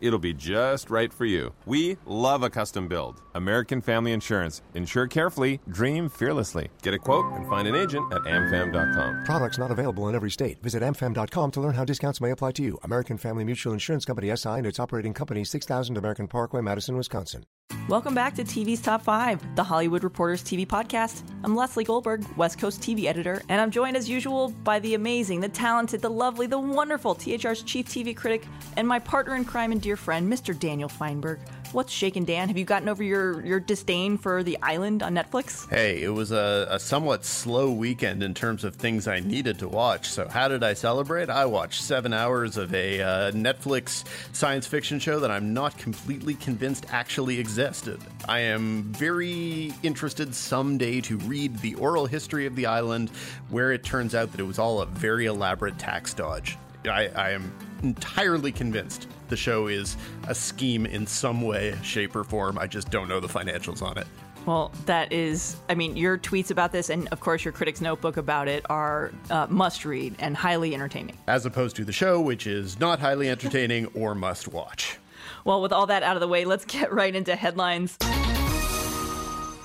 It'll 0.00 0.18
be 0.18 0.34
just 0.34 0.90
right 0.90 1.12
for 1.12 1.24
you. 1.24 1.52
We 1.66 1.96
love 2.06 2.42
a 2.42 2.50
custom 2.50 2.88
build. 2.88 3.20
American 3.34 3.80
Family 3.80 4.12
Insurance. 4.12 4.62
Insure 4.74 5.06
carefully, 5.06 5.60
dream 5.68 6.08
fearlessly. 6.08 6.68
Get 6.82 6.94
a 6.94 6.98
quote 6.98 7.32
and 7.32 7.46
find 7.48 7.66
an 7.66 7.74
agent 7.74 8.12
at 8.12 8.22
amfam.com. 8.22 9.24
Products 9.24 9.58
not 9.58 9.70
available 9.70 10.08
in 10.08 10.14
every 10.14 10.30
state. 10.30 10.62
Visit 10.62 10.82
amfam.com 10.82 11.50
to 11.52 11.60
learn 11.60 11.74
how 11.74 11.84
discounts 11.84 12.20
may 12.20 12.30
apply 12.30 12.52
to 12.52 12.62
you. 12.62 12.78
American 12.82 13.18
Family 13.18 13.44
Mutual 13.44 13.72
Insurance 13.72 14.04
Company 14.04 14.34
SI 14.36 14.50
and 14.50 14.66
its 14.66 14.78
operating 14.80 15.14
company 15.14 15.44
6000 15.44 15.96
American 15.96 16.28
Parkway, 16.28 16.60
Madison, 16.60 16.96
Wisconsin. 16.96 17.44
Welcome 17.88 18.14
back 18.14 18.34
to 18.36 18.44
TV's 18.44 18.80
Top 18.80 19.02
5, 19.02 19.56
the 19.56 19.62
Hollywood 19.64 20.04
Reporters 20.04 20.42
TV 20.42 20.66
podcast. 20.66 21.22
I'm 21.42 21.54
Lesley 21.54 21.84
Goldberg, 21.84 22.24
West 22.36 22.58
Coast 22.58 22.80
TV 22.80 23.04
editor, 23.06 23.42
and 23.48 23.60
I'm 23.60 23.70
joined 23.70 23.96
as 23.96 24.08
usual 24.08 24.50
by 24.64 24.78
the 24.80 24.94
amazing, 24.94 25.40
the 25.40 25.48
talented, 25.48 26.00
the 26.00 26.10
lovely, 26.10 26.46
the 26.46 26.58
wonderful 26.58 27.14
THR's 27.14 27.62
chief 27.62 27.86
TV 27.86 28.16
critic 28.16 28.46
and 28.76 28.86
my 28.88 28.98
partner 28.98 29.34
in 29.36 29.44
crime 29.44 29.72
and 29.72 29.82
dear 29.84 29.96
friend, 29.98 30.32
Mr. 30.32 30.58
Daniel 30.58 30.88
Fienberg. 30.88 31.40
What's 31.72 31.92
shaking, 31.92 32.24
Dan? 32.24 32.48
Have 32.48 32.56
you 32.56 32.64
gotten 32.64 32.88
over 32.88 33.02
your, 33.02 33.44
your 33.44 33.60
disdain 33.60 34.16
for 34.16 34.42
The 34.42 34.56
Island 34.62 35.02
on 35.02 35.14
Netflix? 35.14 35.68
Hey, 35.68 36.02
it 36.02 36.08
was 36.08 36.32
a, 36.32 36.66
a 36.70 36.80
somewhat 36.80 37.26
slow 37.26 37.70
weekend 37.70 38.22
in 38.22 38.32
terms 38.32 38.64
of 38.64 38.76
things 38.76 39.06
I 39.06 39.20
needed 39.20 39.58
to 39.58 39.68
watch. 39.68 40.08
So, 40.08 40.26
how 40.26 40.48
did 40.48 40.64
I 40.64 40.72
celebrate? 40.72 41.28
I 41.28 41.44
watched 41.44 41.82
seven 41.82 42.14
hours 42.14 42.56
of 42.56 42.72
a 42.72 43.02
uh, 43.02 43.32
Netflix 43.32 44.04
science 44.34 44.66
fiction 44.66 44.98
show 44.98 45.20
that 45.20 45.30
I'm 45.30 45.52
not 45.52 45.76
completely 45.76 46.32
convinced 46.32 46.86
actually 46.88 47.38
existed. 47.38 48.00
I 48.26 48.38
am 48.38 48.84
very 48.84 49.74
interested 49.82 50.34
someday 50.34 51.02
to 51.02 51.18
read 51.18 51.58
the 51.58 51.74
oral 51.74 52.06
history 52.06 52.46
of 52.46 52.56
the 52.56 52.64
island, 52.64 53.10
where 53.50 53.70
it 53.70 53.84
turns 53.84 54.14
out 54.14 54.30
that 54.30 54.40
it 54.40 54.44
was 54.44 54.58
all 54.58 54.80
a 54.80 54.86
very 54.86 55.26
elaborate 55.26 55.78
tax 55.78 56.14
dodge. 56.14 56.56
I, 56.86 57.08
I 57.08 57.30
am 57.32 57.52
entirely 57.84 58.50
convinced 58.50 59.06
the 59.28 59.36
show 59.36 59.68
is 59.68 59.96
a 60.26 60.34
scheme 60.34 60.86
in 60.86 61.06
some 61.06 61.42
way, 61.42 61.78
shape, 61.82 62.16
or 62.16 62.24
form. 62.24 62.58
I 62.58 62.66
just 62.66 62.90
don't 62.90 63.08
know 63.08 63.20
the 63.20 63.28
financials 63.28 63.82
on 63.82 63.98
it. 63.98 64.06
Well, 64.46 64.72
that 64.84 65.12
is, 65.12 65.56
I 65.70 65.74
mean, 65.74 65.96
your 65.96 66.18
tweets 66.18 66.50
about 66.50 66.70
this 66.70 66.90
and, 66.90 67.08
of 67.08 67.20
course, 67.20 67.44
your 67.44 67.52
critic's 67.52 67.80
notebook 67.80 68.16
about 68.18 68.46
it 68.46 68.66
are 68.68 69.10
uh, 69.30 69.46
must 69.48 69.84
read 69.84 70.16
and 70.18 70.36
highly 70.36 70.74
entertaining. 70.74 71.16
As 71.26 71.46
opposed 71.46 71.76
to 71.76 71.84
the 71.84 71.92
show, 71.92 72.20
which 72.20 72.46
is 72.46 72.78
not 72.78 73.00
highly 73.00 73.30
entertaining 73.30 73.86
or 73.94 74.14
must 74.14 74.48
watch. 74.48 74.98
Well, 75.44 75.62
with 75.62 75.72
all 75.72 75.86
that 75.86 76.02
out 76.02 76.16
of 76.16 76.20
the 76.20 76.28
way, 76.28 76.44
let's 76.44 76.64
get 76.66 76.92
right 76.92 77.14
into 77.14 77.36
headlines. 77.36 77.96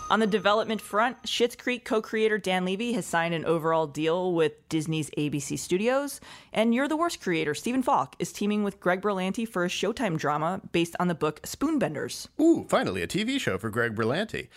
On 0.09 0.19
the 0.19 0.25
development 0.25 0.81
front, 0.81 1.21
Schitt's 1.21 1.55
Creek 1.55 1.85
co 1.85 2.01
creator 2.01 2.39
Dan 2.39 2.65
Levy 2.65 2.93
has 2.93 3.05
signed 3.05 3.35
an 3.35 3.45
overall 3.45 3.85
deal 3.85 4.33
with 4.33 4.67
Disney's 4.67 5.11
ABC 5.11 5.59
Studios. 5.59 6.19
And 6.51 6.73
You're 6.73 6.87
the 6.87 6.97
Worst 6.97 7.21
creator 7.21 7.53
Stephen 7.53 7.83
Falk 7.83 8.15
is 8.17 8.33
teaming 8.33 8.63
with 8.63 8.79
Greg 8.79 9.01
Berlanti 9.01 9.47
for 9.47 9.63
a 9.63 9.67
Showtime 9.67 10.17
drama 10.17 10.61
based 10.71 10.95
on 10.99 11.09
the 11.09 11.15
book 11.15 11.43
Spoonbenders. 11.43 12.27
Ooh, 12.41 12.65
finally, 12.67 13.03
a 13.03 13.07
TV 13.07 13.39
show 13.39 13.59
for 13.59 13.69
Greg 13.69 13.93
Berlanti. 13.93 14.47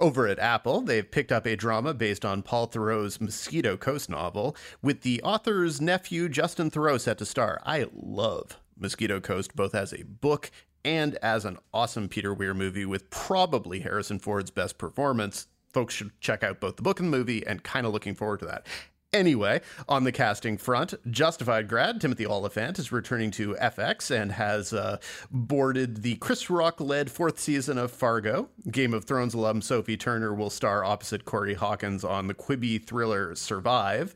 Over 0.00 0.26
at 0.26 0.40
Apple, 0.40 0.80
they've 0.80 1.08
picked 1.08 1.30
up 1.30 1.46
a 1.46 1.54
drama 1.54 1.94
based 1.94 2.24
on 2.24 2.42
Paul 2.42 2.66
Theroux's 2.66 3.20
Mosquito 3.20 3.76
Coast 3.76 4.10
novel, 4.10 4.56
with 4.82 5.02
the 5.02 5.22
author's 5.22 5.80
nephew 5.80 6.28
Justin 6.28 6.68
Theroux 6.68 7.00
set 7.00 7.18
to 7.18 7.24
star. 7.24 7.60
I 7.64 7.86
love 7.94 8.58
Mosquito 8.76 9.20
Coast 9.20 9.56
both 9.56 9.74
as 9.74 9.92
a 9.92 10.02
book 10.02 10.50
and 10.86 11.16
as 11.16 11.44
an 11.44 11.58
awesome 11.74 12.08
Peter 12.08 12.32
Weir 12.32 12.54
movie 12.54 12.86
with 12.86 13.10
probably 13.10 13.80
Harrison 13.80 14.20
Ford's 14.20 14.52
best 14.52 14.78
performance. 14.78 15.48
Folks 15.72 15.92
should 15.92 16.12
check 16.20 16.44
out 16.44 16.60
both 16.60 16.76
the 16.76 16.82
book 16.82 17.00
and 17.00 17.12
the 17.12 17.16
movie 17.18 17.44
and 17.44 17.62
kind 17.64 17.86
of 17.86 17.92
looking 17.92 18.14
forward 18.14 18.38
to 18.38 18.46
that. 18.46 18.66
Anyway, 19.12 19.60
on 19.88 20.04
the 20.04 20.12
casting 20.12 20.56
front, 20.56 20.94
Justified 21.10 21.68
grad 21.68 22.00
Timothy 22.00 22.24
Olyphant 22.24 22.78
is 22.78 22.92
returning 22.92 23.30
to 23.32 23.54
FX 23.54 24.10
and 24.10 24.30
has 24.32 24.72
uh, 24.72 24.98
boarded 25.30 26.02
the 26.02 26.16
Chris 26.16 26.48
Rock 26.50 26.80
led 26.80 27.10
fourth 27.10 27.40
season 27.40 27.78
of 27.78 27.90
Fargo. 27.90 28.48
Game 28.70 28.94
of 28.94 29.04
Thrones 29.04 29.34
alum 29.34 29.62
Sophie 29.62 29.96
Turner 29.96 30.34
will 30.34 30.50
star 30.50 30.84
opposite 30.84 31.24
Corey 31.24 31.54
Hawkins 31.54 32.04
on 32.04 32.28
the 32.28 32.34
Quibi 32.34 32.84
thriller 32.84 33.34
Survive. 33.34 34.14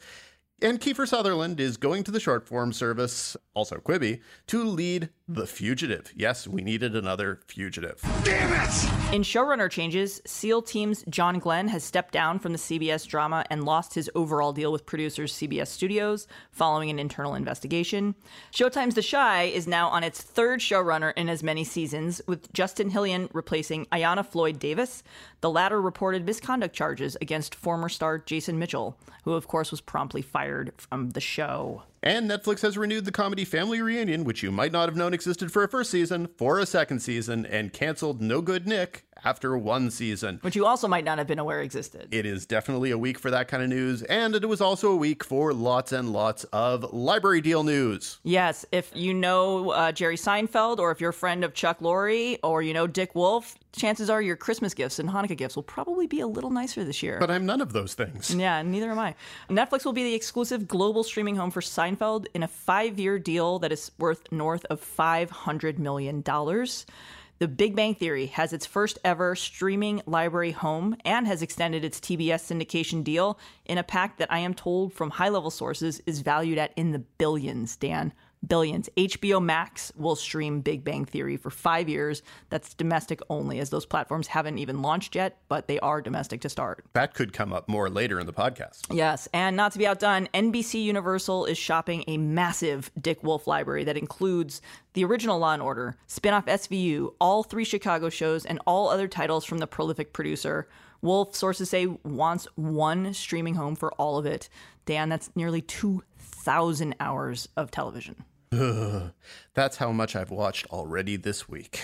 And 0.62 0.78
Kiefer 0.78 1.09
Sutherland 1.09 1.59
is 1.59 1.78
going 1.78 2.04
to 2.04 2.10
the 2.10 2.21
short 2.21 2.47
form 2.47 2.75
service, 2.75 3.34
also 3.54 3.76
Quibi, 3.76 4.21
to 4.48 4.62
lead 4.62 5.09
The 5.26 5.47
Fugitive. 5.47 6.12
Yes, 6.15 6.47
we 6.47 6.60
needed 6.60 6.94
another 6.94 7.41
fugitive. 7.47 7.98
Damn 8.25 8.53
it! 8.53 9.15
In 9.15 9.22
showrunner 9.22 9.70
changes, 9.70 10.20
SEAL 10.26 10.60
Team's 10.62 11.03
John 11.09 11.38
Glenn 11.38 11.69
has 11.69 11.82
stepped 11.82 12.12
down 12.12 12.38
from 12.38 12.53
the 12.53 12.59
CBS 12.59 13.06
drama 13.06 13.47
and 13.49 13.65
lost 13.65 13.94
his 13.94 14.10
overall 14.15 14.53
deal 14.53 14.70
with 14.70 14.84
producers 14.84 15.32
CBS 15.32 15.69
Studios 15.69 16.26
following 16.50 16.91
an 16.91 16.99
internal 16.99 17.34
investigation. 17.34 18.15
Showtime's 18.53 18.97
The 18.97 19.03
Chi 19.03 19.44
is 19.44 19.66
now 19.66 19.88
on 19.88 20.04
its 20.04 20.20
third 20.20 20.60
showrunner 20.60 21.15
in 21.16 21.31
as 21.31 21.43
many 21.43 21.65
seasons, 21.65 22.20
with 22.26 22.53
Justin 22.53 22.91
Hillian 22.91 23.31
replacing 23.32 23.87
Ayanna 23.87 24.26
Floyd 24.26 24.59
Davis. 24.59 25.03
The 25.41 25.51
latter 25.51 25.81
reported 25.81 26.27
misconduct 26.27 26.75
charges 26.75 27.17
against 27.23 27.55
former 27.55 27.89
star 27.89 28.19
Jason 28.19 28.59
Mitchell, 28.59 28.99
who, 29.25 29.33
of 29.33 29.49
course, 29.49 29.71
was 29.71 29.81
promptly 29.81 30.21
fired 30.21 30.73
from 30.77 31.11
the 31.11 31.21
show. 31.21 31.83
And 32.03 32.31
Netflix 32.31 32.61
has 32.61 32.77
renewed 32.77 33.06
the 33.06 33.12
comedy 33.12 33.47
Family 33.47 33.81
Reunion, 33.81 34.25
which 34.25 34.43
you 34.43 34.50
might 34.50 34.73
not 34.73 34.89
have 34.89 34.97
known 34.97 35.15
existed 35.15 35.50
for 35.50 35.62
a 35.62 35.69
first 35.69 35.91
season, 35.91 36.29
for 36.37 36.59
a 36.59 36.67
second 36.67 37.00
season, 37.00 37.47
and 37.47 37.73
canceled 37.73 38.21
No 38.21 38.43
Good 38.43 38.67
Nick 38.67 39.05
after 39.25 39.56
one 39.56 39.91
season. 39.91 40.38
Which 40.42 40.56
you 40.56 40.66
also 40.66 40.88
might 40.88 41.04
not 41.04 41.19
have 41.19 41.26
been 41.26 41.38
aware 41.38 41.60
existed. 41.60 42.08
It 42.12 42.26
is 42.26 42.47
definitely 42.47 42.91
a 42.91 42.98
week 42.98 43.19
for 43.19 43.31
that 43.31 43.48
kind 43.48 43.62
of 43.62 43.69
news, 43.69 44.03
and 44.03 44.34
it 44.34 44.48
was 44.48 44.60
also 44.60 44.91
a 44.92 44.97
week 44.97 45.25
for 45.25 45.53
lots 45.53 45.92
and 45.92 46.12
lots 46.12 46.44
of 46.44 46.92
library 46.92 47.41
deal 47.41 47.62
news. 47.62 48.19
Yes, 48.22 48.64
if 48.72 48.91
you 48.94 49.14
know 49.14 49.70
uh, 49.70 49.92
Jerry 49.92 50.16
Seinfeld, 50.16 50.78
or 50.78 50.91
if 50.91 51.00
you're 51.00 51.10
a 51.10 51.14
friend 51.14 51.44
of 51.44 51.54
Chuck 51.54 51.81
Lorre, 51.81 52.38
or 52.42 52.62
you 52.62 52.75
know 52.75 52.86
Dick 52.86 53.14
Wolf, 53.14 53.56
chances 53.72 54.10
are 54.10 54.20
your 54.20 54.36
Christmas 54.36 54.75
gifts 54.75 54.98
and 54.98 55.08
Hanukkah 55.08 55.37
gifts 55.37 55.56
will 55.56 55.62
probably 55.62 56.06
be 56.06 56.20
a 56.20 56.26
little 56.26 56.50
nicer 56.50 56.84
this 56.84 57.02
year. 57.02 57.19
But 57.19 57.31
I'm 57.31 57.47
none 57.47 57.60
of 57.60 57.72
those 57.72 57.94
things. 57.94 58.34
Yeah, 58.34 58.62
neither 58.62 58.91
am 58.91 58.98
I. 58.98 59.14
Netflix 59.48 59.84
will 59.84 59.92
be 59.92 60.04
the 60.04 60.14
exclusive 60.14 60.66
global 60.66 61.04
streaming 61.04 61.37
home 61.37 61.50
for 61.50 61.60
Seinfeld 61.60 62.26
in 62.34 62.42
a 62.42 62.48
five 62.48 62.98
year 62.98 63.19
deal 63.19 63.58
that 63.60 63.72
is 63.72 63.91
worth 63.98 64.31
north 64.32 64.64
of 64.70 64.81
$500 64.81 65.78
million. 65.78 66.22
The 67.41 67.49
Big 67.49 67.75
Bang 67.75 67.95
Theory 67.95 68.27
has 68.27 68.53
its 68.53 68.67
first 68.67 68.99
ever 69.03 69.34
streaming 69.34 70.03
library 70.05 70.51
home 70.51 70.95
and 71.06 71.27
has 71.27 71.41
extended 71.41 71.87
its 71.87 71.99
TBS 71.99 72.45
syndication 72.45 73.03
deal 73.03 73.39
in 73.65 73.78
a 73.78 73.83
pact 73.83 74.19
that 74.19 74.31
I 74.31 74.41
am 74.41 74.53
told 74.53 74.93
from 74.93 75.09
high 75.09 75.31
level 75.31 75.50
sources 75.50 76.03
is 76.05 76.21
valued 76.21 76.59
at 76.59 76.75
in 76.77 76.93
the 76.93 76.99
billions, 76.99 77.77
Dan 77.77 78.12
billions. 78.47 78.89
HBO 78.97 79.43
Max 79.43 79.93
will 79.97 80.17
stream 80.17 80.61
Big 80.61 80.83
Bang 80.84 81.05
Theory 81.05 81.37
for 81.37 81.51
five 81.51 81.89
years. 81.89 82.23
That's 82.49 82.75
domestic 82.75 83.21
only, 83.28 83.59
as 83.61 83.71
those 83.71 83.87
platforms 83.87 84.28
haven't 84.28 84.59
even 84.59 84.83
launched 84.83 85.15
yet, 85.15 85.39
but 85.49 85.69
they 85.69 85.78
are 85.81 86.01
domestic 86.01 86.41
to 86.43 86.49
start. 86.49 86.84
That 86.95 87.15
could 87.15 87.33
come 87.33 87.53
up 87.53 87.69
more 87.69 87.89
later 87.89 88.19
in 88.19 88.27
the 88.27 88.33
podcast. 88.33 88.87
Yes, 88.91 89.29
and 89.33 89.56
not 89.56 89.73
to 89.73 89.79
be 89.79 89.87
outdone, 89.87 90.29
NBC 90.34 90.83
Universal 90.83 91.47
is 91.47 91.59
shopping 91.59 92.05
a 92.06 92.17
massive 92.19 92.91
Dick 93.00 93.23
Wolf 93.23 93.47
library 93.47 93.84
that 93.84 93.97
includes 93.97 94.62
the 94.95 95.05
original 95.05 95.39
Law 95.39 95.53
and 95.53 95.62
Order, 95.62 95.97
spin-off 96.06 96.47
SVU, 96.47 97.15
all 97.21 97.43
three 97.43 97.65
Chicago 97.65 98.09
shows, 98.09 98.45
and 98.45 98.61
all 98.67 98.89
other 98.89 99.06
titles 99.06 99.45
from 99.45 99.59
the 99.59 99.67
prolific 99.67 100.12
producer. 100.12 100.69
Wolf, 101.03 101.34
sources 101.34 101.71
say, 101.71 101.87
wants 101.87 102.47
one 102.56 103.15
streaming 103.15 103.55
home 103.55 103.77
for 103.77 103.93
all 103.93 104.19
of 104.19 104.27
it. 104.27 104.49
Dan, 104.84 105.09
that's 105.09 105.31
nearly 105.34 105.62
2,000 105.62 106.95
hours 107.00 107.49
of 107.56 107.71
television. 107.71 108.25
That's 109.55 109.77
how 109.77 109.93
much 109.93 110.16
I've 110.16 110.33
watched 110.33 110.66
already 110.71 111.16
this 111.16 111.49
week. 111.49 111.81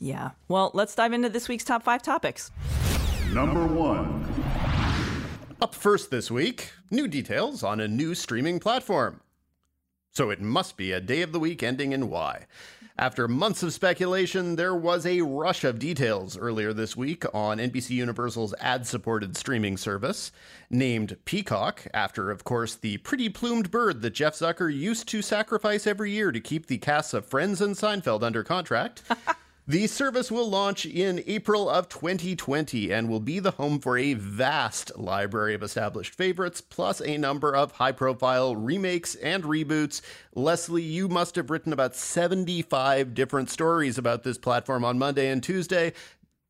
Yeah. 0.00 0.30
Well, 0.48 0.72
let's 0.74 0.92
dive 0.94 1.12
into 1.12 1.28
this 1.28 1.48
week's 1.48 1.62
top 1.62 1.84
five 1.84 2.02
topics. 2.02 2.50
Number 3.32 3.64
one. 3.64 4.26
Up 5.62 5.72
first 5.72 6.10
this 6.10 6.32
week, 6.32 6.72
new 6.90 7.06
details 7.06 7.62
on 7.62 7.78
a 7.78 7.86
new 7.86 8.14
streaming 8.16 8.58
platform. 8.58 9.20
So 10.16 10.30
it 10.30 10.40
must 10.40 10.76
be 10.76 10.92
a 10.92 11.00
day 11.00 11.22
of 11.22 11.32
the 11.32 11.40
week 11.40 11.60
ending 11.64 11.90
in 11.90 12.08
Y. 12.08 12.46
After 12.96 13.26
months 13.26 13.64
of 13.64 13.72
speculation, 13.72 14.54
there 14.54 14.72
was 14.72 15.04
a 15.04 15.22
rush 15.22 15.64
of 15.64 15.80
details 15.80 16.38
earlier 16.38 16.72
this 16.72 16.96
week 16.96 17.24
on 17.34 17.58
NBC 17.58 17.90
Universal's 17.90 18.54
ad 18.60 18.86
supported 18.86 19.36
streaming 19.36 19.76
service, 19.76 20.30
named 20.70 21.16
Peacock, 21.24 21.88
after, 21.92 22.30
of 22.30 22.44
course, 22.44 22.76
the 22.76 22.98
pretty 22.98 23.28
plumed 23.28 23.72
bird 23.72 24.02
that 24.02 24.14
Jeff 24.14 24.34
Zucker 24.34 24.72
used 24.72 25.08
to 25.08 25.20
sacrifice 25.20 25.84
every 25.84 26.12
year 26.12 26.30
to 26.30 26.38
keep 26.38 26.66
the 26.66 26.78
casts 26.78 27.12
of 27.12 27.26
Friends 27.26 27.60
and 27.60 27.74
Seinfeld 27.74 28.22
under 28.22 28.44
contract. 28.44 29.02
The 29.66 29.86
service 29.86 30.30
will 30.30 30.50
launch 30.50 30.84
in 30.84 31.24
April 31.26 31.70
of 31.70 31.88
2020 31.88 32.92
and 32.92 33.08
will 33.08 33.18
be 33.18 33.38
the 33.38 33.52
home 33.52 33.78
for 33.78 33.96
a 33.96 34.12
vast 34.12 34.92
library 34.98 35.54
of 35.54 35.62
established 35.62 36.14
favorites, 36.14 36.60
plus 36.60 37.00
a 37.00 37.16
number 37.16 37.56
of 37.56 37.72
high 37.72 37.92
profile 37.92 38.54
remakes 38.54 39.14
and 39.14 39.42
reboots. 39.42 40.02
Lesley, 40.34 40.82
you 40.82 41.08
must 41.08 41.36
have 41.36 41.48
written 41.48 41.72
about 41.72 41.96
75 41.96 43.14
different 43.14 43.48
stories 43.48 43.96
about 43.96 44.22
this 44.22 44.36
platform 44.36 44.84
on 44.84 44.98
Monday 44.98 45.30
and 45.30 45.42
Tuesday. 45.42 45.94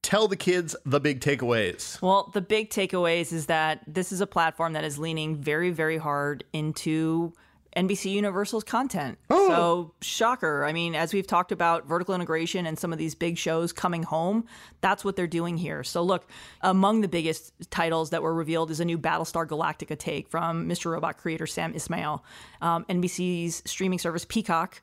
tell 0.02 0.26
the 0.26 0.37
kids 0.37 0.75
the 0.84 0.99
big 0.99 1.20
takeaways. 1.20 2.02
Well, 2.02 2.32
the 2.34 2.40
big 2.40 2.70
takeaways 2.70 3.32
is 3.32 3.46
that 3.46 3.81
this 3.87 4.10
is 4.10 4.20
a 4.20 4.26
platform 4.26 4.72
that 4.72 4.82
is 4.82 4.99
leaning 4.99 5.37
very, 5.37 5.70
very 5.70 5.99
hard 5.99 6.43
into 6.52 7.32
NBC 7.76 8.12
Universal's 8.12 8.65
content. 8.65 9.19
Oh. 9.31 9.49
So, 9.49 9.94
shocker. 10.00 10.65
I 10.65 10.73
mean, 10.73 10.94
as 10.94 11.12
we've 11.12 11.26
talked 11.26 11.53
about 11.53 11.87
vertical 11.87 12.15
integration 12.15 12.67
and 12.67 12.79
some 12.79 12.93
of 12.93 12.99
these 12.99 13.15
big 13.15 13.38
shows 13.38 13.73
coming 13.73 14.03
home, 14.03 14.47
that's 14.81 15.05
what 15.05 15.17
they're 15.17 15.26
doing 15.26 15.56
here. 15.56 15.82
So, 15.82 16.03
look, 16.03 16.29
among 16.61 17.00
the 17.00 17.09
biggest 17.09 17.53
titles 17.71 18.11
that 18.11 18.23
were 18.23 18.35
revealed 18.35 18.71
is 18.71 18.81
a 18.81 18.85
new 18.85 18.99
Battlestar 18.99 19.47
Galactica 19.47 19.99
take 19.99 20.29
from 20.29 20.69
Mr. 20.69 20.93
Robot 20.93 21.19
creator 21.19 21.47
Sam 21.47 21.75
Esmail. 21.75 22.21
Um, 22.61 22.85
NBC's 22.87 23.62
streaming 23.67 23.99
service 23.99 24.25
Peacock 24.25 24.81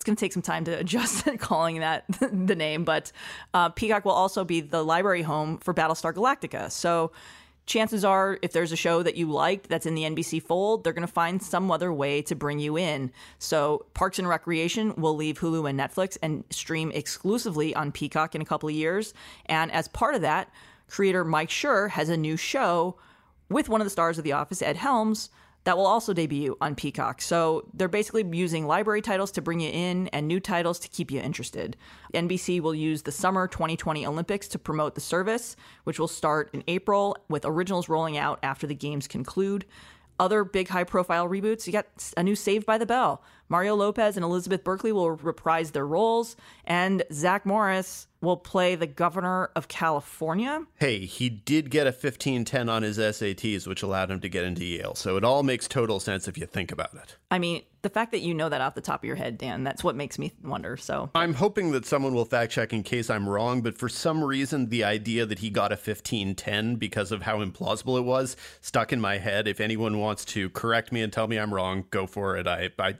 it's 0.00 0.04
going 0.06 0.16
to 0.16 0.20
take 0.20 0.32
some 0.32 0.40
time 0.42 0.64
to 0.64 0.72
adjust 0.78 1.26
calling 1.38 1.80
that 1.80 2.04
the 2.32 2.56
name, 2.56 2.84
but 2.84 3.12
uh, 3.52 3.68
Peacock 3.68 4.06
will 4.06 4.12
also 4.12 4.44
be 4.44 4.62
the 4.62 4.82
library 4.82 5.20
home 5.20 5.58
for 5.58 5.74
Battlestar 5.74 6.14
Galactica. 6.14 6.70
So 6.70 7.12
chances 7.70 8.04
are, 8.04 8.36
if 8.42 8.52
there's 8.52 8.72
a 8.72 8.76
show 8.76 9.02
that 9.02 9.16
you 9.16 9.30
liked 9.30 9.68
that's 9.68 9.86
in 9.86 9.94
the 9.94 10.02
NBC 10.02 10.42
fold, 10.42 10.82
they're 10.82 10.92
going 10.92 11.06
to 11.06 11.12
find 11.12 11.40
some 11.40 11.70
other 11.70 11.92
way 11.92 12.20
to 12.22 12.34
bring 12.34 12.58
you 12.58 12.76
in. 12.76 13.12
So 13.38 13.86
Parks 13.94 14.18
and 14.18 14.28
Recreation 14.28 14.92
will 14.96 15.14
leave 15.14 15.38
Hulu 15.38 15.70
and 15.70 15.78
Netflix 15.78 16.18
and 16.20 16.42
stream 16.50 16.90
exclusively 16.92 17.74
on 17.74 17.92
Peacock 17.92 18.34
in 18.34 18.42
a 18.42 18.44
couple 18.44 18.68
of 18.68 18.74
years. 18.74 19.14
And 19.46 19.70
as 19.70 19.86
part 19.86 20.16
of 20.16 20.22
that, 20.22 20.50
creator 20.88 21.24
Mike 21.24 21.48
Schur 21.48 21.90
has 21.90 22.08
a 22.08 22.16
new 22.16 22.36
show 22.36 22.96
with 23.48 23.68
one 23.68 23.80
of 23.80 23.86
the 23.86 23.90
stars 23.90 24.18
of 24.18 24.24
The 24.24 24.32
Office, 24.32 24.62
Ed 24.62 24.76
Helms 24.76 25.30
that 25.64 25.76
will 25.76 25.86
also 25.86 26.12
debut 26.12 26.56
on 26.60 26.74
Peacock. 26.74 27.20
So 27.20 27.68
they're 27.74 27.88
basically 27.88 28.24
using 28.32 28.66
library 28.66 29.02
titles 29.02 29.30
to 29.32 29.42
bring 29.42 29.60
you 29.60 29.70
in 29.70 30.08
and 30.08 30.26
new 30.26 30.40
titles 30.40 30.78
to 30.80 30.88
keep 30.88 31.10
you 31.10 31.20
interested. 31.20 31.76
NBC 32.14 32.60
will 32.60 32.74
use 32.74 33.02
the 33.02 33.12
summer 33.12 33.46
2020 33.46 34.06
Olympics 34.06 34.48
to 34.48 34.58
promote 34.58 34.94
the 34.94 35.00
service, 35.00 35.56
which 35.84 35.98
will 35.98 36.08
start 36.08 36.50
in 36.52 36.64
April 36.66 37.16
with 37.28 37.44
originals 37.44 37.88
rolling 37.88 38.16
out 38.16 38.38
after 38.42 38.66
the 38.66 38.74
games 38.74 39.06
conclude. 39.06 39.66
Other 40.18 40.44
big 40.44 40.68
high 40.68 40.84
profile 40.84 41.28
reboots, 41.28 41.66
you 41.66 41.72
got 41.72 41.86
a 42.16 42.22
new 42.22 42.36
Saved 42.36 42.66
by 42.66 42.76
the 42.76 42.84
Bell. 42.84 43.22
Mario 43.48 43.74
Lopez 43.74 44.16
and 44.16 44.24
Elizabeth 44.24 44.62
Berkley 44.62 44.92
will 44.92 45.12
reprise 45.12 45.70
their 45.70 45.86
roles, 45.86 46.36
and 46.64 47.02
Zach 47.10 47.46
Morris 47.46 48.06
will 48.20 48.36
play 48.36 48.74
the 48.74 48.86
governor 48.86 49.50
of 49.56 49.68
California. 49.68 50.64
Hey, 50.76 51.00
he 51.06 51.28
did 51.28 51.70
get 51.70 51.86
a 51.86 51.90
1510 51.90 52.68
on 52.68 52.82
his 52.82 52.98
SATs, 52.98 53.66
which 53.66 53.82
allowed 53.82 54.10
him 54.10 54.20
to 54.20 54.28
get 54.28 54.44
into 54.44 54.64
Yale. 54.64 54.94
So 54.94 55.16
it 55.16 55.24
all 55.24 55.42
makes 55.42 55.66
total 55.66 56.00
sense 56.00 56.28
if 56.28 56.36
you 56.36 56.46
think 56.46 56.70
about 56.70 56.94
it. 56.94 57.16
I 57.30 57.38
mean, 57.38 57.62
the 57.82 57.88
fact 57.88 58.12
that 58.12 58.20
you 58.20 58.34
know 58.34 58.48
that 58.48 58.60
off 58.60 58.74
the 58.74 58.80
top 58.82 59.00
of 59.00 59.06
your 59.06 59.16
head, 59.16 59.38
Dan, 59.38 59.64
that's 59.64 59.82
what 59.82 59.96
makes 59.96 60.18
me 60.18 60.32
wonder. 60.42 60.76
So 60.76 61.10
I'm 61.14 61.34
hoping 61.34 61.70
that 61.72 61.86
someone 61.86 62.12
will 62.12 62.26
fact 62.26 62.52
check 62.52 62.72
in 62.72 62.82
case 62.82 63.08
I'm 63.08 63.28
wrong, 63.28 63.62
but 63.62 63.78
for 63.78 63.88
some 63.88 64.22
reason, 64.22 64.68
the 64.68 64.84
idea 64.84 65.24
that 65.24 65.38
he 65.38 65.48
got 65.48 65.72
a 65.72 65.76
1510 65.76 66.76
because 66.76 67.12
of 67.12 67.22
how 67.22 67.38
implausible 67.38 67.98
it 67.98 68.04
was 68.04 68.36
stuck 68.60 68.92
in 68.92 69.00
my 69.00 69.18
head. 69.18 69.48
If 69.48 69.60
anyone 69.60 69.98
wants 69.98 70.24
to 70.26 70.50
correct 70.50 70.92
me 70.92 71.00
and 71.00 71.12
tell 71.12 71.26
me 71.26 71.38
I'm 71.38 71.54
wrong, 71.54 71.86
go 71.90 72.06
for 72.06 72.36
it. 72.36 72.46
I, 72.46 72.70
I 72.78 72.96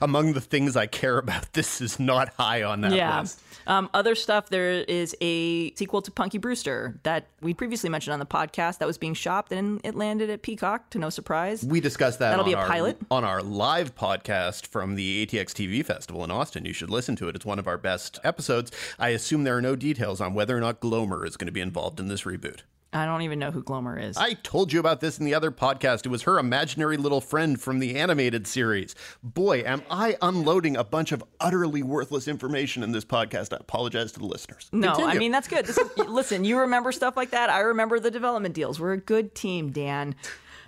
among 0.00 0.32
the 0.32 0.40
things 0.40 0.76
I 0.76 0.86
care 0.86 1.18
about, 1.18 1.52
this 1.52 1.80
is 1.80 1.98
not 1.98 2.32
high 2.34 2.62
on 2.62 2.80
that 2.82 2.92
yeah. 2.92 3.20
list. 3.20 3.40
Um, 3.66 3.90
other 3.92 4.14
stuff, 4.14 4.48
there 4.48 4.70
is 4.70 5.14
a 5.20 5.72
sequel 5.74 6.00
to 6.02 6.10
Punky 6.10 6.38
Brewster 6.38 6.98
that 7.02 7.26
we 7.40 7.52
previously 7.52 7.90
mentioned 7.90 8.14
on 8.14 8.18
the 8.18 8.26
podcast 8.26 8.78
that 8.78 8.86
was 8.86 8.96
being 8.96 9.14
shopped 9.14 9.52
and 9.52 9.80
it 9.84 9.94
landed 9.94 10.30
at 10.30 10.42
Peacock 10.42 10.90
to 10.90 10.98
no 10.98 11.10
surprise. 11.10 11.62
We 11.64 11.80
discussed 11.80 12.18
that 12.20 12.30
That'll 12.30 12.44
on 12.44 12.50
be 12.50 12.54
a 12.54 12.58
our, 12.58 12.66
pilot. 12.66 12.98
on 13.10 13.24
our 13.24 13.42
live 13.42 13.94
podcast 13.94 14.66
from 14.66 14.94
the 14.94 15.26
ATX 15.26 15.52
TV 15.52 15.84
Festival 15.84 16.24
in 16.24 16.30
Austin. 16.30 16.64
You 16.64 16.72
should 16.72 16.90
listen 16.90 17.16
to 17.16 17.28
it. 17.28 17.36
It's 17.36 17.44
one 17.44 17.58
of 17.58 17.68
our 17.68 17.78
best 17.78 18.18
episodes. 18.24 18.72
I 18.98 19.10
assume 19.10 19.44
there 19.44 19.56
are 19.56 19.62
no 19.62 19.76
details 19.76 20.20
on 20.20 20.34
whether 20.34 20.56
or 20.56 20.60
not 20.60 20.80
Glomer 20.80 21.26
is 21.26 21.36
going 21.36 21.46
to 21.46 21.52
be 21.52 21.60
involved 21.60 22.00
in 22.00 22.08
this 22.08 22.22
reboot. 22.22 22.60
I 22.92 23.04
don't 23.04 23.20
even 23.22 23.38
know 23.38 23.50
who 23.50 23.62
Glomer 23.62 24.02
is. 24.02 24.16
I 24.16 24.32
told 24.34 24.72
you 24.72 24.80
about 24.80 25.00
this 25.00 25.18
in 25.18 25.26
the 25.26 25.34
other 25.34 25.50
podcast. 25.50 26.06
It 26.06 26.08
was 26.08 26.22
her 26.22 26.38
imaginary 26.38 26.96
little 26.96 27.20
friend 27.20 27.60
from 27.60 27.80
the 27.80 27.96
animated 27.96 28.46
series. 28.46 28.94
Boy, 29.22 29.60
am 29.60 29.82
I 29.90 30.16
unloading 30.22 30.76
a 30.76 30.84
bunch 30.84 31.12
of 31.12 31.22
utterly 31.40 31.82
worthless 31.82 32.28
information 32.28 32.82
in 32.82 32.92
this 32.92 33.04
podcast. 33.04 33.52
I 33.52 33.56
apologize 33.60 34.12
to 34.12 34.20
the 34.20 34.26
listeners. 34.26 34.68
no, 34.72 34.94
I 34.94 35.18
mean 35.18 35.32
that's 35.32 35.48
good. 35.48 35.66
This 35.66 35.76
is, 35.78 35.98
listen, 36.08 36.44
you 36.44 36.58
remember 36.58 36.92
stuff 36.92 37.16
like 37.16 37.30
that. 37.30 37.50
I 37.50 37.60
remember 37.60 38.00
the 38.00 38.10
development 38.10 38.54
deals. 38.54 38.80
We're 38.80 38.92
a 38.92 38.98
good 38.98 39.34
team, 39.34 39.70
Dan. 39.70 40.14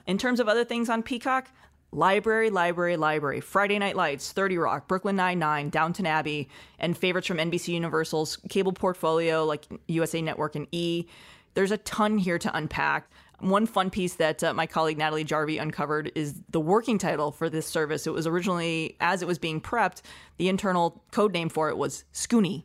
In 0.06 0.19
terms 0.19 0.40
of 0.40 0.49
other 0.49 0.64
things 0.64 0.88
on 0.88 1.02
Peacock, 1.02 1.49
library, 1.93 2.50
library, 2.50 2.96
library. 2.96 3.40
Friday 3.40 3.78
Night 3.78 3.96
Lights, 3.96 4.32
Thirty 4.32 4.58
Rock, 4.58 4.88
Brooklyn 4.88 5.17
Nine 5.17 5.38
Nine, 5.38 5.70
Downton 5.70 6.06
Abbey, 6.06 6.49
and 6.78 6.96
favorites 6.96 7.26
from 7.26 7.38
NBC 7.38 7.69
Universal's 7.69 8.37
cable 8.49 8.72
portfolio 8.72 9.44
like 9.44 9.67
USA 9.88 10.20
Network 10.20 10.55
and 10.56 10.67
E. 10.72 11.06
There's 11.55 11.70
a 11.70 11.79
ton 11.79 12.19
here 12.19 12.38
to 12.38 12.56
unpack. 12.56 13.11
One 13.41 13.67
fun 13.67 13.91
piece 13.91 14.14
that 14.14 14.44
uh, 14.44 14.52
my 14.52 14.67
colleague 14.67 14.99
Natalie 14.99 15.25
Jarvey 15.25 15.61
uncovered 15.61 16.12
is 16.14 16.43
the 16.50 16.61
working 16.61 16.99
title 16.99 17.32
for 17.32 17.49
this 17.49 17.67
service. 17.67 18.06
It 18.06 18.12
was 18.12 18.26
originally, 18.26 18.97
as 19.00 19.23
it 19.23 19.29
was 19.29 19.38
being 19.38 19.61
prepped, 19.61 20.02
the 20.37 20.49
internal 20.49 21.02
code 21.11 21.32
name 21.32 21.49
for 21.49 21.70
it 21.70 21.79
was 21.79 22.05
Scoony. 22.12 22.64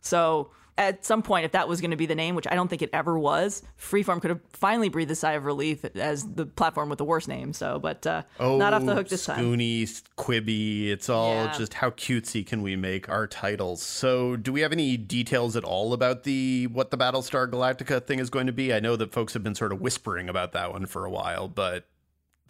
So 0.00 0.50
at 0.80 1.04
some 1.04 1.22
point, 1.22 1.44
if 1.44 1.52
that 1.52 1.68
was 1.68 1.82
going 1.82 1.90
to 1.90 1.96
be 1.98 2.06
the 2.06 2.14
name, 2.14 2.34
which 2.34 2.46
I 2.50 2.54
don't 2.54 2.68
think 2.68 2.80
it 2.80 2.88
ever 2.94 3.18
was, 3.18 3.62
Freeform 3.78 4.22
could 4.22 4.30
have 4.30 4.40
finally 4.54 4.88
breathed 4.88 5.10
a 5.10 5.14
sigh 5.14 5.34
of 5.34 5.44
relief 5.44 5.84
as 5.94 6.24
the 6.24 6.46
platform 6.46 6.88
with 6.88 6.96
the 6.96 7.04
worst 7.04 7.28
name. 7.28 7.52
So, 7.52 7.78
but 7.78 8.06
uh, 8.06 8.22
not 8.40 8.72
off 8.72 8.86
the 8.86 8.94
hook 8.94 9.08
this 9.10 9.26
time. 9.26 9.38
Oh, 9.40 9.42
Scoony, 9.56 10.02
Quibi, 10.16 10.88
it's 10.88 11.10
all 11.10 11.34
Yeah. 11.34 11.52
just 11.52 11.74
how 11.74 11.90
cutesy 11.90 12.46
can 12.46 12.62
we 12.62 12.76
make 12.76 13.10
our 13.10 13.26
titles. 13.26 13.82
So, 13.82 14.36
do 14.36 14.54
we 14.54 14.62
have 14.62 14.72
any 14.72 14.96
details 14.96 15.54
at 15.54 15.64
all 15.64 15.92
about 15.92 16.24
the 16.24 16.66
what 16.68 16.90
the 16.90 16.96
Battlestar 16.96 17.46
Galactica 17.50 18.02
thing 18.02 18.18
is 18.18 18.30
going 18.30 18.46
to 18.46 18.52
be? 18.52 18.72
I 18.72 18.80
know 18.80 18.96
that 18.96 19.12
folks 19.12 19.34
have 19.34 19.42
been 19.44 19.54
sort 19.54 19.72
of 19.72 19.82
whispering 19.82 20.30
about 20.30 20.52
that 20.52 20.72
one 20.72 20.86
for 20.86 21.04
a 21.04 21.10
while, 21.10 21.46
but 21.46 21.84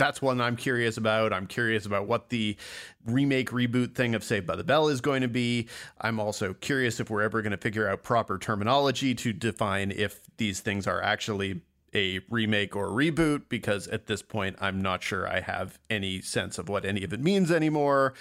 that's 0.01 0.23
one 0.23 0.41
I'm 0.41 0.57
curious 0.57 0.97
about. 0.97 1.33
I'm 1.33 1.47
curious 1.47 1.85
about 1.85 2.07
what 2.07 2.31
the 2.31 2.57
remake 3.05 3.51
reboot 3.51 3.95
thing 3.95 4.15
of 4.15 4.25
Saved 4.25 4.47
by 4.47 4.57
the 4.57 4.65
Bell 4.65 4.89
is 4.89 5.03
going 5.03 5.21
to 5.21 5.29
be. 5.29 5.69
I'm 6.01 6.19
also 6.19 6.55
curious 6.55 7.01
if 7.01 7.11
we're 7.11 7.21
ever 7.21 7.43
going 7.43 7.51
to 7.51 7.59
figure 7.59 7.87
out 7.87 8.03
proper 8.03 8.39
terminology 8.39 9.15
to 9.17 9.35
define 9.35 9.91
if 9.91 10.23
these 10.39 10.61
things 10.61 10.87
are 10.87 11.03
actually 11.03 11.61
a 11.95 12.21
remake 12.31 12.75
or 12.75 12.89
reboot 12.89 13.43
because 13.51 13.89
at 13.89 14.07
this 14.07 14.23
point 14.23 14.57
I'm 14.59 14.81
not 14.81 15.03
sure 15.03 15.29
I 15.29 15.41
have 15.41 15.79
any 15.91 16.23
sense 16.23 16.57
of 16.57 16.71
what 16.71 16.87
any 16.87 17.05
of 17.05 17.13
it 17.13 17.21
means 17.21 17.51
anymore. 17.51 18.15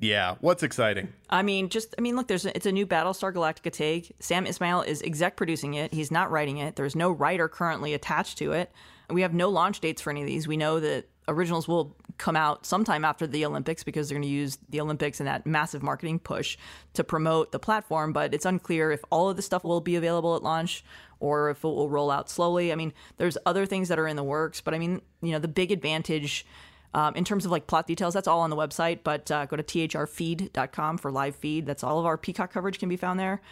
Yeah, 0.00 0.36
what's 0.40 0.62
exciting? 0.62 1.12
I 1.28 1.42
mean, 1.42 1.68
just 1.68 1.94
I 1.98 2.00
mean, 2.00 2.16
look, 2.16 2.28
there's 2.28 2.46
a, 2.46 2.56
it's 2.56 2.66
a 2.66 2.72
new 2.72 2.86
Battlestar 2.86 3.34
Galactica 3.34 3.72
take. 3.72 4.14
Sam 4.20 4.46
Esmail 4.46 4.86
is 4.86 5.02
exec 5.02 5.36
producing 5.36 5.74
it. 5.74 5.92
He's 5.92 6.10
not 6.10 6.30
writing 6.30 6.56
it. 6.56 6.76
There's 6.76 6.96
no 6.96 7.10
writer 7.10 7.48
currently 7.48 7.92
attached 7.92 8.38
to 8.38 8.52
it. 8.52 8.72
We 9.10 9.22
have 9.22 9.34
no 9.34 9.50
launch 9.50 9.80
dates 9.80 10.00
for 10.00 10.10
any 10.10 10.20
of 10.20 10.26
these. 10.26 10.46
We 10.46 10.56
know 10.56 10.80
that 10.80 11.08
originals 11.28 11.68
will 11.68 11.96
come 12.16 12.34
out 12.34 12.66
sometime 12.66 13.04
after 13.04 13.26
the 13.26 13.44
Olympics 13.44 13.84
because 13.84 14.08
they're 14.08 14.16
going 14.16 14.22
to 14.22 14.28
use 14.28 14.58
the 14.68 14.80
Olympics 14.80 15.20
and 15.20 15.28
that 15.28 15.46
massive 15.46 15.82
marketing 15.82 16.18
push 16.18 16.58
to 16.94 17.04
promote 17.04 17.52
the 17.52 17.58
platform. 17.58 18.12
But 18.12 18.34
it's 18.34 18.46
unclear 18.46 18.90
if 18.90 19.04
all 19.10 19.30
of 19.30 19.36
the 19.36 19.42
stuff 19.42 19.62
will 19.62 19.80
be 19.80 19.96
available 19.96 20.34
at 20.34 20.42
launch 20.42 20.84
or 21.20 21.50
if 21.50 21.58
it 21.58 21.64
will 21.64 21.88
roll 21.88 22.10
out 22.10 22.28
slowly. 22.28 22.72
I 22.72 22.74
mean, 22.74 22.92
there's 23.18 23.38
other 23.46 23.66
things 23.66 23.88
that 23.88 23.98
are 23.98 24.08
in 24.08 24.16
the 24.16 24.24
works, 24.24 24.60
but 24.60 24.74
I 24.74 24.78
mean, 24.78 25.02
you 25.22 25.32
know, 25.32 25.38
the 25.38 25.48
big 25.48 25.70
advantage. 25.70 26.46
Um, 26.94 27.14
in 27.16 27.24
terms 27.24 27.44
of 27.44 27.50
like 27.50 27.66
plot 27.66 27.86
details, 27.86 28.14
that's 28.14 28.26
all 28.26 28.40
on 28.40 28.48
the 28.48 28.56
website, 28.56 29.00
but 29.04 29.30
uh, 29.30 29.44
go 29.44 29.56
to 29.56 29.62
thrfeed.com 29.62 30.96
for 30.96 31.12
live 31.12 31.36
feed. 31.36 31.66
That's 31.66 31.84
all 31.84 32.00
of 32.00 32.06
our 32.06 32.16
Peacock 32.16 32.50
coverage 32.50 32.78
can 32.78 32.88
be 32.88 32.96
found 32.96 33.20
there. 33.20 33.42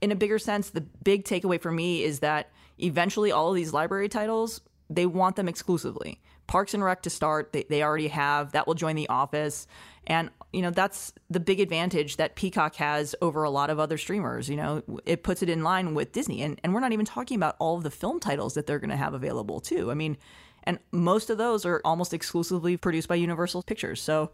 In 0.00 0.12
a 0.12 0.16
bigger 0.16 0.38
sense, 0.38 0.70
the 0.70 0.80
big 0.80 1.24
takeaway 1.24 1.60
for 1.60 1.70
me 1.70 2.02
is 2.02 2.20
that 2.20 2.52
eventually 2.78 3.32
all 3.32 3.50
of 3.50 3.54
these 3.54 3.74
library 3.74 4.08
titles, 4.08 4.62
they 4.88 5.04
want 5.04 5.36
them 5.36 5.46
exclusively. 5.46 6.20
Parks 6.46 6.74
and 6.74 6.82
Rec 6.82 7.02
to 7.02 7.10
start, 7.10 7.52
they, 7.52 7.64
they 7.68 7.82
already 7.82 8.08
have. 8.08 8.52
That 8.52 8.66
will 8.66 8.74
join 8.74 8.96
The 8.96 9.08
Office. 9.08 9.66
And, 10.06 10.30
you 10.52 10.62
know, 10.62 10.70
that's 10.70 11.12
the 11.28 11.40
big 11.40 11.58
advantage 11.58 12.16
that 12.16 12.36
Peacock 12.36 12.76
has 12.76 13.14
over 13.20 13.42
a 13.42 13.50
lot 13.50 13.70
of 13.70 13.80
other 13.80 13.98
streamers. 13.98 14.48
You 14.48 14.56
know, 14.56 14.82
it 15.04 15.22
puts 15.22 15.42
it 15.42 15.48
in 15.48 15.64
line 15.64 15.94
with 15.94 16.12
Disney. 16.12 16.42
And, 16.42 16.60
and 16.62 16.72
we're 16.72 16.80
not 16.80 16.92
even 16.92 17.06
talking 17.06 17.36
about 17.36 17.56
all 17.58 17.76
of 17.76 17.82
the 17.82 17.90
film 17.90 18.20
titles 18.20 18.54
that 18.54 18.66
they're 18.66 18.78
going 18.78 18.90
to 18.90 18.96
have 18.96 19.14
available, 19.14 19.60
too. 19.60 19.90
I 19.90 19.94
mean, 19.94 20.16
and 20.62 20.78
most 20.92 21.30
of 21.30 21.38
those 21.38 21.64
are 21.64 21.80
almost 21.84 22.14
exclusively 22.14 22.76
produced 22.76 23.08
by 23.08 23.14
Universal 23.16 23.62
Pictures. 23.64 24.00
So 24.00 24.30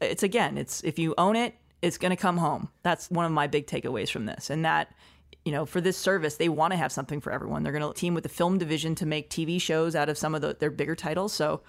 it's 0.00 0.22
again, 0.22 0.58
it's 0.58 0.82
if 0.84 0.98
you 0.98 1.14
own 1.18 1.36
it, 1.36 1.54
it's 1.82 1.98
going 1.98 2.10
to 2.10 2.16
come 2.16 2.38
home. 2.38 2.68
That's 2.82 3.10
one 3.10 3.24
of 3.24 3.32
my 3.32 3.46
big 3.48 3.66
takeaways 3.66 4.10
from 4.10 4.26
this. 4.26 4.50
And 4.50 4.64
that, 4.64 4.94
you 5.44 5.52
know, 5.52 5.66
for 5.66 5.80
this 5.80 5.96
service, 5.96 6.36
they 6.36 6.48
want 6.48 6.72
to 6.72 6.76
have 6.76 6.92
something 6.92 7.20
for 7.20 7.32
everyone. 7.32 7.62
They're 7.62 7.72
going 7.72 7.92
to 7.92 7.98
team 7.98 8.14
with 8.14 8.22
the 8.22 8.28
film 8.28 8.58
division 8.58 8.94
to 8.96 9.06
make 9.06 9.28
TV 9.28 9.60
shows 9.60 9.96
out 9.96 10.08
of 10.08 10.16
some 10.16 10.34
of 10.34 10.40
the, 10.40 10.56
their 10.58 10.70
bigger 10.70 10.94
titles. 10.94 11.32
So 11.32 11.62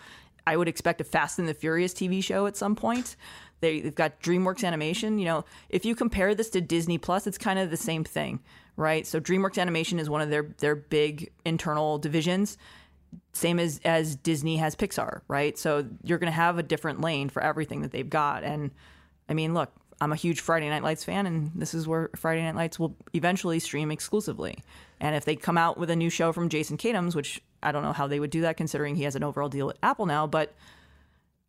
I 0.45 0.57
would 0.57 0.67
expect 0.67 1.01
a 1.01 1.03
Fast 1.03 1.39
and 1.39 1.47
the 1.47 1.53
Furious 1.53 1.93
TV 1.93 2.23
show 2.23 2.45
at 2.45 2.55
some 2.55 2.75
point. 2.75 3.15
They, 3.61 3.79
they've 3.81 3.95
got 3.95 4.21
DreamWorks 4.21 4.63
Animation. 4.63 5.17
You 5.17 5.25
know, 5.25 5.45
if 5.69 5.85
you 5.85 5.95
compare 5.95 6.35
this 6.35 6.49
to 6.51 6.61
Disney 6.61 6.97
Plus, 6.97 7.25
it's 7.25 7.37
kind 7.37 7.57
of 7.57 7.71
the 7.71 7.77
same 7.77 8.03
thing, 8.03 8.41
right? 8.75 9.07
So 9.07 9.19
DreamWorks 9.19 9.57
Animation 9.57 9.99
is 9.99 10.09
one 10.09 10.21
of 10.21 10.29
their 10.29 10.53
their 10.59 10.75
big 10.75 11.31
internal 11.45 11.97
divisions 11.97 12.57
same 13.33 13.59
as 13.59 13.79
as 13.83 14.15
Disney 14.15 14.57
has 14.57 14.75
Pixar, 14.75 15.21
right? 15.27 15.57
So 15.57 15.85
you're 16.03 16.17
going 16.17 16.31
to 16.31 16.35
have 16.35 16.57
a 16.57 16.63
different 16.63 17.01
lane 17.01 17.29
for 17.29 17.41
everything 17.41 17.81
that 17.81 17.91
they've 17.91 18.09
got. 18.09 18.43
And 18.43 18.71
I 19.29 19.33
mean, 19.33 19.53
look, 19.53 19.71
I'm 20.03 20.11
a 20.11 20.17
huge 20.17 20.41
Friday 20.41 20.67
Night 20.67 20.83
Lights 20.83 21.05
fan, 21.05 21.25
and 21.25 21.51
this 21.55 21.73
is 21.73 21.87
where 21.87 22.09
Friday 22.17 22.43
Night 22.43 22.55
Lights 22.55 22.77
will 22.77 22.97
eventually 23.13 23.57
stream 23.59 23.89
exclusively. 23.89 24.57
And 24.99 25.15
if 25.15 25.23
they 25.23 25.37
come 25.37 25.57
out 25.57 25.77
with 25.77 25.89
a 25.89 25.95
new 25.95 26.09
show 26.09 26.33
from 26.33 26.49
Jason 26.49 26.77
Katims, 26.77 27.15
which 27.15 27.41
I 27.63 27.71
don't 27.71 27.83
know 27.83 27.93
how 27.93 28.07
they 28.07 28.19
would 28.19 28.29
do 28.29 28.41
that 28.41 28.57
considering 28.57 28.95
he 28.95 29.03
has 29.03 29.15
an 29.15 29.23
overall 29.23 29.47
deal 29.47 29.69
at 29.69 29.77
Apple 29.81 30.05
now, 30.05 30.27
but 30.27 30.53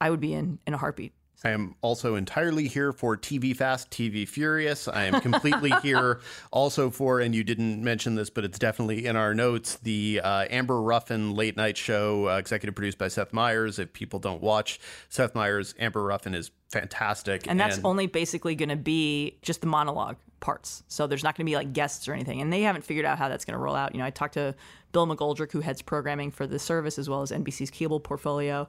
I 0.01 0.09
would 0.09 0.21
be 0.21 0.35
in 0.35 0.61
in 0.69 0.75
a 0.75 0.79
heartbeat. 0.79 1.13
I 1.45 1.51
am 1.51 1.75
also 1.83 2.15
entirely 2.15 2.69
here 2.69 2.93
for 2.93 3.17
TV 3.19 3.55
Fast, 3.55 3.91
TV 3.91 4.27
Furious. 4.27 4.89
I 4.89 5.05
am 5.05 5.21
completely 5.21 5.73
here 5.83 6.21
also 6.51 6.89
for, 6.89 7.21
and 7.21 7.35
you 7.35 7.45
didn't 7.45 7.85
mention 7.85 8.15
this, 8.15 8.31
but 8.31 8.45
it's 8.45 8.59
definitely 8.59 9.05
in 9.05 9.15
our 9.15 9.35
notes, 9.35 9.77
the 9.77 10.23
uh, 10.25 10.47
Amber 10.49 10.81
Ruffin 10.81 11.35
late 11.35 11.57
night 11.57 11.77
show, 11.77 12.31
uh, 12.31 12.39
executive 12.39 12.75
produced 12.75 12.97
by 12.97 13.09
Seth 13.09 13.35
Meyers. 13.35 13.79
If 13.79 13.93
people 13.93 14.19
don't 14.19 14.41
watch 14.41 14.81
Seth 15.11 15.35
Meyers, 15.35 15.75
Amber 15.79 16.03
Ruffin 16.03 16.35
is 16.35 16.51
fantastic. 16.71 17.47
And 17.47 17.61
that's 17.61 17.79
only 17.85 18.07
basically 18.07 18.55
going 18.55 18.71
to 18.71 18.77
be 18.77 19.39
just 19.43 19.61
the 19.61 19.67
monologue 19.67 20.17
parts. 20.41 20.83
So 20.89 21.07
there's 21.07 21.23
not 21.23 21.37
going 21.37 21.45
to 21.47 21.51
be 21.51 21.57
like 21.57 21.75
guests 21.75 22.09
or 22.09 22.15
anything. 22.15 22.41
And 22.41 22.51
they 22.51 22.63
haven't 22.63 22.85
figured 22.85 23.05
out 23.05 23.19
how 23.19 23.29
that's 23.29 23.45
going 23.45 23.57
to 23.57 23.63
roll 23.63 23.77
out. 23.77 23.95
You 23.95 23.99
know, 23.99 24.07
I 24.07 24.11
talked 24.11 24.35
to 24.35 24.55
Bill 24.93 25.07
McGoldrick, 25.07 25.53
who 25.53 25.61
heads 25.61 25.83
programming 25.83 26.31
for 26.31 26.47
the 26.47 26.59
service 26.59 26.99
as 26.99 27.09
well 27.09 27.21
as 27.21 27.31
NBC's 27.31 27.71
cable 27.71 28.01
portfolio. 28.01 28.67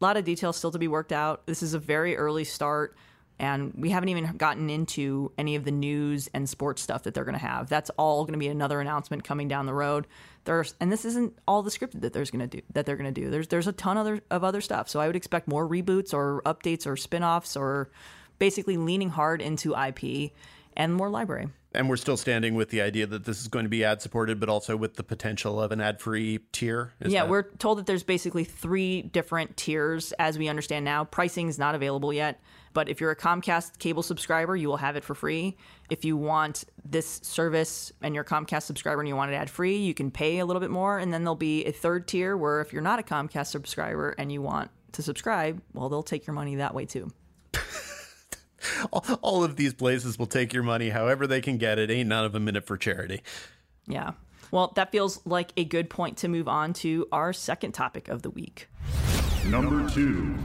A 0.00 0.04
lot 0.04 0.16
of 0.16 0.24
details 0.24 0.56
still 0.56 0.70
to 0.70 0.78
be 0.78 0.88
worked 0.88 1.12
out. 1.12 1.46
This 1.46 1.62
is 1.62 1.74
a 1.74 1.78
very 1.78 2.16
early 2.16 2.44
start, 2.44 2.96
and 3.38 3.72
we 3.76 3.90
haven't 3.90 4.10
even 4.10 4.36
gotten 4.36 4.70
into 4.70 5.32
any 5.36 5.56
of 5.56 5.64
the 5.64 5.72
news 5.72 6.28
and 6.32 6.48
sports 6.48 6.82
stuff 6.82 7.02
that 7.02 7.14
they're 7.14 7.24
going 7.24 7.38
to 7.38 7.44
have. 7.44 7.68
That's 7.68 7.90
all 7.90 8.24
going 8.24 8.34
to 8.34 8.38
be 8.38 8.48
another 8.48 8.80
announcement 8.80 9.24
coming 9.24 9.48
down 9.48 9.66
the 9.66 9.74
road. 9.74 10.06
There's, 10.44 10.74
and 10.80 10.92
this 10.92 11.04
isn't 11.04 11.36
all 11.46 11.62
the 11.62 11.70
scripted 11.70 12.02
that 12.02 12.12
there's 12.12 12.30
going 12.30 12.48
to 12.48 12.56
do 12.58 12.62
that 12.72 12.86
they're 12.86 12.96
going 12.96 13.12
to 13.12 13.20
do. 13.20 13.28
There's 13.28 13.48
there's 13.48 13.66
a 13.66 13.72
ton 13.72 13.98
other 13.98 14.20
of 14.30 14.44
other 14.44 14.60
stuff. 14.60 14.88
So 14.88 15.00
I 15.00 15.06
would 15.06 15.16
expect 15.16 15.48
more 15.48 15.68
reboots 15.68 16.14
or 16.14 16.42
updates 16.46 16.86
or 16.86 16.96
spin-offs 16.96 17.56
or 17.56 17.90
basically 18.38 18.76
leaning 18.76 19.10
hard 19.10 19.42
into 19.42 19.74
IP 19.74 20.32
and 20.78 20.94
more 20.94 21.10
library. 21.10 21.48
And 21.74 21.88
we're 21.88 21.96
still 21.96 22.16
standing 22.16 22.54
with 22.54 22.70
the 22.70 22.80
idea 22.80 23.06
that 23.06 23.24
this 23.26 23.40
is 23.42 23.48
going 23.48 23.66
to 23.66 23.68
be 23.68 23.84
ad 23.84 24.00
supported, 24.00 24.40
but 24.40 24.48
also 24.48 24.74
with 24.74 24.94
the 24.94 25.02
potential 25.02 25.60
of 25.60 25.70
an 25.70 25.82
ad 25.82 26.00
free 26.00 26.38
tier. 26.52 26.94
Is 27.00 27.12
yeah, 27.12 27.24
that... 27.24 27.30
we're 27.30 27.42
told 27.42 27.78
that 27.78 27.86
there's 27.86 28.04
basically 28.04 28.44
three 28.44 29.02
different 29.02 29.56
tiers 29.58 30.12
as 30.12 30.38
we 30.38 30.48
understand 30.48 30.86
now. 30.86 31.04
Pricing 31.04 31.48
is 31.48 31.58
not 31.58 31.74
available 31.74 32.10
yet, 32.10 32.40
but 32.72 32.88
if 32.88 33.00
you're 33.00 33.10
a 33.10 33.16
Comcast 33.16 33.78
cable 33.78 34.02
subscriber, 34.02 34.56
you 34.56 34.68
will 34.68 34.78
have 34.78 34.96
it 34.96 35.04
for 35.04 35.14
free. 35.14 35.58
If 35.90 36.06
you 36.06 36.16
want 36.16 36.64
this 36.84 37.20
service 37.22 37.92
and 38.00 38.14
you're 38.14 38.24
a 38.24 38.26
Comcast 38.26 38.62
subscriber 38.62 39.02
and 39.02 39.08
you 39.08 39.16
want 39.16 39.30
it 39.30 39.34
ad 39.34 39.50
free, 39.50 39.76
you 39.76 39.92
can 39.92 40.10
pay 40.10 40.38
a 40.38 40.46
little 40.46 40.60
bit 40.60 40.70
more. 40.70 40.98
And 40.98 41.12
then 41.12 41.22
there'll 41.22 41.36
be 41.36 41.66
a 41.66 41.72
third 41.72 42.08
tier 42.08 42.34
where 42.36 42.62
if 42.62 42.72
you're 42.72 42.82
not 42.82 42.98
a 42.98 43.02
Comcast 43.02 43.48
subscriber 43.48 44.14
and 44.16 44.32
you 44.32 44.40
want 44.40 44.70
to 44.92 45.02
subscribe, 45.02 45.60
well, 45.74 45.90
they'll 45.90 46.02
take 46.02 46.26
your 46.26 46.34
money 46.34 46.56
that 46.56 46.74
way 46.74 46.86
too. 46.86 47.10
all 48.92 49.44
of 49.44 49.56
these 49.56 49.74
places 49.74 50.18
will 50.18 50.26
take 50.26 50.52
your 50.52 50.62
money 50.62 50.90
however 50.90 51.26
they 51.26 51.40
can 51.40 51.58
get 51.58 51.78
it. 51.78 51.90
Ain't 51.90 52.08
none 52.08 52.24
of 52.24 52.32
them 52.32 52.48
in 52.48 52.56
it 52.56 52.66
for 52.66 52.76
charity. 52.76 53.22
Yeah. 53.86 54.12
Well, 54.50 54.72
that 54.76 54.90
feels 54.92 55.20
like 55.26 55.52
a 55.56 55.64
good 55.64 55.90
point 55.90 56.18
to 56.18 56.28
move 56.28 56.48
on 56.48 56.72
to 56.74 57.06
our 57.12 57.32
second 57.32 57.72
topic 57.72 58.08
of 58.08 58.22
the 58.22 58.30
week. 58.30 58.68
Number 59.44 59.88
two. 59.90 60.36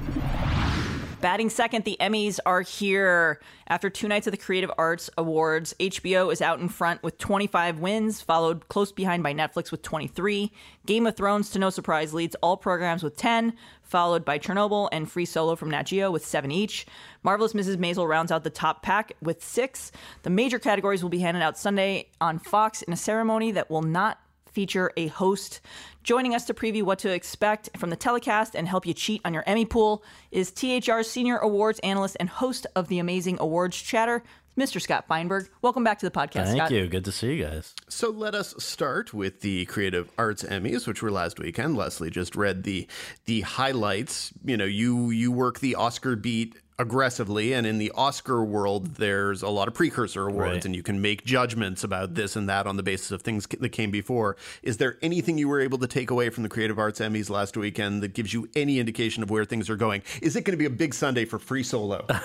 Batting 1.23 1.51
second, 1.51 1.85
the 1.85 1.95
Emmys 2.01 2.37
are 2.45 2.59
here. 2.59 3.39
After 3.69 3.89
two 3.89 4.09
nights 4.09 4.27
of 4.27 4.31
the 4.31 4.37
Creative 4.37 4.69
Arts 4.77 5.09
Awards, 5.17 5.73
HBO 5.79 6.33
is 6.33 6.41
out 6.41 6.59
in 6.59 6.67
front 6.67 7.01
with 7.01 7.17
25 7.17 7.79
wins, 7.79 8.19
followed 8.19 8.67
close 8.67 8.91
behind 8.91 9.23
by 9.23 9.33
Netflix 9.33 9.71
with 9.71 9.81
23. 9.83 10.51
Game 10.85 11.07
of 11.07 11.15
Thrones, 11.15 11.49
to 11.51 11.59
no 11.59 11.69
surprise, 11.69 12.13
leads 12.13 12.35
all 12.43 12.57
programs 12.57 13.03
with 13.03 13.15
10, 13.15 13.53
followed 13.83 14.25
by 14.25 14.37
Chernobyl 14.37 14.89
and 14.91 15.09
Free 15.09 15.23
Solo 15.23 15.55
from 15.55 15.71
Nat 15.71 15.83
Geo 15.83 16.11
with 16.11 16.25
7 16.25 16.51
each. 16.51 16.85
Marvelous 17.23 17.53
Mrs. 17.53 17.77
Maisel 17.77 18.05
rounds 18.05 18.29
out 18.29 18.43
the 18.43 18.49
top 18.49 18.83
pack 18.83 19.13
with 19.21 19.41
6. 19.41 19.93
The 20.23 20.29
major 20.29 20.59
categories 20.59 21.03
will 21.03 21.09
be 21.09 21.19
handed 21.19 21.41
out 21.41 21.57
Sunday 21.57 22.09
on 22.19 22.37
Fox 22.37 22.81
in 22.81 22.91
a 22.91 22.97
ceremony 22.97 23.53
that 23.53 23.69
will 23.69 23.81
not 23.81 24.19
feature 24.53 24.91
a 24.95 25.07
host. 25.07 25.61
Joining 26.03 26.35
us 26.35 26.45
to 26.45 26.53
preview 26.53 26.83
what 26.83 26.99
to 26.99 27.11
expect 27.11 27.69
from 27.77 27.89
the 27.89 27.95
telecast 27.95 28.55
and 28.55 28.67
help 28.67 28.85
you 28.85 28.93
cheat 28.93 29.21
on 29.25 29.33
your 29.33 29.43
Emmy 29.47 29.65
pool 29.65 30.03
is 30.31 30.51
THR's 30.51 31.09
senior 31.09 31.37
awards 31.37 31.79
analyst 31.79 32.17
and 32.19 32.29
host 32.29 32.67
of 32.75 32.87
the 32.87 32.99
amazing 32.99 33.37
awards 33.39 33.77
chatter, 33.81 34.23
Mr. 34.57 34.79
Scott 34.79 35.05
Feinberg. 35.07 35.49
Welcome 35.61 35.83
back 35.83 35.99
to 35.99 36.05
the 36.05 36.11
podcast. 36.11 36.45
Thank 36.45 36.57
Scott. 36.57 36.71
you. 36.71 36.87
Good 36.87 37.05
to 37.05 37.11
see 37.11 37.33
you 37.33 37.45
guys. 37.45 37.73
So 37.89 38.11
let 38.11 38.35
us 38.35 38.53
start 38.63 39.13
with 39.13 39.41
the 39.41 39.65
Creative 39.65 40.11
Arts 40.17 40.43
Emmys, 40.43 40.85
which 40.87 41.01
were 41.01 41.11
last 41.11 41.39
weekend. 41.39 41.75
Lesley 41.75 42.11
just 42.11 42.35
read 42.35 42.63
the 42.63 42.87
the 43.25 43.41
highlights. 43.41 44.31
You 44.43 44.57
know, 44.57 44.65
you 44.65 45.09
you 45.09 45.31
work 45.31 45.59
the 45.59 45.75
Oscar 45.75 46.15
beat 46.15 46.55
aggressively 46.79 47.53
and 47.53 47.67
in 47.67 47.77
the 47.77 47.91
oscar 47.95 48.43
world 48.43 48.95
there's 48.95 49.43
a 49.43 49.49
lot 49.49 49.67
of 49.67 49.73
precursor 49.73 50.27
awards 50.27 50.51
right. 50.51 50.65
and 50.65 50.75
you 50.75 50.81
can 50.81 51.01
make 51.01 51.23
judgments 51.23 51.83
about 51.83 52.15
this 52.15 52.35
and 52.35 52.49
that 52.49 52.65
on 52.65 52.77
the 52.77 52.83
basis 52.83 53.11
of 53.11 53.21
things 53.21 53.47
that 53.47 53.69
came 53.69 53.91
before. 53.91 54.35
Is 54.61 54.77
there 54.77 54.97
anything 55.01 55.37
you 55.37 55.47
were 55.47 55.61
able 55.61 55.77
to 55.79 55.87
take 55.87 56.09
away 56.09 56.29
from 56.29 56.43
the 56.43 56.49
creative 56.49 56.79
arts 56.79 56.99
emmys 56.99 57.29
last 57.29 57.55
weekend 57.57 58.03
that 58.03 58.13
gives 58.13 58.33
you 58.33 58.49
any 58.55 58.79
indication 58.79 59.23
of 59.23 59.29
where 59.29 59.45
things 59.45 59.69
are 59.69 59.75
going? 59.75 60.03
Is 60.21 60.35
it 60.35 60.43
going 60.43 60.53
to 60.53 60.57
be 60.57 60.65
a 60.65 60.69
big 60.69 60.93
sunday 60.93 61.25
for 61.25 61.39
free 61.39 61.63
solo? 61.63 62.05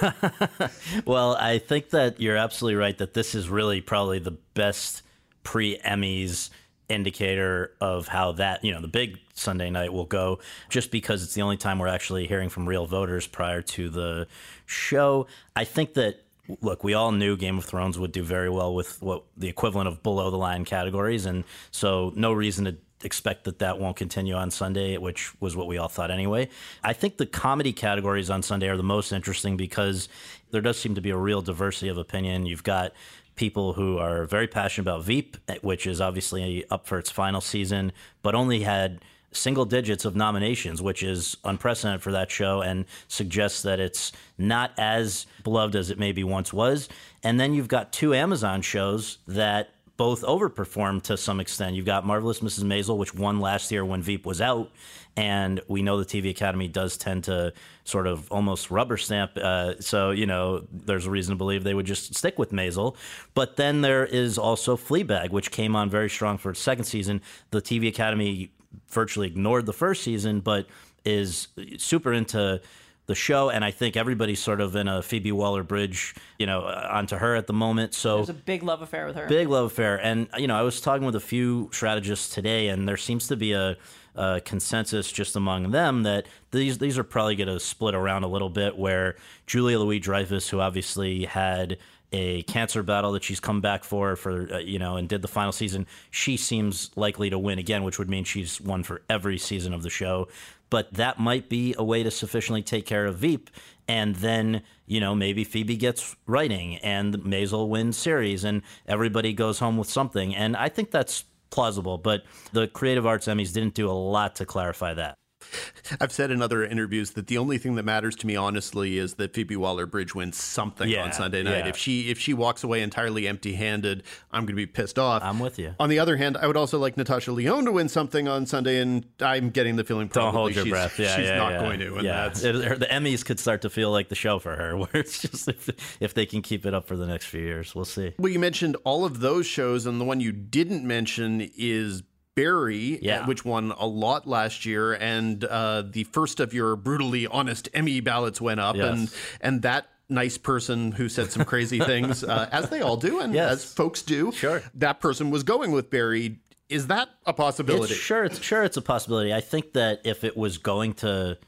Well 1.04 1.36
i 1.36 1.58
think 1.58 1.90
that 1.90 2.20
you're 2.20 2.36
absolutely 2.36 2.76
right 2.76 2.96
that 2.98 3.14
this 3.14 3.34
is 3.34 3.48
really 3.48 3.80
probably 3.80 4.18
the 4.18 4.32
best 4.54 5.02
pre-emmys 5.42 6.50
indicator 6.88 7.72
of 7.80 8.08
how 8.08 8.32
that, 8.32 8.64
you 8.64 8.72
know, 8.72 8.80
the 8.80 8.88
big 8.88 9.18
Sunday 9.34 9.70
night 9.70 9.92
will 9.92 10.06
go, 10.06 10.38
just 10.68 10.90
because 10.90 11.22
it's 11.22 11.34
the 11.34 11.42
only 11.42 11.56
time 11.56 11.78
we're 11.78 11.88
actually 11.88 12.26
hearing 12.26 12.48
from 12.48 12.68
real 12.68 12.86
voters 12.86 13.26
prior 13.26 13.62
to 13.62 13.88
the 13.88 14.26
show. 14.66 15.26
I 15.54 15.64
think 15.64 15.94
that 15.94 16.22
look, 16.60 16.82
we 16.82 16.94
all 16.94 17.12
knew 17.12 17.36
Game 17.36 17.58
of 17.58 17.64
Thrones 17.64 17.98
would 17.98 18.12
do 18.12 18.22
very 18.22 18.48
well 18.48 18.74
with 18.74 19.02
what 19.02 19.24
the 19.36 19.48
equivalent 19.48 19.88
of 19.88 20.02
below 20.02 20.30
the 20.30 20.38
line 20.38 20.64
categories, 20.64 21.26
and 21.26 21.44
so 21.70 22.12
no 22.16 22.32
reason 22.32 22.64
to 22.64 22.76
expect 23.04 23.44
that 23.44 23.60
that 23.60 23.78
won't 23.78 23.96
continue 23.96 24.34
on 24.34 24.50
Sunday, 24.50 24.96
which 24.96 25.30
was 25.40 25.54
what 25.54 25.66
we 25.66 25.78
all 25.78 25.88
thought 25.88 26.10
anyway. 26.10 26.48
I 26.82 26.92
think 26.92 27.16
the 27.16 27.26
comedy 27.26 27.72
categories 27.72 28.30
on 28.30 28.42
Sunday 28.42 28.68
are 28.68 28.76
the 28.76 28.82
most 28.82 29.12
interesting 29.12 29.56
because 29.56 30.08
there 30.50 30.60
does 30.60 30.78
seem 30.78 30.94
to 30.96 31.00
be 31.00 31.10
a 31.10 31.16
real 31.16 31.42
diversity 31.42 31.88
of 31.88 31.98
opinion. 31.98 32.46
You've 32.46 32.64
got 32.64 32.92
people 33.38 33.72
who 33.72 33.96
are 33.96 34.24
very 34.24 34.46
passionate 34.46 34.82
about 34.82 35.04
Veep, 35.04 35.38
which 35.62 35.86
is 35.86 36.00
obviously 36.00 36.64
up 36.70 36.86
for 36.86 36.98
its 36.98 37.10
final 37.10 37.40
season, 37.40 37.92
but 38.20 38.34
only 38.34 38.60
had 38.60 39.00
single 39.32 39.64
digits 39.64 40.04
of 40.04 40.16
nominations, 40.16 40.82
which 40.82 41.02
is 41.02 41.36
unprecedented 41.44 42.02
for 42.02 42.12
that 42.12 42.30
show 42.30 42.60
and 42.60 42.84
suggests 43.06 43.62
that 43.62 43.78
it's 43.78 44.12
not 44.36 44.72
as 44.76 45.26
beloved 45.44 45.76
as 45.76 45.90
it 45.90 45.98
maybe 45.98 46.24
once 46.24 46.52
was. 46.52 46.88
And 47.22 47.38
then 47.38 47.54
you've 47.54 47.68
got 47.68 47.92
two 47.92 48.12
Amazon 48.12 48.60
shows 48.60 49.18
that 49.28 49.70
both 49.96 50.22
overperformed 50.22 51.02
to 51.02 51.16
some 51.16 51.40
extent. 51.40 51.76
You've 51.76 51.86
got 51.86 52.06
Marvelous 52.06 52.40
Mrs. 52.40 52.64
Maisel, 52.64 52.96
which 52.96 53.14
won 53.14 53.40
last 53.40 53.70
year 53.70 53.84
when 53.84 54.02
Veep 54.02 54.24
was 54.24 54.40
out, 54.40 54.70
and 55.18 55.60
we 55.66 55.82
know 55.82 55.98
the 55.98 56.04
TV 56.04 56.30
Academy 56.30 56.68
does 56.68 56.96
tend 56.96 57.24
to 57.24 57.52
sort 57.82 58.06
of 58.06 58.30
almost 58.30 58.70
rubber 58.70 58.96
stamp. 58.96 59.36
Uh, 59.36 59.74
so 59.80 60.12
you 60.12 60.26
know, 60.26 60.64
there's 60.70 61.06
a 61.06 61.10
reason 61.10 61.32
to 61.32 61.36
believe 61.36 61.64
they 61.64 61.74
would 61.74 61.86
just 61.86 62.14
stick 62.14 62.38
with 62.38 62.52
Maisel. 62.52 62.94
But 63.34 63.56
then 63.56 63.80
there 63.80 64.06
is 64.06 64.38
also 64.38 64.76
Fleabag, 64.76 65.30
which 65.30 65.50
came 65.50 65.74
on 65.74 65.90
very 65.90 66.08
strong 66.08 66.38
for 66.38 66.50
its 66.50 66.60
second 66.60 66.84
season. 66.84 67.20
The 67.50 67.60
TV 67.60 67.88
Academy 67.88 68.52
virtually 68.90 69.26
ignored 69.26 69.66
the 69.66 69.72
first 69.72 70.04
season, 70.04 70.38
but 70.38 70.68
is 71.04 71.48
super 71.78 72.12
into 72.12 72.60
the 73.06 73.14
show, 73.16 73.48
and 73.48 73.64
I 73.64 73.70
think 73.70 73.96
everybody's 73.96 74.38
sort 74.38 74.60
of 74.60 74.76
in 74.76 74.86
a 74.86 75.02
Phoebe 75.02 75.32
Waller 75.32 75.62
Bridge, 75.64 76.14
you 76.38 76.46
know, 76.46 76.60
onto 76.60 77.16
her 77.16 77.34
at 77.34 77.46
the 77.46 77.54
moment. 77.54 77.94
So 77.94 78.16
there's 78.16 78.28
a 78.28 78.34
big 78.34 78.62
love 78.62 78.82
affair 78.82 79.06
with 79.06 79.16
her. 79.16 79.26
Big 79.26 79.48
love 79.48 79.64
affair, 79.64 79.96
and 80.00 80.28
you 80.36 80.46
know, 80.46 80.56
I 80.56 80.62
was 80.62 80.80
talking 80.80 81.06
with 81.06 81.16
a 81.16 81.20
few 81.20 81.70
strategists 81.72 82.32
today, 82.32 82.68
and 82.68 82.86
there 82.86 82.98
seems 82.98 83.26
to 83.28 83.36
be 83.36 83.52
a, 83.52 83.78
a 84.18 84.40
consensus 84.40 85.10
just 85.10 85.36
among 85.36 85.70
them 85.70 86.02
that 86.02 86.26
these 86.50 86.78
these 86.78 86.98
are 86.98 87.04
probably 87.04 87.36
going 87.36 87.48
to 87.48 87.60
split 87.60 87.94
around 87.94 88.24
a 88.24 88.28
little 88.28 88.50
bit. 88.50 88.76
Where 88.76 89.16
Julia 89.46 89.78
Louis 89.78 90.00
Dreyfus, 90.00 90.48
who 90.48 90.60
obviously 90.60 91.24
had 91.24 91.78
a 92.10 92.42
cancer 92.44 92.82
battle 92.82 93.12
that 93.12 93.22
she's 93.22 93.40
come 93.40 93.60
back 93.60 93.84
for 93.84 94.16
for 94.16 94.52
uh, 94.52 94.58
you 94.58 94.78
know 94.78 94.96
and 94.96 95.10
did 95.10 95.20
the 95.20 95.28
final 95.28 95.52
season 95.52 95.86
she 96.10 96.38
seems 96.38 96.90
likely 96.96 97.28
to 97.28 97.38
win 97.38 97.58
again 97.58 97.82
which 97.82 97.98
would 97.98 98.08
mean 98.08 98.24
she's 98.24 98.62
won 98.62 98.82
for 98.82 99.02
every 99.10 99.36
season 99.36 99.74
of 99.74 99.82
the 99.82 99.90
show 99.90 100.26
but 100.70 100.92
that 100.94 101.18
might 101.18 101.48
be 101.48 101.74
a 101.78 101.84
way 101.84 102.02
to 102.02 102.10
sufficiently 102.10 102.62
take 102.62 102.86
care 102.86 103.06
of 103.06 103.16
Veep. 103.16 103.50
And 103.86 104.16
then, 104.16 104.62
you 104.86 105.00
know, 105.00 105.14
maybe 105.14 105.44
Phoebe 105.44 105.76
gets 105.76 106.14
writing 106.26 106.76
and 106.78 107.14
Maisel 107.20 107.68
wins 107.68 107.96
series 107.96 108.44
and 108.44 108.62
everybody 108.86 109.32
goes 109.32 109.60
home 109.60 109.78
with 109.78 109.88
something. 109.88 110.34
And 110.34 110.56
I 110.56 110.68
think 110.68 110.90
that's 110.90 111.24
plausible, 111.50 111.98
but 111.98 112.22
the 112.52 112.68
Creative 112.68 113.06
Arts 113.06 113.26
Emmys 113.26 113.52
didn't 113.52 113.74
do 113.74 113.90
a 113.90 113.92
lot 113.92 114.36
to 114.36 114.46
clarify 114.46 114.94
that. 114.94 115.14
I've 116.00 116.12
said 116.12 116.30
in 116.30 116.42
other 116.42 116.64
interviews 116.64 117.12
that 117.12 117.26
the 117.26 117.38
only 117.38 117.58
thing 117.58 117.74
that 117.76 117.84
matters 117.84 118.14
to 118.16 118.26
me, 118.26 118.36
honestly, 118.36 118.98
is 118.98 119.14
that 119.14 119.34
Phoebe 119.34 119.56
Waller-Bridge 119.56 120.14
wins 120.14 120.36
something 120.36 120.88
Yeah, 120.88 121.04
on 121.04 121.12
Sunday 121.12 121.42
night. 121.42 121.58
yeah. 121.64 121.68
If 121.68 121.76
she 121.76 122.10
if 122.10 122.18
she 122.18 122.34
walks 122.34 122.62
away 122.64 122.82
entirely 122.82 123.26
empty-handed, 123.28 124.02
I'm 124.30 124.42
going 124.42 124.48
to 124.48 124.54
be 124.54 124.66
pissed 124.66 124.98
off. 124.98 125.22
I'm 125.22 125.38
with 125.38 125.58
you. 125.58 125.74
On 125.80 125.88
the 125.88 125.98
other 125.98 126.16
hand, 126.16 126.36
I 126.36 126.46
would 126.46 126.56
also 126.56 126.78
like 126.78 126.96
Natasha 126.96 127.32
Lyonne 127.32 127.64
to 127.64 127.72
win 127.72 127.88
something 127.88 128.28
on 128.28 128.46
Sunday, 128.46 128.80
and 128.80 129.06
I'm 129.20 129.50
getting 129.50 129.76
the 129.76 129.84
feeling 129.84 130.08
probably 130.08 130.26
Don't 130.26 130.34
hold 130.34 130.54
your 130.54 130.64
she's, 130.64 130.70
breath. 130.72 130.98
Yeah, 130.98 131.16
she's 131.16 131.26
yeah, 131.26 131.36
not 131.36 131.60
going 131.60 131.80
to. 131.80 131.94
And 131.96 132.04
yeah, 132.04 132.26
It- 132.28 132.80
the 132.80 132.86
Emmys 132.90 133.24
could 133.24 133.40
start 133.40 133.62
to 133.62 133.70
feel 133.70 133.90
like 133.90 134.08
the 134.08 134.14
show 134.14 134.38
for 134.38 134.54
her, 134.56 134.76
where 134.76 134.88
it's 134.94 135.20
just 135.22 135.48
if, 135.48 135.70
if 136.00 136.14
they 136.14 136.26
can 136.26 136.42
keep 136.42 136.66
it 136.66 136.74
up 136.74 136.86
for 136.86 136.96
the 136.96 137.06
next 137.06 137.26
few 137.26 137.40
years, 137.40 137.74
we'll 137.74 137.84
see. 137.84 138.14
well, 138.18 138.30
you 138.32 138.38
mentioned 138.38 138.76
all 138.84 139.04
of 139.04 139.20
those 139.20 139.46
shows, 139.46 139.86
and 139.86 140.00
the 140.00 140.04
one 140.04 140.20
you 140.20 140.32
didn't 140.32 140.86
mention 140.86 141.48
is 141.56 142.02
Barry, 142.42 142.98
Yeah. 143.02 143.20
uh, 143.22 143.26
which 143.26 143.44
won 143.44 143.72
a 143.78 143.86
lot 143.86 144.26
last 144.26 144.64
year, 144.64 144.92
and 144.94 145.44
uh, 145.44 145.82
the 145.82 146.04
first 146.04 146.40
of 146.40 146.54
your 146.54 146.76
brutally 146.76 147.26
honest 147.26 147.68
Emmy 147.74 148.00
ballots 148.00 148.40
went 148.40 148.60
up, 148.60 148.76
Yes. 148.76 148.86
and 148.88 149.10
and 149.40 149.62
that 149.62 149.86
nice 150.08 150.38
person 150.38 150.92
who 150.92 151.08
said 151.08 151.30
some 151.30 151.44
crazy 151.44 151.78
things, 151.92 152.22
uh, 152.24 152.48
as 152.52 152.70
they 152.70 152.80
all 152.80 152.96
do, 152.96 153.20
and 153.20 153.34
Yes. 153.34 153.52
as 153.52 153.74
folks 153.74 154.02
do, 154.02 154.32
Sure. 154.32 154.62
that 154.74 155.00
person 155.00 155.30
was 155.30 155.42
going 155.42 155.70
with 155.72 155.90
Barry. 155.90 156.38
Is 156.68 156.86
that 156.88 157.08
a 157.26 157.32
possibility? 157.32 157.94
It's, 157.94 158.02
sure, 158.02 158.24
it's 158.24 158.40
sure 158.42 158.62
it's 158.62 158.76
a 158.76 158.82
possibility. 158.82 159.32
I 159.34 159.40
think 159.40 159.72
that 159.72 160.00
if 160.04 160.22
it 160.24 160.36
was 160.36 160.58
going 160.58 160.94
to 160.94 161.38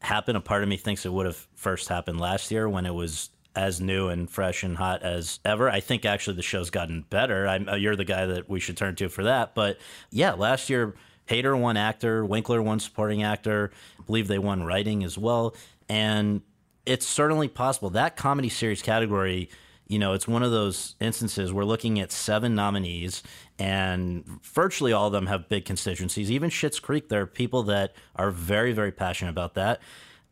happen, 0.00 0.34
a 0.36 0.40
part 0.40 0.62
of 0.62 0.68
me 0.68 0.76
thinks 0.76 1.04
it 1.04 1.12
would 1.12 1.26
have 1.26 1.46
first 1.54 1.88
happened 1.88 2.18
last 2.20 2.50
year 2.50 2.68
when 2.68 2.86
it 2.86 2.94
was 2.94 3.30
as 3.56 3.80
new 3.80 4.08
and 4.08 4.30
fresh 4.30 4.62
and 4.62 4.76
hot 4.76 5.02
as 5.02 5.40
ever. 5.44 5.68
I 5.68 5.80
think 5.80 6.04
actually 6.04 6.36
the 6.36 6.42
show's 6.42 6.70
gotten 6.70 7.04
better. 7.10 7.46
I'm, 7.48 7.68
uh, 7.68 7.74
you're 7.74 7.96
the 7.96 8.04
guy 8.04 8.26
that 8.26 8.48
we 8.48 8.60
should 8.60 8.76
turn 8.76 8.94
to 8.96 9.08
for 9.08 9.24
that. 9.24 9.54
But 9.54 9.78
yeah, 10.10 10.32
last 10.32 10.70
year 10.70 10.94
Hader 11.28 11.58
won 11.58 11.76
actor, 11.76 12.24
Winkler 12.24 12.62
won 12.62 12.80
supporting 12.80 13.22
actor. 13.22 13.70
I 13.98 14.02
believe 14.02 14.28
they 14.28 14.38
won 14.38 14.62
writing 14.62 15.04
as 15.04 15.18
well, 15.18 15.54
and 15.88 16.42
it's 16.86 17.06
certainly 17.06 17.48
possible 17.48 17.90
that 17.90 18.16
comedy 18.16 18.48
series 18.48 18.82
category 18.82 19.50
you 19.90 19.98
know, 19.98 20.12
it's 20.12 20.28
one 20.28 20.44
of 20.44 20.52
those 20.52 20.94
instances 21.00 21.52
we're 21.52 21.64
looking 21.64 21.98
at 21.98 22.12
seven 22.12 22.54
nominees, 22.54 23.24
and 23.58 24.24
virtually 24.44 24.92
all 24.92 25.08
of 25.08 25.12
them 25.12 25.26
have 25.26 25.48
big 25.48 25.64
constituencies. 25.64 26.30
Even 26.30 26.48
Schitt's 26.48 26.78
Creek, 26.78 27.08
there 27.08 27.22
are 27.22 27.26
people 27.26 27.64
that 27.64 27.94
are 28.14 28.30
very, 28.30 28.70
very 28.72 28.92
passionate 28.92 29.32
about 29.32 29.54
that. 29.54 29.80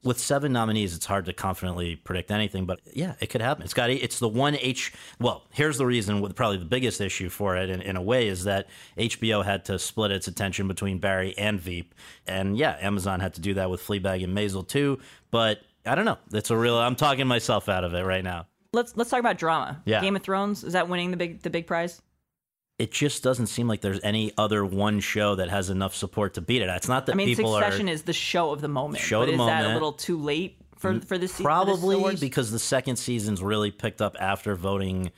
With 0.05 0.19
seven 0.19 0.53
nominees, 0.53 0.95
it's 0.95 1.07
hard 1.07 1.27
to 1.27 1.33
confidently 1.33 1.97
predict 1.97 2.31
anything, 2.31 2.67
but 2.67 2.81
yeah, 2.93 3.15
it 3.21 3.27
could 3.27 3.41
happen. 3.41 3.65
It's 3.65 3.75
got 3.75 3.91
it's 3.91 4.21
the 4.21 4.29
one 4.29 4.55
H. 4.55 4.93
Well, 5.19 5.45
here's 5.51 5.77
the 5.77 5.87
reason. 5.87 6.23
Probably 6.35 6.57
the 6.57 6.65
biggest 6.65 7.01
issue 7.01 7.29
for 7.29 7.57
it, 7.57 7.69
in, 7.69 7.83
in 7.83 7.97
a 7.97 8.03
way, 8.03 8.29
is 8.29 8.45
that 8.45 8.69
HBO 8.97 9.45
had 9.45 9.65
to 9.67 9.79
split 9.79 10.13
its 10.13 10.29
attention 10.29 10.69
between 10.69 10.99
Barry 10.99 11.37
and 11.37 11.61
Veep, 11.61 11.95
and 12.27 12.57
yeah, 12.57 12.77
Amazon 12.81 13.19
had 13.19 13.35
to 13.35 13.41
do 13.41 13.55
that 13.55 13.71
with 13.71 13.83
Fleabag 13.83 14.23
and 14.23 14.37
Maisel 14.37 14.67
too. 14.67 15.01
But 15.31 15.63
I 15.85 15.95
don't 15.95 16.05
know. 16.05 16.19
It's 16.33 16.51
a 16.51 16.57
real. 16.57 16.79
I'm 16.79 16.97
talking 16.97 17.27
myself 17.27 17.69
out 17.69 17.85
of 17.85 17.95
it 17.95 18.03
right 18.03 18.25
now. 18.25 18.47
Let's 18.73 18.97
let's 18.97 19.11
talk 19.11 19.21
about 19.21 19.39
drama. 19.39 19.83
Yeah. 19.85 20.01
Game 20.01 20.15
of 20.15 20.23
Thrones 20.23 20.63
is 20.63 20.75
that 20.75 20.89
winning 20.89 21.11
the 21.11 21.17
big 21.17 21.43
the 21.43 21.51
big 21.51 21.67
prize? 21.67 22.01
It 22.79 22.93
just 22.93 23.23
doesn't 23.23 23.49
seem 23.49 23.67
like 23.67 23.81
there's 23.81 24.01
any 24.05 24.33
other 24.39 24.65
one 24.65 25.01
show 25.01 25.35
that 25.35 25.49
has 25.51 25.69
enough 25.69 25.95
support 25.95 26.35
to 26.35 26.41
beat 26.41 26.63
it. 26.63 26.69
It's 26.69 26.89
not 26.89 27.07
that 27.07 27.13
I 27.13 27.17
mean, 27.17 27.27
people 27.27 27.55
Succession 27.55 27.89
are 27.89 27.93
is 27.93 28.03
the 28.03 28.13
show 28.13 28.53
of 28.53 28.61
the 28.61 28.69
moment. 28.69 29.03
Show 29.03 29.21
but 29.21 29.31
of 29.31 29.37
the 29.37 29.43
is 29.43 29.49
that 29.49 29.67
a 29.67 29.75
little 29.75 29.93
too 29.93 30.19
late 30.19 30.59
for 30.77 31.01
for 31.01 31.19
this 31.19 31.33
se- 31.33 31.43
for 31.43 31.43
this 31.43 31.45
probably 31.45 32.17
because 32.17 32.53
the 32.53 32.59
second 32.59 32.97
season's 32.97 33.43
really 33.43 33.73
picked 33.73 34.01
up 34.01 34.17
after 34.21 34.55
voting 34.55 35.11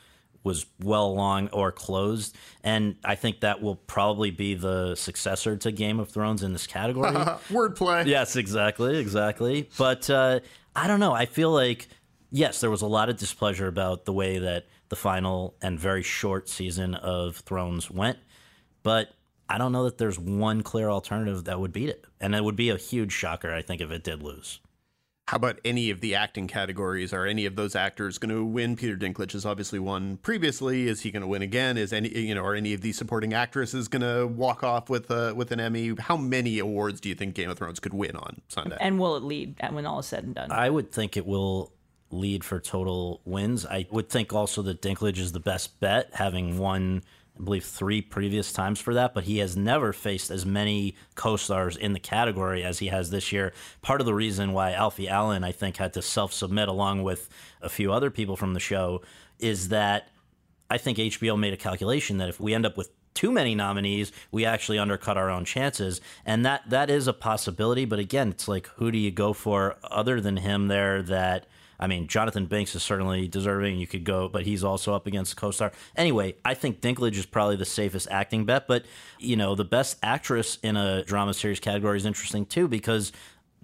was 0.42 0.64
well 0.82 1.04
along 1.04 1.48
or 1.48 1.70
closed, 1.70 2.34
and 2.64 2.96
I 3.04 3.14
think 3.14 3.40
that 3.40 3.60
will 3.60 3.76
probably 3.76 4.30
be 4.30 4.54
the 4.54 4.94
successor 4.94 5.58
to 5.58 5.70
Game 5.70 6.00
of 6.00 6.08
Thrones 6.08 6.42
in 6.42 6.54
this 6.54 6.66
category. 6.66 7.12
Wordplay. 7.50 8.06
Yes, 8.06 8.36
exactly, 8.36 8.98
exactly. 8.98 9.68
But 9.76 10.08
uh, 10.08 10.40
I 10.74 10.86
don't 10.86 11.00
know. 11.00 11.12
I 11.12 11.26
feel 11.26 11.50
like 11.50 11.88
yes, 12.30 12.60
there 12.60 12.70
was 12.70 12.80
a 12.80 12.86
lot 12.86 13.10
of 13.10 13.18
displeasure 13.18 13.66
about 13.66 14.06
the 14.06 14.14
way 14.14 14.38
that 14.38 14.66
the 14.90 14.96
final 14.96 15.54
and 15.62 15.80
very 15.80 16.02
short 16.02 16.48
season 16.48 16.94
of 16.94 17.36
Thrones 17.38 17.90
went, 17.90 18.18
but 18.82 19.14
I 19.48 19.58
don't 19.58 19.72
know 19.72 19.84
that 19.84 19.98
there's 19.98 20.18
one 20.18 20.62
clear 20.62 20.90
alternative 20.90 21.44
that 21.44 21.58
would 21.58 21.72
beat 21.72 21.88
it, 21.88 22.04
and 22.20 22.34
it 22.34 22.44
would 22.44 22.56
be 22.56 22.68
a 22.68 22.76
huge 22.76 23.12
shocker. 23.12 23.52
I 23.52 23.62
think 23.62 23.80
if 23.80 23.90
it 23.90 24.04
did 24.04 24.22
lose. 24.22 24.60
How 25.28 25.36
about 25.36 25.60
any 25.64 25.90
of 25.90 26.00
the 26.00 26.16
acting 26.16 26.48
categories? 26.48 27.12
Are 27.12 27.24
any 27.24 27.46
of 27.46 27.54
those 27.54 27.76
actors 27.76 28.18
going 28.18 28.34
to 28.34 28.44
win? 28.44 28.74
Peter 28.74 28.96
Dinklage 28.96 29.30
has 29.32 29.46
obviously 29.46 29.78
won 29.78 30.16
previously. 30.16 30.88
Is 30.88 31.02
he 31.02 31.12
going 31.12 31.20
to 31.20 31.28
win 31.28 31.40
again? 31.40 31.78
Is 31.78 31.92
any 31.92 32.08
you 32.08 32.34
know 32.34 32.44
are 32.44 32.56
any 32.56 32.74
of 32.74 32.80
these 32.80 32.98
supporting 32.98 33.32
actresses 33.32 33.86
going 33.86 34.02
to 34.02 34.26
walk 34.26 34.64
off 34.64 34.90
with 34.90 35.08
uh, 35.08 35.32
with 35.36 35.52
an 35.52 35.60
Emmy? 35.60 35.94
How 36.00 36.16
many 36.16 36.58
awards 36.58 37.00
do 37.00 37.08
you 37.08 37.14
think 37.14 37.36
Game 37.36 37.48
of 37.48 37.58
Thrones 37.58 37.78
could 37.78 37.94
win 37.94 38.16
on 38.16 38.40
Sunday? 38.48 38.76
and 38.80 38.98
will 38.98 39.16
it 39.16 39.22
lead 39.22 39.54
when 39.70 39.86
all 39.86 40.00
is 40.00 40.06
said 40.06 40.24
and 40.24 40.34
done? 40.34 40.50
I 40.50 40.68
would 40.68 40.90
think 40.90 41.16
it 41.16 41.24
will 41.24 41.72
lead 42.10 42.44
for 42.44 42.60
total 42.60 43.20
wins. 43.24 43.64
I 43.66 43.86
would 43.90 44.08
think 44.08 44.32
also 44.32 44.62
that 44.62 44.82
Dinklage 44.82 45.18
is 45.18 45.32
the 45.32 45.40
best 45.40 45.80
bet, 45.80 46.10
having 46.14 46.58
won, 46.58 47.02
I 47.38 47.42
believe, 47.42 47.64
three 47.64 48.02
previous 48.02 48.52
times 48.52 48.80
for 48.80 48.94
that, 48.94 49.14
but 49.14 49.24
he 49.24 49.38
has 49.38 49.56
never 49.56 49.92
faced 49.92 50.30
as 50.30 50.44
many 50.44 50.96
co 51.14 51.36
stars 51.36 51.76
in 51.76 51.92
the 51.92 52.00
category 52.00 52.64
as 52.64 52.78
he 52.78 52.88
has 52.88 53.10
this 53.10 53.32
year. 53.32 53.52
Part 53.82 54.00
of 54.00 54.06
the 54.06 54.14
reason 54.14 54.52
why 54.52 54.72
Alfie 54.72 55.08
Allen, 55.08 55.44
I 55.44 55.52
think, 55.52 55.76
had 55.76 55.92
to 55.94 56.02
self 56.02 56.32
submit 56.32 56.68
along 56.68 57.02
with 57.02 57.28
a 57.60 57.68
few 57.68 57.92
other 57.92 58.10
people 58.10 58.36
from 58.36 58.54
the 58.54 58.60
show 58.60 59.02
is 59.38 59.68
that 59.68 60.08
I 60.68 60.78
think 60.78 60.98
HBO 60.98 61.38
made 61.38 61.52
a 61.52 61.56
calculation 61.56 62.18
that 62.18 62.28
if 62.28 62.38
we 62.40 62.54
end 62.54 62.66
up 62.66 62.76
with 62.76 62.90
too 63.14 63.32
many 63.32 63.54
nominees, 63.54 64.12
we 64.30 64.44
actually 64.44 64.78
undercut 64.78 65.16
our 65.16 65.30
own 65.30 65.44
chances, 65.44 66.00
and 66.24 66.46
that 66.46 66.62
that 66.70 66.88
is 66.90 67.08
a 67.08 67.12
possibility. 67.12 67.84
But 67.84 67.98
again, 67.98 68.30
it's 68.30 68.48
like 68.48 68.68
who 68.76 68.90
do 68.90 68.98
you 68.98 69.10
go 69.10 69.32
for 69.32 69.76
other 69.82 70.20
than 70.20 70.38
him 70.38 70.68
there? 70.68 71.02
That 71.02 71.46
I 71.80 71.86
mean, 71.86 72.06
Jonathan 72.06 72.44
Banks 72.46 72.74
is 72.74 72.82
certainly 72.82 73.26
deserving. 73.26 73.78
You 73.78 73.86
could 73.86 74.04
go, 74.04 74.28
but 74.28 74.44
he's 74.44 74.62
also 74.62 74.94
up 74.94 75.06
against 75.06 75.32
a 75.32 75.36
co-star. 75.36 75.72
Anyway, 75.96 76.36
I 76.44 76.54
think 76.54 76.80
Dinklage 76.80 77.16
is 77.16 77.26
probably 77.26 77.56
the 77.56 77.64
safest 77.64 78.06
acting 78.10 78.44
bet. 78.44 78.68
But 78.68 78.84
you 79.18 79.36
know, 79.36 79.54
the 79.54 79.64
best 79.64 79.98
actress 80.02 80.58
in 80.62 80.76
a 80.76 81.02
drama 81.02 81.34
series 81.34 81.58
category 81.58 81.96
is 81.96 82.06
interesting 82.06 82.46
too 82.46 82.68
because 82.68 83.12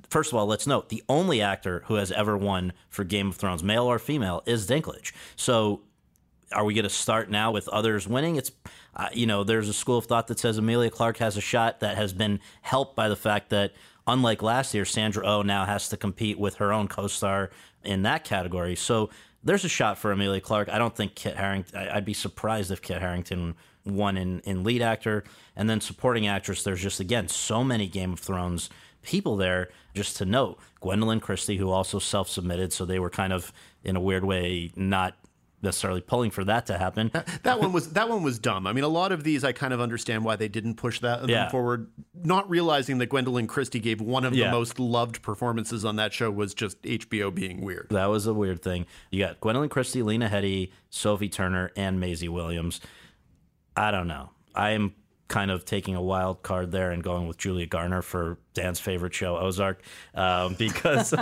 first 0.09 0.33
of 0.33 0.39
all, 0.39 0.47
let's 0.47 0.67
note 0.67 0.89
the 0.89 1.05
only 1.09 1.43
actor 1.43 1.83
who 1.87 1.95
has 1.95 2.11
ever 2.13 2.37
won 2.37 2.73
for 2.89 3.05
Game 3.05 3.29
of 3.29 3.37
Thrones, 3.37 3.63
male 3.63 3.85
or 3.85 3.99
female, 3.99 4.43
is 4.47 4.67
Dinklage. 4.67 5.13
So 5.37 5.83
are 6.53 6.65
we 6.65 6.75
going 6.75 6.85
to 6.85 6.91
start 6.91 7.31
now 7.31 7.51
with 7.51 7.69
others 7.69 8.07
winning? 8.07 8.37
It's, 8.37 8.53
uh, 8.95 9.09
you 9.13 9.27
know, 9.27 9.45
there's 9.45 9.69
a 9.69 9.75
school 9.75 9.99
of 9.99 10.07
thought 10.07 10.29
that 10.29 10.39
says 10.39 10.59
Emilia 10.59 10.91
Clarke 10.91 11.19
has 11.19 11.37
a 11.37 11.41
shot 11.41 11.81
that 11.81 11.97
has 11.97 12.13
been 12.13 12.41
helped 12.63 12.95
by 12.95 13.09
the 13.09 13.17
fact 13.17 13.51
that, 13.51 13.73
unlike 14.07 14.43
last 14.43 14.73
year, 14.73 14.85
Sandra 14.85 15.27
Oh 15.27 15.43
now 15.43 15.65
has 15.65 15.89
to 15.89 15.97
compete 15.97 16.39
with 16.39 16.57
her 16.57 16.73
own 16.73 16.89
co 16.89 17.09
star 17.09 17.51
in 17.87 18.03
that 18.03 18.25
category. 18.25 18.77
So 18.77 19.11
there's 19.43 19.65
a 19.65 19.69
shot 19.69 19.99
for 19.99 20.13
Emilia 20.13 20.41
Clarke. 20.41 20.69
I 20.69 20.79
don't 20.79 20.95
think 20.95 21.15
Kit 21.15 21.37
Harington, 21.37 21.89
I'd 21.89 22.05
be 22.05 22.15
surprised 22.15 22.71
if 22.71 22.83
Kit 22.83 23.01
Harington 23.01 23.55
won 23.85 24.17
in, 24.17 24.41
in 24.41 24.65
lead 24.65 24.83
actor. 24.83 25.25
And 25.55 25.71
then 25.71 25.81
supporting 25.81 26.27
actress, 26.27 26.65
there's 26.65 26.83
just, 26.83 27.01
again, 27.01 27.29
so 27.29 27.63
many 27.63 27.87
Game 27.87 28.13
of 28.13 28.19
Thrones 28.19 28.69
people 29.03 29.37
there. 29.37 29.71
Just 29.95 30.17
to 30.19 30.27
note, 30.27 30.59
Gwendoline 30.83 31.23
Christie, 31.23 31.57
who 31.57 31.71
also 31.71 31.99
self 31.99 32.29
submitted, 32.29 32.73
so 32.73 32.85
they 32.85 32.99
were 32.99 33.09
kind 33.09 33.33
of, 33.33 33.53
in 33.83 33.97
a 33.97 34.01
weird 34.01 34.25
way, 34.25 34.73
not 34.77 35.17
necessarily 35.67 36.01
pulling 36.01 36.31
for 36.31 36.43
that 36.45 36.65
to 36.67 36.79
happen. 36.79 37.11
that 37.43 37.61
one 37.61 37.73
was 37.75 37.91
that 37.93 38.09
one 38.09 38.23
was 38.23 38.39
dumb. 38.39 38.67
I 38.67 38.73
mean, 38.73 38.85
a 38.85 38.89
lot 38.89 39.13
of 39.13 39.23
these 39.25 39.45
I 39.45 39.53
kind 39.53 39.75
of 39.75 39.81
understand 39.83 40.25
why 40.25 40.37
they 40.37 40.49
didn't 40.49 40.77
push 40.77 41.01
that 41.01 41.29
Yeah. 41.29 41.51
forward, 41.51 41.91
not 42.15 42.49
realizing 42.49 42.97
that 42.99 43.11
Gwendoline 43.11 43.47
Christie 43.49 43.81
gave 43.81 44.01
one 44.01 44.25
of 44.25 44.35
Yeah. 44.35 44.47
the 44.47 44.53
most 44.53 44.81
loved 44.81 45.21
performances 45.21 45.85
on 45.85 45.97
that 45.97 46.15
show 46.15 46.31
was 46.31 46.55
just 46.55 46.79
HBO 46.87 47.31
being 47.31 47.61
weird. 47.61 47.89
That 47.91 48.07
was 48.07 48.27
a 48.27 48.33
weird 48.33 48.63
thing. 48.63 48.87
You 49.11 49.19
got 49.25 49.41
Gwendoline 49.41 49.69
Christie, 49.69 50.03
Lena 50.03 50.29
Headey, 50.31 50.71
Sophie 50.89 51.29
Turner, 51.29 51.71
and 51.77 52.01
Maisie 52.01 52.29
Williams. 52.31 52.81
I 53.77 53.91
don't 53.91 54.09
know. 54.09 54.31
I 54.55 54.71
am 54.71 54.95
kind 55.29 55.51
of 55.51 55.65
taking 55.65 55.95
a 55.97 56.01
wild 56.03 56.43
card 56.43 56.71
there 56.71 56.93
and 56.93 57.03
going 57.03 57.27
with 57.27 57.37
Julia 57.37 57.67
Garner 57.67 58.01
for 58.01 58.39
Dan's 58.57 58.81
favorite 58.81 59.15
show, 59.15 59.37
Ozark, 59.39 59.81
um, 60.15 60.55
because 60.59 61.13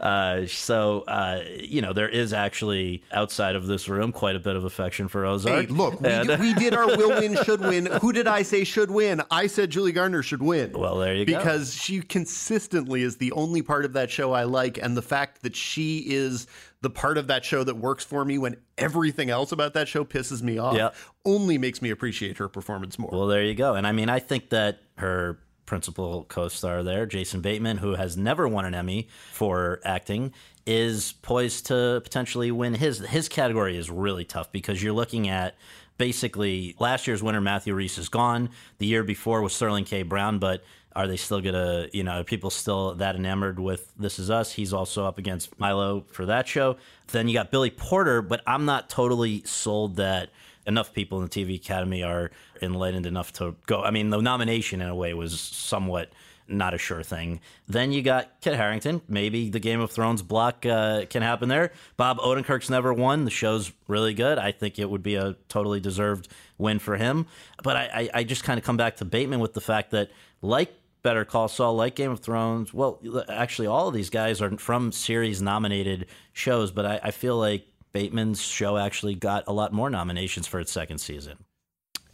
uh, 0.00 0.46
so 0.46 1.00
uh, 1.02 1.42
you 1.58 1.82
know 1.82 1.92
there 1.92 2.08
is 2.08 2.32
actually 2.32 3.02
outside 3.12 3.56
of 3.56 3.66
this 3.66 3.88
room 3.88 4.12
quite 4.12 4.36
a 4.36 4.40
bit 4.40 4.54
of 4.56 4.64
affection 4.64 5.08
for 5.08 5.26
Ozark. 5.26 5.66
Hey, 5.66 5.72
look, 5.72 6.00
we, 6.00 6.08
did, 6.08 6.40
we 6.40 6.54
did 6.54 6.74
our 6.74 6.86
will 6.86 7.10
win, 7.20 7.36
should 7.44 7.60
win. 7.60 7.86
Who 8.00 8.12
did 8.12 8.28
I 8.28 8.42
say 8.42 8.64
should 8.64 8.90
win? 8.90 9.22
I 9.30 9.46
said 9.48 9.70
Julie 9.70 9.92
Garner 9.92 10.22
should 10.22 10.42
win. 10.42 10.72
Well, 10.72 10.98
there 10.98 11.14
you 11.14 11.24
go. 11.24 11.36
because 11.36 11.74
she 11.74 12.00
consistently 12.00 13.02
is 13.02 13.16
the 13.16 13.32
only 13.32 13.62
part 13.62 13.84
of 13.84 13.92
that 13.94 14.10
show 14.10 14.32
I 14.32 14.44
like, 14.44 14.78
and 14.78 14.96
the 14.96 15.02
fact 15.02 15.42
that 15.42 15.56
she 15.56 16.04
is 16.06 16.46
the 16.82 16.90
part 16.90 17.18
of 17.18 17.26
that 17.26 17.44
show 17.44 17.62
that 17.62 17.76
works 17.76 18.04
for 18.04 18.24
me 18.24 18.38
when 18.38 18.56
everything 18.78 19.28
else 19.28 19.52
about 19.52 19.74
that 19.74 19.86
show 19.86 20.02
pisses 20.04 20.40
me 20.40 20.56
off 20.56 20.74
Yep. 20.74 20.94
only 21.26 21.58
makes 21.58 21.82
me 21.82 21.90
appreciate 21.90 22.38
her 22.38 22.48
performance 22.48 22.98
more. 22.98 23.10
Well, 23.12 23.26
there 23.26 23.44
you 23.44 23.54
go. 23.54 23.74
And 23.74 23.86
I 23.86 23.92
mean, 23.92 24.08
I 24.08 24.18
think 24.18 24.48
that 24.50 24.80
her 24.96 25.38
principal 25.70 26.24
co-star 26.24 26.82
there, 26.82 27.06
Jason 27.06 27.40
Bateman, 27.40 27.76
who 27.78 27.94
has 27.94 28.16
never 28.16 28.48
won 28.48 28.64
an 28.64 28.74
Emmy 28.74 29.06
for 29.30 29.80
acting, 29.84 30.34
is 30.66 31.12
poised 31.22 31.66
to 31.66 32.00
potentially 32.02 32.50
win 32.50 32.74
his 32.74 32.98
his 32.98 33.28
category 33.28 33.76
is 33.76 33.88
really 33.88 34.24
tough 34.24 34.50
because 34.50 34.82
you're 34.82 34.92
looking 34.92 35.28
at 35.28 35.54
basically 35.96 36.74
last 36.80 37.06
year's 37.06 37.22
winner 37.22 37.40
Matthew 37.40 37.72
Rhys 37.72 37.98
is 37.98 38.08
gone. 38.08 38.50
The 38.78 38.86
year 38.86 39.04
before 39.04 39.42
was 39.42 39.52
Sterling 39.52 39.84
K. 39.84 40.02
Brown, 40.02 40.40
but 40.40 40.64
Are 40.96 41.06
they 41.06 41.16
still 41.16 41.40
gonna, 41.40 41.86
you 41.92 42.02
know, 42.02 42.20
are 42.20 42.24
people 42.24 42.50
still 42.50 42.94
that 42.96 43.14
enamored 43.14 43.60
with 43.60 43.92
This 43.96 44.18
Is 44.18 44.28
Us? 44.28 44.52
He's 44.52 44.72
also 44.72 45.06
up 45.06 45.18
against 45.18 45.58
Milo 45.58 46.04
for 46.10 46.26
that 46.26 46.48
show. 46.48 46.76
Then 47.12 47.28
you 47.28 47.34
got 47.34 47.52
Billy 47.52 47.70
Porter, 47.70 48.22
but 48.22 48.42
I'm 48.46 48.64
not 48.64 48.90
totally 48.90 49.42
sold 49.44 49.96
that 49.96 50.30
enough 50.70 50.94
people 50.94 51.20
in 51.20 51.24
the 51.24 51.30
TV 51.30 51.56
Academy 51.56 52.02
are 52.02 52.30
enlightened 52.62 53.04
enough 53.04 53.32
to 53.34 53.56
go. 53.66 53.82
I 53.82 53.90
mean, 53.90 54.08
the 54.10 54.20
nomination 54.20 54.80
in 54.80 54.88
a 54.88 54.94
way 54.94 55.12
was 55.12 55.38
somewhat 55.38 56.12
not 56.48 56.74
a 56.74 56.78
sure 56.78 57.02
thing. 57.02 57.40
Then 57.68 57.92
you 57.92 58.02
got 58.02 58.40
Kit 58.40 58.54
Harington. 58.54 59.02
Maybe 59.08 59.50
the 59.50 59.60
Game 59.60 59.80
of 59.80 59.90
Thrones 59.90 60.22
block 60.22 60.66
uh, 60.66 61.04
can 61.08 61.22
happen 61.22 61.48
there. 61.48 61.72
Bob 61.96 62.18
Odenkirk's 62.18 62.70
never 62.70 62.92
won. 62.92 63.24
The 63.24 63.30
show's 63.30 63.72
really 63.88 64.14
good. 64.14 64.38
I 64.38 64.52
think 64.52 64.78
it 64.78 64.88
would 64.90 65.02
be 65.02 65.14
a 65.14 65.36
totally 65.48 65.80
deserved 65.80 66.28
win 66.58 66.78
for 66.78 66.96
him. 66.96 67.26
But 67.62 67.76
I, 67.76 67.82
I, 67.82 68.10
I 68.14 68.24
just 68.24 68.44
kind 68.44 68.58
of 68.58 68.64
come 68.64 68.76
back 68.76 68.96
to 68.96 69.04
Bateman 69.04 69.40
with 69.40 69.54
the 69.54 69.60
fact 69.60 69.90
that, 69.92 70.10
like 70.42 70.72
Better 71.02 71.24
Call 71.24 71.48
Saul, 71.48 71.76
like 71.76 71.94
Game 71.94 72.10
of 72.10 72.20
Thrones, 72.20 72.74
well, 72.74 73.00
actually, 73.28 73.68
all 73.68 73.88
of 73.88 73.94
these 73.94 74.10
guys 74.10 74.42
are 74.42 74.56
from 74.58 74.92
series 74.92 75.40
nominated 75.40 76.06
shows, 76.32 76.72
but 76.72 76.84
I, 76.84 77.00
I 77.04 77.10
feel 77.10 77.38
like 77.38 77.66
Bateman's 77.92 78.40
show 78.40 78.76
actually 78.76 79.14
got 79.14 79.44
a 79.46 79.52
lot 79.52 79.72
more 79.72 79.90
nominations 79.90 80.46
for 80.46 80.60
its 80.60 80.72
second 80.72 80.98
season. 80.98 81.44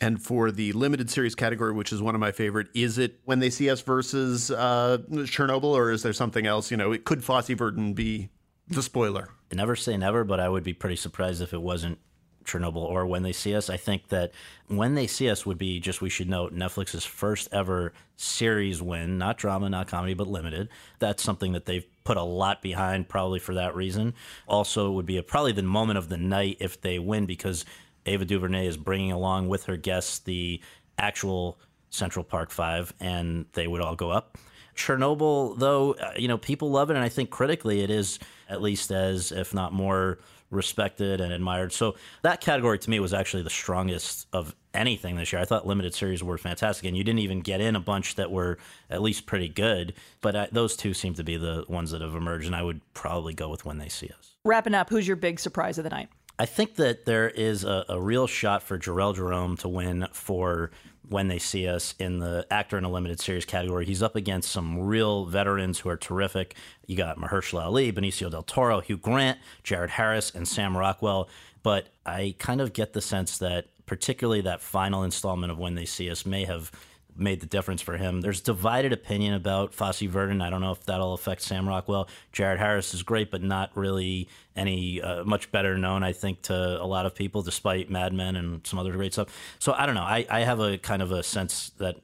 And 0.01 0.23
for 0.23 0.51
the 0.51 0.73
limited 0.73 1.11
series 1.11 1.35
category, 1.35 1.73
which 1.73 1.93
is 1.93 2.03
one 2.03 2.15
of 2.15 2.21
my 2.21 2.33
favorite, 2.33 2.69
is 2.75 2.99
it 2.99 3.21
when 3.25 3.39
they 3.39 3.49
see 3.49 3.71
us 3.71 3.81
versus 3.81 4.51
uh, 4.51 4.99
Chernobyl, 5.11 5.65
or 5.65 5.91
is 5.91 6.03
there 6.03 6.13
something 6.13 6.47
else? 6.47 6.71
You 6.71 6.77
know, 6.77 6.93
it 6.93 7.05
could 7.05 7.25
Fosse 7.25 7.49
Verdon 7.49 7.95
be 7.95 8.29
the 8.69 8.83
spoiler? 8.83 9.29
Never 9.53 9.75
say 9.75 9.97
never, 9.97 10.25
but 10.25 10.39
I 10.39 10.49
would 10.49 10.65
be 10.65 10.75
pretty 10.75 10.97
surprised 10.97 11.41
if 11.41 11.55
it 11.55 11.63
wasn't 11.63 11.99
Chernobyl 12.45 12.77
or 12.77 13.07
When 13.07 13.23
They 13.23 13.33
See 13.33 13.55
Us. 13.55 13.71
I 13.71 13.77
think 13.77 14.09
that 14.09 14.33
When 14.69 14.95
They 14.95 15.07
See 15.07 15.31
Us 15.31 15.47
would 15.47 15.59
be 15.59 15.81
just, 15.81 16.03
we 16.03 16.11
should 16.11 16.29
note, 16.29 16.55
Netflix's 16.55 17.05
first 17.05 17.49
ever 17.53 17.93
series 18.17 18.83
win, 18.83 19.17
not 19.19 19.39
drama, 19.39 19.71
not 19.71 19.89
comedy, 19.89 20.15
but 20.15 20.27
limited. 20.27 20.69
That's 20.99 21.23
something 21.23 21.53
that 21.53 21.65
they've 21.65 21.87
put 22.07 22.17
a 22.17 22.23
lot 22.23 22.63
behind, 22.63 23.09
probably 23.09 23.41
for 23.41 23.55
that 23.55 23.75
reason. 23.75 24.15
Also, 24.47 24.89
it 24.89 24.95
would 24.95 25.07
be 25.07 25.19
a, 25.19 25.23
probably 25.23 25.53
the 25.53 25.63
moment 25.63 25.99
of 25.99 26.09
the 26.09 26.17
night 26.17 26.57
if 26.61 26.81
they 26.81 27.01
win 27.01 27.27
because 27.27 27.65
Ava 28.07 28.25
DuVernay 28.25 28.67
is 28.67 28.77
bringing 28.77 29.11
along 29.11 29.49
with 29.49 29.65
her 29.65 29.77
guests 29.77 30.21
the 30.21 30.61
actual 30.99 31.59
Central 31.91 32.25
Park 32.25 32.51
Five, 32.51 32.95
and 33.01 33.47
they 33.55 33.67
would 33.67 33.81
all 33.81 33.97
go 33.97 34.11
up. 34.11 34.39
Chernobyl, 34.77 35.59
though, 35.59 35.95
uh, 35.95 36.13
you 36.17 36.29
know, 36.29 36.39
people 36.39 36.71
love 36.71 36.91
it, 36.91 36.97
and 36.97 37.05
I 37.05 37.09
think 37.09 37.31
critically 37.31 37.81
it 37.81 37.91
is 37.91 38.21
at 38.49 38.63
least 38.63 38.93
as, 38.93 39.33
if 39.33 39.53
not 39.53 39.73
more, 39.73 40.19
respected 40.51 41.21
and 41.21 41.33
admired. 41.33 41.73
So 41.73 41.97
that 42.23 42.41
category 42.41 42.79
to 42.79 42.91
me 42.91 43.01
was 43.01 43.13
actually 43.13 43.43
the 43.43 43.51
strongest 43.51 44.29
of 44.33 44.55
anything 44.77 45.17
this 45.17 45.33
year. 45.33 45.43
I 45.43 45.45
thought 45.45 45.67
limited 45.67 45.95
series 45.95 46.23
were 46.23 46.39
fantastic, 46.39 46.87
and 46.87 46.97
you 46.97 47.03
didn't 47.05 47.21
even 47.21 47.41
get 47.41 47.61
in 47.61 47.75
a 47.75 47.81
bunch 47.81 48.15
that 48.17 48.31
were 48.31 48.59
at 48.91 49.03
least 49.03 49.27
pretty 49.27 49.49
good. 49.49 49.95
But 50.21 50.37
I, 50.37 50.49
those 50.53 50.77
two 50.77 50.95
seem 50.95 51.15
to 51.15 51.25
be 51.25 51.37
the 51.37 51.65
ones 51.69 51.91
that 51.91 52.01
have 52.01 52.15
emerged, 52.15 52.47
and 52.47 52.55
I 52.55 52.63
would 52.63 52.81
probably 52.95 53.35
go 53.35 53.49
with 53.49 53.65
when 53.65 53.79
they 53.79 53.89
see 53.89 54.11
us. 54.17 54.37
Wrapping 54.45 54.75
up, 54.75 54.91
who's 54.91 55.07
your 55.07 55.17
big 55.17 55.41
surprise 55.41 55.79
of 55.79 55.85
the 55.85 55.91
night? 55.91 56.09
I 56.39 56.47
think 56.47 56.75
that 56.77 57.07
there 57.07 57.29
is 57.29 57.65
a, 57.65 57.85
a 57.89 58.01
real 58.01 58.27
shot 58.27 58.63
for 58.63 58.79
Jharrel 58.79 59.15
Jerome 59.15 59.57
to 59.59 59.69
win 59.69 60.07
for 60.13 60.71
when 61.09 61.29
they 61.29 61.39
see 61.39 61.69
us 61.69 61.95
in 61.99 62.19
the 62.19 62.47
actor 62.51 62.77
in 62.77 62.85
a 62.85 62.91
limited 62.91 63.21
series 63.21 63.45
category. 63.45 63.87
He's 63.87 64.03
up 64.03 64.17
against 64.17 64.51
some 64.51 64.81
real 64.81 65.25
veterans 65.27 65.79
who 65.79 65.89
are 65.89 65.97
terrific. 65.97 66.57
You 66.87 66.97
got 66.97 67.19
Mahershala 67.19 67.65
Ali, 67.65 67.93
Benicio 67.93 68.31
del 68.31 68.43
Toro, 68.43 68.81
Hugh 68.81 68.97
Grant, 68.97 69.39
Jared 69.63 69.91
Harris, 69.91 70.35
and 70.35 70.47
Sam 70.47 70.77
Rockwell. 70.77 71.29
But 71.63 71.89
I 72.05 72.35
kind 72.39 72.61
of 72.61 72.73
get 72.73 72.93
the 72.93 73.01
sense 73.01 73.39
that 73.39 73.69
particularly 73.87 74.43
that 74.43 74.61
final 74.61 75.03
installment 75.03 75.51
of 75.51 75.59
When 75.59 75.75
They 75.75 75.85
See 75.85 76.11
Us 76.11 76.27
may 76.27 76.45
have 76.45 76.71
made 77.19 77.41
the 77.41 77.47
difference 77.47 77.81
for 77.81 77.97
him. 77.97 78.21
There's 78.21 78.41
divided 78.41 78.93
opinion 78.93 79.35
about 79.35 79.73
Fosse 79.73 80.01
Verdon. 80.03 80.43
I 80.43 80.51
don't 80.51 80.61
know 80.61 80.73
if 80.73 80.85
that'll 80.85 81.15
affect 81.15 81.43
Sam 81.43 81.67
Rockwell. 81.67 82.09
Jared 82.33 82.59
Harris 82.59 82.93
is 82.93 83.03
great, 83.03 83.31
but 83.31 83.43
not 83.43 83.71
really 83.75 84.29
any 84.55 85.01
uh, 85.01 85.25
much 85.25 85.51
better 85.51 85.79
known, 85.79 86.03
I 86.03 86.13
think, 86.13 86.43
to 86.43 86.55
a 86.55 86.85
lot 86.85 87.07
of 87.07 87.15
people, 87.15 87.43
despite 87.43 87.91
Mad 87.91 88.13
Men 88.13 88.37
and 88.37 88.67
some 88.67 88.79
other 88.79 88.93
great 88.93 89.13
stuff. 89.15 89.29
So 89.59 89.73
I 89.73 89.87
don't 89.87 89.95
know. 89.95 90.03
I, 90.03 90.27
I 90.29 90.41
have 90.41 90.61
a 90.61 90.79
kind 90.79 91.01
of 91.01 91.11
a 91.11 91.23
sense 91.23 91.71
that 91.79 91.97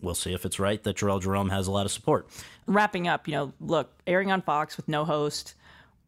we'll 0.00 0.14
see 0.14 0.32
if 0.32 0.44
it's 0.44 0.58
right 0.58 0.82
that 0.84 0.96
Jharrel 0.96 1.22
Jerome 1.22 1.50
has 1.50 1.66
a 1.66 1.70
lot 1.70 1.86
of 1.86 1.92
support. 1.92 2.28
Wrapping 2.66 3.08
up, 3.08 3.26
you 3.26 3.32
know, 3.32 3.52
look, 3.60 3.90
airing 4.06 4.30
on 4.30 4.42
Fox 4.42 4.76
with 4.76 4.88
no 4.88 5.04
host 5.04 5.54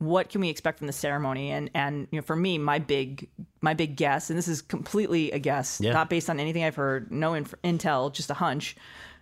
what 0.01 0.29
can 0.29 0.41
we 0.41 0.49
expect 0.49 0.79
from 0.79 0.87
the 0.87 0.93
ceremony 0.93 1.51
and 1.51 1.71
and 1.75 2.09
you 2.11 2.19
know 2.19 2.23
for 2.23 2.35
me 2.35 2.59
my 2.59 2.79
big 2.79 3.29
my 3.61 3.75
big 3.75 3.97
guess 3.97 4.31
and 4.31 4.39
this 4.39 4.49
is 4.49 4.63
completely 4.63 5.31
a 5.31 5.39
guess 5.39 5.79
yeah. 5.81 5.93
not 5.93 6.11
based 6.11 6.29
on 6.29 6.41
anything 6.41 6.65
i've 6.65 6.75
heard 6.75 7.13
no 7.13 7.35
inf- 7.35 7.55
intel 7.63 8.13
just 8.13 8.31
a 8.31 8.35
hunch 8.35 8.77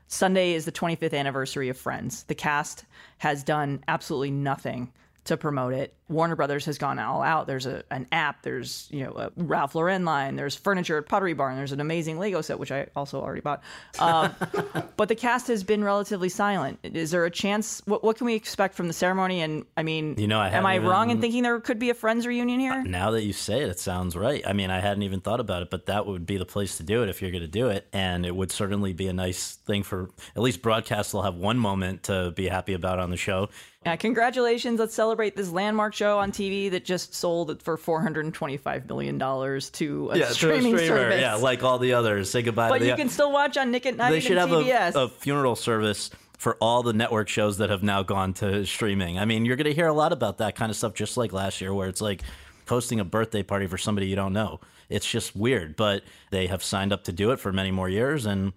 sunday 0.06 0.52
is 0.52 0.64
the 0.64 0.72
25th 0.72 1.12
anniversary 1.12 1.68
of 1.68 1.76
friends 1.76 2.22
the 2.24 2.34
cast 2.34 2.84
has 3.18 3.42
done 3.42 3.82
absolutely 3.88 4.30
nothing 4.30 4.92
to 5.28 5.36
promote 5.36 5.74
it. 5.74 5.94
Warner 6.08 6.36
Brothers 6.36 6.64
has 6.66 6.78
gone 6.78 6.98
all 6.98 7.22
out. 7.22 7.46
There's 7.46 7.66
a, 7.66 7.82
an 7.90 8.06
app. 8.12 8.42
There's 8.42 8.88
you 8.90 9.04
know 9.04 9.12
a 9.12 9.30
Ralph 9.36 9.74
Lauren 9.74 10.04
line. 10.04 10.36
There's 10.36 10.54
furniture 10.54 10.98
at 10.98 11.06
Pottery 11.06 11.34
Barn. 11.34 11.56
There's 11.56 11.72
an 11.72 11.80
amazing 11.80 12.18
Lego 12.18 12.40
set 12.40 12.58
which 12.58 12.72
I 12.72 12.86
also 12.96 13.20
already 13.20 13.40
bought. 13.40 13.62
Um, 13.98 14.34
but 14.96 15.08
the 15.08 15.14
cast 15.14 15.48
has 15.48 15.62
been 15.62 15.84
relatively 15.84 16.28
silent. 16.28 16.78
Is 16.82 17.10
there 17.10 17.24
a 17.24 17.30
chance? 17.30 17.82
What, 17.84 18.02
what, 18.02 18.16
can 18.16 18.26
we 18.26 18.34
expect 18.34 18.74
from 18.74 18.88
the 18.88 18.92
ceremony? 18.92 19.42
And 19.42 19.64
I 19.76 19.82
mean, 19.82 20.16
you 20.18 20.28
know, 20.28 20.40
I 20.40 20.48
am 20.50 20.66
I 20.66 20.76
even, 20.76 20.88
wrong 20.88 21.10
in 21.10 21.20
thinking 21.20 21.42
there 21.42 21.60
could 21.60 21.78
be 21.78 21.90
a 21.90 21.94
Friends 21.94 22.26
reunion 22.26 22.60
here? 22.60 22.82
Now 22.84 23.10
that 23.10 23.24
you 23.24 23.32
say 23.32 23.62
it, 23.62 23.68
it 23.68 23.80
sounds 23.80 24.16
right. 24.16 24.46
I 24.46 24.52
mean, 24.52 24.70
I 24.70 24.80
hadn't 24.80 25.02
even 25.02 25.20
thought 25.20 25.40
about 25.40 25.62
it, 25.62 25.70
but 25.70 25.86
that 25.86 26.06
would 26.06 26.26
be 26.26 26.36
the 26.36 26.46
place 26.46 26.76
to 26.78 26.82
do 26.82 27.02
it 27.02 27.08
if 27.08 27.20
you're 27.20 27.30
going 27.30 27.42
to 27.42 27.48
do 27.48 27.68
it, 27.68 27.86
and 27.92 28.24
it 28.24 28.34
would 28.34 28.50
certainly 28.50 28.92
be 28.92 29.08
a 29.08 29.12
nice 29.12 29.56
thing 29.66 29.82
for 29.82 30.10
at 30.36 30.42
least 30.42 30.62
broadcast 30.62 31.12
will 31.12 31.22
have 31.22 31.34
one 31.34 31.58
moment 31.58 32.04
to 32.04 32.32
be 32.32 32.48
happy 32.48 32.74
about 32.74 32.98
on 32.98 33.10
the 33.10 33.16
show. 33.16 33.48
Yeah, 33.86 33.96
congratulations. 33.96 34.80
Let's 34.80 34.94
celebrate 34.94 35.36
this 35.36 35.50
landmark 35.50 35.94
show 35.98 36.18
on 36.18 36.30
TV 36.30 36.70
that 36.70 36.84
just 36.84 37.12
sold 37.12 37.60
for 37.60 37.76
$425 37.76 38.86
million 38.86 39.18
to 39.18 40.10
a 40.12 40.18
yeah, 40.18 40.28
streaming 40.28 40.76
to 40.76 40.82
a 40.82 40.86
service. 40.86 41.20
Yeah, 41.20 41.34
like 41.34 41.64
all 41.64 41.78
the 41.78 41.92
others. 41.94 42.30
Say 42.30 42.42
goodbye 42.42 42.68
but 42.68 42.80
you 42.80 42.92
the, 42.92 42.96
can 42.96 43.08
still 43.08 43.32
watch 43.32 43.56
on 43.56 43.72
Nick 43.72 43.84
at 43.84 43.96
Night 43.96 44.10
They 44.10 44.20
should 44.20 44.38
and 44.38 44.50
have 44.50 44.94
a, 44.94 44.98
a 45.00 45.08
funeral 45.08 45.56
service 45.56 46.10
for 46.38 46.56
all 46.60 46.84
the 46.84 46.92
network 46.92 47.28
shows 47.28 47.58
that 47.58 47.68
have 47.68 47.82
now 47.82 48.04
gone 48.04 48.32
to 48.34 48.64
streaming. 48.64 49.18
I 49.18 49.24
mean, 49.24 49.44
you're 49.44 49.56
going 49.56 49.66
to 49.66 49.74
hear 49.74 49.88
a 49.88 49.92
lot 49.92 50.12
about 50.12 50.38
that 50.38 50.54
kind 50.54 50.70
of 50.70 50.76
stuff 50.76 50.94
just 50.94 51.16
like 51.16 51.32
last 51.32 51.60
year 51.60 51.74
where 51.74 51.88
it's 51.88 52.00
like 52.00 52.22
hosting 52.68 53.00
a 53.00 53.04
birthday 53.04 53.42
party 53.42 53.66
for 53.66 53.76
somebody 53.76 54.06
you 54.06 54.14
don't 54.14 54.32
know. 54.32 54.60
It's 54.88 55.10
just 55.10 55.34
weird, 55.34 55.74
but 55.74 56.04
they 56.30 56.46
have 56.46 56.62
signed 56.62 56.92
up 56.92 57.04
to 57.04 57.12
do 57.12 57.32
it 57.32 57.40
for 57.40 57.52
many 57.52 57.72
more 57.72 57.88
years 57.88 58.24
and 58.24 58.52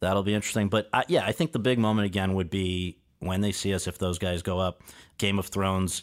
that'll 0.00 0.22
be 0.22 0.34
interesting. 0.34 0.68
But 0.68 0.90
I, 0.92 1.04
yeah, 1.08 1.24
I 1.24 1.32
think 1.32 1.52
the 1.52 1.58
big 1.58 1.78
moment 1.78 2.04
again 2.04 2.34
would 2.34 2.50
be 2.50 2.98
when 3.20 3.40
they 3.40 3.52
see 3.52 3.72
us 3.72 3.86
if 3.86 3.96
those 3.96 4.18
guys 4.18 4.42
go 4.42 4.58
up. 4.58 4.82
Game 5.16 5.38
of 5.38 5.46
Thrones 5.46 6.02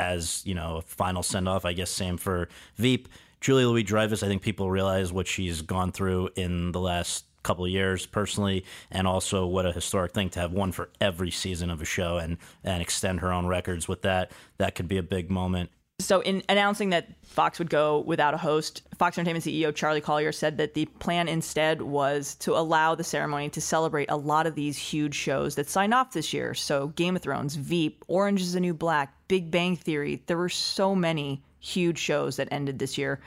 as 0.00 0.42
you 0.46 0.54
know 0.54 0.78
a 0.78 0.82
final 0.82 1.22
send 1.22 1.48
off. 1.48 1.64
I 1.64 1.72
guess 1.72 1.90
same 1.90 2.16
for 2.16 2.48
Veep. 2.76 3.08
Julia 3.40 3.68
Louis 3.68 3.82
Dreyfus. 3.82 4.22
I 4.22 4.28
think 4.28 4.42
people 4.42 4.70
realize 4.70 5.12
what 5.12 5.26
she's 5.26 5.62
gone 5.62 5.92
through 5.92 6.30
in 6.36 6.72
the 6.72 6.80
last 6.80 7.24
couple 7.42 7.66
years 7.66 8.04
personally, 8.04 8.64
and 8.90 9.06
also 9.06 9.46
what 9.46 9.64
a 9.64 9.72
historic 9.72 10.12
thing 10.12 10.28
to 10.30 10.40
have 10.40 10.52
one 10.52 10.72
for 10.72 10.90
every 11.00 11.30
season 11.30 11.70
of 11.70 11.80
a 11.80 11.84
show 11.84 12.18
and 12.18 12.38
and 12.64 12.82
extend 12.82 13.20
her 13.20 13.32
own 13.32 13.46
records 13.46 13.88
with 13.88 14.02
that. 14.02 14.32
That 14.58 14.74
could 14.74 14.88
be 14.88 14.98
a 14.98 15.02
big 15.02 15.30
moment. 15.30 15.70
So, 16.00 16.20
in 16.22 16.42
announcing 16.48 16.90
that 16.90 17.08
Fox 17.22 17.58
would 17.58 17.68
go 17.68 18.00
without 18.00 18.32
a 18.32 18.38
host, 18.38 18.82
Fox 18.96 19.18
Entertainment 19.18 19.44
CEO 19.44 19.74
Charlie 19.74 20.00
Collier 20.00 20.32
said 20.32 20.56
that 20.56 20.72
the 20.72 20.86
plan 20.86 21.28
instead 21.28 21.82
was 21.82 22.34
to 22.36 22.56
allow 22.56 22.94
the 22.94 23.04
ceremony 23.04 23.50
to 23.50 23.60
celebrate 23.60 24.10
a 24.10 24.16
lot 24.16 24.46
of 24.46 24.54
these 24.54 24.78
huge 24.78 25.14
shows 25.14 25.54
that 25.56 25.68
signed 25.68 25.92
off 25.92 26.12
this 26.12 26.32
year. 26.32 26.54
So, 26.54 26.88
Game 26.88 27.16
of 27.16 27.22
Thrones, 27.22 27.54
Veep, 27.54 28.02
Orange 28.08 28.40
is 28.40 28.54
the 28.54 28.60
New 28.60 28.72
Black, 28.72 29.14
Big 29.30 29.48
Bang 29.48 29.76
Theory. 29.76 30.20
There 30.26 30.36
were 30.36 30.48
so 30.48 30.96
many 30.96 31.40
huge 31.60 31.98
shows 31.98 32.34
that 32.36 32.48
ended 32.50 32.80
this 32.80 32.98
year 32.98 33.20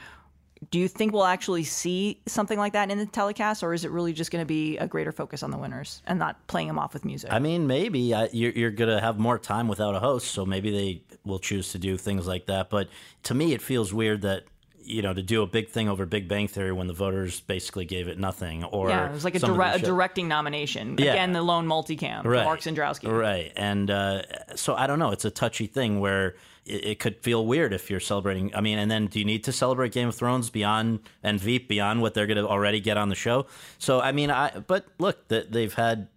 do 0.72 0.80
you 0.80 0.88
think 0.88 1.14
we'll 1.14 1.26
actually 1.26 1.64
see 1.64 2.22
something 2.26 2.58
like 2.58 2.74
that 2.74 2.92
in 2.92 2.98
the 2.98 3.06
telecast, 3.06 3.64
or 3.64 3.74
is 3.74 3.86
it 3.86 3.92
really 3.92 4.14
just 4.14 4.32
going 4.32 4.42
to 4.42 4.46
be 4.46 4.78
a 4.78 4.88
greater 4.88 5.12
focus 5.12 5.44
on 5.44 5.52
the 5.52 5.58
winners 5.58 6.02
and 6.08 6.20
not 6.20 6.46
playing 6.48 6.68
them 6.68 6.80
off 6.80 6.94
with 6.94 7.06
music? 7.06 7.32
I 7.34 7.40
mean, 7.40 7.68
maybe 7.68 8.14
I, 8.14 8.30
you're, 8.32 8.52
you're 8.52 8.72
going 8.72 8.90
to 8.90 9.02
have 9.02 9.20
more 9.20 9.38
time 9.38 9.68
without 9.68 9.96
a 9.96 10.00
host, 10.00 10.32
so 10.32 10.46
maybe 10.46 10.72
they 10.72 11.18
will 11.26 11.40
choose 11.40 11.72
to 11.72 11.80
do 11.80 11.98
things 11.98 12.28
like 12.28 12.46
that. 12.48 12.70
But 12.70 12.90
to 13.24 13.34
me, 13.34 13.54
it 13.54 13.62
feels 13.62 13.94
weird 13.94 14.22
that 14.22 14.46
you 14.86 15.02
know, 15.02 15.14
to 15.14 15.22
do 15.22 15.42
a 15.42 15.48
big 15.48 15.70
thing 15.70 15.90
over 15.90 16.06
Big 16.06 16.28
Bang 16.28 16.48
Theory 16.48 16.72
when 16.72 16.88
the 16.88 16.94
voters 16.94 17.40
basically 17.42 17.86
gave 17.86 18.08
it 18.08 18.20
nothing. 18.20 18.64
Or 18.64 18.90
yeah, 18.90 19.10
it 19.10 19.14
was 19.14 19.24
like 19.24 19.36
a, 19.36 19.40
dire- 19.40 19.76
a 19.76 19.80
directing 19.80 20.28
nomination. 20.28 20.98
Yeah. 20.98 21.12
Again, 21.12 21.34
the 21.34 21.42
lone 21.42 21.68
multicam, 21.68 22.24
right. 22.24 22.44
Mark 22.44 22.62
Cendrowski. 22.62 23.12
Right, 23.12 23.52
and 23.56 23.90
uh, 23.90 24.24
so 24.56 24.76
I 24.76 24.88
don't 24.88 25.00
know. 25.00 25.12
It's 25.12 25.26
a 25.26 25.32
touchy 25.32 25.68
thing 25.68 26.00
where 26.00 26.36
it, 26.66 26.86
it, 26.86 27.00
could 27.00 27.18
feel 27.24 27.46
weird 27.46 27.74
if 27.74 27.90
you're 27.90 28.00
celebrating. 28.00 28.54
I 28.56 28.62
mean, 28.62 28.80
and 28.80 28.90
then 28.90 29.08
do 29.08 29.20
you 29.20 29.26
need 29.26 29.44
to 29.46 29.52
celebrate 29.52 29.92
Game 29.92 30.10
of 30.10 30.16
Thrones 30.16 30.50
beyond 30.50 31.00
and 31.22 31.40
Veep 31.40 31.68
beyond 31.68 32.02
what 32.02 32.14
they're 32.14 32.28
going 32.28 32.38
to 32.38 32.48
already 32.48 32.80
get 32.80 32.98
on 32.98 33.10
the 33.10 33.16
show? 33.16 33.48
So 33.80 34.00
I 34.00 34.12
mean, 34.12 34.32
I 34.32 34.60
but 34.60 34.88
look, 35.00 35.28
they've 35.28 35.74
had 35.74 36.08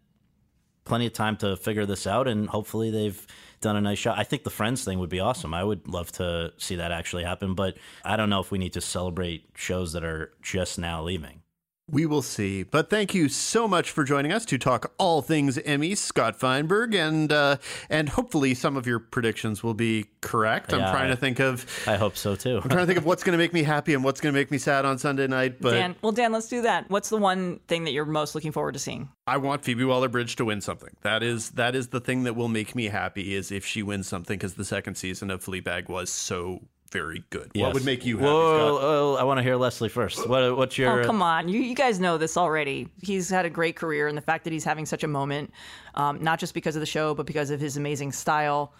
plenty 0.84 1.06
of 1.06 1.12
time 1.12 1.36
to 1.38 1.56
figure 1.56 1.86
this 1.86 2.06
out, 2.06 2.28
and 2.28 2.48
hopefully 2.48 2.90
they've 2.90 3.26
done 3.60 3.76
a 3.76 3.80
nice 3.80 3.98
shot. 3.98 4.18
I 4.18 4.24
think 4.24 4.44
the 4.44 4.50
Friends 4.50 4.84
thing 4.84 4.98
would 4.98 5.10
be 5.10 5.20
awesome. 5.20 5.54
I 5.54 5.64
would 5.64 5.88
love 5.88 6.12
to 6.12 6.52
see 6.58 6.76
that 6.76 6.92
actually 6.92 7.24
happen, 7.24 7.54
but 7.54 7.76
I 8.04 8.16
don't 8.16 8.30
know 8.30 8.40
if 8.40 8.50
we 8.50 8.58
need 8.58 8.72
to 8.74 8.80
celebrate 8.80 9.46
shows 9.54 9.92
that 9.92 10.04
are 10.04 10.32
just 10.42 10.78
now 10.78 11.02
leaving. 11.02 11.42
We 11.88 12.04
will 12.04 12.22
see. 12.22 12.64
But 12.64 12.90
thank 12.90 13.14
you 13.14 13.28
so 13.28 13.68
much 13.68 13.92
for 13.92 14.02
joining 14.02 14.32
us 14.32 14.44
to 14.46 14.58
talk 14.58 14.92
all 14.98 15.22
things 15.22 15.56
Emmy, 15.58 15.94
Scott 15.94 16.34
Feinberg, 16.36 16.96
and 16.96 17.30
uh, 17.32 17.58
and 17.88 18.08
hopefully 18.08 18.54
some 18.54 18.76
of 18.76 18.88
your 18.88 18.98
predictions 18.98 19.62
will 19.62 19.72
be 19.74 20.06
correct. 20.20 20.72
I'm 20.72 20.80
Yeah, 20.80 20.90
trying 20.90 21.06
I- 21.06 21.14
to 21.14 21.16
think 21.16 21.38
of 21.38 21.64
I 21.86 21.96
hope 21.96 22.16
so 22.16 22.34
too. 22.34 22.56
I'm 22.60 22.68
trying 22.68 22.82
to 22.82 22.86
think 22.86 22.98
of 22.98 23.04
what's 23.06 23.22
going 23.22 23.34
to 23.34 23.38
make 23.38 23.52
me 23.52 23.62
happy 23.62 23.94
and 23.94 24.02
what's 24.02 24.20
going 24.20 24.34
to 24.34 24.38
make 24.40 24.50
me 24.50 24.58
sad 24.58 24.84
on 24.84 24.98
Sunday 24.98 25.28
night. 25.28 25.60
But 25.60 25.74
Dan, 25.74 25.94
well, 26.02 26.10
Dan, 26.10 26.32
let's 26.32 26.48
do 26.48 26.62
that. 26.62 26.90
What's 26.90 27.08
the 27.08 27.18
one 27.18 27.60
thing 27.68 27.84
that 27.84 27.92
you're 27.92 28.04
most 28.04 28.34
looking 28.34 28.50
forward 28.50 28.72
to 28.72 28.80
seeing? 28.80 29.08
I 29.28 29.36
want 29.36 29.62
Phoebe 29.62 29.84
Waller-Bridge 29.84 30.34
to 30.36 30.44
win 30.44 30.60
something. 30.60 30.90
That 31.02 31.22
is 31.22 31.50
that 31.50 31.76
is 31.76 31.88
the 31.88 32.00
thing 32.00 32.24
that 32.24 32.34
will 32.34 32.48
make 32.48 32.74
me 32.74 32.86
happy 32.86 33.32
is 33.36 33.52
if 33.52 33.64
she 33.64 33.84
wins 33.84 34.08
something 34.08 34.36
because 34.36 34.54
the 34.54 34.64
second 34.64 34.96
season 34.96 35.30
of 35.30 35.44
Fleabag 35.44 35.88
was 35.88 36.10
so 36.10 36.62
very 36.90 37.24
good. 37.30 37.50
What 37.54 37.74
would 37.74 37.84
make 37.84 38.04
you 38.04 38.18
happy? 38.18 38.26
Whoa, 38.26 38.76
Scott? 38.76 38.82
whoa, 38.82 39.16
I 39.18 39.24
want 39.24 39.38
to 39.38 39.42
hear 39.42 39.56
Lesley 39.56 39.88
first. 39.88 40.28
What, 40.28 40.56
what's 40.56 40.78
your? 40.78 41.02
Oh, 41.02 41.06
come 41.06 41.22
on. 41.22 41.48
You, 41.48 41.60
you 41.60 41.74
guys 41.74 42.00
know 42.00 42.18
this 42.18 42.36
already. 42.36 42.88
He's 43.02 43.28
had 43.28 43.44
a 43.44 43.50
great 43.50 43.76
career, 43.76 44.08
and 44.08 44.16
the 44.16 44.22
fact 44.22 44.44
that 44.44 44.52
he's 44.52 44.64
having 44.64 44.86
such 44.86 45.04
a 45.04 45.08
moment, 45.08 45.52
um, 45.94 46.22
not 46.22 46.38
just 46.38 46.54
because 46.54 46.76
of 46.76 46.80
the 46.80 46.86
show, 46.86 47.14
but 47.14 47.26
because 47.26 47.50
of 47.50 47.60
his 47.60 47.76
amazing 47.76 48.12
style, 48.12 48.72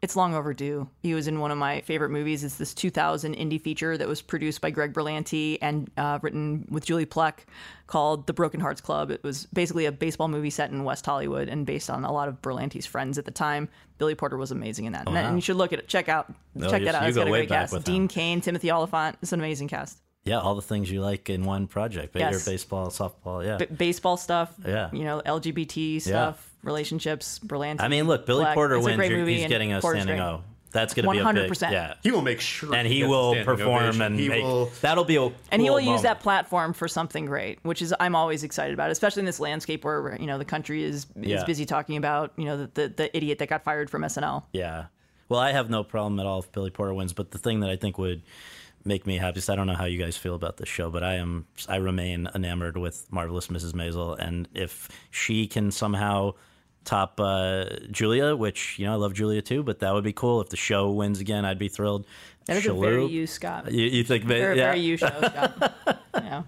it's 0.00 0.14
long 0.14 0.34
overdue. 0.34 0.88
He 1.02 1.14
was 1.14 1.26
in 1.26 1.40
one 1.40 1.50
of 1.50 1.58
my 1.58 1.80
favorite 1.80 2.10
movies. 2.10 2.44
It's 2.44 2.56
this 2.56 2.72
2000 2.72 3.34
indie 3.34 3.60
feature 3.60 3.98
that 3.98 4.06
was 4.06 4.22
produced 4.22 4.60
by 4.60 4.70
Greg 4.70 4.92
Berlanti 4.92 5.58
and 5.60 5.90
uh, 5.96 6.20
written 6.22 6.66
with 6.70 6.84
Julie 6.84 7.06
Plec 7.06 7.40
called 7.88 8.26
The 8.28 8.32
Broken 8.32 8.60
Hearts 8.60 8.80
Club. 8.80 9.10
It 9.10 9.24
was 9.24 9.46
basically 9.46 9.86
a 9.86 9.92
baseball 9.92 10.28
movie 10.28 10.50
set 10.50 10.70
in 10.70 10.84
West 10.84 11.04
Hollywood 11.04 11.48
and 11.48 11.66
based 11.66 11.90
on 11.90 12.04
a 12.04 12.12
lot 12.12 12.28
of 12.28 12.40
Berlanti's 12.42 12.86
friends 12.86 13.18
at 13.18 13.24
the 13.24 13.30
time. 13.32 13.68
Billy 13.98 14.14
Porter 14.14 14.36
was 14.36 14.52
amazing 14.52 14.84
in 14.84 14.92
that. 14.92 15.08
and, 15.08 15.16
and 15.16 15.36
you 15.36 15.40
should 15.40 15.56
look 15.56 15.72
at 15.72 15.80
it. 15.80 15.88
Check 15.88 16.08
out. 16.08 16.32
No, 16.54 16.70
check 16.70 16.84
that 16.84 16.94
out. 16.94 17.08
It's 17.08 17.16
got 17.16 17.26
a 17.26 17.30
great 17.30 17.48
cast. 17.48 17.84
Dean. 17.84 18.06
Cain, 18.06 18.40
Timothy 18.40 18.70
Olyphant. 18.70 19.16
It's 19.20 19.32
an 19.32 19.40
amazing 19.40 19.66
cast. 19.68 19.98
Yeah, 20.28 20.40
all 20.40 20.54
the 20.54 20.62
things 20.62 20.90
you 20.90 21.00
like 21.02 21.30
in 21.30 21.44
one 21.44 21.66
project: 21.66 22.12
Bader, 22.12 22.30
Yes. 22.32 22.44
baseball, 22.44 22.88
softball. 22.88 23.44
Yeah. 23.44 23.56
b- 23.56 23.66
baseball 23.66 24.16
stuff. 24.16 24.52
Yeah. 24.66 24.90
You 24.92 25.04
know, 25.04 25.22
LGBT 25.24 26.00
stuff, 26.00 26.50
relationships, 26.62 27.38
Berlanti. 27.44 27.80
I 27.80 27.88
mean, 27.88 28.06
look, 28.06 28.26
Billy 28.26 28.44
Black. 28.44 28.54
Porter 28.54 28.78
wins. 28.80 28.96
great 28.96 29.12
movie, 29.12 29.38
He's 29.40 29.48
getting 29.48 29.72
a 29.72 29.80
Porter's 29.80 30.02
standing 30.02 30.22
great. 30.22 30.32
O. 30.34 30.42
That's 30.70 30.92
going 30.92 31.06
to 31.06 31.10
be 31.12 31.18
a 31.18 31.24
big. 31.32 31.50
100%. 31.50 31.70
Yeah. 31.72 31.94
He 32.02 32.10
will 32.10 32.20
make 32.20 32.42
sure 32.42 32.74
And 32.74 32.86
he 32.86 32.96
he 32.98 33.04
will 33.04 33.42
perform 33.42 33.84
ovation. 33.84 34.02
and 34.02 34.20
he 34.20 34.28
make, 34.28 34.42
will 34.44 34.66
that'll 34.82 35.04
be 35.06 35.16
a 35.16 35.22
and 35.50 35.62
he 35.62 35.68
cool 35.68 35.76
will 35.76 35.80
use 35.80 36.02
that 36.02 36.20
platform 36.20 36.74
for 36.74 36.86
something 36.86 37.24
great, 37.24 37.58
which 37.62 37.80
is 37.80 37.94
I'm 37.98 38.14
always 38.14 38.44
excited 38.44 38.74
about, 38.74 38.90
especially 38.90 39.20
in 39.20 39.26
this 39.26 39.40
landscape 39.40 39.82
where 39.82 40.14
you 40.20 40.26
know 40.26 40.36
the 40.36 40.44
country 40.44 40.84
is 40.84 41.06
is 41.16 41.26
Yeah. 41.30 41.44
busy 41.46 41.64
talking 41.64 41.96
about 41.96 42.32
you 42.36 42.44
know 42.44 42.58
the, 42.58 42.70
the 42.74 42.88
the 42.88 43.16
idiot 43.16 43.38
that 43.38 43.48
got 43.48 43.64
fired 43.64 43.88
from 43.88 44.02
SNL. 44.02 44.42
Yeah. 44.52 44.86
Well, 45.30 45.40
I 45.40 45.52
have 45.52 45.70
no 45.70 45.84
problem 45.84 46.20
at 46.20 46.26
all 46.26 46.40
if 46.40 46.52
Billy 46.52 46.70
Porter 46.70 46.92
wins, 46.92 47.14
but 47.14 47.30
the 47.30 47.38
thing 47.38 47.60
that 47.60 47.70
I 47.70 47.76
think 47.76 47.96
would 47.96 48.20
make 48.88 49.06
me 49.06 49.18
happiest, 49.18 49.48
I 49.50 49.54
don't 49.54 49.66
know 49.66 49.74
how 49.74 49.84
you 49.84 49.98
guys 49.98 50.16
feel 50.16 50.34
about 50.34 50.56
this 50.56 50.68
show, 50.68 50.90
but 50.90 51.04
I 51.04 51.14
am 51.14 51.46
I 51.68 51.76
remain 51.76 52.28
enamored 52.34 52.76
with 52.76 53.06
Marvelous 53.12 53.46
Mrs. 53.46 53.72
Maisel 53.72 54.18
and 54.18 54.48
if 54.54 54.88
she 55.10 55.46
can 55.46 55.70
somehow 55.70 56.32
top 56.84 57.20
uh, 57.20 57.66
Julia, 57.90 58.34
which 58.34 58.78
you 58.78 58.86
know 58.86 58.92
I 58.92 58.96
love 58.96 59.12
Julia 59.12 59.42
too, 59.42 59.62
but 59.62 59.80
that 59.80 59.92
would 59.92 60.04
be 60.04 60.12
cool 60.12 60.40
if 60.40 60.48
the 60.48 60.56
show 60.56 60.90
wins 60.90 61.20
again. 61.20 61.44
I'd 61.44 61.58
be 61.58 61.68
thrilled. 61.68 62.06
That 62.46 62.56
is 62.56 62.64
Shalhoub- 62.64 62.78
a 62.78 62.80
very 62.80 63.06
you, 63.06 63.26
Scott. 63.26 63.70
You, 63.70 63.84
you 63.84 64.04
think? 64.04 64.24
Very, 64.24 64.56
yeah. 64.56 64.64
very 64.64 64.80
you 64.80 64.96
show, 64.96 65.06
Scott. 65.06 65.74
yeah. 66.14 66.42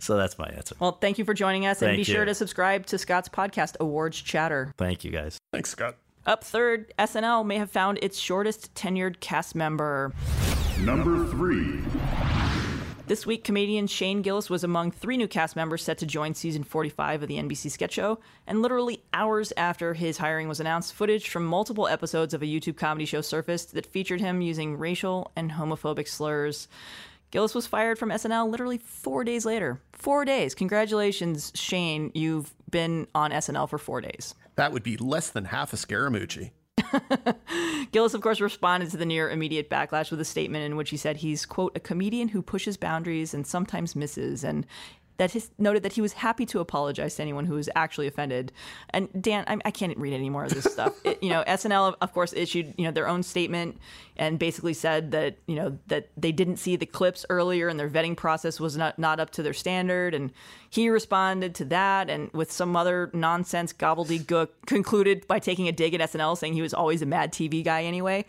So 0.00 0.16
that's 0.16 0.38
my 0.38 0.46
answer. 0.46 0.74
Well, 0.80 0.92
thank 0.92 1.18
you 1.18 1.24
for 1.26 1.34
joining 1.34 1.66
us, 1.66 1.82
and 1.82 1.90
Thank 1.90 1.98
be 1.98 2.04
sure 2.04 2.24
to 2.24 2.34
subscribe 2.34 2.86
to 2.86 2.98
Scott's 2.98 3.28
podcast, 3.28 3.76
Awards 3.78 4.20
Chatter. 4.20 4.72
Thank 4.78 5.04
you 5.04 5.10
guys. 5.10 5.38
Thanks, 5.52 5.70
Scott. 5.70 5.96
Up 6.24 6.44
third, 6.44 6.92
SNL 7.00 7.44
may 7.44 7.58
have 7.58 7.70
found 7.70 7.98
its 8.00 8.16
shortest 8.16 8.72
tenured 8.74 9.18
cast 9.18 9.56
member. 9.56 10.12
Number 10.78 11.26
three. 11.26 11.80
This 13.08 13.26
week, 13.26 13.42
comedian 13.42 13.88
Shane 13.88 14.22
Gillis 14.22 14.48
was 14.48 14.62
among 14.62 14.92
three 14.92 15.16
new 15.16 15.26
cast 15.26 15.56
members 15.56 15.82
set 15.82 15.98
to 15.98 16.06
join 16.06 16.34
season 16.34 16.62
45 16.62 17.22
of 17.22 17.28
the 17.28 17.38
NBC 17.38 17.72
sketch 17.72 17.94
show. 17.94 18.20
And 18.46 18.62
literally 18.62 19.02
hours 19.12 19.52
after 19.56 19.94
his 19.94 20.18
hiring 20.18 20.46
was 20.46 20.60
announced, 20.60 20.94
footage 20.94 21.28
from 21.28 21.44
multiple 21.44 21.88
episodes 21.88 22.34
of 22.34 22.42
a 22.42 22.46
YouTube 22.46 22.76
comedy 22.76 23.04
show 23.04 23.20
surfaced 23.20 23.74
that 23.74 23.86
featured 23.86 24.20
him 24.20 24.40
using 24.40 24.78
racial 24.78 25.32
and 25.34 25.50
homophobic 25.50 26.06
slurs. 26.06 26.68
Gillis 27.32 27.54
was 27.54 27.66
fired 27.66 27.98
from 27.98 28.10
SNL 28.10 28.48
literally 28.48 28.78
four 28.78 29.24
days 29.24 29.44
later. 29.44 29.80
Four 29.92 30.24
days. 30.24 30.54
Congratulations, 30.54 31.50
Shane. 31.56 32.12
You've 32.14 32.54
been 32.70 33.08
on 33.12 33.32
SNL 33.32 33.68
for 33.68 33.78
four 33.78 34.00
days. 34.00 34.36
That 34.56 34.72
would 34.72 34.82
be 34.82 34.96
less 34.96 35.30
than 35.30 35.46
half 35.46 35.72
a 35.72 35.76
Scaramucci. 35.76 36.50
Gillis, 37.92 38.14
of 38.14 38.20
course, 38.20 38.40
responded 38.40 38.90
to 38.90 38.96
the 38.96 39.06
near 39.06 39.30
immediate 39.30 39.70
backlash 39.70 40.10
with 40.10 40.20
a 40.20 40.24
statement 40.24 40.64
in 40.64 40.76
which 40.76 40.90
he 40.90 40.96
said 40.96 41.18
he's, 41.18 41.46
quote, 41.46 41.76
a 41.76 41.80
comedian 41.80 42.28
who 42.28 42.42
pushes 42.42 42.76
boundaries 42.76 43.34
and 43.34 43.46
sometimes 43.46 43.96
misses, 43.96 44.44
and 44.44 44.66
that 45.22 45.30
his, 45.30 45.52
noted 45.56 45.84
that 45.84 45.92
he 45.92 46.00
was 46.00 46.14
happy 46.14 46.44
to 46.44 46.58
apologize 46.58 47.14
to 47.14 47.22
anyone 47.22 47.46
who 47.46 47.54
was 47.54 47.68
actually 47.76 48.08
offended. 48.08 48.50
And 48.90 49.08
Dan, 49.22 49.44
I, 49.46 49.56
I 49.64 49.70
can't 49.70 49.96
read 49.96 50.12
any 50.12 50.28
more 50.28 50.44
of 50.44 50.52
this 50.52 50.64
stuff. 50.64 50.92
It, 51.04 51.20
you 51.22 51.30
know, 51.30 51.42
SNL, 51.48 51.94
of 52.00 52.12
course, 52.12 52.32
issued 52.32 52.74
you 52.76 52.84
know 52.84 52.90
their 52.90 53.08
own 53.08 53.22
statement 53.22 53.78
and 54.16 54.38
basically 54.38 54.72
said 54.74 55.10
that 55.12 55.36
you 55.46 55.56
know 55.56 55.78
that 55.88 56.10
they 56.16 56.30
didn't 56.30 56.58
see 56.58 56.76
the 56.76 56.86
clips 56.86 57.24
earlier 57.28 57.68
and 57.68 57.78
their 57.78 57.88
vetting 57.88 58.16
process 58.16 58.60
was 58.60 58.76
not 58.76 58.98
not 58.98 59.18
up 59.18 59.30
to 59.30 59.42
their 59.42 59.52
standard. 59.52 60.14
And 60.14 60.32
he 60.70 60.88
responded 60.88 61.54
to 61.56 61.64
that 61.66 62.08
and 62.08 62.30
with 62.32 62.52
some 62.52 62.76
other 62.76 63.10
nonsense 63.12 63.72
gobbledygook 63.72 64.48
concluded 64.66 65.26
by 65.26 65.38
taking 65.38 65.66
a 65.66 65.72
dig 65.72 65.94
at 65.94 66.00
SNL, 66.00 66.36
saying 66.36 66.54
he 66.54 66.62
was 66.62 66.74
always 66.74 67.02
a 67.02 67.06
mad 67.06 67.32
TV 67.32 67.64
guy 67.64 67.82
anyway. 67.84 68.24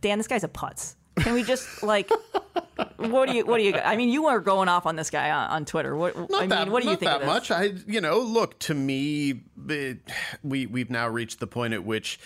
Dan, 0.00 0.18
this 0.18 0.28
guy's 0.28 0.44
a 0.44 0.48
putz. 0.48 0.94
Can 1.20 1.34
we 1.34 1.42
just 1.42 1.82
like? 1.82 2.10
What 2.96 3.28
do 3.28 3.34
you? 3.34 3.46
What 3.46 3.58
do 3.58 3.64
you? 3.64 3.74
I 3.74 3.96
mean, 3.96 4.08
you 4.08 4.24
were 4.24 4.40
going 4.40 4.68
off 4.68 4.86
on 4.86 4.96
this 4.96 5.10
guy 5.10 5.30
on, 5.30 5.50
on 5.50 5.64
Twitter. 5.64 5.96
What? 5.96 6.16
Not 6.16 6.34
I 6.34 6.40
mean, 6.40 6.48
that, 6.50 6.68
what 6.68 6.82
do 6.82 6.88
you 6.88 6.92
not 6.92 7.00
think 7.00 7.10
that 7.10 7.16
of 7.16 7.20
this? 7.22 7.26
much. 7.26 7.50
I, 7.50 7.72
you 7.86 8.00
know, 8.00 8.18
look 8.20 8.58
to 8.60 8.74
me, 8.74 9.42
it, 9.68 9.98
we 10.42 10.66
we've 10.66 10.90
now 10.90 11.08
reached 11.08 11.40
the 11.40 11.46
point 11.46 11.74
at 11.74 11.84
which 11.84 12.18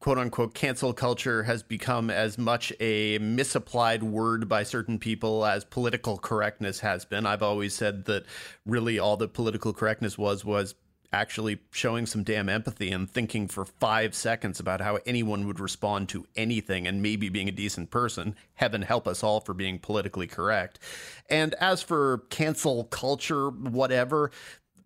quote 0.00 0.18
unquote 0.18 0.54
cancel 0.54 0.92
culture 0.92 1.42
has 1.42 1.62
become 1.62 2.10
as 2.10 2.38
much 2.38 2.72
a 2.80 3.18
misapplied 3.18 4.02
word 4.02 4.48
by 4.48 4.62
certain 4.62 4.98
people 4.98 5.44
as 5.44 5.64
political 5.64 6.18
correctness 6.18 6.80
has 6.80 7.04
been. 7.04 7.26
I've 7.26 7.42
always 7.42 7.74
said 7.74 8.04
that 8.06 8.24
really 8.64 8.98
all 8.98 9.16
that 9.18 9.32
political 9.32 9.72
correctness 9.72 10.16
was 10.16 10.44
was 10.44 10.74
actually 11.12 11.58
showing 11.70 12.06
some 12.06 12.22
damn 12.22 12.48
empathy 12.48 12.90
and 12.90 13.10
thinking 13.10 13.48
for 13.48 13.64
five 13.64 14.14
seconds 14.14 14.60
about 14.60 14.80
how 14.80 14.98
anyone 15.06 15.46
would 15.46 15.60
respond 15.60 16.08
to 16.10 16.26
anything 16.36 16.86
and 16.86 17.02
maybe 17.02 17.28
being 17.28 17.48
a 17.48 17.52
decent 17.52 17.90
person. 17.90 18.34
Heaven 18.54 18.82
help 18.82 19.08
us 19.08 19.22
all 19.22 19.40
for 19.40 19.54
being 19.54 19.78
politically 19.78 20.26
correct. 20.26 20.78
And 21.30 21.54
as 21.54 21.82
for 21.82 22.18
cancel 22.30 22.84
culture, 22.84 23.48
whatever, 23.48 24.30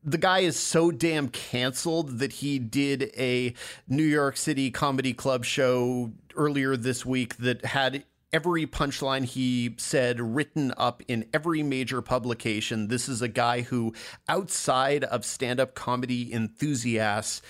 the 0.05 0.19
guy 0.19 0.41
is 0.41 0.59
so 0.59 0.91
damn 0.91 1.29
canceled 1.29 2.19
that 2.19 2.33
he 2.35 2.59
did 2.59 3.11
a 3.17 3.55
New 3.89 4.03
York 4.03 4.37
City 4.37 4.71
comedy 4.71 5.13
club 5.13 5.45
show 5.45 6.13
earlier 6.37 6.77
this 6.77 7.07
week 7.07 7.37
that 7.37 7.65
had 7.65 8.05
every 8.33 8.67
punchline 8.67 9.25
he 9.25 9.75
said 9.79 10.21
written 10.21 10.73
up 10.77 11.03
in 11.09 11.27
every 11.33 11.63
major 11.63 12.01
publication. 12.01 12.89
This 12.89 13.09
is 13.09 13.23
a 13.23 13.29
guy 13.29 13.63
who, 13.63 13.93
outside 14.29 15.05
of 15.05 15.25
stand 15.25 15.61
up 15.61 15.75
comedy 15.75 16.33
enthusiasts, 16.33 17.43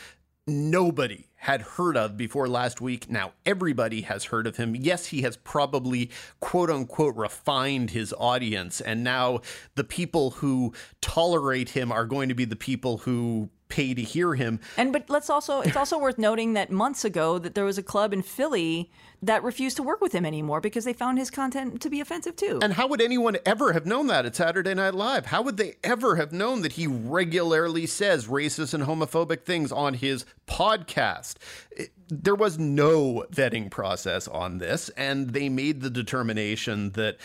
nobody 0.47 1.27
had 1.37 1.63
heard 1.63 1.97
of 1.97 2.17
before 2.17 2.49
last 2.49 2.81
week. 2.81 3.11
Now 3.11 3.33
everybody 3.45 4.03
has 4.03 4.27
heard 4.27 4.47
of 4.47 4.57
him. 4.57 4.77
Yes, 4.77 5.07
he 5.07 5.23
has 5.23 5.37
probably 5.37 6.11
quote 6.41 6.71
unquote 6.71 7.17
refined 7.17 7.91
his 7.91 8.15
audience. 8.17 8.81
And 8.81 9.03
now 9.03 9.41
the 9.75 9.85
people 9.85 10.31
who 10.31 10.73
tolerate 11.01 11.71
him 11.71 11.91
are 11.91 12.07
going 12.07 12.29
to 12.29 12.35
be 12.35 12.45
the 12.45 12.57
people 12.57 12.99
who 12.99 13.51
pay 13.73 13.95
to 13.95 14.03
hear 14.03 14.35
him. 14.35 14.61
And 14.77 14.93
but 14.93 15.09
let's 15.09 15.31
also 15.31 15.61
it's 15.63 15.77
also 15.77 15.99
worth 15.99 16.19
noting 16.19 16.53
that 16.53 16.71
months 16.71 17.05
ago 17.05 17.39
that 17.39 17.55
there 17.55 17.65
was 17.65 17.79
a 17.79 17.83
club 17.83 18.13
in 18.13 18.21
Philly 18.23 18.91
that 19.25 19.43
refused 19.45 19.77
to 19.77 19.83
work 19.83 20.01
with 20.01 20.13
him 20.13 20.27
anymore 20.27 20.61
because 20.61 20.85
they 20.85 20.93
found 20.93 21.17
his 21.17 21.31
content 21.31 21.81
to 21.81 21.89
be 21.89 22.01
offensive 22.01 22.35
too. 22.37 22.59
And 22.61 22.73
how 22.75 22.87
would 22.89 23.01
anyone 23.01 23.37
ever 23.47 23.73
have 23.73 23.87
known 23.87 24.09
that 24.09 24.27
at 24.27 24.35
Saturday 24.37 24.75
Night 24.75 24.95
Live? 24.95 25.27
How 25.27 25.43
would 25.43 25.57
they 25.57 25.77
ever 25.85 26.17
have 26.17 26.33
known 26.33 26.63
that 26.63 26.73
he 26.73 26.87
regularly 26.89 27.87
says 27.87 28.27
racist 28.27 28.75
and 28.75 28.85
homophobic 28.85 29.43
things 29.45 29.71
on 29.73 29.95
his 29.95 30.25
podcast? 30.47 31.37
It- 31.71 31.93
there 32.09 32.35
was 32.35 32.59
no 32.59 33.25
vetting 33.33 33.71
process 33.71 34.29
on 34.29 34.59
this, 34.59 34.91
and 34.99 35.31
they 35.31 35.49
made 35.49 35.81
the 35.81 35.89
determination 35.89 36.91
that 36.91 37.17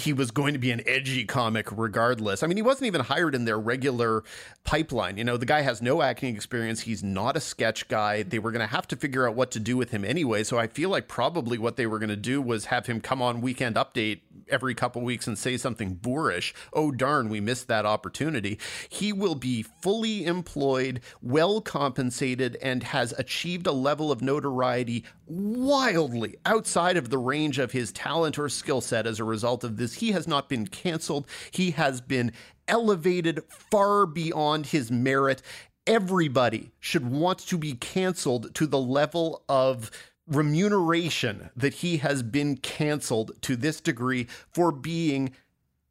he 0.00 0.12
was 0.12 0.30
going 0.30 0.52
to 0.52 0.58
be 0.58 0.70
an 0.70 0.82
edgy 0.86 1.24
comic 1.24 1.68
regardless. 1.70 2.42
I 2.42 2.46
mean, 2.46 2.56
he 2.56 2.62
wasn't 2.62 2.86
even 2.86 3.02
hired 3.02 3.34
in 3.34 3.44
their 3.44 3.58
regular 3.58 4.24
pipeline. 4.64 5.16
You 5.16 5.24
know, 5.24 5.36
the 5.36 5.46
guy 5.46 5.62
has 5.62 5.80
no 5.80 6.02
acting 6.02 6.34
experience. 6.34 6.80
He's 6.80 7.02
not 7.02 7.36
a 7.36 7.40
sketch 7.40 7.88
guy. 7.88 8.22
They 8.22 8.38
were 8.38 8.50
going 8.50 8.66
to 8.66 8.66
have 8.66 8.88
to 8.88 8.96
figure 8.96 9.28
out 9.28 9.34
what 9.34 9.50
to 9.52 9.60
do 9.60 9.76
with 9.76 9.90
him 9.90 10.04
anyway. 10.04 10.44
So 10.44 10.58
I 10.58 10.66
feel 10.66 10.90
like 10.90 11.08
probably 11.08 11.58
what 11.58 11.76
they 11.76 11.86
were 11.86 11.98
going 11.98 12.10
to 12.10 12.16
do 12.16 12.42
was 12.42 12.66
have 12.66 12.86
him 12.86 13.00
come 13.00 13.22
on 13.22 13.40
Weekend 13.40 13.76
Update 13.76 14.20
every 14.48 14.74
couple 14.74 15.02
weeks 15.02 15.26
and 15.26 15.38
say 15.38 15.56
something 15.56 15.94
boorish. 15.94 16.54
Oh, 16.72 16.90
darn, 16.90 17.28
we 17.28 17.40
missed 17.40 17.68
that 17.68 17.86
opportunity. 17.86 18.58
He 18.88 19.12
will 19.12 19.34
be 19.34 19.62
fully 19.62 20.24
employed, 20.24 21.00
well 21.22 21.60
compensated, 21.60 22.56
and 22.60 22.82
has 22.82 23.12
achieved 23.16 23.66
a 23.66 23.72
level 23.72 24.10
of 24.10 24.22
notoriety 24.22 25.04
wildly 25.30 26.34
outside 26.44 26.96
of 26.96 27.08
the 27.08 27.18
range 27.18 27.58
of 27.58 27.72
his 27.72 27.92
talent 27.92 28.38
or 28.38 28.48
skill 28.48 28.80
set 28.80 29.06
as 29.06 29.20
a 29.20 29.24
result 29.24 29.62
of 29.62 29.76
this. 29.76 29.94
He 29.94 30.12
has 30.12 30.26
not 30.26 30.48
been 30.48 30.66
canceled. 30.66 31.26
He 31.52 31.70
has 31.72 32.00
been 32.00 32.32
elevated 32.66 33.42
far 33.48 34.06
beyond 34.06 34.66
his 34.66 34.90
merit. 34.90 35.40
Everybody 35.86 36.72
should 36.80 37.08
want 37.10 37.38
to 37.46 37.56
be 37.56 37.74
canceled 37.74 38.54
to 38.56 38.66
the 38.66 38.80
level 38.80 39.44
of 39.48 39.90
remuneration 40.26 41.50
that 41.56 41.74
he 41.74 41.98
has 41.98 42.22
been 42.22 42.56
canceled 42.56 43.32
to 43.42 43.56
this 43.56 43.80
degree 43.80 44.26
for 44.50 44.72
being 44.72 45.32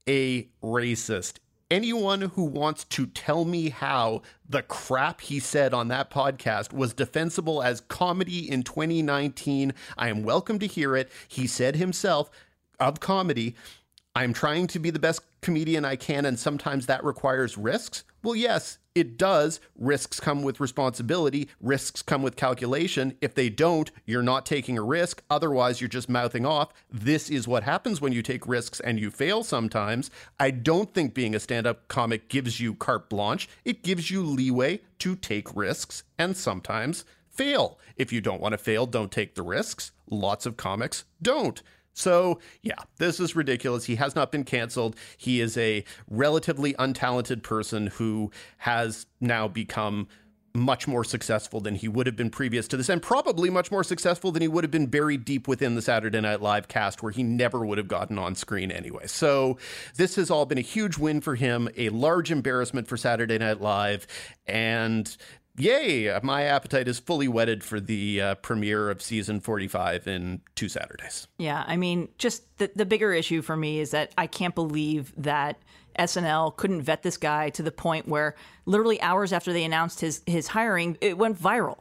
a 0.07 0.49
racist. 0.61 1.35
Anyone 1.71 2.21
who 2.21 2.45
wants 2.45 2.83
to 2.85 3.05
tell 3.05 3.45
me 3.45 3.69
how 3.69 4.23
the 4.49 4.63
crap 4.63 5.21
he 5.21 5.39
said 5.39 5.71
on 5.71 5.89
that 5.89 6.09
podcast 6.09 6.73
was 6.73 6.95
defensible 6.95 7.61
as 7.61 7.81
comedy 7.81 8.49
in 8.49 8.63
2019, 8.63 9.73
I 9.95 10.09
am 10.09 10.23
welcome 10.23 10.57
to 10.57 10.65
hear 10.65 10.95
it. 10.95 11.11
He 11.27 11.45
said 11.45 11.75
himself 11.75 12.31
of 12.79 12.99
comedy, 12.99 13.55
I'm 14.15 14.33
trying 14.33 14.65
to 14.65 14.79
be 14.79 14.89
the 14.89 14.97
best 14.97 15.21
comedian 15.41 15.85
I 15.85 15.95
can, 15.95 16.25
and 16.25 16.39
sometimes 16.39 16.87
that 16.87 17.03
requires 17.03 17.55
risks. 17.55 18.03
Well, 18.21 18.35
yes, 18.35 18.79
it 18.95 19.17
does. 19.17 19.61
Risks 19.77 20.19
come 20.19 20.43
with 20.43 20.59
responsibility, 20.59 21.47
risks 21.61 22.01
come 22.01 22.21
with 22.21 22.35
calculation. 22.35 23.15
If 23.21 23.33
they 23.33 23.49
don't, 23.49 23.89
you're 24.05 24.21
not 24.21 24.45
taking 24.45 24.77
a 24.77 24.83
risk. 24.83 25.23
Otherwise, 25.29 25.79
you're 25.79 25.87
just 25.87 26.09
mouthing 26.09 26.45
off. 26.45 26.73
This 26.91 27.29
is 27.29 27.47
what 27.47 27.63
happens 27.63 28.01
when 28.01 28.11
you 28.11 28.21
take 28.21 28.45
risks 28.45 28.81
and 28.81 28.99
you 28.99 29.09
fail 29.09 29.43
sometimes. 29.43 30.11
I 30.37 30.51
don't 30.51 30.93
think 30.93 31.13
being 31.13 31.33
a 31.33 31.39
stand 31.39 31.65
up 31.65 31.87
comic 31.87 32.27
gives 32.27 32.59
you 32.59 32.73
carte 32.73 33.09
blanche, 33.09 33.47
it 33.63 33.83
gives 33.83 34.11
you 34.11 34.21
leeway 34.21 34.81
to 34.99 35.15
take 35.15 35.55
risks 35.55 36.03
and 36.17 36.35
sometimes 36.35 37.05
fail. 37.29 37.79
If 37.95 38.11
you 38.11 38.19
don't 38.19 38.41
want 38.41 38.51
to 38.51 38.57
fail, 38.57 38.85
don't 38.85 39.13
take 39.13 39.35
the 39.35 39.43
risks. 39.43 39.93
Lots 40.09 40.45
of 40.45 40.57
comics 40.57 41.05
don't. 41.21 41.61
So, 41.93 42.39
yeah, 42.61 42.75
this 42.97 43.19
is 43.19 43.35
ridiculous. 43.35 43.85
He 43.85 43.95
has 43.95 44.15
not 44.15 44.31
been 44.31 44.43
canceled. 44.43 44.95
He 45.17 45.41
is 45.41 45.57
a 45.57 45.83
relatively 46.09 46.73
untalented 46.75 47.43
person 47.43 47.87
who 47.87 48.31
has 48.57 49.05
now 49.19 49.47
become 49.47 50.07
much 50.53 50.87
more 50.87 51.03
successful 51.03 51.59
than 51.59 51.75
he 51.75 51.87
would 51.87 52.05
have 52.05 52.15
been 52.15 52.29
previous 52.29 52.67
to 52.67 52.77
this, 52.77 52.89
and 52.89 53.01
probably 53.01 53.49
much 53.49 53.71
more 53.71 53.83
successful 53.83 54.31
than 54.31 54.41
he 54.41 54.47
would 54.47 54.63
have 54.63 54.71
been 54.71 54.87
buried 54.87 55.25
deep 55.25 55.47
within 55.47 55.75
the 55.75 55.81
Saturday 55.81 56.19
Night 56.21 56.41
Live 56.41 56.67
cast, 56.67 57.03
where 57.03 57.11
he 57.11 57.23
never 57.23 57.65
would 57.65 57.77
have 57.77 57.87
gotten 57.87 58.17
on 58.17 58.35
screen 58.35 58.71
anyway. 58.71 59.07
So, 59.07 59.57
this 59.95 60.15
has 60.15 60.31
all 60.31 60.45
been 60.45 60.57
a 60.57 60.61
huge 60.61 60.97
win 60.97 61.21
for 61.21 61.35
him, 61.35 61.69
a 61.77 61.89
large 61.89 62.31
embarrassment 62.31 62.87
for 62.87 62.97
Saturday 62.97 63.37
Night 63.37 63.61
Live, 63.61 64.07
and 64.47 65.15
yay, 65.59 66.19
my 66.23 66.43
appetite 66.43 66.87
is 66.87 66.99
fully 66.99 67.27
whetted 67.27 67.63
for 67.63 67.79
the 67.79 68.21
uh, 68.21 68.35
premiere 68.35 68.89
of 68.89 69.01
season 69.01 69.39
45 69.39 70.07
in 70.07 70.41
two 70.55 70.69
Saturdays. 70.69 71.27
Yeah, 71.37 71.63
I 71.67 71.77
mean, 71.77 72.09
just 72.17 72.57
the, 72.57 72.71
the 72.75 72.85
bigger 72.85 73.13
issue 73.13 73.41
for 73.41 73.55
me 73.57 73.79
is 73.79 73.91
that 73.91 74.13
I 74.17 74.27
can't 74.27 74.55
believe 74.55 75.13
that 75.17 75.57
SNL 75.97 76.55
couldn't 76.55 76.81
vet 76.81 77.03
this 77.03 77.17
guy 77.17 77.49
to 77.51 77.63
the 77.63 77.71
point 77.71 78.07
where 78.07 78.35
literally 78.65 79.01
hours 79.01 79.33
after 79.33 79.51
they 79.51 79.63
announced 79.63 79.99
his, 79.99 80.21
his 80.25 80.47
hiring, 80.47 80.97
it 81.01 81.17
went 81.17 81.39
viral. 81.39 81.79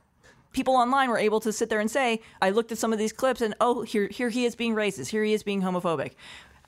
People 0.52 0.74
online 0.74 1.10
were 1.10 1.18
able 1.18 1.40
to 1.40 1.52
sit 1.52 1.68
there 1.68 1.78
and 1.78 1.90
say, 1.90 2.20
I 2.42 2.50
looked 2.50 2.72
at 2.72 2.78
some 2.78 2.92
of 2.92 2.98
these 2.98 3.12
clips 3.12 3.42
and 3.42 3.54
oh, 3.60 3.82
here, 3.82 4.08
here 4.08 4.30
he 4.30 4.44
is 4.44 4.56
being 4.56 4.74
racist, 4.74 5.08
here 5.08 5.22
he 5.22 5.34
is 5.34 5.42
being 5.42 5.62
homophobic. 5.62 6.12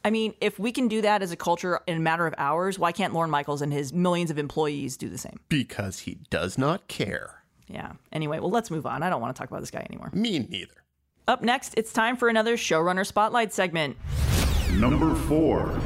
I 0.05 0.11
mean, 0.11 0.35
if 0.41 0.59
we 0.59 0.73
can 0.73 0.89
do 0.89 1.03
that 1.03 1.23
as 1.23 1.31
a 1.31 1.37
culture 1.37 1.81
in 1.87 1.99
a 1.99 2.01
matter 2.01 2.27
of 2.27 2.35
hours, 2.39 2.79
why 2.79 2.91
can't 2.93 3.13
Lorne 3.13 3.31
Michaels 3.31 3.61
and 3.61 3.73
his 3.73 3.93
millions 3.93 4.31
of 4.31 4.39
employees 4.39 4.97
do 4.97 5.09
the 5.11 5.19
same? 5.19 5.41
Because 5.49 6.01
he 6.01 6.19
does 6.31 6.57
not 6.57 6.89
care. 6.89 7.43
Yeah. 7.67 7.93
Anyway, 8.11 8.39
well, 8.41 8.51
let's 8.51 8.71
move 8.71 8.87
on. 8.87 9.03
I 9.03 9.11
don't 9.11 9.21
want 9.21 9.35
to 9.35 9.39
talk 9.39 9.51
about 9.51 9.61
this 9.61 9.71
guy 9.71 9.87
anymore. 9.89 10.11
Me 10.15 10.39
neither. 10.39 10.73
Up 11.29 11.43
next, 11.43 11.75
it's 11.77 11.93
time 11.93 12.17
for 12.17 12.29
another 12.29 12.57
Showrunner 12.57 13.07
Spotlight 13.07 13.53
segment. 13.53 13.97
Number 14.73 15.15
four. 15.15 15.79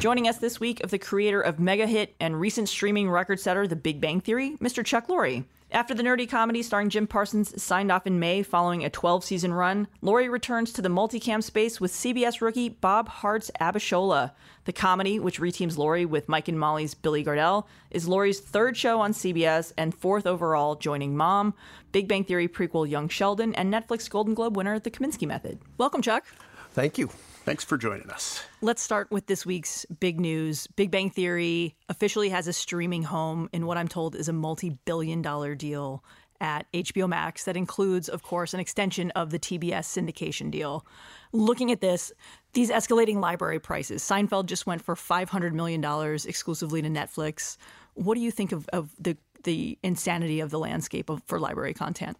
Joining 0.00 0.26
us 0.26 0.38
this 0.38 0.58
week 0.58 0.82
of 0.82 0.90
the 0.90 0.98
creator 0.98 1.40
of 1.40 1.60
mega 1.60 1.86
hit 1.86 2.16
and 2.18 2.38
recent 2.40 2.68
streaming 2.68 3.08
record 3.08 3.38
setter 3.38 3.68
The 3.68 3.76
Big 3.76 4.00
Bang 4.00 4.20
Theory, 4.20 4.56
Mr. 4.60 4.84
Chuck 4.84 5.06
Lorre. 5.06 5.44
After 5.72 5.94
the 5.94 6.02
nerdy 6.02 6.28
comedy 6.28 6.62
starring 6.62 6.90
Jim 6.90 7.06
Parsons 7.06 7.60
signed 7.60 7.90
off 7.90 8.06
in 8.06 8.20
May 8.20 8.42
following 8.42 8.84
a 8.84 8.90
12 8.90 9.24
season 9.24 9.54
run, 9.54 9.88
Lorre 10.02 10.30
returns 10.30 10.70
to 10.74 10.82
the 10.82 10.90
multicam 10.90 11.42
space 11.42 11.80
with 11.80 11.90
CBS 11.90 12.42
rookie 12.42 12.68
Bob 12.68 13.08
Hearts 13.08 13.50
Abishola. 13.58 14.32
The 14.66 14.74
comedy, 14.74 15.18
which 15.18 15.40
reteams 15.40 15.78
Lorre 15.78 16.04
with 16.04 16.28
Mike 16.28 16.48
and 16.48 16.60
Molly's 16.60 16.92
Billy 16.92 17.24
Gardell, 17.24 17.64
is 17.90 18.06
Lorre's 18.06 18.38
third 18.38 18.76
show 18.76 19.00
on 19.00 19.14
CBS 19.14 19.72
and 19.78 19.94
fourth 19.94 20.26
overall, 20.26 20.74
joining 20.74 21.16
Mom, 21.16 21.54
Big 21.90 22.06
Bang 22.06 22.24
Theory 22.24 22.48
prequel 22.48 22.86
Young 22.86 23.08
Sheldon, 23.08 23.54
and 23.54 23.72
Netflix 23.72 24.10
Golden 24.10 24.34
Globe 24.34 24.58
winner 24.58 24.78
The 24.78 24.90
Kominsky 24.90 25.26
Method. 25.26 25.58
Welcome, 25.78 26.02
Chuck. 26.02 26.26
Thank 26.72 26.98
you. 26.98 27.08
Thanks 27.44 27.64
for 27.64 27.76
joining 27.76 28.08
us. 28.08 28.44
Let's 28.60 28.80
start 28.80 29.10
with 29.10 29.26
this 29.26 29.44
week's 29.44 29.84
big 29.98 30.20
news. 30.20 30.68
Big 30.76 30.92
Bang 30.92 31.10
Theory 31.10 31.74
officially 31.88 32.28
has 32.28 32.46
a 32.46 32.52
streaming 32.52 33.02
home 33.02 33.48
in 33.52 33.66
what 33.66 33.76
I'm 33.76 33.88
told 33.88 34.14
is 34.14 34.28
a 34.28 34.32
multi 34.32 34.70
billion 34.84 35.22
dollar 35.22 35.56
deal 35.56 36.04
at 36.40 36.70
HBO 36.72 37.08
Max 37.08 37.44
that 37.44 37.56
includes, 37.56 38.08
of 38.08 38.22
course, 38.22 38.54
an 38.54 38.60
extension 38.60 39.10
of 39.12 39.30
the 39.30 39.38
TBS 39.38 39.86
syndication 39.86 40.50
deal. 40.50 40.86
Looking 41.32 41.72
at 41.72 41.80
this, 41.80 42.12
these 42.52 42.70
escalating 42.70 43.20
library 43.20 43.60
prices, 43.60 44.02
Seinfeld 44.02 44.46
just 44.46 44.66
went 44.66 44.82
for 44.82 44.94
$500 44.94 45.52
million 45.52 45.82
exclusively 46.26 46.82
to 46.82 46.88
Netflix. 46.88 47.56
What 47.94 48.14
do 48.14 48.20
you 48.20 48.30
think 48.30 48.52
of, 48.52 48.68
of 48.72 48.90
the, 49.00 49.16
the 49.44 49.78
insanity 49.82 50.40
of 50.40 50.50
the 50.50 50.58
landscape 50.58 51.10
of, 51.10 51.22
for 51.26 51.38
library 51.38 51.74
content? 51.74 52.16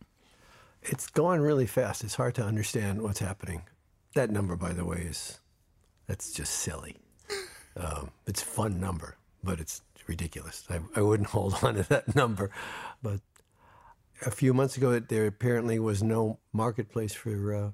It's 0.82 1.08
going 1.08 1.40
really 1.40 1.66
fast. 1.66 2.02
It's 2.02 2.14
hard 2.14 2.35
to 2.37 2.44
understand 2.44 3.02
what's 3.02 3.20
happening. 3.20 3.62
That 4.14 4.31
number, 4.31 4.57
by 4.57 4.72
the 4.72 4.85
way, 4.85 4.98
is 4.98 5.40
that's 6.07 6.33
just 6.33 6.53
silly. 6.55 6.96
Um, 7.75 8.11
it's 8.27 8.42
a 8.42 8.44
fun 8.44 8.79
number, 8.79 9.16
but 9.42 9.59
it's 9.59 9.81
ridiculous. 10.07 10.62
I, 10.68 10.81
I 10.94 11.01
wouldn't 11.01 11.29
hold 11.37 11.55
on 11.62 11.77
to 11.77 11.83
that 11.85 12.14
number. 12.14 12.51
But 13.03 13.20
a 14.27 14.31
few 14.31 14.53
months 14.53 14.77
ago, 14.77 14.98
there 14.98 15.27
apparently 15.27 15.79
was 15.79 16.03
no 16.03 16.38
marketplace 16.53 17.14
for 17.14 17.55
uh, 17.55 17.70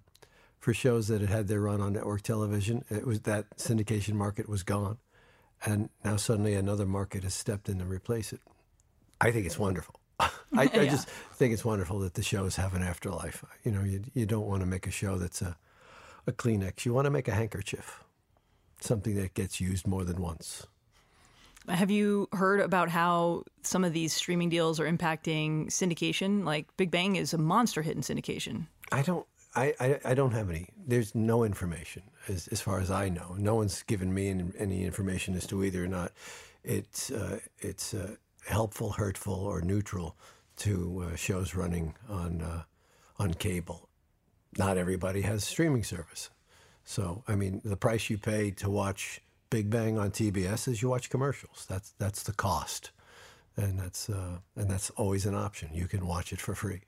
for 0.60 0.72
shows 0.72 1.08
that 1.08 1.20
had 1.20 1.30
had 1.30 1.48
their 1.48 1.60
run 1.60 1.80
on 1.80 1.94
network 1.94 2.22
television. 2.22 2.84
It 2.90 3.06
was 3.06 3.22
that 3.22 3.56
syndication 3.56 4.14
market 4.14 4.48
was 4.48 4.62
gone, 4.62 4.98
and 5.64 5.88
now 6.04 6.16
suddenly 6.16 6.54
another 6.54 6.86
market 6.86 7.24
has 7.24 7.34
stepped 7.34 7.68
in 7.68 7.80
to 7.80 7.84
replace 7.84 8.32
it. 8.32 8.40
I 9.20 9.30
think 9.32 9.46
it's 9.46 9.58
wonderful. 9.58 9.98
I, 10.20 10.30
I 10.52 10.68
just 10.68 11.08
think 11.08 11.52
it's 11.52 11.64
wonderful 11.64 11.98
that 12.00 12.14
the 12.14 12.22
shows 12.22 12.56
have 12.56 12.74
an 12.74 12.82
afterlife. 12.82 13.44
You 13.64 13.72
know, 13.72 13.82
you 13.82 14.04
you 14.14 14.26
don't 14.26 14.46
want 14.46 14.60
to 14.60 14.66
make 14.66 14.86
a 14.86 14.92
show 14.92 15.18
that's 15.18 15.42
a 15.42 15.56
a 16.28 16.32
Kleenex. 16.32 16.84
You 16.84 16.92
want 16.92 17.06
to 17.06 17.10
make 17.10 17.26
a 17.26 17.34
handkerchief, 17.34 18.04
something 18.80 19.16
that 19.16 19.34
gets 19.34 19.60
used 19.60 19.86
more 19.86 20.04
than 20.04 20.20
once. 20.20 20.66
Have 21.68 21.90
you 21.90 22.28
heard 22.32 22.60
about 22.60 22.88
how 22.88 23.42
some 23.62 23.84
of 23.84 23.92
these 23.92 24.12
streaming 24.12 24.48
deals 24.48 24.78
are 24.80 24.90
impacting 24.90 25.66
syndication? 25.66 26.44
Like 26.44 26.66
Big 26.76 26.90
Bang 26.90 27.16
is 27.16 27.34
a 27.34 27.38
monster 27.38 27.82
hit 27.82 27.96
in 27.96 28.02
syndication. 28.02 28.66
I 28.92 29.02
don't. 29.02 29.26
I, 29.54 29.74
I, 29.80 30.00
I 30.04 30.14
don't 30.14 30.32
have 30.32 30.50
any. 30.50 30.68
There's 30.86 31.14
no 31.14 31.42
information 31.42 32.02
as, 32.28 32.48
as 32.48 32.60
far 32.60 32.80
as 32.80 32.90
I 32.90 33.08
know. 33.08 33.34
No 33.38 33.54
one's 33.54 33.82
given 33.82 34.12
me 34.12 34.28
any, 34.28 34.44
any 34.58 34.84
information 34.84 35.34
as 35.34 35.46
to 35.48 35.58
whether 35.58 35.82
or 35.82 35.88
not 35.88 36.12
it's 36.62 37.10
uh, 37.10 37.40
it's 37.58 37.94
uh, 37.94 38.14
helpful, 38.46 38.92
hurtful, 38.92 39.34
or 39.34 39.60
neutral 39.60 40.16
to 40.58 41.06
uh, 41.06 41.16
shows 41.16 41.54
running 41.54 41.94
on 42.08 42.40
uh, 42.40 42.62
on 43.18 43.34
cable. 43.34 43.87
Not 44.56 44.78
everybody 44.78 45.22
has 45.22 45.44
streaming 45.44 45.84
service, 45.84 46.30
so 46.84 47.22
I 47.28 47.34
mean 47.34 47.60
the 47.64 47.76
price 47.76 48.08
you 48.08 48.18
pay 48.18 48.50
to 48.52 48.70
watch 48.70 49.20
Big 49.50 49.70
Bang 49.70 49.98
on 49.98 50.10
TBS 50.10 50.68
is 50.68 50.82
you 50.82 50.88
watch 50.88 51.10
commercials. 51.10 51.66
That's 51.68 51.92
that's 51.98 52.22
the 52.22 52.32
cost, 52.32 52.90
and 53.56 53.78
that's 53.78 54.08
uh, 54.08 54.38
and 54.56 54.70
that's 54.70 54.90
always 54.90 55.26
an 55.26 55.34
option. 55.34 55.70
You 55.72 55.86
can 55.86 56.06
watch 56.06 56.32
it 56.32 56.40
for 56.40 56.54
free. 56.54 56.80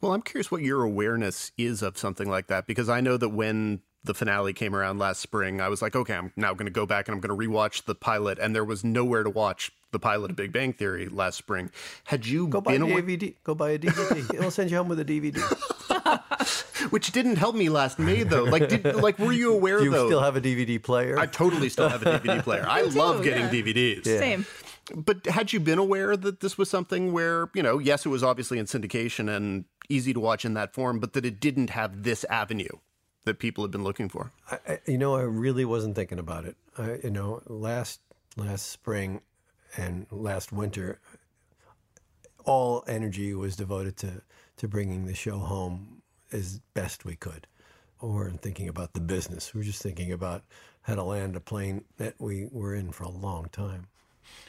Well, 0.00 0.12
I'm 0.12 0.22
curious 0.22 0.50
what 0.50 0.62
your 0.62 0.82
awareness 0.82 1.52
is 1.56 1.82
of 1.82 1.96
something 1.96 2.28
like 2.28 2.48
that 2.48 2.66
because 2.66 2.88
I 2.88 3.00
know 3.00 3.16
that 3.16 3.30
when 3.30 3.80
the 4.02 4.12
finale 4.12 4.52
came 4.52 4.76
around 4.76 4.98
last 4.98 5.20
spring, 5.20 5.62
I 5.62 5.68
was 5.68 5.80
like, 5.80 5.96
okay, 5.96 6.14
I'm 6.14 6.30
now 6.36 6.52
going 6.52 6.66
to 6.66 6.72
go 6.72 6.84
back 6.84 7.08
and 7.08 7.14
I'm 7.14 7.20
going 7.20 7.38
to 7.38 7.48
rewatch 7.48 7.84
the 7.84 7.94
pilot, 7.94 8.38
and 8.38 8.54
there 8.54 8.64
was 8.64 8.84
nowhere 8.84 9.22
to 9.22 9.30
watch 9.30 9.72
the 9.92 9.98
pilot 9.98 10.30
of 10.30 10.36
Big 10.36 10.52
Bang 10.52 10.72
Theory 10.72 11.08
last 11.08 11.36
spring. 11.36 11.70
Had 12.04 12.26
you 12.26 12.48
Go 12.48 12.60
buy 12.60 12.74
a 12.74 12.78
DVD. 12.78 13.34
Go 13.44 13.54
buy 13.54 13.70
a 13.70 13.78
DVD. 13.78 14.34
It'll 14.34 14.50
send 14.50 14.70
you 14.70 14.76
home 14.76 14.88
with 14.88 15.00
a 15.00 15.04
DVD. 15.04 15.40
which 16.90 17.12
didn't 17.12 17.36
help 17.36 17.54
me 17.54 17.68
last 17.68 17.98
May 17.98 18.22
though? 18.22 18.44
Like, 18.44 18.68
did 18.68 18.96
like 18.96 19.18
were 19.18 19.32
you 19.32 19.52
aware 19.54 19.78
Do 19.78 19.84
you 19.84 19.90
though? 19.90 20.06
still 20.08 20.20
have 20.22 20.36
a 20.36 20.40
DVD 20.40 20.82
player? 20.82 21.18
I 21.18 21.26
totally 21.26 21.68
still 21.68 21.88
have 21.88 22.02
a 22.02 22.18
DVD 22.18 22.42
player. 22.44 22.64
I 22.68 22.82
love 22.82 23.22
getting 23.22 23.46
DVDs. 23.46 24.04
Same. 24.04 24.46
But 24.94 25.24
had 25.26 25.52
you 25.52 25.60
been 25.60 25.78
aware 25.78 26.14
that 26.16 26.40
this 26.40 26.58
was 26.58 26.68
something 26.68 27.12
where, 27.12 27.48
you 27.54 27.62
know, 27.62 27.78
yes, 27.78 28.04
it 28.04 28.10
was 28.10 28.22
obviously 28.22 28.58
in 28.58 28.66
syndication 28.66 29.34
and 29.34 29.64
easy 29.88 30.12
to 30.12 30.20
watch 30.20 30.44
in 30.44 30.52
that 30.54 30.74
form, 30.74 31.00
but 31.00 31.14
that 31.14 31.24
it 31.24 31.40
didn't 31.40 31.70
have 31.70 32.02
this 32.02 32.24
avenue 32.24 32.68
that 33.24 33.38
people 33.38 33.64
had 33.64 33.70
been 33.70 33.82
looking 33.82 34.10
for? 34.10 34.30
I, 34.50 34.58
I- 34.68 34.78
you 34.86 34.98
know, 34.98 35.14
I 35.16 35.22
really 35.22 35.64
wasn't 35.64 35.96
thinking 35.96 36.18
about 36.18 36.44
it. 36.44 36.56
I, 36.76 36.98
you 37.02 37.10
know, 37.10 37.40
last 37.46 38.00
last 38.36 38.66
spring 38.70 39.22
and 39.78 40.06
last 40.10 40.52
winter, 40.52 41.00
all 42.44 42.84
energy 42.86 43.32
was 43.34 43.56
devoted 43.56 43.96
to 43.98 44.22
to 44.58 44.68
bringing 44.68 45.06
the 45.06 45.14
show 45.14 45.38
home 45.38 45.93
as 46.34 46.60
best 46.74 47.04
we 47.04 47.16
could. 47.16 47.46
We 48.02 48.10
weren't 48.10 48.42
thinking 48.42 48.68
about 48.68 48.92
the 48.92 49.00
business. 49.00 49.54
We 49.54 49.60
were 49.60 49.64
just 49.64 49.82
thinking 49.82 50.12
about 50.12 50.42
how 50.82 50.96
to 50.96 51.02
land 51.02 51.36
a 51.36 51.40
plane 51.40 51.84
that 51.96 52.14
we 52.18 52.48
were 52.50 52.74
in 52.74 52.92
for 52.92 53.04
a 53.04 53.08
long 53.08 53.48
time. 53.50 53.86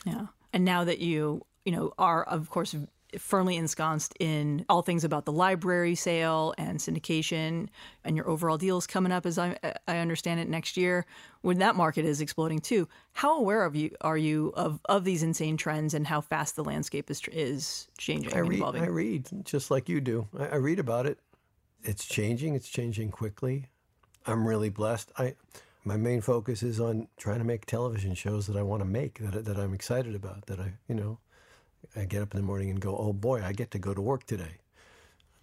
Yeah. 0.06 0.28
And 0.52 0.66
now 0.66 0.84
that 0.84 1.00
you, 1.00 1.46
you 1.64 1.72
know, 1.72 1.94
are 1.98 2.24
of 2.24 2.50
course 2.50 2.76
firmly 3.18 3.56
ensconced 3.56 4.14
in 4.20 4.66
all 4.68 4.82
things 4.82 5.04
about 5.04 5.24
the 5.24 5.32
library 5.32 5.96
sale 5.96 6.54
and 6.58 6.80
syndication 6.80 7.68
and 8.04 8.16
your 8.16 8.28
overall 8.28 8.58
deals 8.58 8.88
coming 8.88 9.12
up 9.12 9.26
as 9.26 9.38
I, 9.38 9.58
I 9.88 10.00
understand 10.00 10.40
it 10.40 10.50
next 10.50 10.76
year 10.76 11.06
when 11.42 11.60
that 11.60 11.76
market 11.76 12.04
is 12.04 12.20
exploding 12.20 12.60
too 12.60 12.90
how 13.14 13.38
aware 13.38 13.64
of 13.64 13.76
you 13.76 13.96
are 14.02 14.18
you 14.18 14.52
of, 14.56 14.82
of 14.86 15.04
these 15.04 15.24
insane 15.24 15.56
trends 15.56 15.94
and 15.94 16.06
how 16.06 16.20
fast 16.20 16.56
the 16.56 16.64
landscape 16.64 17.10
is 17.10 17.22
is 17.32 17.88
changing 17.98 18.34
I 18.34 18.40
and 18.40 18.50
read, 18.50 18.60
evolving 18.60 18.84
I 18.84 18.88
read 18.88 19.30
just 19.46 19.72
like 19.72 19.88
you 19.88 20.02
do. 20.02 20.28
I, 20.38 20.48
I 20.48 20.56
read 20.56 20.80
about 20.80 21.06
it. 21.06 21.20
It's 21.86 22.06
changing. 22.06 22.56
It's 22.56 22.68
changing 22.70 23.12
quickly. 23.12 23.70
I'm 24.26 24.48
really 24.48 24.70
blessed. 24.70 25.12
I 25.18 25.36
my 25.84 25.98
main 25.98 26.22
focus 26.22 26.64
is 26.64 26.80
on 26.80 27.08
trying 27.18 27.38
to 27.40 27.46
make 27.46 27.66
television 27.68 28.16
shows 28.16 28.48
that 28.48 28.58
I 28.58 28.64
want 28.64 28.82
to 28.82 28.86
make 28.86 29.20
that 29.20 29.46
that 29.46 29.58
I'm 29.58 29.74
excited 29.74 30.16
about. 30.16 30.48
That 30.48 30.60
I 30.60 30.74
you 30.88 30.96
know 30.96 31.20
I 31.96 32.06
get 32.06 32.22
up 32.22 32.34
in 32.34 32.40
the 32.40 32.46
morning 32.46 32.70
and 32.72 32.80
go, 32.82 32.98
oh 32.98 33.14
boy, 33.14 33.44
I 33.44 33.54
get 33.54 33.70
to 33.72 33.80
go 33.80 33.94
to 33.94 34.02
work 34.02 34.26
today. 34.26 34.58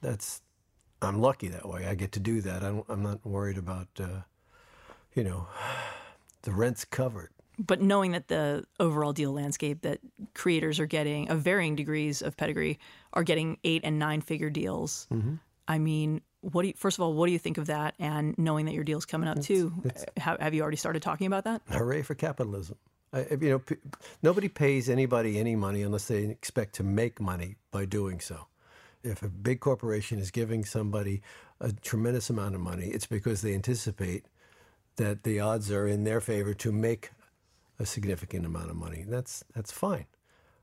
That's 0.01 0.43
I'm 1.01 1.21
lucky 1.21 1.49
that 1.49 1.69
way. 1.69 1.87
I 1.87 1.95
get 1.95 2.13
to 2.13 2.21
do 2.21 2.41
that. 2.43 2.63
I'm, 2.65 2.83
I'm 2.89 3.03
not 3.03 3.25
worried 3.25 3.59
about 3.59 3.89
uh, 4.01 4.23
you 5.15 5.23
know 5.25 5.47
the 6.43 6.53
rent's 6.53 6.85
covered. 6.85 7.31
but 7.59 7.81
knowing 7.81 8.13
that 8.13 8.27
the 8.29 8.65
overall 8.81 9.13
deal 9.13 9.33
landscape 9.33 9.83
that 9.83 9.99
creators 10.35 10.81
are 10.81 10.87
getting 10.87 11.29
of 11.31 11.41
varying 11.43 11.77
degrees 11.77 12.21
of 12.23 12.37
pedigree 12.37 12.79
are 13.13 13.23
getting 13.23 13.59
eight 13.63 13.83
and 13.85 13.99
nine 13.99 14.21
figure 14.21 14.51
deals 14.51 15.07
i 15.69 15.79
mean 15.79 16.21
what 16.43 16.63
do 16.63 16.69
you, 16.69 16.75
first 16.77 16.99
of 16.99 17.03
all 17.03 17.15
what 17.15 17.27
do 17.27 17.33
you 17.33 17.39
think 17.39 17.57
of 17.57 17.67
that 17.67 17.95
and 17.99 18.37
knowing 18.37 18.67
that 18.67 18.75
your 18.75 18.85
deal's 18.85 19.07
coming 19.07 19.29
up 19.29 19.41
too 19.41 19.73
have, 20.17 20.39
have 20.41 20.55
you 20.55 20.63
already 20.63 20.77
started 20.77 21.03
talking 21.03 21.27
about 21.27 21.45
that 21.45 21.63
Hooray 21.71 22.03
for 22.03 22.15
capitalism! 22.15 22.77
I, 23.13 23.27
you 23.41 23.51
know, 23.51 23.59
p- 23.59 23.77
nobody 24.23 24.49
pays 24.49 24.89
anybody 24.89 25.39
any 25.39 25.55
money 25.55 25.83
unless 25.83 26.07
they 26.07 26.25
expect 26.25 26.75
to 26.77 26.83
make 26.83 27.21
money 27.21 27.57
by 27.71 27.85
doing 27.85 28.21
so. 28.21 28.47
If 29.03 29.23
a 29.23 29.29
big 29.29 29.61
corporation 29.61 30.19
is 30.19 30.31
giving 30.31 30.65
somebody 30.65 31.23
a 31.61 31.73
tremendous 31.73 32.31
amount 32.31 32.55
of 32.55 32.61
money, 32.61 32.87
it's 32.87 33.07
because 33.07 33.43
they 33.43 33.55
anticipate 33.55 34.25
that 34.97 35.25
the 35.25 35.41
odds 35.41 35.71
are 35.71 35.87
in 35.87 36.05
their 36.05 36.21
favor 36.21 36.55
to 36.55 36.73
make 36.73 37.11
a 37.79 37.85
significant 37.87 38.47
amount 38.47 38.71
of 38.71 38.77
money. 38.77 39.05
That's 39.07 39.45
that's 39.55 39.73
fine. 39.73 40.07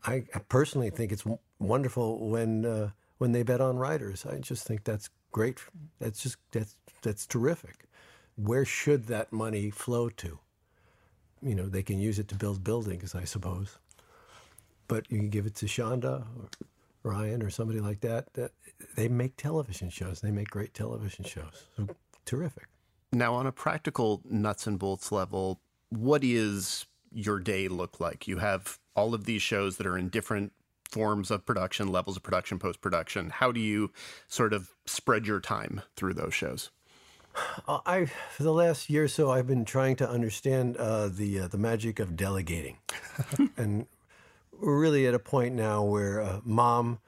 I, 0.06 0.24
I 0.34 0.40
personally 0.48 0.90
think 0.90 1.12
it's 1.12 1.24
w- 1.24 1.40
wonderful 1.60 2.30
when 2.30 2.66
uh, 2.66 2.92
when 3.18 3.34
they 3.34 3.44
bet 3.44 3.62
on 3.62 3.78
writers. 3.78 4.26
I 4.26 4.40
just 4.40 4.66
think 4.66 4.86
that's 4.86 5.10
great. 5.32 5.60
That's 6.00 6.22
just 6.22 6.38
that's 6.52 6.76
that's 7.02 7.26
terrific. 7.26 7.86
Where 8.36 8.66
should 8.66 9.08
that 9.08 9.34
money 9.34 9.70
flow 9.70 10.10
to? 10.10 10.40
you 11.42 11.56
know, 11.56 11.68
they 11.68 11.84
can 11.84 12.00
use 12.00 12.20
it 12.20 12.28
to 12.30 12.36
build 12.36 12.64
buildings, 12.64 13.16
I 13.16 13.24
suppose. 13.24 13.78
But 14.88 15.10
you 15.12 15.20
can 15.20 15.30
give 15.30 15.46
it 15.46 15.56
to 15.56 15.66
Shonda 15.66 16.24
or 16.24 16.50
Ryan 17.04 17.44
or 17.44 17.50
somebody 17.50 17.80
like 17.80 18.02
that. 18.02 18.34
that 18.34 18.52
they 18.96 19.08
make 19.08 19.38
television 19.38 19.90
shows. 19.90 20.22
They 20.22 20.32
make 20.32 20.50
great 20.50 20.74
television 20.74 21.26
shows. 21.26 21.68
So, 21.78 21.88
terrific. 22.26 22.68
Now, 23.12 23.34
on 23.36 23.48
a 23.48 23.52
practical 23.52 24.22
nuts 24.26 24.68
and 24.68 24.78
bolts 24.78 25.12
level, 25.12 25.62
what 25.90 26.24
is 26.24 26.86
your 27.12 27.40
day 27.40 27.68
look 27.68 28.00
like? 28.00 28.28
You 28.28 28.38
have 28.38 28.80
all 28.96 29.14
of 29.14 29.26
these 29.26 29.42
shows 29.42 29.78
that 29.78 29.88
are 29.88 29.98
in 29.98 30.10
different 30.10 30.52
forms 30.90 31.32
of 31.32 31.46
production, 31.46 31.92
levels 31.92 32.18
of 32.18 32.24
production, 32.24 32.60
post 32.60 32.82
production. 32.82 33.30
How 33.30 33.52
do 33.52 33.60
you 33.60 33.92
sort 34.28 34.54
of 34.54 34.74
spread 34.86 35.28
your 35.28 35.40
time 35.40 35.82
through 35.96 36.16
those 36.16 36.34
shows? 36.34 36.72
Uh, 37.68 37.80
I 37.86 38.06
for 38.06 38.44
the 38.44 38.54
last 38.54 38.90
year 38.90 39.04
or 39.04 39.08
so, 39.08 39.32
I've 39.32 39.48
been 39.48 39.66
trying 39.66 39.96
to 39.98 40.10
understand 40.10 40.78
uh, 40.78 41.08
the 41.08 41.42
uh, 41.42 41.48
the 41.48 41.58
magic 41.58 42.00
of 42.00 42.16
delegating, 42.16 42.78
and 43.58 43.86
we're 44.60 44.80
really 44.80 45.08
at 45.08 45.14
a 45.14 45.20
point 45.20 45.56
now 45.56 45.84
where 45.84 46.22
uh, 46.22 46.42
Mom 46.44 47.00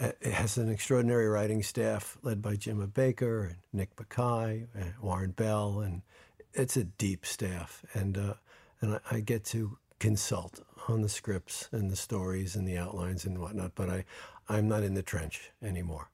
uh, 0.00 0.12
has 0.22 0.56
an 0.56 0.70
extraordinary 0.70 1.28
writing 1.28 1.62
staff 1.62 2.16
led 2.22 2.42
by 2.42 2.56
Gemma 2.56 2.86
Baker 2.86 3.44
and 3.44 3.56
Nick 3.72 3.94
Bakay 3.96 4.66
and 4.74 4.94
Warren 5.00 5.32
Bell, 5.32 5.80
and 5.80 6.02
it's 6.54 6.76
a 6.76 6.84
deep 6.84 7.26
staff, 7.26 7.84
and 7.94 8.16
uh, 8.16 8.34
and 8.80 8.94
I, 8.94 9.16
I 9.16 9.20
get 9.20 9.44
to 9.46 9.78
consult 9.98 10.60
on 10.88 11.02
the 11.02 11.08
scripts 11.08 11.68
and 11.72 11.90
the 11.90 11.96
stories 11.96 12.54
and 12.56 12.66
the 12.66 12.78
outlines 12.78 13.24
and 13.24 13.38
whatnot, 13.38 13.72
but 13.74 13.90
I 13.90 14.04
I'm 14.48 14.68
not 14.68 14.82
in 14.84 14.94
the 14.94 15.02
trench 15.02 15.50
anymore, 15.62 16.10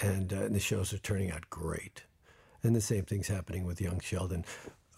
and, 0.00 0.32
uh, 0.32 0.44
and 0.44 0.54
the 0.54 0.60
shows 0.60 0.92
are 0.92 0.98
turning 0.98 1.30
out 1.30 1.50
great. 1.50 2.04
And 2.62 2.74
the 2.74 2.80
same 2.80 3.04
thing's 3.04 3.28
happening 3.28 3.64
with 3.64 3.80
Young 3.80 4.00
Sheldon. 4.00 4.44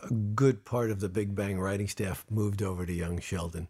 A 0.02 0.12
good 0.12 0.64
part 0.64 0.90
of 0.90 1.00
the 1.00 1.08
Big 1.08 1.34
Bang 1.34 1.58
writing 1.58 1.88
staff 1.88 2.24
moved 2.30 2.62
over 2.62 2.86
to 2.86 2.92
Young 2.92 3.20
Sheldon 3.20 3.68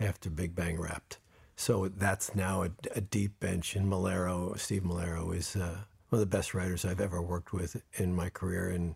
after 0.00 0.30
Big 0.30 0.54
Bang 0.54 0.80
wrapped. 0.80 1.18
So 1.54 1.88
that's 1.88 2.34
now 2.34 2.62
a, 2.62 2.70
a 2.94 3.00
deep 3.00 3.38
bench. 3.40 3.76
And 3.76 3.90
Molaro, 3.90 4.58
Steve 4.58 4.82
Molaro, 4.82 5.34
is 5.36 5.54
uh, 5.54 5.76
one 6.08 6.20
of 6.20 6.20
the 6.20 6.26
best 6.26 6.54
writers 6.54 6.84
I've 6.84 7.00
ever 7.00 7.20
worked 7.20 7.52
with 7.52 7.82
in 7.94 8.14
my 8.14 8.30
career. 8.30 8.70
And 8.70 8.94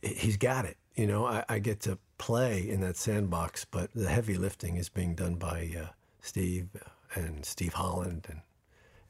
he's 0.00 0.36
got 0.38 0.64
it. 0.64 0.76
You 0.94 1.06
know, 1.06 1.26
I, 1.26 1.44
I 1.48 1.58
get 1.58 1.80
to 1.80 1.98
play 2.18 2.68
in 2.68 2.80
that 2.82 2.96
sandbox, 2.96 3.64
but 3.64 3.90
the 3.94 4.08
heavy 4.08 4.36
lifting 4.36 4.76
is 4.76 4.88
being 4.88 5.14
done 5.14 5.36
by 5.36 5.70
uh, 5.78 5.86
Steve 6.20 6.68
and 7.14 7.44
Steve 7.44 7.74
Holland 7.74 8.26
and 8.28 8.40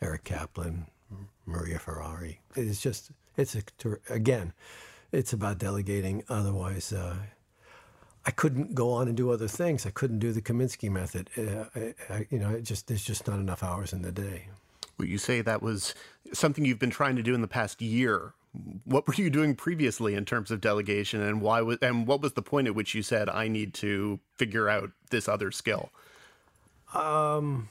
Eric 0.01 0.25
Kaplan, 0.25 0.87
Maria 1.45 1.79
Ferrari. 1.79 2.41
It's 2.55 2.81
just, 2.81 3.11
it's 3.37 3.55
a, 3.57 3.63
again, 4.09 4.53
it's 5.11 5.33
about 5.33 5.59
delegating. 5.59 6.25
Otherwise, 6.29 6.93
uh, 6.93 7.17
I 8.25 8.31
couldn't 8.31 8.75
go 8.75 8.93
on 8.93 9.09
and 9.09 9.17
do 9.17 9.31
other 9.31 9.49
things. 9.49 9.85
I 9.85 9.91
couldn't 9.91 10.21
do 10.21 10.33
the 10.33 10.41
Kominsky 10.41 10.91
method. 10.91 11.31
Uh, 11.37 11.65
I, 11.75 12.15
I, 12.15 12.27
you 12.31 12.39
know, 12.39 12.61
just 12.61 12.87
there's 12.87 13.05
just 13.05 13.27
not 13.27 13.39
enough 13.39 13.63
hours 13.63 13.93
in 13.93 14.03
the 14.03 14.13
day. 14.13 14.49
Well, 14.99 15.09
you 15.09 15.19
say 15.19 15.41
that 15.41 15.63
was 15.63 15.95
something 16.33 16.65
you've 16.65 16.79
been 16.79 16.91
trying 16.91 17.17
to 17.17 17.23
do 17.23 17.35
in 17.35 17.41
the 17.41 17.49
past 17.49 17.83
year. 17.83 18.35
What 18.85 19.07
were 19.07 19.15
you 19.15 19.31
doing 19.31 19.55
previously 19.55 20.15
in 20.15 20.25
terms 20.25 20.51
of 20.51 20.61
delegation, 20.61 21.23
and 21.23 21.41
why 21.41 21.63
was 21.63 21.79
and 21.81 22.07
what 22.07 22.21
was 22.21 22.35
the 22.35 22.43
point 22.43 22.67
at 22.67 22.75
which 22.75 22.95
you 22.95 23.03
said 23.03 23.29
I 23.29 23.49
need 23.49 23.73
to 23.75 24.21
figure 24.37 24.69
out 24.69 24.91
this 25.11 25.29
other 25.29 25.51
skill? 25.51 25.91
Um, 26.95 27.69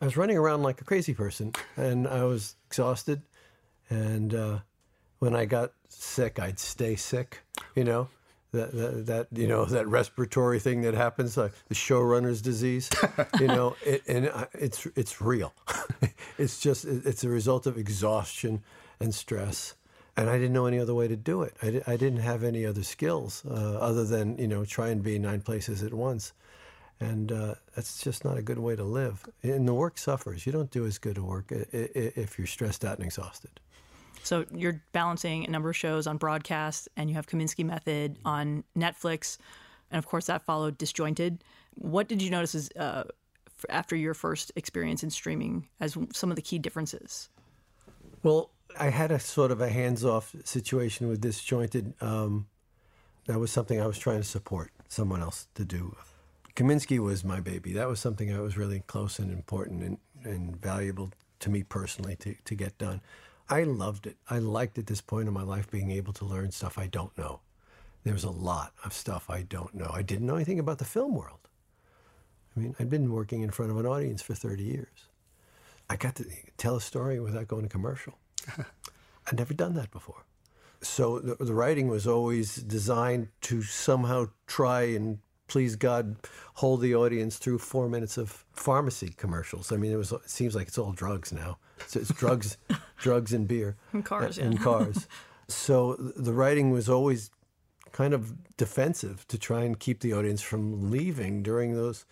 I 0.00 0.06
was 0.06 0.16
running 0.16 0.38
around 0.38 0.62
like 0.62 0.80
a 0.80 0.84
crazy 0.84 1.14
person, 1.14 1.52
and 1.76 2.08
I 2.08 2.24
was 2.24 2.56
exhausted. 2.68 3.22
And 3.90 4.34
uh, 4.34 4.58
when 5.18 5.36
I 5.36 5.44
got 5.44 5.72
sick, 5.88 6.38
I'd 6.38 6.58
stay 6.58 6.96
sick. 6.96 7.40
You 7.74 7.84
know, 7.84 8.08
that, 8.52 8.72
that, 8.72 9.06
that 9.06 9.26
you 9.32 9.46
know 9.46 9.64
that 9.66 9.86
respiratory 9.86 10.60
thing 10.60 10.82
that 10.82 10.94
happens, 10.94 11.36
like 11.36 11.52
the 11.68 11.74
showrunner's 11.74 12.42
disease. 12.42 12.90
you 13.40 13.48
know, 13.48 13.76
it, 13.84 14.02
and 14.06 14.30
it's 14.54 14.86
it's 14.96 15.20
real. 15.20 15.54
it's 16.38 16.60
just 16.60 16.84
it's 16.84 17.24
a 17.24 17.28
result 17.28 17.66
of 17.66 17.76
exhaustion 17.76 18.62
and 19.00 19.14
stress. 19.14 19.74
And 20.16 20.30
I 20.30 20.38
didn't 20.38 20.54
know 20.54 20.66
any 20.66 20.78
other 20.78 20.94
way 20.94 21.08
to 21.08 21.16
do 21.16 21.42
it. 21.42 21.54
I, 21.62 21.70
di- 21.70 21.82
I 21.86 21.96
didn't 21.96 22.20
have 22.20 22.42
any 22.42 22.64
other 22.64 22.82
skills 22.82 23.44
uh, 23.46 23.52
other 23.78 24.04
than 24.04 24.38
you 24.38 24.48
know 24.48 24.64
try 24.64 24.88
and 24.88 25.02
be 25.02 25.18
nine 25.18 25.42
places 25.42 25.82
at 25.82 25.92
once 25.92 26.32
and 27.00 27.30
uh, 27.30 27.54
that's 27.74 28.02
just 28.02 28.24
not 28.24 28.38
a 28.38 28.42
good 28.42 28.58
way 28.58 28.74
to 28.76 28.84
live. 28.84 29.24
And 29.42 29.68
the 29.68 29.74
work 29.74 29.98
suffers. 29.98 30.46
You 30.46 30.52
don't 30.52 30.70
do 30.70 30.86
as 30.86 30.98
good 30.98 31.18
a 31.18 31.22
work 31.22 31.46
if 31.50 32.38
you're 32.38 32.46
stressed 32.46 32.84
out 32.84 32.96
and 32.96 33.04
exhausted. 33.04 33.60
So 34.22 34.44
you're 34.52 34.82
balancing 34.92 35.46
a 35.46 35.50
number 35.50 35.70
of 35.70 35.76
shows 35.76 36.06
on 36.06 36.16
broadcast, 36.16 36.88
and 36.96 37.08
you 37.08 37.14
have 37.16 37.26
Kominsky 37.26 37.64
Method 37.64 38.18
on 38.24 38.64
Netflix, 38.76 39.38
and 39.90 39.98
of 39.98 40.06
course 40.06 40.26
that 40.26 40.42
followed 40.42 40.78
Disjointed. 40.78 41.44
What 41.74 42.08
did 42.08 42.22
you 42.22 42.30
notice 42.30 42.54
as, 42.54 42.70
uh, 42.76 43.04
after 43.68 43.94
your 43.94 44.14
first 44.14 44.50
experience 44.56 45.02
in 45.02 45.10
streaming 45.10 45.68
as 45.80 45.96
some 46.12 46.30
of 46.30 46.36
the 46.36 46.42
key 46.42 46.58
differences? 46.58 47.28
Well, 48.22 48.50
I 48.78 48.90
had 48.90 49.10
a 49.10 49.18
sort 49.18 49.50
of 49.50 49.60
a 49.60 49.68
hands-off 49.68 50.34
situation 50.44 51.08
with 51.08 51.20
disjointed. 51.20 51.94
Um, 52.00 52.46
that 53.26 53.38
was 53.38 53.50
something 53.50 53.80
I 53.80 53.86
was 53.86 53.98
trying 53.98 54.18
to 54.18 54.24
support 54.24 54.70
someone 54.88 55.20
else 55.20 55.48
to 55.54 55.64
do. 55.64 55.96
Kominsky 56.54 56.98
was 56.98 57.24
my 57.24 57.40
baby. 57.40 57.72
That 57.72 57.88
was 57.88 58.00
something 58.00 58.32
that 58.32 58.40
was 58.40 58.56
really 58.56 58.80
close 58.86 59.18
and 59.18 59.32
important 59.32 59.82
and, 59.82 59.98
and 60.24 60.56
valuable 60.56 61.10
to 61.40 61.50
me 61.50 61.62
personally 61.62 62.16
to, 62.16 62.34
to 62.44 62.54
get 62.54 62.78
done. 62.78 63.00
I 63.48 63.64
loved 63.64 64.06
it. 64.06 64.16
I 64.28 64.38
liked 64.38 64.78
at 64.78 64.86
this 64.86 65.00
point 65.00 65.28
in 65.28 65.34
my 65.34 65.42
life 65.42 65.70
being 65.70 65.90
able 65.90 66.12
to 66.14 66.24
learn 66.24 66.50
stuff 66.50 66.78
I 66.78 66.86
don't 66.86 67.16
know. 67.18 67.40
There 68.04 68.14
was 68.14 68.24
a 68.24 68.30
lot 68.30 68.72
of 68.84 68.92
stuff 68.92 69.28
I 69.28 69.42
don't 69.42 69.74
know. 69.74 69.90
I 69.92 70.02
didn't 70.02 70.26
know 70.26 70.36
anything 70.36 70.58
about 70.58 70.78
the 70.78 70.84
film 70.84 71.14
world. 71.14 71.40
I 72.56 72.60
mean, 72.60 72.74
I'd 72.80 72.90
been 72.90 73.12
working 73.12 73.42
in 73.42 73.50
front 73.50 73.70
of 73.70 73.78
an 73.78 73.86
audience 73.86 74.22
for 74.22 74.34
30 74.34 74.62
years. 74.62 75.08
I 75.90 75.96
got 75.96 76.14
to 76.16 76.24
tell 76.56 76.76
a 76.76 76.80
story 76.80 77.20
without 77.20 77.48
going 77.48 77.62
to 77.62 77.68
commercial. 77.68 78.18
I'd 79.26 79.38
never 79.38 79.54
done 79.54 79.74
that 79.74 79.90
before. 79.90 80.24
So 80.82 81.18
the, 81.18 81.36
the 81.42 81.54
writing 81.54 81.88
was 81.88 82.06
always 82.06 82.56
designed 82.56 83.28
to 83.42 83.62
somehow 83.62 84.26
try 84.46 84.82
and 84.82 85.18
please 85.48 85.76
God 85.76 86.16
hold 86.54 86.80
the 86.80 86.94
audience 86.94 87.38
through 87.38 87.58
four 87.58 87.88
minutes 87.88 88.16
of 88.16 88.44
pharmacy 88.52 89.14
commercials. 89.16 89.72
I 89.72 89.76
mean, 89.76 89.92
it 89.92 89.96
was. 89.96 90.12
It 90.12 90.28
seems 90.30 90.54
like 90.54 90.68
it's 90.68 90.78
all 90.78 90.92
drugs 90.92 91.32
now. 91.32 91.58
So 91.86 92.00
it's 92.00 92.12
drugs, 92.22 92.56
drugs 92.98 93.32
and 93.32 93.46
beer 93.46 93.76
And 93.92 94.04
cars, 94.04 94.38
and 94.38 94.54
yeah. 94.54 94.60
cars. 94.60 95.08
So 95.48 95.94
the 95.94 96.32
writing 96.32 96.72
was 96.72 96.88
always 96.88 97.30
kind 97.92 98.14
of 98.14 98.34
defensive 98.56 99.24
to 99.28 99.38
try 99.38 99.62
and 99.62 99.78
keep 99.78 100.00
the 100.00 100.12
audience 100.12 100.42
from 100.42 100.90
leaving 100.90 101.44
during 101.44 101.74
those. 101.76 102.04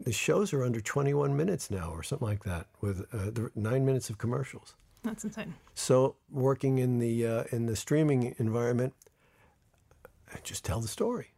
The 0.00 0.12
shows 0.12 0.54
are 0.54 0.64
under 0.64 0.80
21 0.80 1.36
minutes 1.36 1.70
now, 1.70 1.90
or 1.90 2.02
something 2.02 2.26
like 2.26 2.44
that, 2.44 2.68
with 2.80 3.04
uh, 3.12 3.48
nine 3.54 3.84
minutes 3.84 4.08
of 4.08 4.16
commercials. 4.16 4.74
That's 5.02 5.24
insane. 5.24 5.54
So 5.74 6.16
working 6.30 6.78
in 6.78 6.98
the 6.98 7.26
uh, 7.26 7.44
in 7.50 7.66
the 7.66 7.76
streaming 7.76 8.34
environment, 8.38 8.94
just 10.42 10.64
tell 10.64 10.80
the 10.80 10.88
story. 10.88 11.32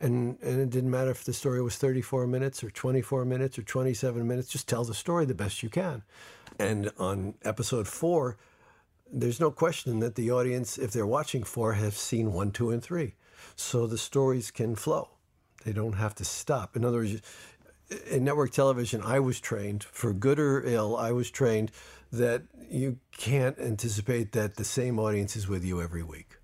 And, 0.00 0.38
and 0.42 0.60
it 0.60 0.70
didn't 0.70 0.90
matter 0.90 1.10
if 1.10 1.24
the 1.24 1.32
story 1.32 1.62
was 1.62 1.76
34 1.76 2.26
minutes 2.26 2.62
or 2.64 2.70
24 2.70 3.24
minutes 3.24 3.58
or 3.58 3.62
27 3.62 4.26
minutes, 4.26 4.48
just 4.48 4.68
tell 4.68 4.84
the 4.84 4.92
story 4.92 5.24
the 5.24 5.34
best 5.34 5.62
you 5.62 5.70
can. 5.70 6.02
And 6.58 6.90
on 6.98 7.34
episode 7.42 7.88
four, 7.88 8.36
there's 9.10 9.40
no 9.40 9.50
question 9.50 10.00
that 10.00 10.16
the 10.16 10.30
audience, 10.30 10.78
if 10.78 10.90
they're 10.90 11.06
watching 11.06 11.44
four, 11.44 11.74
have 11.74 11.96
seen 11.96 12.32
one, 12.32 12.50
two, 12.50 12.70
and 12.70 12.82
three. 12.82 13.14
So 13.56 13.86
the 13.86 13.98
stories 13.98 14.50
can 14.50 14.74
flow. 14.74 15.10
They 15.64 15.72
don't 15.72 15.94
have 15.94 16.14
to 16.16 16.24
stop. 16.24 16.76
In 16.76 16.84
other 16.84 16.98
words, 16.98 17.22
in 18.10 18.24
network 18.24 18.50
television, 18.50 19.00
I 19.02 19.20
was 19.20 19.40
trained, 19.40 19.84
for 19.84 20.12
good 20.12 20.38
or 20.38 20.64
ill, 20.64 20.96
I 20.96 21.12
was 21.12 21.30
trained 21.30 21.70
that 22.18 22.42
you 22.70 22.98
can't 23.12 23.58
anticipate 23.58 24.32
that 24.32 24.56
the 24.56 24.64
same 24.64 24.98
audience 24.98 25.36
is 25.36 25.48
with 25.48 25.64
you 25.64 25.80
every 25.80 26.02
week. 26.02 26.36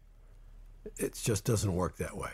It 0.97 1.19
just 1.23 1.45
doesn't 1.45 1.75
work 1.75 1.97
that 1.97 2.17
way. 2.17 2.31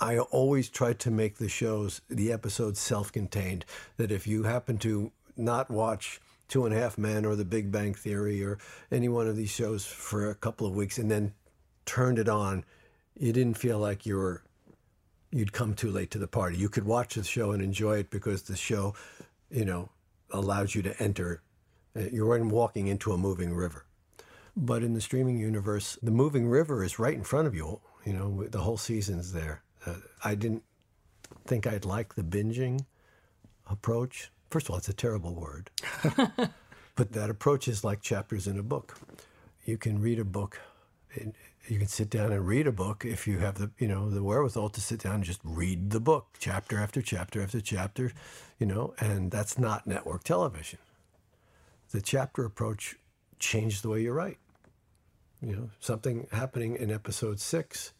I 0.00 0.18
always 0.18 0.68
try 0.68 0.92
to 0.94 1.10
make 1.10 1.38
the 1.38 1.48
shows, 1.48 2.00
the 2.08 2.32
episodes 2.32 2.80
self 2.80 3.12
contained, 3.12 3.64
that 3.96 4.10
if 4.10 4.26
you 4.26 4.42
happen 4.42 4.78
to 4.78 5.12
not 5.36 5.70
watch 5.70 6.20
Two 6.48 6.66
and 6.66 6.74
a 6.74 6.78
Half 6.78 6.98
Men 6.98 7.24
or 7.24 7.36
The 7.36 7.44
Big 7.44 7.72
Bang 7.72 7.94
Theory 7.94 8.44
or 8.44 8.58
any 8.90 9.08
one 9.08 9.26
of 9.26 9.36
these 9.36 9.50
shows 9.50 9.86
for 9.86 10.28
a 10.28 10.34
couple 10.34 10.66
of 10.66 10.74
weeks 10.74 10.98
and 10.98 11.10
then 11.10 11.32
turned 11.86 12.18
it 12.18 12.28
on, 12.28 12.64
you 13.18 13.32
didn't 13.32 13.56
feel 13.56 13.78
like 13.78 14.04
you 14.04 14.16
were 14.16 14.42
you'd 15.30 15.52
come 15.52 15.74
too 15.74 15.90
late 15.90 16.10
to 16.12 16.18
the 16.18 16.28
party. 16.28 16.56
You 16.56 16.68
could 16.68 16.84
watch 16.84 17.14
the 17.14 17.24
show 17.24 17.50
and 17.52 17.62
enjoy 17.62 17.98
it 17.98 18.10
because 18.10 18.42
the 18.42 18.56
show, 18.56 18.94
you 19.50 19.64
know, 19.64 19.88
allows 20.30 20.74
you 20.74 20.82
to 20.82 21.02
enter. 21.02 21.42
Uh, 21.96 22.04
you're 22.12 22.44
walking 22.44 22.86
into 22.88 23.12
a 23.12 23.18
moving 23.18 23.54
river. 23.54 23.86
But 24.56 24.82
in 24.82 24.94
the 24.94 25.00
streaming 25.00 25.38
universe, 25.38 25.98
the 26.02 26.10
moving 26.10 26.48
river 26.48 26.84
is 26.84 26.98
right 26.98 27.14
in 27.14 27.24
front 27.24 27.46
of 27.46 27.54
you. 27.54 27.80
You 28.04 28.12
know, 28.12 28.44
the 28.44 28.60
whole 28.60 28.76
season's 28.76 29.32
there. 29.32 29.62
Uh, 29.84 29.94
I 30.22 30.34
didn't 30.34 30.62
think 31.46 31.66
I'd 31.66 31.84
like 31.84 32.14
the 32.14 32.22
binging 32.22 32.84
approach. 33.66 34.30
First 34.50 34.66
of 34.66 34.70
all, 34.70 34.78
it's 34.78 34.88
a 34.88 34.94
terrible 34.94 35.34
word. 35.34 35.70
but 36.96 37.12
that 37.12 37.30
approach 37.30 37.66
is 37.66 37.82
like 37.82 38.00
chapters 38.00 38.46
in 38.46 38.58
a 38.58 38.62
book. 38.62 38.98
You 39.64 39.78
can 39.78 40.00
read 40.00 40.18
a 40.18 40.24
book. 40.24 40.60
You 41.68 41.78
can 41.78 41.88
sit 41.88 42.10
down 42.10 42.32
and 42.32 42.46
read 42.46 42.66
a 42.66 42.72
book 42.72 43.04
if 43.04 43.26
you 43.26 43.38
have 43.38 43.54
the 43.54 43.70
you 43.78 43.88
know 43.88 44.10
the 44.10 44.22
wherewithal 44.22 44.68
to 44.70 44.80
sit 44.80 45.00
down 45.00 45.16
and 45.16 45.24
just 45.24 45.40
read 45.42 45.90
the 45.90 46.00
book 46.00 46.26
chapter 46.38 46.78
after 46.78 47.00
chapter 47.00 47.42
after 47.42 47.60
chapter, 47.60 48.12
you 48.58 48.66
know, 48.66 48.94
and 49.00 49.30
that's 49.30 49.58
not 49.58 49.86
network 49.86 50.24
television. 50.24 50.78
The 51.94 52.02
chapter 52.02 52.44
approach 52.44 52.96
changed 53.38 53.84
the 53.84 53.88
way 53.88 54.02
you 54.02 54.10
write. 54.10 54.38
You 55.40 55.54
know, 55.54 55.70
something 55.78 56.26
happening 56.32 56.74
in 56.74 56.90
episode 56.90 57.38
six 57.38 57.92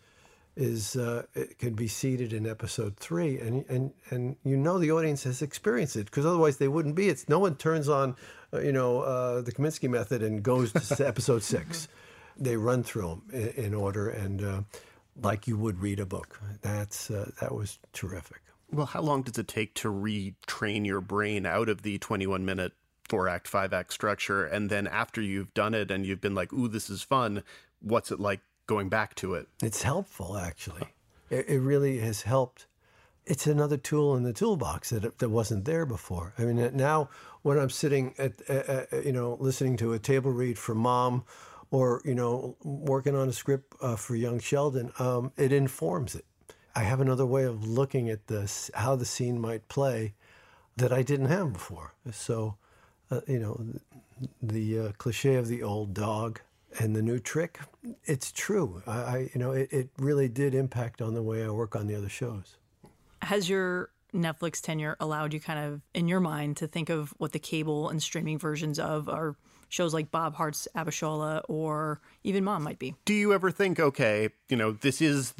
is 0.56 0.96
uh, 0.96 1.26
it 1.32 1.60
could 1.60 1.76
be 1.76 1.86
seated 1.86 2.32
in 2.32 2.44
episode 2.44 2.96
three, 2.96 3.38
and 3.38 3.64
and 3.68 3.92
and 4.10 4.34
you 4.42 4.56
know 4.56 4.80
the 4.80 4.90
audience 4.90 5.22
has 5.22 5.42
experienced 5.42 5.94
it 5.94 6.06
because 6.06 6.26
otherwise 6.26 6.56
they 6.56 6.66
wouldn't 6.66 6.96
be. 6.96 7.08
It's 7.08 7.28
no 7.28 7.38
one 7.38 7.54
turns 7.54 7.88
on, 7.88 8.16
uh, 8.52 8.62
you 8.62 8.72
know, 8.72 9.02
uh, 9.02 9.42
the 9.42 9.52
Kominsky 9.52 9.88
method 9.88 10.24
and 10.24 10.42
goes 10.42 10.72
to 10.72 11.06
episode 11.06 11.44
six. 11.44 11.86
They 12.36 12.56
run 12.56 12.82
through 12.82 13.22
them 13.30 13.54
in, 13.56 13.66
in 13.66 13.74
order 13.74 14.08
and 14.08 14.42
uh, 14.42 14.62
like 15.22 15.46
you 15.46 15.56
would 15.56 15.80
read 15.80 16.00
a 16.00 16.06
book. 16.06 16.40
That's 16.62 17.12
uh, 17.12 17.30
that 17.40 17.54
was 17.54 17.78
terrific. 17.92 18.40
Well, 18.72 18.86
how 18.86 19.02
long 19.02 19.22
does 19.22 19.38
it 19.38 19.46
take 19.46 19.72
to 19.74 19.88
retrain 19.88 20.84
your 20.84 21.00
brain 21.00 21.46
out 21.46 21.68
of 21.68 21.82
the 21.82 21.98
twenty-one 21.98 22.44
minute 22.44 22.72
four 23.08 23.28
act, 23.28 23.48
five 23.48 23.72
act 23.72 23.92
structure, 23.92 24.44
and 24.44 24.70
then 24.70 24.86
after 24.86 25.20
you've 25.20 25.54
done 25.54 25.74
it 25.74 25.90
and 25.90 26.06
you've 26.06 26.20
been 26.20 26.34
like, 26.34 26.52
"Ooh, 26.52 26.68
this 26.68 26.88
is 26.90 27.02
fun," 27.02 27.42
what's 27.80 28.10
it 28.10 28.20
like 28.20 28.40
going 28.66 28.88
back 28.88 29.14
to 29.16 29.34
it. 29.34 29.48
It's 29.62 29.82
helpful, 29.82 30.36
actually. 30.36 30.88
It, 31.30 31.48
it 31.48 31.58
really 31.60 31.98
has 31.98 32.22
helped. 32.22 32.66
It's 33.26 33.46
another 33.46 33.76
tool 33.76 34.16
in 34.16 34.22
the 34.22 34.32
toolbox 34.32 34.90
that 34.90 35.18
that 35.18 35.30
wasn't 35.30 35.64
there 35.64 35.86
before. 35.86 36.34
I 36.38 36.42
mean, 36.42 36.76
now 36.76 37.08
when 37.42 37.58
I'm 37.58 37.70
sitting 37.70 38.14
at, 38.18 38.32
uh, 38.50 38.84
you 39.04 39.12
know, 39.12 39.36
listening 39.40 39.76
to 39.78 39.94
a 39.94 39.98
table 39.98 40.30
read 40.30 40.58
for 40.58 40.74
mom, 40.74 41.24
or 41.70 42.02
you 42.04 42.14
know, 42.14 42.56
working 42.62 43.16
on 43.16 43.28
a 43.28 43.32
script 43.32 43.74
uh, 43.80 43.96
for 43.96 44.14
young 44.14 44.40
Sheldon, 44.40 44.92
um, 44.98 45.32
it 45.36 45.52
informs 45.52 46.14
it. 46.14 46.26
I 46.74 46.82
have 46.82 47.00
another 47.00 47.24
way 47.24 47.44
of 47.44 47.66
looking 47.66 48.10
at 48.10 48.26
this, 48.26 48.70
how 48.74 48.96
the 48.96 49.04
scene 49.04 49.40
might 49.40 49.68
play, 49.68 50.14
that 50.76 50.92
I 50.92 51.02
didn't 51.02 51.26
have 51.26 51.52
before. 51.52 51.94
So, 52.12 52.56
uh, 53.10 53.20
you 53.26 53.38
know, 53.38 53.64
the 54.42 54.78
uh, 54.78 54.92
cliche 54.98 55.34
of 55.34 55.48
the 55.48 55.62
old 55.62 55.94
dog 55.94 56.40
and 56.78 56.94
the 56.94 57.02
new 57.02 57.18
trick, 57.18 57.60
it's 58.04 58.32
true. 58.32 58.82
I, 58.86 58.92
I 58.92 59.30
you 59.34 59.40
know, 59.40 59.52
it, 59.52 59.72
it 59.72 59.90
really 59.98 60.28
did 60.28 60.54
impact 60.54 61.00
on 61.00 61.14
the 61.14 61.22
way 61.22 61.44
I 61.44 61.50
work 61.50 61.76
on 61.76 61.86
the 61.86 61.94
other 61.94 62.08
shows. 62.08 62.56
Has 63.22 63.48
your 63.48 63.90
Netflix 64.12 64.60
tenure 64.60 64.96
allowed 65.00 65.32
you 65.32 65.40
kind 65.40 65.58
of 65.58 65.82
in 65.92 66.08
your 66.08 66.20
mind 66.20 66.56
to 66.58 66.66
think 66.66 66.88
of 66.88 67.14
what 67.18 67.32
the 67.32 67.38
cable 67.38 67.88
and 67.88 68.02
streaming 68.02 68.38
versions 68.38 68.78
of 68.78 69.08
are 69.08 69.36
shows 69.68 69.92
like 69.92 70.10
Bob 70.10 70.34
Hearts 70.34 70.68
Abishola 70.76 71.42
or 71.48 72.00
even 72.22 72.44
Mom 72.44 72.62
might 72.62 72.78
be? 72.78 72.94
Do 73.04 73.14
you 73.14 73.32
ever 73.32 73.50
think, 73.50 73.80
okay, 73.80 74.28
you 74.48 74.56
know, 74.56 74.72
this 74.72 75.00
is 75.00 75.34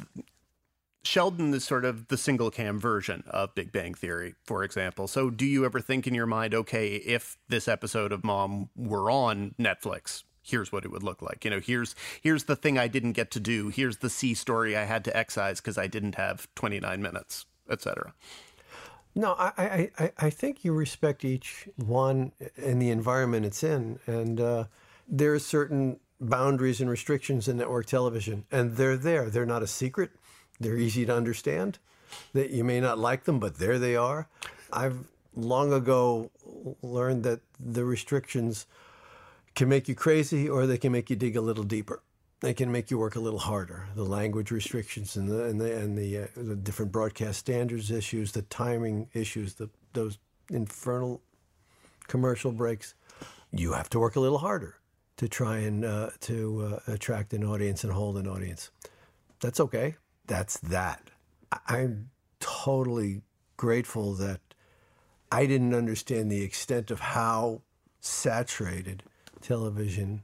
Sheldon 1.05 1.53
is 1.53 1.63
sort 1.63 1.85
of 1.85 2.07
the 2.07 2.17
single 2.17 2.51
cam 2.51 2.79
version 2.79 3.23
of 3.27 3.53
Big 3.55 3.71
Bang 3.71 3.93
Theory, 3.93 4.35
for 4.43 4.63
example. 4.63 5.07
So, 5.07 5.29
do 5.29 5.45
you 5.45 5.65
ever 5.65 5.79
think 5.79 6.07
in 6.07 6.13
your 6.13 6.25
mind, 6.25 6.53
okay, 6.53 6.95
if 6.95 7.37
this 7.47 7.67
episode 7.67 8.11
of 8.11 8.23
Mom 8.23 8.69
were 8.75 9.11
on 9.11 9.53
Netflix, 9.59 10.23
here's 10.45 10.71
what 10.71 10.85
it 10.85 10.91
would 10.91 11.03
look 11.03 11.21
like. 11.21 11.43
You 11.43 11.51
know, 11.51 11.59
here's 11.59 11.95
here's 12.21 12.45
the 12.45 12.55
thing 12.55 12.77
I 12.77 12.87
didn't 12.87 13.13
get 13.13 13.31
to 13.31 13.39
do. 13.39 13.69
Here's 13.69 13.97
the 13.97 14.09
C 14.09 14.33
story 14.33 14.75
I 14.75 14.83
had 14.83 15.03
to 15.05 15.15
excise 15.15 15.59
because 15.59 15.77
I 15.77 15.87
didn't 15.87 16.15
have 16.15 16.47
29 16.55 17.01
minutes, 17.01 17.45
etc. 17.69 18.13
No, 19.17 19.33
I, 19.37 19.89
I, 19.97 20.11
I 20.17 20.29
think 20.29 20.65
you 20.65 20.73
respect 20.73 21.23
each 21.23 21.69
one 21.77 22.33
and 22.57 22.81
the 22.81 22.89
environment 22.89 23.45
it's 23.45 23.63
in, 23.63 23.97
and 24.05 24.41
uh, 24.41 24.65
there 25.07 25.33
are 25.33 25.39
certain 25.39 26.01
boundaries 26.19 26.81
and 26.81 26.89
restrictions 26.89 27.47
in 27.47 27.57
network 27.57 27.85
television, 27.85 28.45
and 28.51 28.75
they're 28.75 28.97
there. 28.97 29.29
They're 29.29 29.45
not 29.45 29.63
a 29.63 29.67
secret. 29.67 30.11
They're 30.59 30.77
easy 30.77 31.05
to 31.05 31.15
understand. 31.15 31.79
That 32.33 32.51
you 32.51 32.63
may 32.63 32.79
not 32.79 32.97
like 32.97 33.25
them, 33.25 33.39
but 33.39 33.57
there 33.57 33.79
they 33.79 33.95
are. 33.95 34.27
I've 34.71 34.99
long 35.35 35.73
ago 35.73 36.31
learned 36.81 37.23
that 37.23 37.41
the 37.59 37.83
restrictions 37.83 38.65
can 39.53 39.69
make 39.69 39.87
you 39.87 39.95
crazy 39.95 40.47
or 40.47 40.65
they 40.65 40.77
can 40.77 40.91
make 40.91 41.09
you 41.09 41.15
dig 41.15 41.35
a 41.35 41.41
little 41.41 41.63
deeper. 41.63 42.01
They 42.41 42.53
can 42.53 42.71
make 42.71 42.91
you 42.91 42.97
work 42.97 43.15
a 43.15 43.19
little 43.19 43.39
harder. 43.39 43.87
The 43.95 44.03
language 44.03 44.51
restrictions 44.51 45.15
and 45.15 45.27
the 45.27 45.45
and 45.45 45.59
the 45.59 45.75
and 45.77 45.97
the, 45.97 46.17
uh, 46.17 46.27
the 46.35 46.55
different 46.55 46.91
broadcast 46.91 47.39
standards 47.39 47.91
issues, 47.91 48.33
the 48.33 48.43
timing 48.43 49.09
issues, 49.13 49.55
the 49.55 49.69
those 49.93 50.19
infernal 50.49 51.21
commercial 52.07 52.51
breaks. 52.51 52.93
You 53.51 53.73
have 53.73 53.89
to 53.91 53.99
work 53.99 54.15
a 54.15 54.19
little 54.19 54.37
harder 54.37 54.75
to 55.17 55.29
try 55.29 55.59
and 55.59 55.85
uh, 55.85 56.09
to 56.21 56.81
uh, 56.87 56.91
attract 56.91 57.33
an 57.33 57.43
audience 57.43 57.83
and 57.83 57.93
hold 57.93 58.17
an 58.17 58.27
audience. 58.27 58.69
That's 59.39 59.59
okay. 59.61 59.95
That's 60.27 60.57
that. 60.59 61.11
I'm 61.67 62.09
totally 62.39 63.21
grateful 63.57 64.13
that 64.15 64.41
I 65.31 65.45
didn't 65.45 65.73
understand 65.73 66.31
the 66.31 66.41
extent 66.43 66.91
of 66.91 66.99
how 66.99 67.61
saturated 67.99 69.03
television 69.41 70.23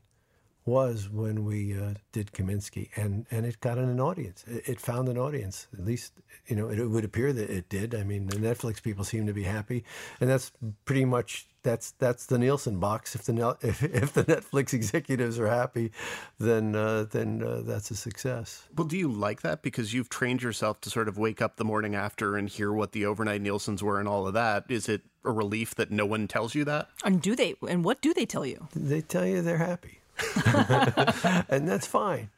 was 0.65 1.09
when 1.09 1.43
we 1.43 1.77
uh, 1.77 1.93
did 2.11 2.31
Kominsky, 2.33 2.89
and 2.95 3.25
and 3.31 3.45
it 3.45 3.59
got 3.61 3.77
an 3.77 3.99
audience. 3.99 4.43
It, 4.47 4.69
it, 4.69 4.79
found 4.79 5.09
an 5.09 5.17
audience. 5.17 5.67
At 5.73 5.85
least 5.85 6.13
you 6.47 6.55
know 6.55 6.69
it, 6.69 6.79
it, 6.79 6.87
would 6.87 7.03
appear 7.03 7.33
that 7.33 7.49
it 7.49 7.67
did. 7.69 7.95
I 7.95 8.03
mean, 8.03 8.27
the 8.27 8.37
Netflix 8.37 8.81
people 8.81 9.03
seem 9.03 9.25
to 9.25 9.33
be 9.33 9.43
happy, 9.43 9.83
and 10.19 10.29
that's 10.29 10.51
pretty 10.85 11.05
much 11.05 11.47
that's 11.63 11.91
that's 11.91 12.27
the 12.27 12.37
Nielsen 12.37 12.79
box. 12.79 13.15
If 13.15 13.23
the 13.23 13.57
if, 13.61 13.83
if 13.83 14.13
the 14.13 14.23
Netflix 14.23 14.73
executives 14.81 15.39
are 15.39 15.47
happy, 15.47 15.91
then 16.39 16.75
uh, 16.75 17.05
then 17.09 17.41
uh, 17.43 17.61
that's 17.63 17.89
a 17.89 17.95
success. 17.95 18.67
Well, 18.75 18.87
do 18.87 18.97
you 18.97 19.11
like 19.11 19.41
that 19.41 19.63
because 19.63 19.93
you've 19.93 20.09
trained 20.09 20.43
yourself 20.43 20.79
to 20.81 20.91
sort 20.91 21.07
of 21.07 21.17
wake 21.17 21.41
up 21.41 21.57
the 21.57 21.65
morning 21.65 21.95
after 21.95 22.37
and 22.37 22.47
hear 22.47 22.71
what 22.71 22.91
the 22.91 23.05
overnight 23.05 23.41
Nielsen's 23.41 23.81
were 23.81 23.99
and 23.99 24.07
all 24.07 24.27
of 24.27 24.33
that? 24.35 24.65
Is 24.69 24.87
it 24.87 25.01
a 25.23 25.31
relief 25.31 25.73
that 25.75 25.91
no 25.91 26.05
one 26.05 26.27
tells 26.27 26.53
you 26.53 26.65
that? 26.65 26.89
And 27.03 27.19
do 27.19 27.35
they? 27.35 27.55
And 27.67 27.83
what 27.83 28.01
do 28.01 28.13
they 28.13 28.27
tell 28.27 28.45
you? 28.45 28.67
They 28.75 29.01
tell 29.01 29.25
you 29.25 29.41
they're 29.41 29.57
happy. 29.57 30.00
and 31.49 31.67
that's 31.67 31.87
fine, 31.87 32.29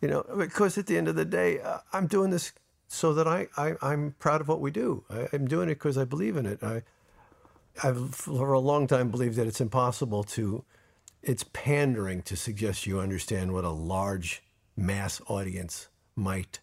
you 0.00 0.08
know, 0.08 0.24
because 0.36 0.78
at 0.78 0.86
the 0.86 0.96
end 0.96 1.08
of 1.08 1.16
the 1.16 1.24
day, 1.24 1.60
uh, 1.60 1.78
I'm 1.92 2.06
doing 2.06 2.30
this 2.30 2.52
so 2.88 3.14
that 3.14 3.28
I, 3.28 3.46
I 3.56 3.92
am 3.92 4.16
proud 4.18 4.40
of 4.40 4.48
what 4.48 4.60
we 4.60 4.70
do. 4.70 5.04
I, 5.08 5.28
am 5.32 5.46
doing 5.46 5.68
it 5.68 5.74
because 5.74 5.96
I 5.96 6.04
believe 6.04 6.36
in 6.36 6.44
it. 6.44 6.62
I 6.62 6.82
I've 7.82 8.14
for 8.14 8.52
a 8.52 8.60
long 8.60 8.86
time 8.86 9.10
believed 9.10 9.36
that 9.36 9.46
it's 9.46 9.60
impossible 9.60 10.24
to. 10.24 10.64
It's 11.22 11.44
pandering 11.52 12.22
to 12.22 12.36
suggest 12.36 12.86
you 12.86 12.98
understand 12.98 13.52
what 13.52 13.64
a 13.64 13.70
large 13.70 14.42
mass 14.76 15.20
audience 15.28 15.88
might 16.16 16.60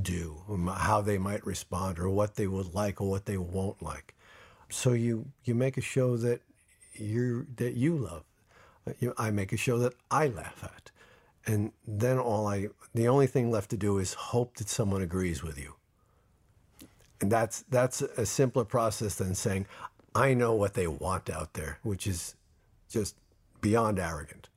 do, 0.00 0.42
how 0.74 1.00
they 1.00 1.18
might 1.18 1.46
respond, 1.46 1.98
or 1.98 2.10
what 2.10 2.34
they 2.36 2.46
would 2.46 2.74
like 2.74 3.00
or 3.00 3.08
what 3.08 3.26
they 3.26 3.38
won't 3.38 3.82
like. 3.82 4.14
So 4.68 4.92
you 4.92 5.32
you 5.44 5.54
make 5.54 5.76
a 5.76 5.82
show 5.82 6.16
that 6.18 6.42
you 6.94 7.46
that 7.56 7.74
you 7.74 7.96
love. 7.96 8.24
You, 8.98 9.14
I 9.18 9.30
make 9.30 9.52
a 9.52 9.56
show 9.56 9.78
that 9.78 9.94
I 10.10 10.28
laugh 10.28 10.64
at, 10.64 10.90
and 11.46 11.72
then 11.86 12.18
all 12.18 12.46
I 12.46 12.68
the 12.94 13.08
only 13.08 13.26
thing 13.26 13.50
left 13.50 13.70
to 13.70 13.76
do 13.76 13.98
is 13.98 14.14
hope 14.14 14.56
that 14.56 14.68
someone 14.68 15.02
agrees 15.02 15.42
with 15.42 15.58
you. 15.58 15.74
And 17.20 17.30
that's 17.30 17.62
that's 17.68 18.00
a 18.02 18.26
simpler 18.26 18.64
process 18.64 19.14
than 19.16 19.34
saying, 19.34 19.66
I 20.14 20.34
know 20.34 20.54
what 20.54 20.74
they 20.74 20.86
want 20.86 21.30
out 21.30 21.54
there, 21.54 21.78
which 21.82 22.06
is 22.06 22.34
just 22.88 23.16
beyond 23.60 23.98
arrogant 23.98 24.48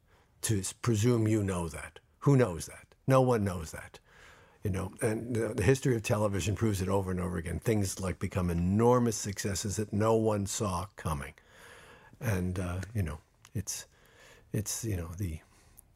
to 0.44 0.62
presume 0.82 1.28
you 1.28 1.44
know 1.44 1.68
that. 1.68 2.00
Who 2.20 2.36
knows 2.36 2.66
that? 2.68 2.86
No 3.08 3.22
one 3.22 3.44
knows 3.44 3.72
that. 3.72 4.00
You 4.64 4.72
know, 4.72 4.94
and 5.02 5.36
the, 5.36 5.54
the 5.54 5.64
history 5.64 5.94
of 5.96 6.04
television 6.04 6.56
proves 6.56 6.82
it 6.82 6.88
over 6.88 7.12
and 7.12 7.20
over 7.20 7.38
again. 7.38 7.60
Things 7.60 8.00
like 8.00 8.18
become 8.18 8.50
enormous 8.50 9.18
successes 9.18 9.76
that 9.76 9.92
no 9.92 10.16
one 10.16 10.46
saw 10.46 10.86
coming, 10.96 11.34
and 12.22 12.58
uh, 12.58 12.80
you 12.96 13.04
know, 13.04 13.18
it's 13.54 13.88
it's 14.54 14.86
you 14.86 14.96
know 14.96 15.10
the 15.18 15.40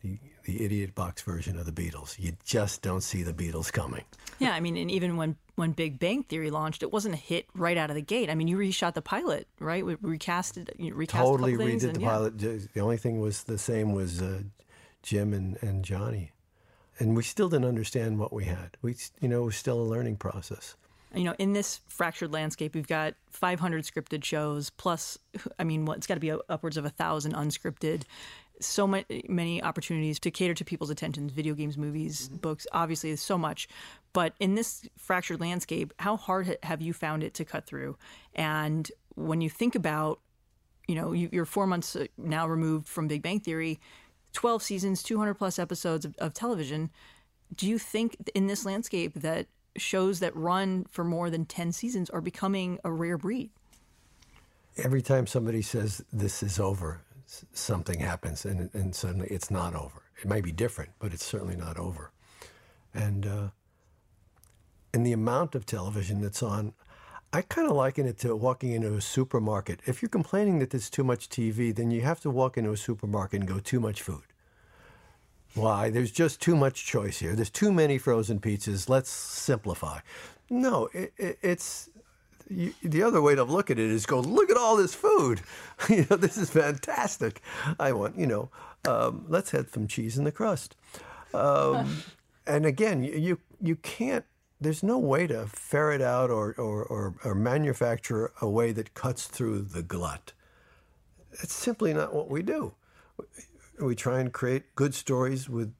the 0.03 0.17
the 0.43 0.63
idiot 0.63 0.95
box 0.95 1.21
version 1.21 1.57
of 1.57 1.65
the 1.65 1.71
Beatles. 1.71 2.17
You 2.17 2.33
just 2.43 2.81
don't 2.81 3.01
see 3.01 3.23
the 3.23 3.33
Beatles 3.33 3.71
coming. 3.71 4.03
Yeah, 4.39 4.51
I 4.51 4.59
mean, 4.59 4.77
and 4.77 4.89
even 4.89 5.17
when 5.17 5.35
when 5.55 5.71
Big 5.71 5.99
Bang 5.99 6.23
Theory 6.23 6.51
launched, 6.51 6.83
it 6.83 6.91
wasn't 6.91 7.15
a 7.15 7.17
hit 7.17 7.47
right 7.53 7.77
out 7.77 7.89
of 7.89 7.95
the 7.95 8.01
gate. 8.01 8.29
I 8.29 8.35
mean, 8.35 8.47
you 8.47 8.57
reshot 8.57 8.93
the 8.93 9.01
pilot, 9.01 9.47
right? 9.59 9.85
We 9.85 9.95
recasted, 9.95 10.69
you 10.77 10.93
recast 10.93 11.23
totally 11.23 11.53
redid 11.53 11.93
the 11.93 11.99
yeah. 11.99 12.07
pilot. 12.07 12.37
The 12.39 12.79
only 12.79 12.97
thing 12.97 13.19
was 13.19 13.43
the 13.43 13.57
same 13.57 13.93
was 13.93 14.21
uh, 14.21 14.41
Jim 15.01 15.33
and, 15.33 15.57
and 15.61 15.83
Johnny, 15.83 16.31
and 16.99 17.15
we 17.15 17.23
still 17.23 17.49
didn't 17.49 17.65
understand 17.65 18.19
what 18.19 18.31
we 18.31 18.45
had. 18.45 18.77
We, 18.81 18.95
you 19.19 19.27
know, 19.27 19.43
it 19.43 19.45
was 19.45 19.57
still 19.57 19.79
a 19.79 19.83
learning 19.83 20.17
process. 20.17 20.75
You 21.15 21.23
know, 21.23 21.35
in 21.39 21.53
this 21.53 21.79
fractured 21.87 22.33
landscape, 22.33 22.75
we've 22.75 22.87
got 22.87 23.15
500 23.31 23.85
scripted 23.85 24.23
shows 24.23 24.69
plus, 24.69 25.17
I 25.57 25.63
mean, 25.63 25.85
what, 25.85 25.97
it's 25.97 26.07
got 26.07 26.15
to 26.15 26.19
be 26.19 26.31
upwards 26.31 26.77
of 26.77 26.85
a 26.85 26.89
thousand 26.89 27.33
unscripted 27.33 28.03
so 28.59 28.87
many, 28.87 29.25
many 29.27 29.61
opportunities 29.61 30.19
to 30.19 30.31
cater 30.31 30.53
to 30.53 30.65
people's 30.65 30.89
attentions 30.89 31.31
video 31.31 31.53
games 31.53 31.77
movies 31.77 32.27
mm-hmm. 32.27 32.37
books 32.37 32.65
obviously 32.71 33.09
there's 33.09 33.21
so 33.21 33.37
much. 33.37 33.67
But 34.13 34.33
in 34.39 34.55
this 34.55 34.87
fractured 34.97 35.39
landscape 35.39 35.93
how 35.99 36.17
hard 36.17 36.57
have 36.63 36.81
you 36.81 36.93
found 36.93 37.23
it 37.23 37.33
to 37.35 37.45
cut 37.45 37.65
through? 37.65 37.97
And 38.35 38.91
when 39.15 39.41
you 39.41 39.49
think 39.49 39.75
about 39.75 40.19
you 40.87 40.95
know 40.95 41.11
you, 41.11 41.41
are 41.41 41.45
four 41.45 41.67
months 41.67 41.95
uh, 41.95 42.05
now 42.17 42.47
removed 42.47 42.87
from 42.87 43.07
big 43.07 43.21
bang 43.21 43.39
theory 43.39 43.79
12 44.33 44.63
seasons 44.63 45.03
200 45.03 45.33
plus 45.33 45.59
episodes 45.59 46.05
of, 46.05 46.15
of 46.17 46.33
television 46.33 46.89
do 47.55 47.67
you 47.67 47.77
think 47.77 48.17
in 48.35 48.47
this 48.47 48.65
landscape 48.65 49.13
that 49.15 49.47
shows 49.77 50.19
that 50.19 50.35
run 50.35 50.85
for 50.89 51.03
more 51.03 51.29
than 51.29 51.45
10 51.45 51.71
seasons 51.71 52.09
are 52.09 52.21
becoming 52.21 52.79
a 52.83 52.91
rare 52.91 53.17
breed? 53.17 53.49
Every 54.77 55.01
time 55.01 55.27
somebody 55.27 55.61
says 55.61 56.03
this 56.11 56.43
is 56.43 56.59
over 56.59 57.01
something 57.53 57.99
happens 57.99 58.45
and, 58.45 58.69
and 58.73 58.95
suddenly 58.95 59.27
it's 59.27 59.51
not 59.51 59.75
over. 59.75 60.03
It 60.21 60.27
may 60.27 60.41
be 60.41 60.51
different, 60.51 60.91
but 60.99 61.13
it's 61.13 61.25
certainly 61.25 61.55
not 61.55 61.77
over. 61.77 62.11
And 62.93 63.27
uh, 63.27 63.47
and 64.93 65.05
the 65.05 65.13
amount 65.13 65.53
of 65.53 65.65
television 65.65 66.21
that's 66.21 66.41
on, 66.41 66.73
I 67.31 67.41
kind 67.41 67.69
of 67.69 67.75
liken 67.75 68.07
it 68.07 68.17
to 68.19 68.35
walking 68.35 68.71
into 68.71 68.95
a 68.95 69.01
supermarket. 69.01 69.81
If 69.85 70.01
you're 70.01 70.09
complaining 70.09 70.59
that 70.59 70.71
there's 70.71 70.89
too 70.89 71.03
much 71.03 71.29
TV, 71.29 71.75
then 71.75 71.91
you 71.91 72.01
have 72.01 72.19
to 72.21 72.31
walk 72.31 72.57
into 72.57 72.71
a 72.71 72.77
supermarket 72.77 73.41
and 73.41 73.49
go 73.49 73.59
too 73.59 73.79
much 73.79 74.01
food. 74.01 74.23
Why? 75.53 75.89
There's 75.89 76.11
just 76.11 76.41
too 76.41 76.55
much 76.55 76.85
choice 76.85 77.19
here. 77.19 77.35
There's 77.35 77.49
too 77.49 77.71
many 77.71 77.97
frozen 77.97 78.39
pizzas. 78.39 78.89
Let's 78.89 79.09
simplify. 79.09 79.99
No, 80.49 80.89
it, 80.93 81.13
it, 81.17 81.39
it's 81.41 81.89
you, 82.49 82.73
the 82.83 83.03
other 83.03 83.21
way 83.21 83.35
to 83.35 83.43
look 83.43 83.69
at 83.69 83.79
it 83.79 83.89
is 83.89 84.05
go 84.05 84.19
look 84.19 84.49
at 84.49 84.57
all 84.57 84.77
this 84.77 84.93
food. 84.93 85.41
you 85.89 86.05
know, 86.09 86.17
this 86.17 86.37
is 86.37 86.49
fantastic. 86.49 87.41
I 87.79 87.91
want 87.91 88.17
you 88.17 88.27
know, 88.27 88.49
um, 88.85 89.25
let's 89.27 89.51
have 89.51 89.69
some 89.69 89.87
cheese 89.87 90.17
in 90.17 90.23
the 90.23 90.31
crust. 90.31 90.75
Um, 91.33 92.03
and 92.47 92.65
again, 92.65 93.03
you 93.03 93.39
you 93.61 93.75
can't. 93.77 94.25
There's 94.59 94.81
no 94.81 94.97
way 94.97 95.27
to 95.27 95.45
ferret 95.45 96.01
out 96.01 96.31
or, 96.31 96.55
or, 96.57 96.83
or, 96.83 97.13
or 97.23 97.35
manufacture 97.35 98.31
a 98.41 98.49
way 98.49 98.71
that 98.71 98.95
cuts 98.95 99.27
through 99.27 99.61
the 99.61 99.83
glut. 99.83 100.33
It's 101.43 101.53
simply 101.53 101.93
not 101.93 102.11
what 102.11 102.27
we 102.27 102.41
do. 102.41 102.73
We 103.79 103.93
try 103.93 104.19
and 104.19 104.33
create 104.33 104.73
good 104.75 104.95
stories 104.95 105.47
with 105.47 105.75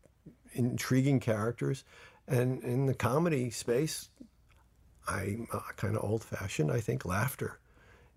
intriguing 0.53 1.19
characters, 1.19 1.83
and 2.27 2.63
in 2.63 2.85
the 2.85 2.93
comedy 2.93 3.49
space, 3.49 4.09
I'm 5.07 5.47
uh, 5.53 5.59
kind 5.75 5.95
of 5.95 6.03
old 6.03 6.23
fashioned. 6.23 6.71
I 6.71 6.81
think 6.81 7.05
laughter 7.05 7.59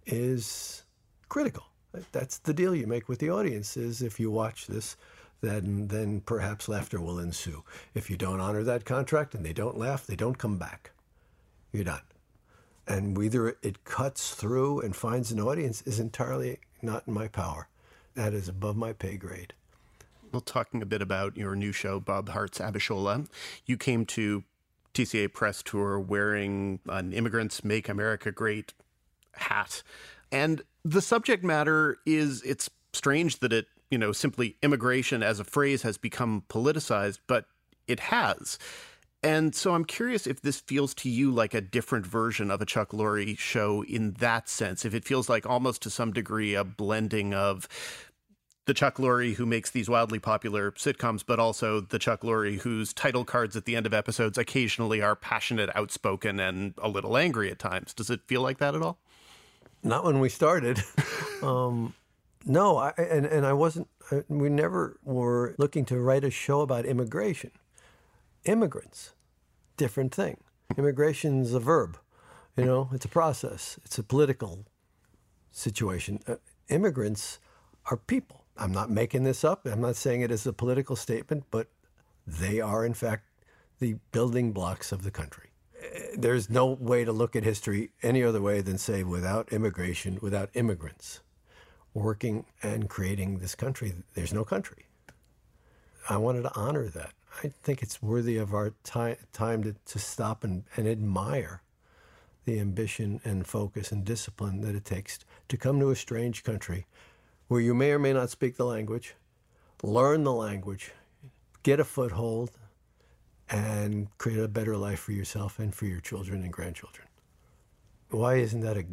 is 0.06 0.82
critical. 1.28 1.64
That's 2.12 2.38
the 2.38 2.54
deal 2.54 2.74
you 2.74 2.86
make 2.86 3.08
with 3.08 3.18
the 3.18 3.30
audience 3.30 3.76
is 3.76 4.02
if 4.02 4.20
you 4.20 4.30
watch 4.30 4.66
this, 4.66 4.96
then 5.40 5.88
then 5.88 6.20
perhaps 6.20 6.68
laughter 6.68 7.00
will 7.00 7.18
ensue. 7.18 7.64
If 7.94 8.10
you 8.10 8.16
don't 8.16 8.40
honor 8.40 8.62
that 8.62 8.84
contract 8.84 9.34
and 9.34 9.44
they 9.44 9.52
don't 9.52 9.78
laugh, 9.78 10.06
they 10.06 10.16
don't 10.16 10.38
come 10.38 10.58
back. 10.58 10.92
You're 11.72 11.84
done. 11.84 12.02
And 12.86 13.16
whether 13.16 13.56
it 13.62 13.84
cuts 13.84 14.34
through 14.34 14.80
and 14.80 14.94
finds 14.94 15.30
an 15.30 15.40
audience 15.40 15.82
is 15.82 16.00
entirely 16.00 16.58
not 16.82 17.04
in 17.06 17.14
my 17.14 17.28
power. 17.28 17.68
That 18.14 18.34
is 18.34 18.48
above 18.48 18.76
my 18.76 18.92
pay 18.92 19.16
grade. 19.16 19.54
Well, 20.32 20.40
talking 20.40 20.82
a 20.82 20.86
bit 20.86 21.02
about 21.02 21.36
your 21.36 21.56
new 21.56 21.72
show, 21.72 21.98
Bob 21.98 22.28
Hearts 22.28 22.58
Abishola, 22.58 23.26
you 23.66 23.76
came 23.76 24.04
to 24.06 24.44
TCA 24.94 25.32
press 25.32 25.62
tour 25.62 25.98
wearing 25.98 26.80
an 26.88 27.12
Immigrants 27.12 27.64
Make 27.64 27.88
America 27.88 28.32
Great 28.32 28.72
hat. 29.34 29.82
And 30.32 30.62
the 30.84 31.02
subject 31.02 31.44
matter 31.44 31.98
is 32.06 32.42
it's 32.42 32.70
strange 32.92 33.38
that 33.38 33.52
it, 33.52 33.66
you 33.90 33.98
know, 33.98 34.12
simply 34.12 34.56
immigration 34.62 35.22
as 35.22 35.40
a 35.40 35.44
phrase 35.44 35.82
has 35.82 35.98
become 35.98 36.44
politicized, 36.48 37.18
but 37.26 37.46
it 37.86 38.00
has. 38.00 38.58
And 39.22 39.54
so 39.54 39.74
I'm 39.74 39.84
curious 39.84 40.26
if 40.26 40.40
this 40.40 40.60
feels 40.60 40.94
to 40.94 41.10
you 41.10 41.30
like 41.30 41.52
a 41.52 41.60
different 41.60 42.06
version 42.06 42.50
of 42.50 42.62
a 42.62 42.66
Chuck 42.66 42.90
Lorre 42.92 43.36
show 43.38 43.84
in 43.84 44.12
that 44.14 44.48
sense, 44.48 44.84
if 44.84 44.94
it 44.94 45.04
feels 45.04 45.28
like 45.28 45.44
almost 45.44 45.82
to 45.82 45.90
some 45.90 46.12
degree 46.12 46.54
a 46.54 46.64
blending 46.64 47.34
of 47.34 47.68
the 48.66 48.74
Chuck 48.74 48.96
Lorre 48.96 49.34
who 49.34 49.46
makes 49.46 49.70
these 49.70 49.88
wildly 49.88 50.18
popular 50.18 50.70
sitcoms, 50.72 51.24
but 51.26 51.38
also 51.38 51.80
the 51.80 51.98
Chuck 51.98 52.22
Lorre 52.22 52.58
whose 52.58 52.92
title 52.92 53.24
cards 53.24 53.56
at 53.56 53.64
the 53.64 53.76
end 53.76 53.86
of 53.86 53.94
episodes 53.94 54.38
occasionally 54.38 55.02
are 55.02 55.16
passionate, 55.16 55.70
outspoken, 55.74 56.38
and 56.38 56.74
a 56.78 56.88
little 56.88 57.16
angry 57.16 57.50
at 57.50 57.58
times. 57.58 57.94
Does 57.94 58.10
it 58.10 58.20
feel 58.26 58.42
like 58.42 58.58
that 58.58 58.74
at 58.74 58.82
all? 58.82 58.98
Not 59.82 60.04
when 60.04 60.20
we 60.20 60.28
started. 60.28 60.82
um, 61.42 61.94
no, 62.44 62.76
I, 62.76 62.92
and 62.96 63.26
and 63.26 63.46
I 63.46 63.52
wasn't. 63.52 63.88
We 64.28 64.48
never 64.48 64.98
were 65.04 65.54
looking 65.58 65.84
to 65.86 65.98
write 65.98 66.24
a 66.24 66.30
show 66.30 66.60
about 66.60 66.84
immigration. 66.84 67.50
Immigrants, 68.44 69.14
different 69.76 70.14
thing. 70.14 70.38
Immigration 70.76 71.42
is 71.42 71.54
a 71.54 71.60
verb. 71.60 71.98
You 72.56 72.64
know, 72.66 72.90
it's 72.92 73.04
a 73.04 73.08
process. 73.08 73.78
It's 73.84 73.96
a 73.98 74.02
political 74.02 74.66
situation. 75.50 76.20
Uh, 76.26 76.36
immigrants 76.68 77.38
are 77.86 77.96
people 77.96 78.39
I'm 78.60 78.72
not 78.72 78.90
making 78.90 79.24
this 79.24 79.42
up. 79.42 79.66
I'm 79.66 79.80
not 79.80 79.96
saying 79.96 80.20
it 80.20 80.30
as 80.30 80.46
a 80.46 80.52
political 80.52 80.94
statement, 80.94 81.44
but 81.50 81.66
they 82.26 82.60
are, 82.60 82.84
in 82.84 82.94
fact, 82.94 83.24
the 83.80 83.96
building 84.12 84.52
blocks 84.52 84.92
of 84.92 85.02
the 85.02 85.10
country. 85.10 85.48
There's 86.16 86.50
no 86.50 86.66
way 86.66 87.04
to 87.04 87.12
look 87.12 87.34
at 87.34 87.42
history 87.42 87.90
any 88.02 88.22
other 88.22 88.42
way 88.42 88.60
than 88.60 88.76
say 88.76 89.02
without 89.02 89.50
immigration, 89.50 90.18
without 90.20 90.50
immigrants 90.54 91.20
working 91.94 92.44
and 92.62 92.88
creating 92.88 93.38
this 93.38 93.54
country, 93.54 93.94
there's 94.14 94.32
no 94.32 94.44
country. 94.44 94.86
I 96.08 96.16
wanted 96.18 96.42
to 96.42 96.54
honor 96.54 96.88
that. 96.88 97.12
I 97.42 97.48
think 97.62 97.82
it's 97.82 98.02
worthy 98.02 98.36
of 98.36 98.54
our 98.54 98.74
time, 98.84 99.16
time 99.32 99.62
to, 99.64 99.74
to 99.86 99.98
stop 99.98 100.44
and, 100.44 100.64
and 100.76 100.86
admire 100.86 101.62
the 102.44 102.58
ambition 102.58 103.20
and 103.24 103.46
focus 103.46 103.92
and 103.92 104.04
discipline 104.04 104.60
that 104.62 104.74
it 104.74 104.84
takes 104.84 105.18
to 105.48 105.56
come 105.56 105.78
to 105.80 105.90
a 105.90 105.96
strange 105.96 106.42
country 106.42 106.86
where 107.50 107.60
you 107.60 107.74
may 107.74 107.90
or 107.90 107.98
may 107.98 108.12
not 108.12 108.30
speak 108.30 108.56
the 108.56 108.64
language, 108.64 109.16
learn 109.82 110.22
the 110.22 110.32
language, 110.32 110.92
get 111.64 111.80
a 111.80 111.84
foothold, 111.84 112.52
and 113.48 114.06
create 114.18 114.38
a 114.38 114.46
better 114.46 114.76
life 114.76 115.00
for 115.00 115.10
yourself 115.10 115.58
and 115.58 115.74
for 115.74 115.86
your 115.86 115.98
children 115.98 116.44
and 116.44 116.52
grandchildren. 116.52 117.08
Why 118.10 118.36
isn't 118.36 118.60
that 118.60 118.76
a 118.76 118.84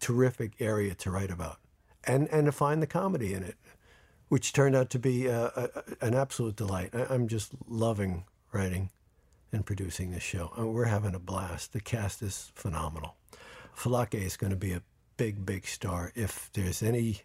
terrific 0.00 0.52
area 0.60 0.94
to 0.94 1.10
write 1.10 1.30
about? 1.30 1.58
And, 2.04 2.26
and 2.32 2.46
to 2.46 2.52
find 2.52 2.80
the 2.80 2.86
comedy 2.86 3.34
in 3.34 3.42
it, 3.42 3.56
which 4.28 4.54
turned 4.54 4.74
out 4.74 4.88
to 4.90 4.98
be 4.98 5.26
a, 5.26 5.48
a, 5.48 5.68
an 6.00 6.14
absolute 6.14 6.56
delight. 6.56 6.94
I, 6.94 7.12
I'm 7.12 7.28
just 7.28 7.52
loving 7.68 8.24
writing 8.50 8.88
and 9.52 9.66
producing 9.66 10.12
this 10.12 10.22
show. 10.22 10.52
I 10.56 10.60
uh, 10.60 10.62
mean, 10.62 10.72
we're 10.72 10.86
having 10.86 11.14
a 11.14 11.18
blast. 11.18 11.74
The 11.74 11.82
cast 11.82 12.22
is 12.22 12.50
phenomenal. 12.54 13.16
Folake 13.76 14.14
is 14.14 14.38
going 14.38 14.52
to 14.52 14.56
be 14.56 14.72
a 14.72 14.80
big, 15.18 15.44
big 15.44 15.66
star. 15.66 16.12
If 16.14 16.48
there's 16.54 16.82
any 16.82 17.20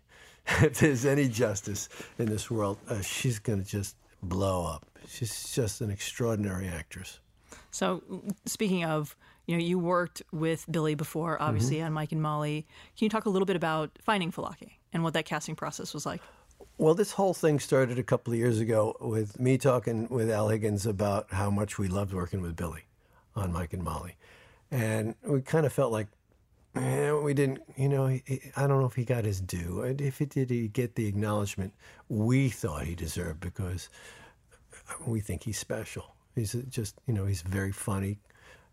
if 0.62 0.80
there's 0.80 1.06
any 1.06 1.28
justice 1.28 1.90
in 2.18 2.26
this 2.26 2.50
world, 2.50 2.78
uh, 2.90 3.02
she's 3.02 3.40
going 3.40 3.64
to 3.64 3.68
just 3.70 3.96
blow 4.24 4.66
up. 4.66 4.86
She's 5.08 5.52
just 5.54 5.82
an 5.82 5.90
extraordinary 5.92 6.68
actress. 6.68 7.20
So, 7.72 8.04
speaking 8.46 8.84
of, 8.86 9.16
you 9.48 9.58
know, 9.58 9.64
you 9.64 9.80
worked 9.80 10.22
with 10.32 10.66
Billy 10.70 10.96
before, 10.96 11.42
obviously, 11.42 11.78
Mm-hmm. 11.78 11.86
on 11.88 11.94
Mike 11.94 12.12
and 12.12 12.22
Molly. 12.22 12.66
Can 12.98 13.06
you 13.06 13.10
talk 13.10 13.26
a 13.26 13.30
little 13.30 13.46
bit 13.46 13.56
about 13.56 13.92
finding 14.02 14.32
Folake 14.32 14.72
and 14.94 15.04
what 15.04 15.14
that 15.14 15.26
casting 15.26 15.56
process 15.56 15.94
was 15.94 16.06
like? 16.06 16.22
Well, 16.78 16.94
this 16.94 17.12
whole 17.12 17.34
thing 17.34 17.60
started 17.60 17.98
a 18.00 18.04
couple 18.04 18.34
of 18.34 18.40
years 18.40 18.60
ago 18.60 18.96
with 19.00 19.40
me 19.40 19.58
talking 19.58 20.08
with 20.10 20.30
Al 20.30 20.50
Higgins 20.50 20.86
about 20.86 21.32
how 21.32 21.50
much 21.50 21.78
we 21.78 21.88
loved 21.88 22.14
working 22.14 22.42
with 22.42 22.56
Billy 22.56 22.84
on 23.36 23.52
Mike 23.52 23.74
and 23.74 23.84
Molly. 23.84 24.16
And 24.70 25.16
we 25.24 25.42
kind 25.42 25.66
of 25.66 25.74
felt 25.74 25.92
like, 25.92 26.08
eh, 26.76 27.12
we 27.12 27.34
didn't, 27.34 27.62
you 27.76 27.90
know, 27.90 28.06
I 28.08 28.68
don't 28.68 28.80
know 28.80 28.86
if 28.86 28.96
he 28.96 29.06
got 29.06 29.26
his 29.26 29.42
due. 29.42 29.82
If 29.82 30.20
he 30.20 30.26
did, 30.26 30.50
he 30.50 30.68
get 30.68 30.96
the 30.96 31.08
acknowledgement 31.08 31.74
we 32.10 32.50
thought 32.50 32.86
he 32.86 32.96
deserved 32.96 33.40
because 33.40 33.90
we 35.06 35.20
think 35.20 35.44
he's 35.44 35.58
special. 35.58 36.16
He's 36.36 36.54
just, 36.70 36.96
you 37.08 37.14
know, 37.14 37.26
he's 37.26 37.44
a 37.44 37.48
very 37.48 37.72
funny 37.72 38.20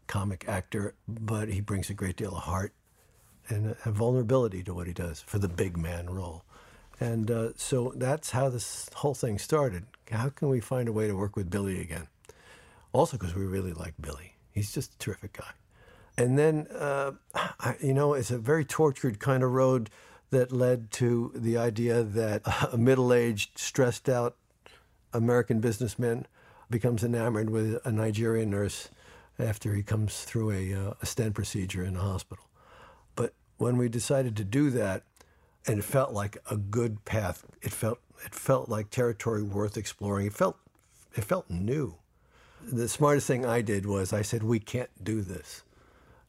comic 0.07 0.49
actor, 0.49 0.95
but 1.07 1.49
he 1.49 1.61
brings 1.61 1.91
a 1.91 1.95
great 1.95 2.17
deal 2.17 2.37
of 2.37 2.43
heart 2.43 2.73
and 3.49 3.77
a 3.85 3.91
vulnerability 3.91 4.63
to 4.63 4.75
what 4.75 4.87
he 4.87 4.93
does 4.93 5.21
for 5.21 5.39
the 5.39 5.49
big 5.49 5.77
man 5.77 6.09
role. 6.09 6.45
And 7.01 7.31
uh, 7.31 7.49
so 7.57 7.93
that's 7.97 8.31
how 8.31 8.49
this 8.49 8.91
whole 8.95 9.15
thing 9.15 9.39
started. 9.39 9.85
How 10.11 10.29
can 10.31 10.49
we 10.49 10.61
find 10.61 10.89
a 10.89 10.93
way 10.93 11.07
to 11.07 11.15
work 11.15 11.37
with 11.37 11.51
Billy 11.51 11.81
again? 11.81 12.09
Also, 12.93 13.17
because 13.17 13.35
we 13.35 13.45
really 13.45 13.73
like 13.73 13.95
Billy. 14.01 14.35
He's 14.53 14.73
just 14.73 14.95
a 14.95 14.99
terrific 14.99 15.35
guy. 15.35 15.53
And 16.19 16.37
then, 16.37 16.67
uh, 16.77 17.13
I, 17.35 17.77
you 17.81 17.95
know, 17.95 18.13
it's 18.13 18.33
a 18.33 18.39
very 18.39 18.65
tortured 18.65 19.21
kind 19.21 19.45
of 19.45 19.53
road 19.53 19.89
that 20.31 20.51
led 20.51 20.91
to 20.91 21.31
the 21.33 21.57
idea 21.57 22.03
that 22.03 22.43
a 22.73 22.77
middle 22.77 23.13
aged, 23.13 23.57
stressed 23.57 24.09
out 24.09 24.37
American 25.13 25.61
businessman 25.61 26.27
becomes 26.69 27.05
enamored 27.05 27.51
with 27.51 27.81
a 27.85 27.93
Nigerian 27.93 28.51
nurse 28.51 28.89
after 29.39 29.75
he 29.75 29.83
comes 29.85 30.25
through 30.25 30.51
a, 30.51 30.75
uh, 30.75 30.95
a 31.01 31.07
stent 31.07 31.35
procedure 31.35 31.85
in 31.85 31.97
a 31.97 32.01
hospital. 32.01 32.45
But 33.15 33.33
when 33.59 33.79
we 33.79 33.89
decided 33.89 34.37
to 34.39 34.45
do 34.45 34.71
that, 34.71 35.05
and 35.69 35.79
it 35.79 35.85
felt 35.85 36.13
like 36.13 36.39
a 36.51 36.57
good 36.57 37.05
path, 37.05 37.45
it 37.63 37.73
felt 37.73 38.01
it 38.25 38.35
felt 38.35 38.69
like 38.69 38.91
territory 38.91 39.45
worth 39.45 39.77
exploring. 39.77 40.27
It 40.27 40.33
felt 40.33 40.57
it 41.15 41.23
felt 41.23 41.49
new. 41.49 41.95
The 42.61 42.89
smartest 42.89 43.29
thing 43.29 43.47
I 43.47 43.63
did 43.63 43.87
was 43.87 44.13
I 44.13 44.23
said 44.23 44.43
we 44.43 44.59
can't 44.59 44.91
do 45.03 45.23
this 45.23 45.63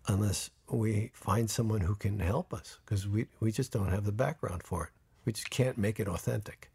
unless 0.10 0.50
we 0.70 1.12
find 1.14 1.50
someone 1.50 1.82
who 1.82 1.96
can 1.96 2.20
help 2.20 2.54
us 2.54 2.80
because 2.84 3.08
we 3.08 3.28
we 3.40 3.52
just 3.52 3.72
don't 3.72 3.90
have 3.90 4.06
the 4.06 4.12
background 4.12 4.64
for 4.64 4.86
it. 4.86 4.90
We 5.26 5.34
just 5.34 5.50
can't 5.50 5.78
make 5.78 6.00
it 6.00 6.08
authentic. 6.08 6.70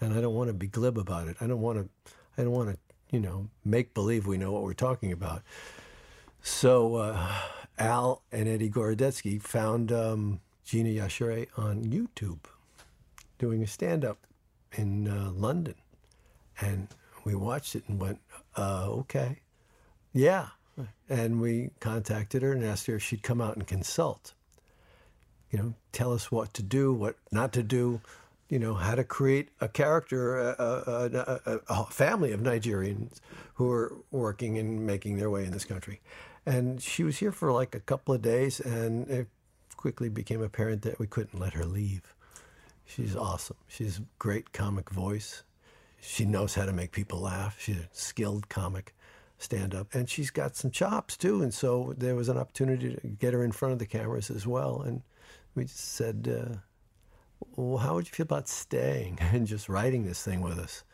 And 0.00 0.12
I 0.14 0.20
don't 0.20 0.34
want 0.34 0.48
to 0.48 0.54
be 0.54 0.66
glib 0.66 0.98
about 0.98 1.28
it. 1.28 1.36
I 1.40 1.46
don't 1.46 1.60
want 1.60 1.78
to 1.78 2.12
I 2.36 2.42
don't 2.42 2.52
want 2.52 2.70
to, 2.70 2.78
you 3.10 3.20
know, 3.20 3.48
make 3.64 3.94
believe 3.94 4.26
we 4.26 4.36
know 4.36 4.52
what 4.52 4.62
we're 4.62 4.74
talking 4.74 5.12
about. 5.12 5.42
So 6.42 6.96
uh, 6.96 7.32
Al 7.78 8.22
and 8.32 8.48
Eddie 8.48 8.70
Gorodetsky 8.70 9.40
found 9.40 9.92
um, 9.92 10.40
Gina 10.64 10.90
Yashere 10.90 11.46
on 11.56 11.84
YouTube 11.84 12.40
doing 13.38 13.62
a 13.62 13.66
stand-up 13.66 14.18
in 14.72 15.06
uh, 15.08 15.30
London, 15.32 15.74
and 16.60 16.88
we 17.24 17.34
watched 17.34 17.76
it 17.76 17.84
and 17.88 18.00
went, 18.00 18.20
uh, 18.56 18.86
"Okay, 18.88 19.40
yeah." 20.12 20.48
And 21.08 21.40
we 21.40 21.70
contacted 21.80 22.42
her 22.42 22.52
and 22.52 22.64
asked 22.64 22.86
her 22.86 22.96
if 22.96 23.02
she'd 23.02 23.22
come 23.22 23.40
out 23.40 23.56
and 23.56 23.66
consult. 23.66 24.32
You 25.50 25.58
know, 25.58 25.74
tell 25.92 26.12
us 26.12 26.32
what 26.32 26.54
to 26.54 26.62
do, 26.62 26.92
what 26.92 27.16
not 27.30 27.52
to 27.52 27.62
do. 27.62 28.00
You 28.48 28.58
know, 28.58 28.74
how 28.74 28.94
to 28.94 29.04
create 29.04 29.48
a 29.62 29.68
character, 29.68 30.38
a, 30.38 30.54
a, 30.58 31.40
a, 31.46 31.60
a 31.70 31.84
family 31.86 32.32
of 32.32 32.40
Nigerians 32.40 33.20
who 33.54 33.70
are 33.70 33.94
working 34.10 34.58
and 34.58 34.86
making 34.86 35.16
their 35.16 35.30
way 35.30 35.44
in 35.46 35.52
this 35.52 35.64
country. 35.64 36.00
And 36.44 36.82
she 36.82 37.02
was 37.02 37.18
here 37.18 37.32
for 37.32 37.50
like 37.50 37.74
a 37.74 37.80
couple 37.80 38.14
of 38.14 38.20
days, 38.20 38.60
and 38.60 39.08
it 39.08 39.28
quickly 39.76 40.10
became 40.10 40.42
apparent 40.42 40.82
that 40.82 40.98
we 40.98 41.06
couldn't 41.06 41.40
let 41.40 41.54
her 41.54 41.64
leave. 41.64 42.14
She's 42.84 43.16
awesome. 43.16 43.56
She's 43.68 44.00
great 44.18 44.52
comic 44.52 44.90
voice. 44.90 45.44
She 46.00 46.24
knows 46.24 46.54
how 46.54 46.66
to 46.66 46.72
make 46.72 46.92
people 46.92 47.20
laugh. 47.20 47.56
She's 47.58 47.78
a 47.78 47.88
skilled 47.92 48.48
comic 48.48 48.94
stand 49.42 49.74
up. 49.74 49.94
And 49.94 50.08
she's 50.08 50.30
got 50.30 50.56
some 50.56 50.70
chops 50.70 51.16
too. 51.16 51.42
And 51.42 51.52
so 51.52 51.94
there 51.96 52.14
was 52.14 52.28
an 52.28 52.38
opportunity 52.38 52.94
to 52.94 53.08
get 53.08 53.34
her 53.34 53.44
in 53.44 53.52
front 53.52 53.72
of 53.72 53.78
the 53.78 53.86
cameras 53.86 54.30
as 54.30 54.46
well. 54.46 54.82
And 54.82 55.02
we 55.54 55.64
just 55.64 55.94
said, 55.94 56.28
uh, 56.28 56.56
well, 57.56 57.78
how 57.78 57.94
would 57.94 58.06
you 58.06 58.12
feel 58.12 58.24
about 58.24 58.48
staying 58.48 59.18
and 59.20 59.46
just 59.46 59.68
writing 59.68 60.04
this 60.04 60.22
thing 60.22 60.40
with 60.40 60.58
us? 60.58 60.84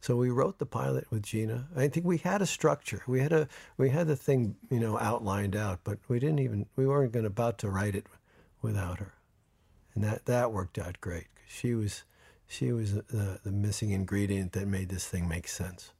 So 0.00 0.16
we 0.16 0.30
wrote 0.30 0.58
the 0.58 0.66
pilot 0.66 1.06
with 1.12 1.22
Gina. 1.22 1.68
I 1.76 1.86
think 1.86 2.04
we 2.04 2.18
had 2.18 2.42
a 2.42 2.46
structure. 2.46 3.02
We 3.06 3.20
had 3.20 3.32
a 3.32 3.46
we 3.76 3.90
had 3.90 4.08
the 4.08 4.16
thing, 4.16 4.56
you 4.68 4.80
know, 4.80 4.98
outlined 4.98 5.54
out, 5.54 5.78
but 5.84 5.98
we 6.08 6.18
didn't 6.18 6.40
even 6.40 6.66
we 6.74 6.88
weren't 6.88 7.12
going 7.12 7.24
about 7.24 7.58
to 7.58 7.70
write 7.70 7.94
it 7.94 8.06
without 8.62 8.98
her. 8.98 9.12
And 9.94 10.02
that 10.02 10.26
that 10.26 10.52
worked 10.52 10.76
out 10.76 11.00
great. 11.00 11.28
She 11.46 11.76
was 11.76 12.02
she 12.48 12.72
was 12.72 12.94
the, 12.94 13.38
the 13.44 13.52
missing 13.52 13.92
ingredient 13.92 14.52
that 14.52 14.66
made 14.66 14.88
this 14.88 15.06
thing 15.06 15.28
make 15.28 15.46
sense. 15.46 15.92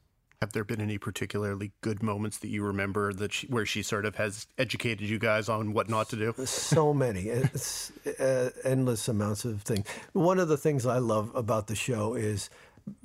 Have 0.43 0.51
there 0.51 0.65
been 0.65 0.81
any 0.81 0.99
particularly 0.99 1.71
good 1.83 2.03
moments 2.03 2.39
that 2.39 2.49
you 2.49 2.65
remember 2.65 3.13
that 3.13 3.33
she, 3.33 3.47
where 3.47 3.65
she 3.65 3.81
sort 3.81 4.05
of 4.05 4.17
has 4.17 4.49
educated 4.59 5.09
you 5.09 5.21
guys 5.21 5.49
on 5.49 5.73
what 5.73 5.89
not 5.89 6.09
to 6.09 6.17
do? 6.17 6.35
so 6.47 6.93
many. 6.93 7.29
It's 7.29 7.93
uh, 8.19 8.51
endless 8.65 9.07
amounts 9.07 9.45
of 9.45 9.63
things. 9.63 9.87
One 10.15 10.41
of 10.41 10.49
the 10.49 10.57
things 10.57 10.85
i 10.85 10.99
love 10.99 11.31
about 11.37 11.69
the 11.69 11.77
show 11.77 12.15
is 12.15 12.51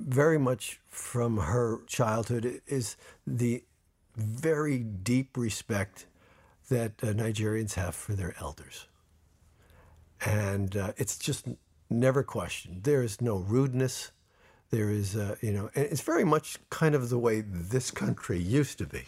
very 0.00 0.36
much 0.36 0.80
from 0.88 1.36
her 1.36 1.78
childhood 1.86 2.60
is 2.66 2.96
the 3.24 3.62
very 4.16 4.80
deep 4.80 5.36
respect 5.36 6.06
that 6.70 6.94
uh, 7.04 7.12
nigerians 7.12 7.74
have 7.74 7.94
for 7.94 8.14
their 8.14 8.34
elders. 8.40 8.88
And 10.26 10.76
uh, 10.76 10.92
it's 10.96 11.16
just 11.16 11.46
never 11.88 12.24
questioned. 12.24 12.82
There 12.82 13.04
is 13.04 13.20
no 13.20 13.36
rudeness 13.36 14.10
there 14.70 14.90
is 14.90 15.16
uh, 15.16 15.36
you 15.40 15.52
know 15.52 15.70
and 15.74 15.86
it's 15.86 16.00
very 16.00 16.24
much 16.24 16.58
kind 16.70 16.94
of 16.94 17.08
the 17.08 17.18
way 17.18 17.40
this 17.40 17.90
country 17.90 18.38
used 18.38 18.78
to 18.78 18.86
be 18.86 19.04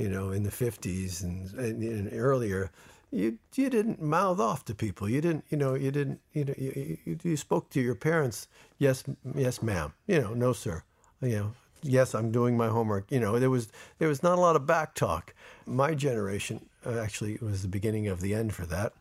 you 0.00 0.08
know, 0.08 0.30
in 0.30 0.44
the 0.44 0.50
50s 0.50 1.22
and, 1.22 1.52
and, 1.54 1.82
and 1.82 2.10
earlier, 2.12 2.70
you 3.10 3.38
you 3.54 3.68
didn't 3.68 4.00
mouth 4.00 4.40
off 4.40 4.64
to 4.64 4.74
people. 4.74 5.08
You 5.08 5.20
didn't, 5.20 5.44
you 5.50 5.58
know, 5.58 5.74
you 5.74 5.90
didn't, 5.90 6.20
you 6.32 6.46
know, 6.46 6.54
you, 6.56 6.96
you, 7.04 7.18
you 7.22 7.36
spoke 7.36 7.68
to 7.70 7.80
your 7.80 7.94
parents. 7.94 8.48
Yes, 8.78 9.04
yes, 9.34 9.62
ma'am. 9.62 9.92
You 10.06 10.20
know, 10.22 10.32
no, 10.32 10.52
sir. 10.54 10.84
You 11.20 11.36
know, 11.36 11.52
yes, 11.82 12.14
I'm 12.14 12.30
doing 12.30 12.56
my 12.56 12.68
homework. 12.68 13.10
You 13.10 13.20
know, 13.20 13.38
there 13.38 13.50
was 13.50 13.68
there 13.98 14.08
was 14.08 14.22
not 14.22 14.38
a 14.38 14.40
lot 14.40 14.56
of 14.56 14.64
back 14.64 14.94
talk. 14.94 15.34
My 15.66 15.94
generation 15.94 16.66
uh, 16.86 16.98
actually 16.98 17.38
was 17.42 17.60
the 17.60 17.68
beginning 17.68 18.06
of 18.06 18.22
the 18.22 18.32
end 18.32 18.54
for 18.54 18.64
that. 18.66 18.92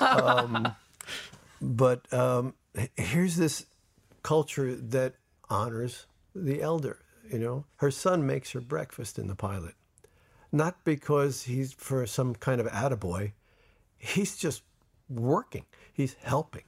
um, 0.00 0.74
but 1.60 2.10
um, 2.14 2.54
here's 2.96 3.36
this 3.36 3.66
culture 4.26 4.74
that 4.74 5.14
honors 5.48 6.06
the 6.34 6.60
elder. 6.60 6.98
You 7.30 7.38
know, 7.38 7.64
her 7.76 7.90
son 7.90 8.26
makes 8.26 8.52
her 8.52 8.60
breakfast 8.60 9.18
in 9.18 9.26
the 9.26 9.34
pilot 9.34 9.74
not 10.52 10.84
because 10.84 11.42
he's 11.42 11.72
for 11.72 12.06
some 12.06 12.34
kind 12.34 12.60
of 12.60 12.66
attaboy. 12.68 13.32
He's 13.98 14.36
just 14.36 14.62
working. 15.08 15.64
He's 15.92 16.16
helping. 16.22 16.64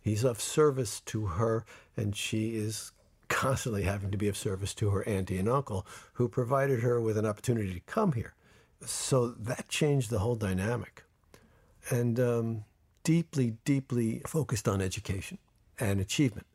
He's 0.00 0.24
of 0.24 0.40
service 0.40 1.00
to 1.02 1.26
her, 1.26 1.64
and 1.96 2.16
she 2.16 2.56
is 2.56 2.92
constantly 3.28 3.82
having 3.82 4.10
to 4.10 4.18
be 4.18 4.28
of 4.28 4.36
service 4.36 4.74
to 4.74 4.90
her 4.90 5.06
auntie 5.06 5.38
and 5.38 5.48
uncle 5.48 5.86
who 6.14 6.28
provided 6.28 6.80
her 6.80 7.00
with 7.00 7.16
an 7.16 7.26
opportunity 7.26 7.74
to 7.74 7.80
come 7.80 8.12
here. 8.12 8.34
So 8.84 9.28
that 9.28 9.68
changed 9.68 10.10
the 10.10 10.20
whole 10.20 10.36
dynamic. 10.36 11.04
And 11.90 12.18
um, 12.18 12.64
deeply, 13.04 13.56
deeply 13.64 14.22
focused 14.26 14.66
on 14.66 14.80
education 14.80 15.38
and 15.78 16.00
achievement. 16.00 16.46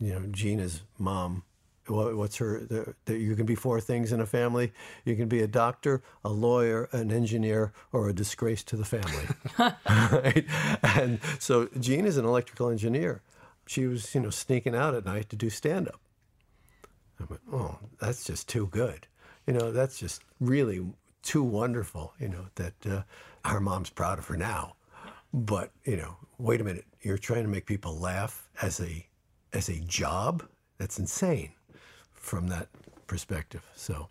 You 0.00 0.12
know, 0.14 0.26
Gina's 0.30 0.82
mom. 0.98 1.42
What, 1.86 2.16
what's 2.16 2.36
her 2.38 2.60
the, 3.04 3.16
you 3.16 3.36
can 3.36 3.46
be 3.46 3.54
four 3.54 3.80
things 3.80 4.12
in 4.12 4.20
a 4.20 4.26
family. 4.26 4.72
You 5.04 5.14
can 5.14 5.28
be 5.28 5.40
a 5.40 5.46
doctor 5.46 6.02
a 6.24 6.30
lawyer 6.30 6.88
an 6.90 7.12
engineer 7.12 7.72
or 7.92 8.08
a 8.08 8.12
disgrace 8.12 8.64
to 8.64 8.76
the 8.76 8.84
family. 8.84 9.26
Right? 10.10 10.44
And 10.82 11.20
so 11.38 11.68
jean 11.78 12.04
is 12.06 12.16
an 12.16 12.24
electrical 12.24 12.70
engineer. 12.70 13.22
She 13.66 13.86
was 13.86 14.14
you 14.14 14.20
know 14.20 14.30
sneaking 14.30 14.74
out 14.74 14.94
at 14.94 15.04
night 15.04 15.28
to 15.30 15.36
do 15.36 15.48
stand 15.50 15.88
up 15.88 16.00
i 17.20 17.24
went 17.24 17.42
oh 17.52 17.78
that's 18.00 18.24
just 18.24 18.48
too 18.48 18.66
good. 18.66 19.06
You 19.46 19.54
know 19.54 19.70
that's 19.70 19.98
just 19.98 20.22
really 20.40 20.84
too 21.22 21.42
wonderful 21.44 22.12
you 22.20 22.28
know 22.28 22.46
that 22.56 22.74
uh, 22.86 23.02
our 23.44 23.60
mom's 23.60 23.90
proud 23.90 24.18
of 24.18 24.26
her 24.26 24.36
now. 24.36 24.74
But 25.32 25.70
you 25.84 25.96
know 25.96 26.16
wait 26.38 26.60
a 26.60 26.64
minute. 26.64 26.84
You're 27.00 27.18
trying 27.18 27.44
to 27.44 27.48
make 27.48 27.66
people 27.66 27.96
laugh 27.96 28.48
as 28.60 28.80
a 28.80 29.06
as 29.56 29.68
a 29.68 29.80
job 29.80 30.44
that's 30.78 30.98
insane 30.98 31.52
from 32.12 32.48
that 32.48 32.68
perspective. 33.06 33.64
So 33.74 34.08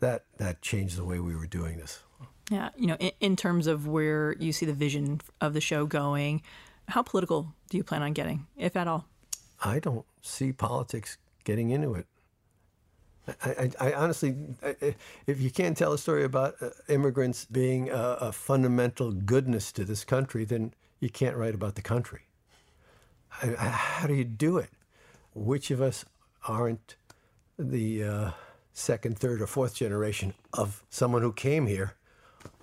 that 0.00 0.24
that 0.38 0.60
changed 0.60 0.96
the 0.96 1.04
way 1.04 1.20
we 1.20 1.36
were 1.36 1.46
doing 1.46 1.78
this. 1.78 2.02
Yeah, 2.50 2.70
you 2.76 2.86
know, 2.86 2.96
in, 2.98 3.12
in 3.20 3.36
terms 3.36 3.66
of 3.66 3.86
where 3.86 4.34
you 4.38 4.52
see 4.52 4.66
the 4.66 4.72
vision 4.72 5.20
of 5.40 5.52
the 5.52 5.60
show 5.60 5.86
going, 5.86 6.42
how 6.88 7.02
political 7.02 7.52
do 7.70 7.76
you 7.76 7.84
plan 7.84 8.02
on 8.02 8.12
getting, 8.12 8.46
if 8.56 8.74
at 8.74 8.88
all? 8.88 9.06
I 9.62 9.78
don't 9.78 10.06
see 10.22 10.52
politics 10.52 11.18
getting 11.44 11.70
into 11.70 11.94
it. 11.94 12.06
I, 13.44 13.50
I, 13.50 13.88
I 13.88 13.92
honestly, 13.92 14.34
I, 14.62 14.94
if 15.26 15.40
you 15.40 15.50
can't 15.50 15.76
tell 15.76 15.92
a 15.92 15.98
story 15.98 16.24
about 16.24 16.54
uh, 16.62 16.70
immigrants 16.88 17.44
being 17.44 17.90
a, 17.90 18.16
a 18.20 18.32
fundamental 18.32 19.12
goodness 19.12 19.70
to 19.72 19.84
this 19.84 20.04
country, 20.04 20.46
then 20.46 20.72
you 21.00 21.10
can't 21.10 21.36
write 21.36 21.54
about 21.54 21.74
the 21.74 21.82
country. 21.82 22.22
How 23.28 24.06
do 24.06 24.14
you 24.14 24.24
do 24.24 24.56
it? 24.56 24.70
Which 25.38 25.70
of 25.70 25.80
us 25.80 26.04
aren't 26.46 26.96
the 27.58 28.02
uh, 28.02 28.30
second, 28.72 29.18
third, 29.18 29.40
or 29.40 29.46
fourth 29.46 29.74
generation 29.74 30.34
of 30.52 30.84
someone 30.90 31.22
who 31.22 31.32
came 31.32 31.66
here, 31.66 31.94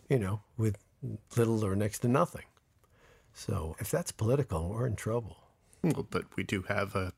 you 0.10 0.20
know, 0.20 0.42
with 0.58 0.78
little 1.38 1.64
or 1.66 1.76
next 1.76 2.00
to 2.00 2.08
nothing? 2.08 2.44
So 3.34 3.76
if 3.80 3.90
that's 3.90 4.12
political, 4.12 4.70
we're 4.70 4.88
in 4.88 4.96
trouble. 4.96 5.38
Well, 5.84 6.08
but 6.10 6.26
we 6.36 6.44
do 6.44 6.64
have 6.64 6.96
a 6.96 7.14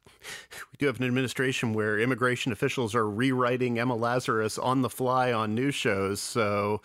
we 0.72 0.78
do 0.78 0.88
have 0.88 1.00
an 1.00 1.06
administration 1.06 1.74
where 1.74 1.98
immigration 2.00 2.52
officials 2.52 2.94
are 2.94 3.10
rewriting 3.10 3.80
Emma 3.80 3.96
Lazarus 3.96 4.58
on 4.58 4.82
the 4.82 4.90
fly 4.90 5.32
on 5.32 5.56
news 5.56 5.76
shows. 5.76 6.20
So 6.20 6.82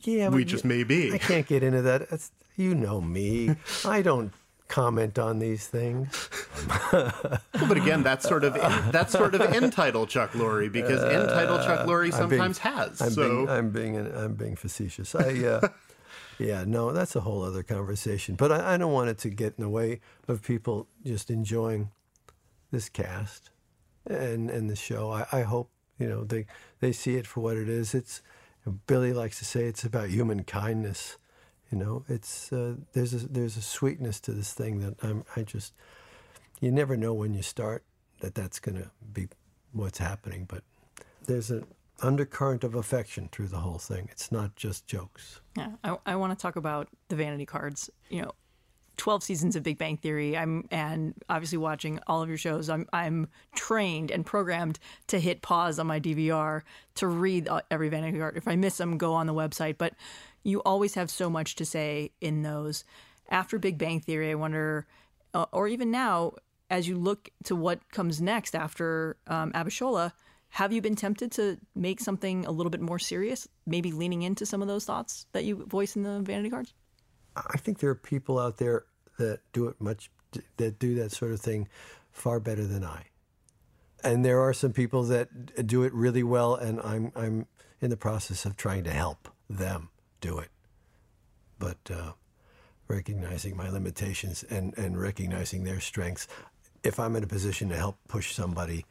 yeah, 0.00 0.28
we 0.28 0.44
just 0.44 0.64
may 0.64 0.84
be. 0.84 1.12
I 1.12 1.18
can't 1.18 1.46
get 1.46 1.62
into 1.62 1.82
that. 1.82 2.08
It's, 2.10 2.32
you 2.56 2.74
know 2.74 3.00
me. 3.00 3.56
I 3.84 4.02
don't 4.02 4.32
comment 4.74 5.20
on 5.20 5.38
these 5.38 5.68
things. 5.68 6.28
but 6.90 7.76
again, 7.76 8.02
that's 8.02 8.28
sort 8.28 8.42
of 8.42 8.54
that's 8.90 9.12
sort 9.12 9.36
of 9.36 9.40
entitled 9.40 10.08
Chuck 10.08 10.32
Lorre 10.32 10.70
because 10.70 11.00
entitled 11.00 11.62
Chuck 11.62 11.86
Lorre 11.86 12.12
sometimes 12.12 12.58
being, 12.58 12.74
has. 12.74 13.00
I'm 13.00 13.10
so 13.12 13.28
being, 13.28 13.48
I'm 13.48 13.70
being 13.70 13.96
I'm 13.96 14.34
being 14.34 14.56
facetious. 14.56 15.14
I 15.14 15.44
uh, 15.44 15.68
yeah 16.40 16.64
no, 16.66 16.90
that's 16.90 17.14
a 17.14 17.20
whole 17.20 17.42
other 17.42 17.62
conversation. 17.62 18.34
But 18.34 18.50
I, 18.50 18.74
I 18.74 18.76
don't 18.76 18.92
want 18.92 19.10
it 19.10 19.18
to 19.18 19.30
get 19.30 19.54
in 19.56 19.62
the 19.62 19.70
way 19.70 20.00
of 20.26 20.42
people 20.42 20.88
just 21.04 21.30
enjoying 21.30 21.92
this 22.72 22.88
cast 22.88 23.50
and 24.06 24.50
and 24.50 24.68
the 24.68 24.76
show. 24.76 25.12
I, 25.12 25.26
I 25.30 25.42
hope 25.42 25.70
you 26.00 26.08
know 26.08 26.24
they 26.24 26.46
they 26.80 26.90
see 26.90 27.14
it 27.14 27.28
for 27.28 27.40
what 27.42 27.56
it 27.56 27.68
is. 27.68 27.94
It's 27.94 28.22
Billy 28.88 29.12
likes 29.12 29.38
to 29.38 29.44
say 29.44 29.66
it's 29.66 29.84
about 29.84 30.08
human 30.08 30.42
kindness. 30.42 31.16
You 31.74 31.80
know, 31.80 32.04
it's 32.08 32.52
uh, 32.52 32.76
there's 32.92 33.14
a 33.14 33.26
there's 33.26 33.56
a 33.56 33.60
sweetness 33.60 34.20
to 34.20 34.30
this 34.30 34.52
thing 34.52 34.78
that 34.78 34.94
I'm 35.02 35.24
I 35.34 35.42
just 35.42 35.72
you 36.60 36.70
never 36.70 36.96
know 36.96 37.12
when 37.12 37.34
you 37.34 37.42
start 37.42 37.82
that 38.20 38.36
that's 38.36 38.60
going 38.60 38.80
to 38.80 38.92
be 39.12 39.26
what's 39.72 39.98
happening, 39.98 40.46
but 40.48 40.62
there's 41.26 41.50
an 41.50 41.66
undercurrent 42.00 42.62
of 42.62 42.76
affection 42.76 43.28
through 43.32 43.48
the 43.48 43.56
whole 43.56 43.78
thing. 43.78 44.08
It's 44.12 44.30
not 44.30 44.54
just 44.54 44.86
jokes. 44.86 45.40
Yeah, 45.56 45.72
I, 45.82 45.96
I 46.06 46.14
want 46.14 46.38
to 46.38 46.40
talk 46.40 46.54
about 46.54 46.86
the 47.08 47.16
vanity 47.16 47.44
cards. 47.44 47.90
You 48.08 48.22
know, 48.22 48.30
12 48.96 49.24
seasons 49.24 49.56
of 49.56 49.64
Big 49.64 49.76
Bang 49.76 49.96
Theory. 49.96 50.36
I'm 50.36 50.68
and 50.70 51.14
obviously 51.28 51.58
watching 51.58 51.98
all 52.06 52.22
of 52.22 52.28
your 52.28 52.38
shows. 52.38 52.70
I'm 52.70 52.86
I'm 52.92 53.26
trained 53.56 54.12
and 54.12 54.24
programmed 54.24 54.78
to 55.08 55.18
hit 55.18 55.42
pause 55.42 55.80
on 55.80 55.88
my 55.88 55.98
DVR 55.98 56.62
to 56.94 57.08
read 57.08 57.48
every 57.68 57.88
vanity 57.88 58.20
card. 58.20 58.36
If 58.36 58.46
I 58.46 58.54
miss 58.54 58.76
them, 58.76 58.96
go 58.96 59.14
on 59.14 59.26
the 59.26 59.34
website. 59.34 59.76
But 59.76 59.94
you 60.44 60.60
always 60.60 60.94
have 60.94 61.10
so 61.10 61.28
much 61.28 61.56
to 61.56 61.64
say 61.64 62.12
in 62.20 62.42
those. 62.42 62.84
After 63.30 63.58
Big 63.58 63.78
Bang 63.78 64.00
Theory, 64.00 64.30
I 64.30 64.34
wonder, 64.34 64.86
uh, 65.32 65.46
or 65.50 65.66
even 65.66 65.90
now, 65.90 66.34
as 66.70 66.86
you 66.86 66.96
look 66.96 67.30
to 67.44 67.56
what 67.56 67.90
comes 67.90 68.20
next 68.20 68.54
after 68.54 69.16
um, 69.26 69.50
Abishola, 69.52 70.12
have 70.50 70.72
you 70.72 70.80
been 70.80 70.94
tempted 70.94 71.32
to 71.32 71.58
make 71.74 72.00
something 72.00 72.46
a 72.46 72.52
little 72.52 72.70
bit 72.70 72.80
more 72.80 72.98
serious, 72.98 73.48
maybe 73.66 73.90
leaning 73.90 74.22
into 74.22 74.46
some 74.46 74.62
of 74.62 74.68
those 74.68 74.84
thoughts 74.84 75.26
that 75.32 75.44
you 75.44 75.64
voice 75.66 75.96
in 75.96 76.02
the 76.02 76.20
vanity 76.20 76.50
cards? 76.50 76.74
I 77.36 77.58
think 77.58 77.78
there 77.78 77.90
are 77.90 77.96
people 77.96 78.38
out 78.38 78.58
there 78.58 78.84
that 79.18 79.40
do 79.52 79.66
it 79.66 79.80
much 79.80 80.10
that 80.56 80.78
do 80.78 80.96
that 80.96 81.12
sort 81.12 81.32
of 81.32 81.40
thing 81.40 81.68
far 82.12 82.40
better 82.40 82.64
than 82.66 82.84
I. 82.84 83.06
And 84.02 84.24
there 84.24 84.40
are 84.40 84.52
some 84.52 84.72
people 84.72 85.04
that 85.04 85.66
do 85.66 85.82
it 85.84 85.92
really 85.94 86.22
well, 86.22 86.54
and 86.54 86.80
I'm 86.82 87.10
I'm 87.16 87.46
in 87.80 87.90
the 87.90 87.96
process 87.96 88.44
of 88.44 88.56
trying 88.56 88.84
to 88.84 88.90
help 88.90 89.28
them 89.48 89.88
do 90.24 90.38
it. 90.38 90.48
But 91.58 91.78
uh, 91.90 92.12
recognizing 92.88 93.56
my 93.56 93.68
limitations 93.68 94.42
and, 94.44 94.76
and 94.78 94.98
recognizing 94.98 95.64
their 95.64 95.80
strengths, 95.80 96.26
if 96.82 96.98
I'm 96.98 97.14
in 97.16 97.22
a 97.22 97.26
position 97.26 97.68
to 97.68 97.76
help 97.76 97.96
push 98.08 98.32
somebody 98.34 98.86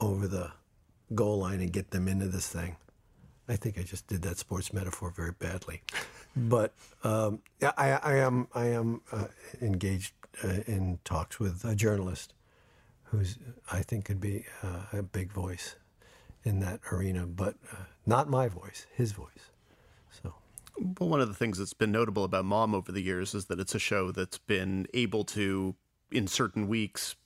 over 0.00 0.26
the 0.26 0.52
goal 1.14 1.38
line 1.38 1.60
and 1.60 1.70
get 1.70 1.90
them 1.90 2.08
into 2.08 2.28
this 2.28 2.48
thing, 2.48 2.76
I 3.46 3.56
think 3.56 3.78
I 3.78 3.82
just 3.82 4.06
did 4.06 4.22
that 4.22 4.38
sports 4.38 4.72
metaphor 4.72 5.10
very 5.10 5.32
badly. 5.32 5.82
But 6.36 6.72
um, 7.04 7.42
I, 7.62 7.92
I, 8.02 8.14
am 8.16 8.48
I 8.52 8.64
am 8.66 9.02
uh, 9.12 9.26
engaged 9.62 10.14
uh, 10.42 10.64
in 10.66 10.98
talks 11.04 11.38
with 11.38 11.64
a 11.64 11.76
journalist 11.76 12.34
who's 13.04 13.38
I 13.70 13.82
think 13.82 14.06
could 14.06 14.20
be 14.20 14.44
uh, 14.60 14.98
a 14.98 15.02
big 15.04 15.30
voice 15.30 15.76
in 16.42 16.58
that 16.58 16.80
arena, 16.90 17.24
but 17.26 17.54
uh, 17.72 17.84
not 18.04 18.28
my 18.28 18.48
voice, 18.48 18.88
his 18.96 19.12
voice. 19.12 19.53
Well, 20.76 21.08
one 21.08 21.20
of 21.20 21.28
the 21.28 21.34
things 21.34 21.58
that's 21.58 21.74
been 21.74 21.92
notable 21.92 22.24
about 22.24 22.44
Mom 22.44 22.74
over 22.74 22.90
the 22.90 23.00
years 23.00 23.34
is 23.34 23.46
that 23.46 23.60
it's 23.60 23.74
a 23.74 23.78
show 23.78 24.10
that's 24.10 24.38
been 24.38 24.86
able 24.92 25.24
to, 25.24 25.74
in 26.10 26.26
certain 26.26 26.66
weeks, 26.68 27.16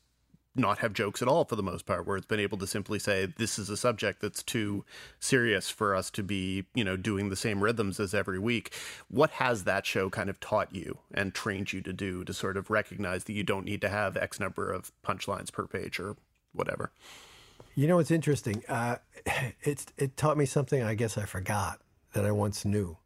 not 0.58 0.78
have 0.78 0.92
jokes 0.92 1.22
at 1.22 1.28
all 1.28 1.44
for 1.44 1.56
the 1.56 1.62
most 1.62 1.86
part, 1.86 2.06
where 2.06 2.16
it's 2.16 2.26
been 2.26 2.40
able 2.40 2.58
to 2.58 2.66
simply 2.66 2.98
say, 2.98 3.26
this 3.38 3.58
is 3.58 3.70
a 3.70 3.76
subject 3.76 4.20
that's 4.20 4.42
too 4.42 4.84
serious 5.20 5.70
for 5.70 5.94
us 5.94 6.10
to 6.10 6.22
be, 6.22 6.64
you 6.74 6.84
know, 6.84 6.96
doing 6.96 7.28
the 7.28 7.36
same 7.36 7.62
rhythms 7.62 8.00
as 8.00 8.14
every 8.14 8.38
week. 8.38 8.74
What 9.08 9.30
has 9.32 9.64
that 9.64 9.86
show 9.86 10.10
kind 10.10 10.28
of 10.28 10.40
taught 10.40 10.74
you 10.74 10.98
and 11.12 11.32
trained 11.32 11.72
you 11.72 11.80
to 11.82 11.92
do 11.92 12.24
to 12.24 12.34
sort 12.34 12.56
of 12.56 12.70
recognize 12.70 13.24
that 13.24 13.32
you 13.32 13.44
don't 13.44 13.64
need 13.64 13.80
to 13.82 13.88
have 13.88 14.16
X 14.16 14.40
number 14.40 14.70
of 14.70 14.92
punchlines 15.02 15.52
per 15.52 15.66
page 15.66 16.00
or 16.00 16.16
whatever? 16.52 16.90
You 17.74 17.86
know, 17.86 17.98
it's 17.98 18.10
interesting. 18.10 18.62
Uh, 18.68 18.96
it's, 19.62 19.86
it 19.96 20.16
taught 20.16 20.36
me 20.36 20.46
something 20.46 20.82
I 20.82 20.94
guess 20.94 21.16
I 21.16 21.24
forgot 21.24 21.80
that 22.12 22.24
I 22.24 22.32
once 22.32 22.64
knew. 22.64 22.96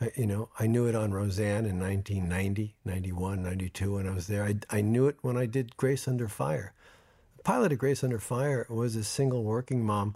I, 0.00 0.10
you 0.16 0.26
know, 0.26 0.48
I 0.58 0.66
knew 0.66 0.86
it 0.86 0.94
on 0.94 1.12
Roseanne 1.12 1.66
in 1.66 1.80
1990, 1.80 2.74
91, 2.84 3.42
92 3.42 3.94
when 3.94 4.08
I 4.08 4.14
was 4.14 4.26
there. 4.26 4.44
I, 4.44 4.56
I 4.70 4.80
knew 4.80 5.06
it 5.06 5.16
when 5.22 5.36
I 5.36 5.46
did 5.46 5.76
Grace 5.76 6.06
Under 6.06 6.28
Fire 6.28 6.72
The 7.36 7.42
pilot 7.42 7.72
of 7.72 7.78
Grace 7.78 8.04
Under 8.04 8.18
Fire 8.18 8.66
was 8.68 8.94
a 8.96 9.04
single 9.04 9.42
working 9.42 9.84
mom 9.84 10.14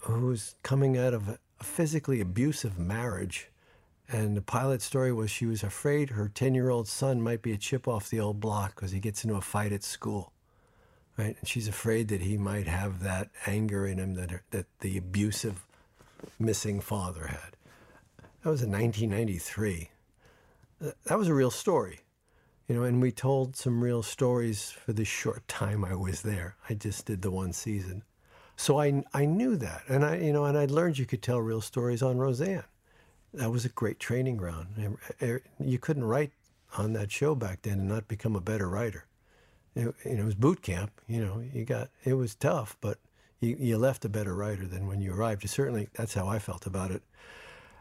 who 0.00 0.26
was 0.26 0.56
coming 0.62 0.98
out 0.98 1.14
of 1.14 1.28
a, 1.28 1.38
physically 1.62 2.20
abusive 2.20 2.78
marriage. 2.78 3.48
And 4.10 4.36
the 4.36 4.42
pilot 4.42 4.80
story 4.80 5.12
was 5.12 5.30
she 5.30 5.46
was 5.46 5.62
afraid 5.62 6.10
her 6.10 6.28
10 6.28 6.54
year 6.54 6.70
old 6.70 6.88
son 6.88 7.20
might 7.20 7.42
be 7.42 7.52
a 7.52 7.58
chip 7.58 7.86
off 7.86 8.08
the 8.08 8.20
old 8.20 8.40
block 8.40 8.74
because 8.74 8.92
he 8.92 9.00
gets 9.00 9.22
into 9.22 9.36
a 9.36 9.40
fight 9.40 9.72
at 9.72 9.84
school. 9.84 10.32
Right? 11.16 11.36
And 11.38 11.48
she's 11.48 11.68
afraid 11.68 12.08
that 12.08 12.20
he 12.20 12.38
might 12.38 12.68
have 12.68 13.02
that 13.02 13.30
anger 13.46 13.86
in 13.86 13.98
him 13.98 14.14
that, 14.14 14.40
that 14.50 14.66
the 14.80 14.96
abusive 14.96 15.66
missing 16.38 16.80
father 16.80 17.26
had. 17.26 17.57
That 18.42 18.50
was 18.50 18.62
in 18.62 18.70
1993. 18.70 19.90
That 20.80 21.18
was 21.18 21.28
a 21.28 21.34
real 21.34 21.50
story 21.50 22.00
you 22.68 22.74
know, 22.74 22.82
and 22.82 23.00
we 23.00 23.10
told 23.10 23.56
some 23.56 23.82
real 23.82 24.02
stories 24.02 24.70
for 24.70 24.92
the 24.92 25.04
short 25.04 25.48
time 25.48 25.84
I 25.84 25.94
was 25.94 26.20
there. 26.20 26.56
I 26.68 26.74
just 26.74 27.06
did 27.06 27.22
the 27.22 27.30
one 27.30 27.54
season. 27.54 28.04
So 28.56 28.78
I, 28.78 29.02
I 29.14 29.24
knew 29.24 29.56
that. 29.56 29.82
And 29.88 30.04
I, 30.04 30.16
you 30.16 30.32
know, 30.34 30.44
and 30.44 30.58
I 30.58 30.66
learned 30.66 30.98
you 30.98 31.06
could 31.06 31.22
tell 31.22 31.40
real 31.40 31.62
stories 31.62 32.02
on 32.02 32.18
Roseanne. 32.18 32.64
That 33.32 33.50
was 33.50 33.64
a 33.64 33.70
great 33.70 33.98
training 33.98 34.36
ground. 34.36 34.98
Er, 35.22 35.42
you 35.58 35.78
couldn't 35.78 36.04
write 36.04 36.32
on 36.76 36.92
that 36.92 37.10
show 37.10 37.34
back 37.34 37.62
then 37.62 37.78
and 37.78 37.88
not 37.88 38.06
become 38.06 38.36
a 38.36 38.40
better 38.40 38.68
writer. 38.68 39.06
It, 39.74 39.94
it 40.04 40.24
was 40.24 40.34
boot 40.34 40.60
camp. 40.60 40.90
You 41.06 41.24
know, 41.24 41.42
you 41.54 41.64
got, 41.64 41.88
it 42.04 42.14
was 42.14 42.34
tough, 42.34 42.76
but 42.82 42.98
you, 43.40 43.56
you 43.58 43.78
left 43.78 44.04
a 44.04 44.10
better 44.10 44.34
writer 44.34 44.66
than 44.66 44.86
when 44.86 45.00
you 45.00 45.14
arrived. 45.14 45.48
certainly, 45.48 45.88
that's 45.94 46.14
how 46.14 46.28
I 46.28 46.38
felt 46.38 46.66
about 46.66 46.90
it. 46.90 47.02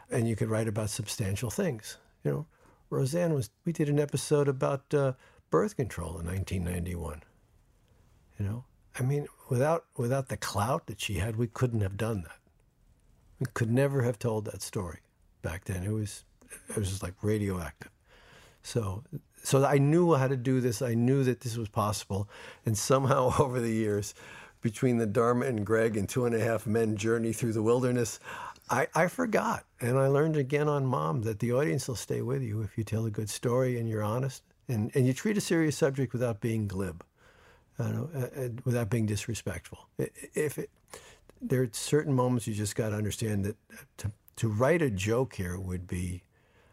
And 0.10 0.28
you 0.28 0.36
could 0.36 0.50
write 0.50 0.68
about 0.68 0.90
substantial 0.90 1.50
things, 1.50 1.98
you 2.24 2.32
know 2.32 2.46
Roseanne 2.90 3.34
was, 3.34 3.50
we 3.66 3.74
did 3.74 3.90
an 3.90 4.00
episode 4.00 4.48
about 4.48 4.94
uh, 4.94 5.14
birth 5.50 5.76
control 5.76 6.20
in 6.20 6.26
1991. 6.26 7.22
You 8.40 8.46
know, 8.46 8.66
I 9.00 9.04
mean, 9.04 9.28
without 9.50 9.86
without 9.96 10.30
the 10.30 10.38
clout 10.38 10.86
that 10.88 11.02
she 11.02 11.16
had, 11.16 11.36
we 11.38 11.48
couldn't 11.48 11.82
have 11.82 11.98
done 11.98 12.22
that. 12.22 12.38
We 13.40 13.48
could 13.54 13.72
never 13.72 14.04
have 14.04 14.20
told 14.20 14.46
that 14.46 14.62
story 14.62 15.00
back 15.42 15.66
then. 15.66 15.84
It 15.84 15.92
was 15.92 16.24
it 16.70 16.78
was 16.78 16.90
just 16.90 17.04
like 17.04 17.16
radioactive. 17.24 17.92
So 18.62 19.04
so 19.44 19.66
I 19.66 19.80
knew 19.80 20.14
how 20.14 20.28
to 20.28 20.38
do 20.38 20.62
this. 20.62 20.84
I 20.84 20.94
knew 20.94 21.24
that 21.24 21.42
this 21.42 21.58
was 21.58 21.68
possible, 21.68 22.30
and 22.64 22.78
somehow 22.78 23.34
over 23.40 23.60
the 23.60 23.74
years, 23.74 24.14
between 24.62 24.98
the 24.98 25.08
Dharma 25.08 25.48
and 25.48 25.66
Greg 25.66 25.98
and 25.98 26.08
Two 26.08 26.26
and 26.26 26.36
a 26.36 26.40
Half 26.40 26.68
Men 26.68 26.96
journey 26.96 27.34
through 27.34 27.54
the 27.54 27.64
wilderness, 27.64 28.20
I, 28.70 28.88
I 28.94 29.08
forgot. 29.08 29.66
And 29.80 29.98
I 29.98 30.08
learned 30.08 30.36
again 30.36 30.68
on 30.68 30.86
Mom 30.86 31.22
that 31.22 31.40
the 31.40 31.54
audience 31.54 31.88
will 31.88 31.96
stay 31.96 32.22
with 32.22 32.42
you 32.42 32.62
if 32.62 32.78
you 32.78 32.84
tell 32.84 33.06
a 33.06 33.12
good 33.12 33.30
story 33.30 33.80
and 33.80 33.88
you're 33.88 34.04
honest 34.04 34.44
and, 34.68 34.92
and 34.96 35.08
you 35.08 35.14
treat 35.14 35.38
a 35.38 35.42
serious 35.42 35.78
subject 35.78 36.14
without 36.14 36.42
being 36.42 36.68
glib, 36.68 37.04
know, 37.80 38.10
uh, 38.14 38.20
uh, 38.20 38.50
without 38.66 38.90
being 38.90 39.06
disrespectful. 39.06 39.88
If 39.98 40.58
it, 40.58 40.70
there 41.42 41.62
are 41.62 41.70
certain 41.72 42.14
moments 42.14 42.48
you 42.48 42.54
just 42.54 42.76
got 42.76 42.90
to 42.90 42.96
understand 42.96 43.46
that 43.46 43.56
to, 43.98 44.12
to 44.38 44.50
write 44.50 44.82
a 44.82 44.90
joke 44.90 45.36
here 45.36 45.58
would 45.58 45.88
be 45.88 46.24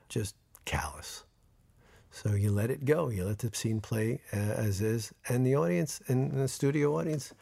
just 0.08 0.34
callous. 0.64 1.24
So 2.10 2.32
you 2.32 2.50
let 2.50 2.70
it 2.70 2.84
go. 2.84 3.08
You 3.08 3.24
let 3.24 3.38
the 3.38 3.50
scene 3.54 3.80
play 3.80 4.20
uh, 4.32 4.36
as 4.36 4.80
is, 4.80 5.12
and 5.28 5.44
the 5.44 5.56
audience 5.56 6.00
and 6.06 6.32
the 6.32 6.48
studio 6.48 6.98
audience, 6.98 7.34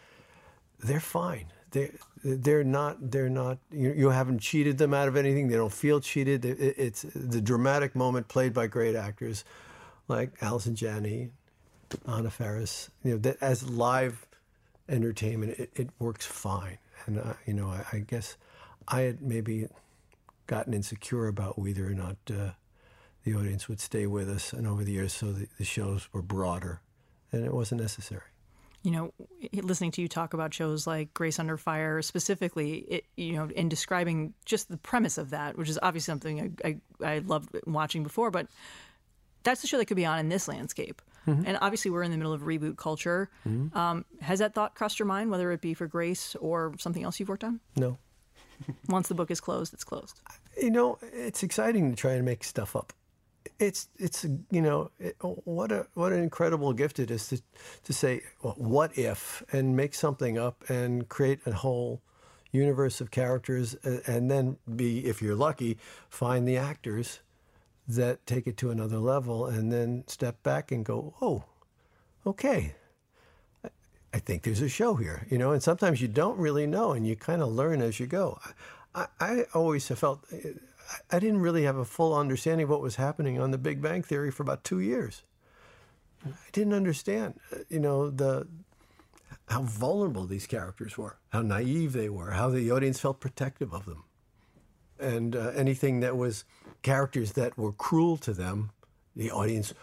they're 0.78 1.00
fine 1.00 1.46
they 1.72 1.90
they're 2.22 2.64
not 2.64 3.10
they're 3.10 3.28
not 3.28 3.58
you, 3.70 3.92
you 3.92 4.10
haven't 4.10 4.38
cheated 4.38 4.78
them 4.78 4.94
out 4.94 5.08
of 5.08 5.16
anything. 5.16 5.48
They 5.48 5.56
don't 5.56 5.72
feel 5.72 6.00
cheated. 6.00 6.44
It, 6.44 6.58
it's 6.60 7.02
the 7.14 7.40
dramatic 7.40 7.96
moment 7.96 8.28
played 8.28 8.54
by 8.54 8.68
great 8.68 8.94
actors 8.94 9.44
like 10.08 10.30
Allison 10.40 10.76
Janney, 10.76 11.30
Anna 12.06 12.30
Faris. 12.30 12.90
You 13.02 13.12
know 13.12 13.18
that 13.18 13.38
as 13.40 13.68
live 13.68 14.26
entertainment, 14.88 15.58
it, 15.58 15.70
it 15.74 15.88
works 15.98 16.24
fine. 16.24 16.78
And 17.06 17.18
uh, 17.18 17.34
you 17.46 17.54
know, 17.54 17.68
I, 17.68 17.84
I, 17.92 17.98
guess 17.98 18.36
I 18.86 19.00
had 19.00 19.20
maybe 19.20 19.66
gotten 20.46 20.74
insecure 20.74 21.26
about 21.26 21.58
whether 21.58 21.86
or 21.86 21.94
not 21.94 22.16
uh, 22.30 22.50
the 23.24 23.34
audience 23.34 23.68
would 23.68 23.80
stay 23.80 24.06
with 24.06 24.28
us, 24.28 24.52
and 24.52 24.66
over 24.66 24.84
the 24.84 24.92
years, 24.92 25.12
so 25.12 25.32
the, 25.32 25.48
the 25.58 25.64
shows 25.64 26.08
were 26.12 26.22
broader, 26.22 26.80
and 27.32 27.44
it 27.44 27.52
wasn't 27.52 27.80
necessary 27.80 28.31
you 28.82 28.90
know, 28.90 29.12
listening 29.54 29.92
to 29.92 30.02
you 30.02 30.08
talk 30.08 30.34
about 30.34 30.52
shows 30.52 30.86
like 30.86 31.14
Grace 31.14 31.38
Under 31.38 31.56
Fire, 31.56 32.02
specifically, 32.02 32.78
it, 32.78 33.04
you 33.16 33.34
know, 33.34 33.48
in 33.54 33.68
describing 33.68 34.34
just 34.44 34.68
the 34.68 34.76
premise 34.76 35.18
of 35.18 35.30
that, 35.30 35.56
which 35.56 35.68
is 35.68 35.78
obviously 35.82 36.10
something 36.10 36.56
I, 36.64 36.68
I, 37.04 37.14
I 37.14 37.18
loved 37.20 37.56
watching 37.66 38.02
before, 38.02 38.30
but 38.30 38.48
that's 39.44 39.60
the 39.60 39.68
show 39.68 39.78
that 39.78 39.86
could 39.86 39.96
be 39.96 40.06
on 40.06 40.18
in 40.18 40.28
this 40.28 40.48
landscape. 40.48 41.00
Mm-hmm. 41.26 41.44
And 41.46 41.58
obviously, 41.60 41.90
we're 41.92 42.02
in 42.02 42.10
the 42.10 42.16
middle 42.16 42.32
of 42.32 42.42
reboot 42.42 42.76
culture. 42.76 43.30
Mm-hmm. 43.46 43.76
Um, 43.78 44.04
has 44.20 44.40
that 44.40 44.54
thought 44.54 44.74
crossed 44.74 44.98
your 44.98 45.06
mind, 45.06 45.30
whether 45.30 45.52
it 45.52 45.60
be 45.60 45.74
for 45.74 45.86
Grace 45.86 46.34
or 46.40 46.74
something 46.78 47.04
else 47.04 47.20
you've 47.20 47.28
worked 47.28 47.44
on? 47.44 47.60
No. 47.76 47.98
Once 48.88 49.08
the 49.08 49.14
book 49.14 49.30
is 49.30 49.40
closed, 49.40 49.72
it's 49.72 49.84
closed. 49.84 50.20
You 50.60 50.70
know, 50.70 50.98
it's 51.12 51.42
exciting 51.44 51.90
to 51.90 51.96
try 51.96 52.12
and 52.12 52.24
make 52.24 52.42
stuff 52.42 52.74
up 52.74 52.92
it's 53.59 53.88
it's 53.99 54.24
you 54.51 54.62
know 54.62 54.90
it, 54.99 55.16
what 55.20 55.72
a 55.72 55.86
what 55.95 56.12
an 56.12 56.22
incredible 56.22 56.72
gift 56.72 56.99
it 56.99 57.11
is 57.11 57.28
to 57.28 57.40
to 57.84 57.93
say 57.93 58.22
well, 58.43 58.55
what 58.57 58.97
if 58.97 59.43
and 59.53 59.76
make 59.76 59.95
something 59.95 60.38
up 60.38 60.68
and 60.68 61.09
create 61.09 61.40
a 61.47 61.53
whole 61.53 62.01
universe 62.51 63.01
of 63.01 63.11
characters 63.11 63.74
and 64.07 64.30
then 64.30 64.57
be 64.76 65.07
if 65.07 65.22
you're 65.22 65.34
lucky 65.34 65.78
find 66.09 66.47
the 66.47 66.57
actors 66.57 67.20
that 67.88 68.24
take 68.26 68.47
it 68.47 68.57
to 68.57 68.70
another 68.70 68.99
level 68.99 69.47
and 69.47 69.72
then 69.72 70.05
step 70.07 70.43
back 70.43 70.70
and 70.70 70.84
go 70.84 71.14
oh 71.20 71.45
okay. 72.26 72.74
I 74.14 74.18
think 74.18 74.43
there's 74.43 74.61
a 74.61 74.68
show 74.68 74.95
here 74.95 75.26
you 75.30 75.38
know? 75.38 75.53
And 75.53 75.62
sometimes 75.62 76.01
you 76.01 76.09
don't 76.09 76.38
really 76.38 76.66
know 76.66 76.93
and 76.93 77.07
you 77.07 77.16
kind 77.16 77.43
of 77.43 77.49
learn 77.49 77.80
as 77.80 77.99
you 77.99 78.07
go. 78.07 78.38
I, 78.95 79.07
I 79.20 79.45
always 79.55 79.88
have 79.88 79.99
felt 79.99 80.24
I 81.10 81.18
didn't 81.18 81.40
really 81.40 81.64
have 81.64 81.76
a 81.76 81.84
full 81.84 82.14
understanding 82.14 82.64
of 82.64 82.70
what 82.70 82.80
was 82.80 82.96
happening 82.96 83.40
on 83.40 83.50
the 83.50 83.58
Big 83.58 83.80
Bang 83.80 84.02
Theory 84.02 84.30
for 84.30 84.42
about 84.42 84.64
two 84.64 84.80
years. 84.80 85.22
I 86.24 86.30
didn't 86.52 86.74
understand, 86.74 87.40
uh, 87.52 87.58
you 87.68 87.80
know, 87.80 88.10
the 88.10 88.46
how 89.48 89.62
vulnerable 89.62 90.24
these 90.24 90.46
characters 90.46 90.96
were, 90.96 91.18
how 91.30 91.42
naive 91.42 91.92
they 91.92 92.08
were, 92.08 92.30
how 92.30 92.48
the 92.48 92.70
audience 92.70 93.00
felt 93.00 93.20
protective 93.20 93.74
of 93.74 93.86
them, 93.86 94.04
and 95.00 95.34
uh, 95.34 95.50
anything 95.54 96.00
that 96.00 96.16
was 96.16 96.44
characters 96.82 97.32
that 97.32 97.58
were 97.58 97.72
cruel 97.72 98.16
to 98.18 98.32
them, 98.32 98.70
the 99.16 99.30
audience 99.30 99.74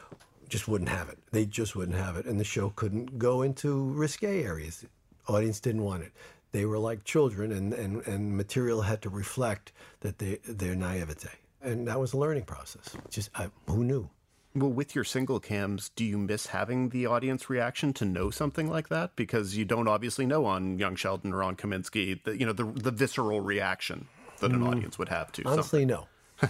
just 0.47 0.67
wouldn't 0.67 0.89
have 0.89 1.09
it. 1.09 1.19
They 1.31 1.45
just 1.45 1.75
wouldn't 1.75 1.97
have 1.97 2.15
it, 2.15 2.25
and 2.25 2.39
the 2.39 2.45
show 2.45 2.69
couldn't 2.69 3.19
go 3.19 3.41
into 3.41 3.91
risque 3.91 4.43
areas. 4.43 4.85
The 5.27 5.33
audience 5.33 5.59
didn't 5.59 5.83
want 5.83 6.03
it 6.03 6.13
they 6.51 6.65
were 6.65 6.79
like 6.79 7.03
children, 7.03 7.51
and, 7.51 7.73
and, 7.73 8.05
and 8.07 8.35
material 8.35 8.81
had 8.81 9.01
to 9.03 9.09
reflect 9.09 9.71
that 10.01 10.17
they, 10.17 10.39
their 10.47 10.75
naivete. 10.75 11.29
And 11.61 11.87
that 11.87 11.99
was 11.99 12.13
a 12.13 12.17
learning 12.17 12.43
process. 12.43 12.95
Just 13.09 13.29
I, 13.35 13.49
who 13.67 13.83
knew? 13.83 14.09
Well, 14.55 14.71
with 14.71 14.95
your 14.95 15.03
single 15.03 15.39
cams, 15.39 15.89
do 15.95 16.03
you 16.03 16.17
miss 16.17 16.47
having 16.47 16.89
the 16.89 17.05
audience 17.05 17.49
reaction 17.49 17.93
to 17.93 18.05
know 18.05 18.31
something 18.31 18.67
like 18.67 18.89
that? 18.89 19.15
Because 19.15 19.55
you 19.55 19.63
don't 19.63 19.87
obviously 19.87 20.25
know 20.25 20.45
on 20.45 20.79
Young 20.79 20.95
Sheldon 20.95 21.33
or 21.33 21.43
on 21.43 21.55
Kominsky, 21.55 22.21
the, 22.23 22.37
you 22.37 22.45
know, 22.45 22.53
the, 22.53 22.65
the 22.65 22.91
visceral 22.91 23.41
reaction 23.41 24.07
that 24.39 24.51
an 24.51 24.61
mm, 24.61 24.67
audience 24.67 24.97
would 24.97 25.09
have 25.09 25.31
to. 25.33 25.43
Honestly, 25.45 25.87
something. 25.87 26.07
no, 26.41 26.49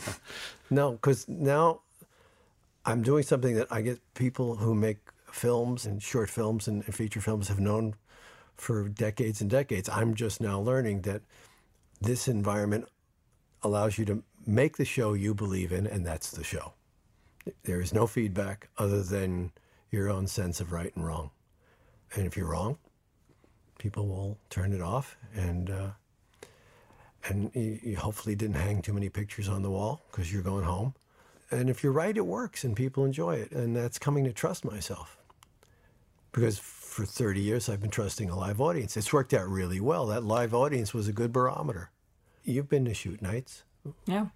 no, 0.69 0.91
because 0.93 1.27
now 1.27 1.81
I'm 2.85 3.01
doing 3.01 3.23
something 3.23 3.55
that 3.55 3.67
I 3.69 3.81
get 3.81 3.99
people 4.13 4.55
who 4.55 4.73
make 4.73 4.99
films 5.31 5.85
and 5.85 6.01
short 6.01 6.29
films 6.29 6.67
and 6.67 6.83
feature 6.85 7.21
films 7.21 7.49
have 7.49 7.59
known 7.59 7.95
for 8.59 8.89
decades 8.89 9.41
and 9.41 9.49
decades. 9.49 9.89
I'm 9.89 10.13
just 10.13 10.41
now 10.41 10.59
learning 10.59 11.01
that 11.01 11.21
this 12.01 12.27
environment 12.27 12.87
allows 13.63 13.97
you 13.97 14.05
to 14.05 14.23
make 14.45 14.77
the 14.77 14.85
show 14.85 15.13
you 15.13 15.33
believe 15.33 15.71
in, 15.71 15.87
and 15.87 16.05
that's 16.05 16.31
the 16.31 16.43
show. 16.43 16.73
There 17.63 17.81
is 17.81 17.93
no 17.93 18.07
feedback 18.07 18.69
other 18.77 19.01
than 19.01 19.51
your 19.91 20.09
own 20.09 20.27
sense 20.27 20.61
of 20.61 20.71
right 20.71 20.95
and 20.95 21.05
wrong. 21.05 21.31
And 22.15 22.25
if 22.25 22.37
you're 22.37 22.47
wrong, 22.47 22.77
people 23.77 24.07
will 24.07 24.37
turn 24.49 24.73
it 24.73 24.81
off, 24.81 25.17
and 25.35 25.69
uh, 25.69 25.89
and 27.27 27.51
you, 27.53 27.97
hopefully 27.97 28.35
didn't 28.35 28.55
hang 28.55 28.81
too 28.81 28.93
many 28.93 29.09
pictures 29.09 29.49
on 29.49 29.61
the 29.61 29.69
wall 29.69 30.01
because 30.09 30.31
you're 30.31 30.41
going 30.41 30.63
home. 30.63 30.93
And 31.51 31.69
if 31.69 31.83
you're 31.83 31.91
right, 31.91 32.15
it 32.15 32.25
works, 32.25 32.63
and 32.63 32.75
people 32.75 33.05
enjoy 33.05 33.35
it, 33.35 33.51
and 33.51 33.75
that's 33.75 33.99
coming 33.99 34.23
to 34.25 34.33
trust 34.33 34.63
myself 34.63 35.18
because 36.31 36.59
for 36.59 37.05
30 37.05 37.41
years, 37.41 37.69
I've 37.69 37.81
been 37.81 37.89
trusting 37.89 38.29
a 38.29 38.37
live 38.37 38.61
audience. 38.61 38.97
It's 38.97 39.13
worked 39.13 39.33
out 39.33 39.47
really 39.47 39.79
well. 39.79 40.07
That 40.07 40.23
live 40.23 40.53
audience 40.53 40.93
was 40.93 41.07
a 41.07 41.13
good 41.13 41.31
barometer. 41.31 41.91
You've 42.43 42.69
been 42.69 42.85
to 42.85 42.93
shoot 42.93 43.21
nights. 43.21 43.63
Yeah. 44.05 44.27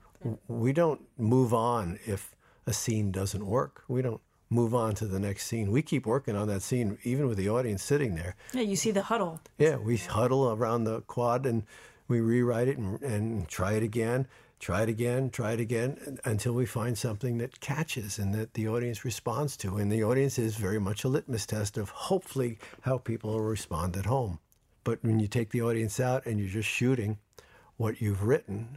We 0.47 0.71
don't 0.71 1.01
move 1.17 1.53
on 1.53 1.99
if 2.05 2.35
a 2.65 2.73
scene 2.73 3.11
doesn't 3.11 3.45
work. 3.45 3.83
We 3.87 4.01
don't 4.01 4.21
move 4.49 4.73
on 4.73 4.95
to 4.95 5.05
the 5.05 5.19
next 5.19 5.47
scene. 5.47 5.71
We 5.71 5.81
keep 5.81 6.05
working 6.05 6.35
on 6.35 6.47
that 6.47 6.61
scene, 6.61 6.97
even 7.03 7.27
with 7.27 7.37
the 7.37 7.49
audience 7.49 7.83
sitting 7.83 8.15
there. 8.15 8.35
Yeah, 8.53 8.61
you 8.61 8.75
see 8.75 8.91
the 8.91 9.03
huddle. 9.03 9.41
Yeah, 9.57 9.77
we 9.77 9.97
huddle 9.97 10.51
around 10.51 10.85
the 10.85 11.01
quad 11.01 11.45
and 11.45 11.63
we 12.07 12.21
rewrite 12.21 12.67
it 12.67 12.77
and, 12.77 13.01
and 13.01 13.47
try 13.47 13.73
it 13.73 13.83
again 13.83 14.27
try 14.63 14.81
it 14.81 14.87
again, 14.87 15.29
try 15.29 15.51
it 15.51 15.59
again 15.59 16.17
until 16.23 16.53
we 16.53 16.65
find 16.65 16.97
something 16.97 17.37
that 17.37 17.59
catches 17.59 18.17
and 18.17 18.33
that 18.33 18.53
the 18.53 18.65
audience 18.65 19.03
responds 19.03 19.57
to. 19.57 19.75
And 19.75 19.91
the 19.91 20.05
audience 20.05 20.39
is 20.39 20.55
very 20.55 20.79
much 20.79 21.03
a 21.03 21.09
litmus 21.09 21.45
test 21.45 21.77
of 21.77 21.89
hopefully 21.89 22.57
how 22.81 22.97
people 22.97 23.31
will 23.31 23.41
respond 23.41 23.97
at 23.97 24.05
home. 24.05 24.39
But 24.85 25.03
when 25.03 25.19
you 25.19 25.27
take 25.27 25.49
the 25.49 25.61
audience 25.61 25.99
out 25.99 26.25
and 26.25 26.39
you're 26.39 26.47
just 26.47 26.69
shooting 26.69 27.17
what 27.75 27.99
you've 27.99 28.23
written, 28.23 28.69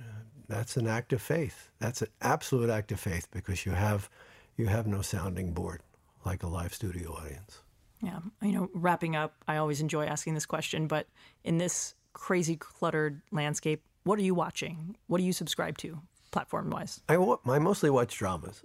that's 0.49 0.77
an 0.77 0.89
act 0.89 1.13
of 1.13 1.23
faith. 1.23 1.71
That's 1.79 2.03
an 2.03 2.09
absolute 2.21 2.69
act 2.69 2.91
of 2.91 2.99
faith 2.99 3.29
because 3.31 3.65
you 3.65 3.71
have 3.73 4.11
you 4.57 4.67
have 4.67 4.89
no 4.89 5.03
sounding 5.03 5.53
board 5.53 5.83
like 6.25 6.43
a 6.43 6.49
live 6.49 6.75
studio 6.75 7.13
audience. 7.13 7.63
Yeah, 8.03 8.19
you 8.43 8.53
know, 8.53 8.71
wrapping 8.75 9.15
up, 9.15 9.35
I 9.47 9.59
always 9.59 9.81
enjoy 9.81 10.07
asking 10.07 10.35
this 10.35 10.47
question, 10.47 10.89
but 10.89 11.07
in 11.45 11.59
this 11.59 11.95
crazy 12.13 12.57
cluttered 12.57 13.21
landscape, 13.31 13.83
what 14.07 14.21
are 14.21 14.23
you 14.23 14.35
watching? 14.35 14.97
What 15.09 15.19
do 15.19 15.25
you 15.25 15.33
subscribe 15.33 15.77
to, 15.79 16.01
platform 16.31 16.71
wise? 16.71 17.01
I, 17.09 17.17
I 17.47 17.59
mostly 17.59 17.91
watch 17.91 18.17
dramas. 18.17 18.63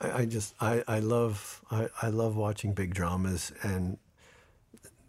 I, 0.00 0.22
I 0.22 0.24
just 0.26 0.54
I, 0.60 0.82
I 0.88 0.98
love 0.98 1.62
I, 1.70 1.88
I 2.02 2.08
love 2.08 2.36
watching 2.36 2.72
big 2.72 2.92
dramas 2.92 3.52
and 3.62 3.96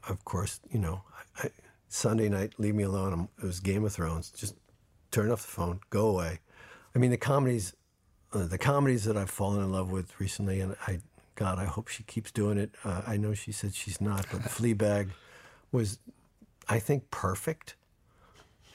of 0.07 0.23
course 0.25 0.59
you 0.71 0.79
know 0.79 1.01
I, 1.37 1.49
Sunday 1.89 2.29
night 2.29 2.53
leave 2.59 2.75
me 2.75 2.83
alone. 2.83 3.27
it 3.37 3.43
was 3.43 3.59
Game 3.59 3.83
of 3.83 3.93
Thrones. 3.93 4.29
Just 4.29 4.55
turn 5.09 5.31
off 5.31 5.41
the 5.41 5.51
phone, 5.51 5.79
go 5.89 6.07
away. 6.07 6.39
I 6.95 6.99
mean 6.99 7.09
the 7.09 7.17
comedies, 7.17 7.73
uh, 8.31 8.45
the 8.45 8.59
comedies 8.59 9.03
that 9.05 9.17
I've 9.17 9.29
fallen 9.31 9.63
in 9.63 9.71
love 9.71 9.91
with 9.91 10.19
recently, 10.19 10.59
and 10.59 10.75
I 10.87 10.99
God 11.33 11.57
I 11.57 11.65
hope 11.65 11.87
she 11.87 12.03
keeps 12.03 12.31
doing 12.31 12.59
it. 12.59 12.75
Uh, 12.83 13.01
I 13.07 13.17
know 13.17 13.33
she 13.33 13.51
said 13.51 13.73
she's 13.73 13.99
not, 13.99 14.27
but 14.31 14.41
Fleabag 14.55 15.09
was 15.71 15.97
I 16.69 16.77
think 16.77 17.09
perfect 17.09 17.75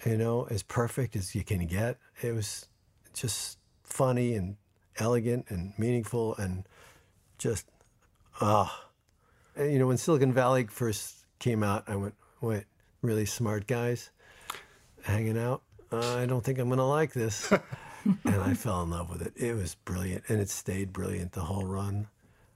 you 0.04 0.16
know, 0.16 0.46
as 0.50 0.62
perfect 0.62 1.16
as 1.16 1.34
you 1.34 1.44
can 1.44 1.66
get. 1.66 1.98
It 2.22 2.32
was 2.32 2.68
just 3.12 3.58
funny 3.82 4.34
and 4.34 4.56
elegant 4.98 5.46
and 5.48 5.72
meaningful 5.78 6.36
and 6.36 6.64
just 7.38 7.66
ah. 8.40 8.84
Uh, 9.58 9.64
you 9.64 9.78
know, 9.78 9.88
when 9.88 9.96
Silicon 9.96 10.32
Valley 10.32 10.66
first 10.70 11.24
came 11.40 11.62
out, 11.64 11.84
I 11.88 11.96
went, 11.96 12.14
"Wait, 12.40 12.64
really 13.02 13.26
smart 13.26 13.66
guys 13.66 14.10
hanging 15.02 15.36
out? 15.36 15.62
Uh, 15.90 16.16
I 16.16 16.26
don't 16.26 16.44
think 16.44 16.58
I'm 16.58 16.68
going 16.68 16.78
to 16.78 16.84
like 16.84 17.12
this." 17.12 17.50
and 18.04 18.40
I 18.40 18.54
fell 18.54 18.82
in 18.82 18.90
love 18.90 19.10
with 19.10 19.22
it. 19.22 19.32
It 19.36 19.54
was 19.54 19.74
brilliant, 19.74 20.24
and 20.28 20.40
it 20.40 20.48
stayed 20.48 20.92
brilliant 20.92 21.32
the 21.32 21.40
whole 21.40 21.64
run. 21.64 22.06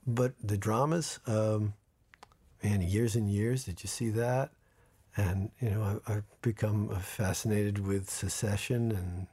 But 0.06 0.34
the 0.42 0.56
dramas, 0.56 1.18
um, 1.26 1.74
man, 2.62 2.82
years 2.82 3.16
and 3.16 3.28
years. 3.28 3.64
Did 3.64 3.82
you 3.82 3.88
see 3.88 4.10
that? 4.10 4.50
And 5.16 5.50
you 5.60 5.70
know 5.70 6.00
I, 6.06 6.12
have 6.12 6.24
become 6.42 6.88
fascinated 7.00 7.86
with 7.86 8.08
Succession 8.08 8.92
and 8.92 9.26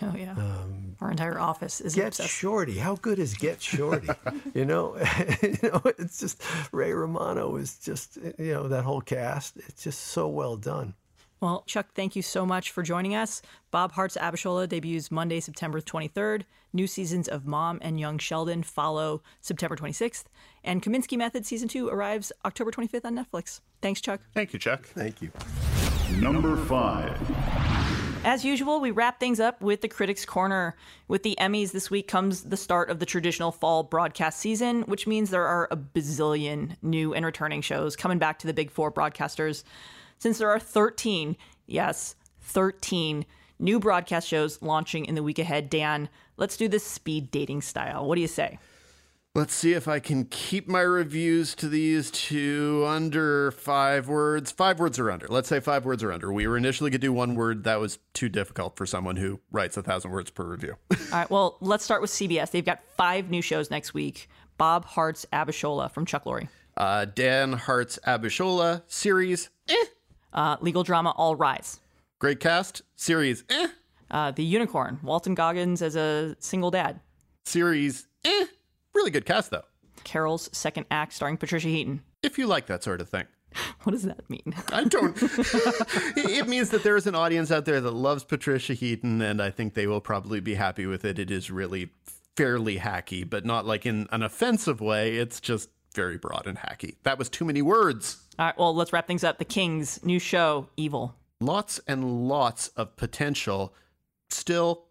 oh 0.00 0.16
yeah 0.16 0.32
um, 0.32 0.96
our 1.00 1.10
entire 1.10 1.38
office 1.38 1.80
is 1.80 1.94
get 1.94 2.08
obsessed. 2.08 2.30
shorty 2.30 2.78
how 2.78 2.94
good 2.96 3.18
is 3.18 3.34
get 3.34 3.60
shorty 3.60 4.08
you 4.54 4.64
know 4.64 4.96
you 5.42 5.58
know 5.62 5.82
it's 5.98 6.18
just 6.18 6.42
ray 6.72 6.92
romano 6.92 7.56
is 7.56 7.76
just 7.78 8.16
you 8.38 8.54
know 8.54 8.66
that 8.68 8.84
whole 8.84 9.02
cast 9.02 9.58
it's 9.58 9.82
just 9.82 10.00
so 10.00 10.26
well 10.26 10.56
done 10.56 10.94
well, 11.40 11.62
Chuck, 11.66 11.88
thank 11.94 12.16
you 12.16 12.22
so 12.22 12.46
much 12.46 12.70
for 12.70 12.82
joining 12.82 13.14
us. 13.14 13.42
Bob 13.70 13.92
Hearts 13.92 14.16
Abishola 14.18 14.66
debuts 14.66 15.10
Monday, 15.10 15.40
September 15.40 15.82
23rd. 15.82 16.44
New 16.72 16.86
seasons 16.86 17.28
of 17.28 17.46
Mom 17.46 17.78
and 17.82 18.00
Young 18.00 18.16
Sheldon 18.16 18.62
follow 18.62 19.22
September 19.42 19.76
26th. 19.76 20.24
And 20.64 20.82
Kominsky 20.82 21.18
Method 21.18 21.44
Season 21.44 21.68
2 21.68 21.88
arrives 21.88 22.32
October 22.46 22.70
25th 22.70 23.04
on 23.04 23.14
Netflix. 23.14 23.60
Thanks, 23.84 24.00
Chuck. 24.00 24.22
Thank 24.32 24.54
you, 24.54 24.58
Chuck. 24.58 24.86
Thank 24.86 25.20
you. 25.20 25.30
Number 26.18 26.56
5. 26.56 28.24
As 28.24 28.42
usual, 28.42 28.80
we 28.80 28.90
wrap 28.90 29.20
things 29.20 29.38
up 29.38 29.60
with 29.60 29.82
the 29.82 29.88
Critics 29.88 30.24
Corner. 30.24 30.74
With 31.06 31.22
the 31.22 31.36
Emmys 31.38 31.72
this 31.72 31.90
week 31.90 32.08
comes 32.08 32.44
the 32.44 32.56
start 32.56 32.88
of 32.88 32.98
the 32.98 33.04
traditional 33.04 33.52
fall 33.52 33.82
broadcast 33.82 34.40
season, 34.40 34.84
which 34.84 35.06
means 35.06 35.28
there 35.28 35.46
are 35.46 35.68
a 35.70 35.76
bazillion 35.76 36.76
new 36.80 37.12
and 37.12 37.26
returning 37.26 37.60
shows 37.60 37.94
coming 37.94 38.16
back 38.16 38.38
to 38.38 38.46
the 38.46 38.54
big 38.54 38.70
four 38.70 38.90
broadcasters. 38.90 39.64
Since 40.18 40.38
there 40.38 40.48
are 40.48 40.58
13, 40.58 41.36
yes, 41.66 42.16
13 42.40 43.26
new 43.58 43.78
broadcast 43.78 44.26
shows 44.26 44.62
launching 44.62 45.04
in 45.04 45.14
the 45.14 45.22
week 45.22 45.38
ahead, 45.38 45.68
Dan, 45.68 46.08
let's 46.38 46.56
do 46.56 46.68
this 46.68 46.84
speed 46.84 47.30
dating 47.30 47.60
style. 47.60 48.06
What 48.06 48.14
do 48.14 48.22
you 48.22 48.28
say? 48.28 48.58
Let's 49.36 49.52
see 49.52 49.72
if 49.72 49.88
I 49.88 49.98
can 49.98 50.26
keep 50.26 50.68
my 50.68 50.82
reviews 50.82 51.56
to 51.56 51.68
these 51.68 52.12
to 52.12 52.84
under 52.86 53.50
five 53.50 54.06
words. 54.06 54.52
Five 54.52 54.78
words 54.78 54.96
or 54.96 55.10
under. 55.10 55.26
Let's 55.26 55.48
say 55.48 55.58
five 55.58 55.84
words 55.84 56.04
or 56.04 56.12
under. 56.12 56.32
We 56.32 56.46
were 56.46 56.56
initially 56.56 56.88
going 56.88 57.00
to 57.00 57.04
do 57.06 57.12
one 57.12 57.34
word. 57.34 57.64
That 57.64 57.80
was 57.80 57.98
too 58.12 58.28
difficult 58.28 58.76
for 58.76 58.86
someone 58.86 59.16
who 59.16 59.40
writes 59.50 59.76
a 59.76 59.82
thousand 59.82 60.12
words 60.12 60.30
per 60.30 60.44
review. 60.44 60.76
All 60.92 60.98
right, 61.10 61.28
well, 61.28 61.56
let's 61.60 61.84
start 61.84 62.00
with 62.00 62.12
CBS. 62.12 62.52
They've 62.52 62.64
got 62.64 62.84
five 62.96 63.28
new 63.28 63.42
shows 63.42 63.72
next 63.72 63.92
week. 63.92 64.28
Bob 64.56 64.84
Hearts 64.84 65.26
Abishola 65.32 65.90
from 65.90 66.06
Chuck 66.06 66.26
Lorre. 66.26 66.46
Uh, 66.76 67.04
Dan 67.04 67.54
Hart's 67.54 67.98
Abishola 68.06 68.82
series. 68.86 69.50
Eh. 69.68 69.84
Uh, 70.32 70.58
legal 70.60 70.84
drama 70.84 71.10
All 71.10 71.34
Rise. 71.34 71.80
Great 72.20 72.38
cast. 72.38 72.82
Series. 72.94 73.42
Eh. 73.50 73.66
Uh, 74.12 74.30
the 74.30 74.44
Unicorn, 74.44 75.00
Walton 75.02 75.34
Goggins 75.34 75.82
as 75.82 75.96
a 75.96 76.36
single 76.38 76.70
dad. 76.70 77.00
Series. 77.44 78.06
Eh. 78.24 78.44
Really 78.94 79.10
good 79.10 79.26
cast, 79.26 79.50
though. 79.50 79.64
Carol's 80.04 80.48
second 80.52 80.86
act 80.90 81.12
starring 81.12 81.36
Patricia 81.36 81.68
Heaton. 81.68 82.02
If 82.22 82.38
you 82.38 82.46
like 82.46 82.66
that 82.66 82.82
sort 82.82 83.00
of 83.00 83.08
thing. 83.08 83.24
What 83.84 83.92
does 83.92 84.02
that 84.04 84.28
mean? 84.30 84.54
I 84.72 84.84
don't. 84.84 85.16
it 85.22 86.48
means 86.48 86.70
that 86.70 86.82
there 86.82 86.96
is 86.96 87.06
an 87.06 87.14
audience 87.14 87.50
out 87.50 87.66
there 87.66 87.80
that 87.80 87.90
loves 87.92 88.24
Patricia 88.24 88.72
Heaton, 88.72 89.20
and 89.20 89.40
I 89.42 89.50
think 89.50 89.74
they 89.74 89.86
will 89.86 90.00
probably 90.00 90.40
be 90.40 90.54
happy 90.54 90.86
with 90.86 91.04
it. 91.04 91.18
It 91.18 91.30
is 91.30 91.50
really 91.50 91.90
fairly 92.34 92.78
hacky, 92.78 93.28
but 93.28 93.44
not 93.44 93.66
like 93.66 93.86
in 93.86 94.08
an 94.10 94.22
offensive 94.22 94.80
way. 94.80 95.18
It's 95.18 95.38
just 95.38 95.68
very 95.94 96.16
broad 96.16 96.46
and 96.46 96.58
hacky. 96.58 96.96
That 97.04 97.18
was 97.18 97.28
too 97.28 97.44
many 97.44 97.62
words. 97.62 98.16
All 98.38 98.46
right, 98.46 98.58
well, 98.58 98.74
let's 98.74 98.92
wrap 98.92 99.06
things 99.06 99.22
up. 99.22 99.38
The 99.38 99.44
Kings, 99.44 100.00
new 100.02 100.18
show, 100.18 100.68
Evil. 100.76 101.14
Lots 101.40 101.80
and 101.86 102.26
lots 102.28 102.68
of 102.68 102.96
potential. 102.96 103.74
Still, 104.30 104.86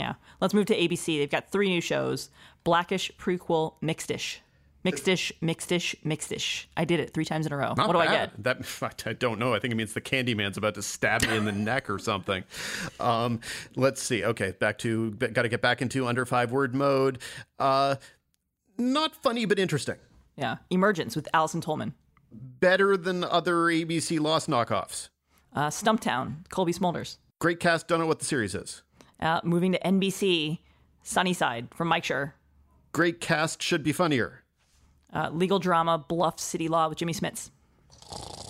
Yeah. 0.00 0.14
Let's 0.40 0.54
move 0.54 0.64
to 0.66 0.76
ABC. 0.76 1.18
They've 1.18 1.30
got 1.30 1.50
three 1.50 1.68
new 1.68 1.82
shows 1.82 2.30
Blackish, 2.64 3.12
Prequel, 3.18 3.74
Mixedish. 3.82 4.38
Mixedish, 4.82 5.30
Mixedish, 5.42 5.94
Mixedish. 6.06 6.64
I 6.74 6.86
did 6.86 7.00
it 7.00 7.12
three 7.12 7.26
times 7.26 7.44
in 7.44 7.52
a 7.52 7.56
row. 7.58 7.74
Not 7.76 7.86
what 7.86 7.92
do 7.92 7.98
I 7.98 8.06
get? 8.06 8.42
That 8.42 8.64
I 9.06 9.12
don't 9.12 9.38
know. 9.38 9.52
I 9.54 9.58
think 9.58 9.72
it 9.72 9.76
means 9.76 9.92
the 9.92 10.00
Candyman's 10.00 10.56
about 10.56 10.74
to 10.76 10.82
stab 10.82 11.20
me 11.22 11.36
in 11.36 11.44
the 11.44 11.52
neck 11.70 11.90
or 11.90 11.98
something. 11.98 12.44
Um, 12.98 13.40
let's 13.76 14.02
see. 14.02 14.24
Okay, 14.24 14.52
back 14.52 14.78
to 14.78 15.10
got 15.10 15.42
to 15.42 15.50
get 15.50 15.60
back 15.60 15.82
into 15.82 16.06
under 16.06 16.24
five 16.24 16.50
word 16.50 16.74
mode. 16.74 17.18
Uh, 17.58 17.96
not 18.78 19.14
funny, 19.14 19.44
but 19.44 19.58
interesting. 19.58 19.96
Yeah. 20.36 20.56
Emergence 20.70 21.14
with 21.14 21.28
Allison 21.34 21.60
Tolman. 21.60 21.92
Better 22.32 22.96
than 22.96 23.22
other 23.22 23.54
ABC 23.66 24.18
Lost 24.18 24.48
knockoffs. 24.48 25.10
Uh, 25.54 25.68
Stumptown, 25.68 26.48
Cobie 26.48 26.72
Smulders. 26.72 27.18
Great 27.38 27.60
cast. 27.60 27.86
Don't 27.86 28.00
know 28.00 28.06
what 28.06 28.20
the 28.20 28.24
series 28.24 28.54
is. 28.54 28.82
Uh, 29.20 29.40
moving 29.44 29.72
to 29.72 29.78
NBC, 29.80 30.58
Sunnyside 31.02 31.68
from 31.74 31.88
Mike 31.88 32.04
Schur. 32.04 32.32
Great 32.92 33.20
cast. 33.20 33.62
Should 33.62 33.82
be 33.82 33.92
funnier. 33.92 34.42
Uh, 35.12 35.28
legal 35.30 35.58
drama, 35.58 35.98
Bluff 35.98 36.40
City 36.40 36.68
Law 36.68 36.88
with 36.88 36.98
Jimmy 36.98 37.12
Smits. 37.12 37.50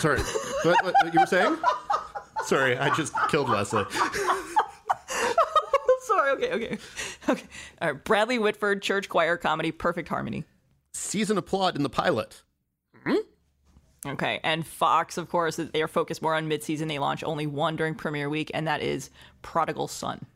Sorry. 0.00 0.20
what, 0.64 0.84
what, 0.84 0.94
what 1.02 1.14
you 1.14 1.20
were 1.20 1.26
saying? 1.26 1.56
Sorry, 2.44 2.76
I 2.76 2.94
just 2.94 3.14
killed 3.28 3.48
Lesley. 3.48 3.84
Sorry, 6.00 6.30
okay, 6.32 6.52
okay. 6.52 6.78
Okay. 7.28 7.44
All 7.80 7.92
right. 7.92 8.04
Bradley 8.04 8.38
Whitford, 8.38 8.82
church 8.82 9.08
choir 9.08 9.38
comedy, 9.38 9.72
Perfect 9.72 10.10
Harmony. 10.10 10.44
Season 10.92 11.38
of 11.38 11.46
plot 11.46 11.74
in 11.74 11.82
the 11.82 11.88
pilot. 11.88 12.42
Okay. 14.06 14.40
And 14.44 14.66
Fox, 14.66 15.16
of 15.16 15.28
course, 15.28 15.56
they 15.56 15.82
are 15.82 15.88
focused 15.88 16.20
more 16.22 16.34
on 16.34 16.48
midseason. 16.48 16.88
They 16.88 16.98
launch 16.98 17.24
only 17.24 17.46
one 17.46 17.76
during 17.76 17.94
premiere 17.94 18.28
week, 18.28 18.50
and 18.54 18.66
that 18.66 18.82
is 18.82 19.10
Prodigal 19.42 19.88
Son. 19.88 20.26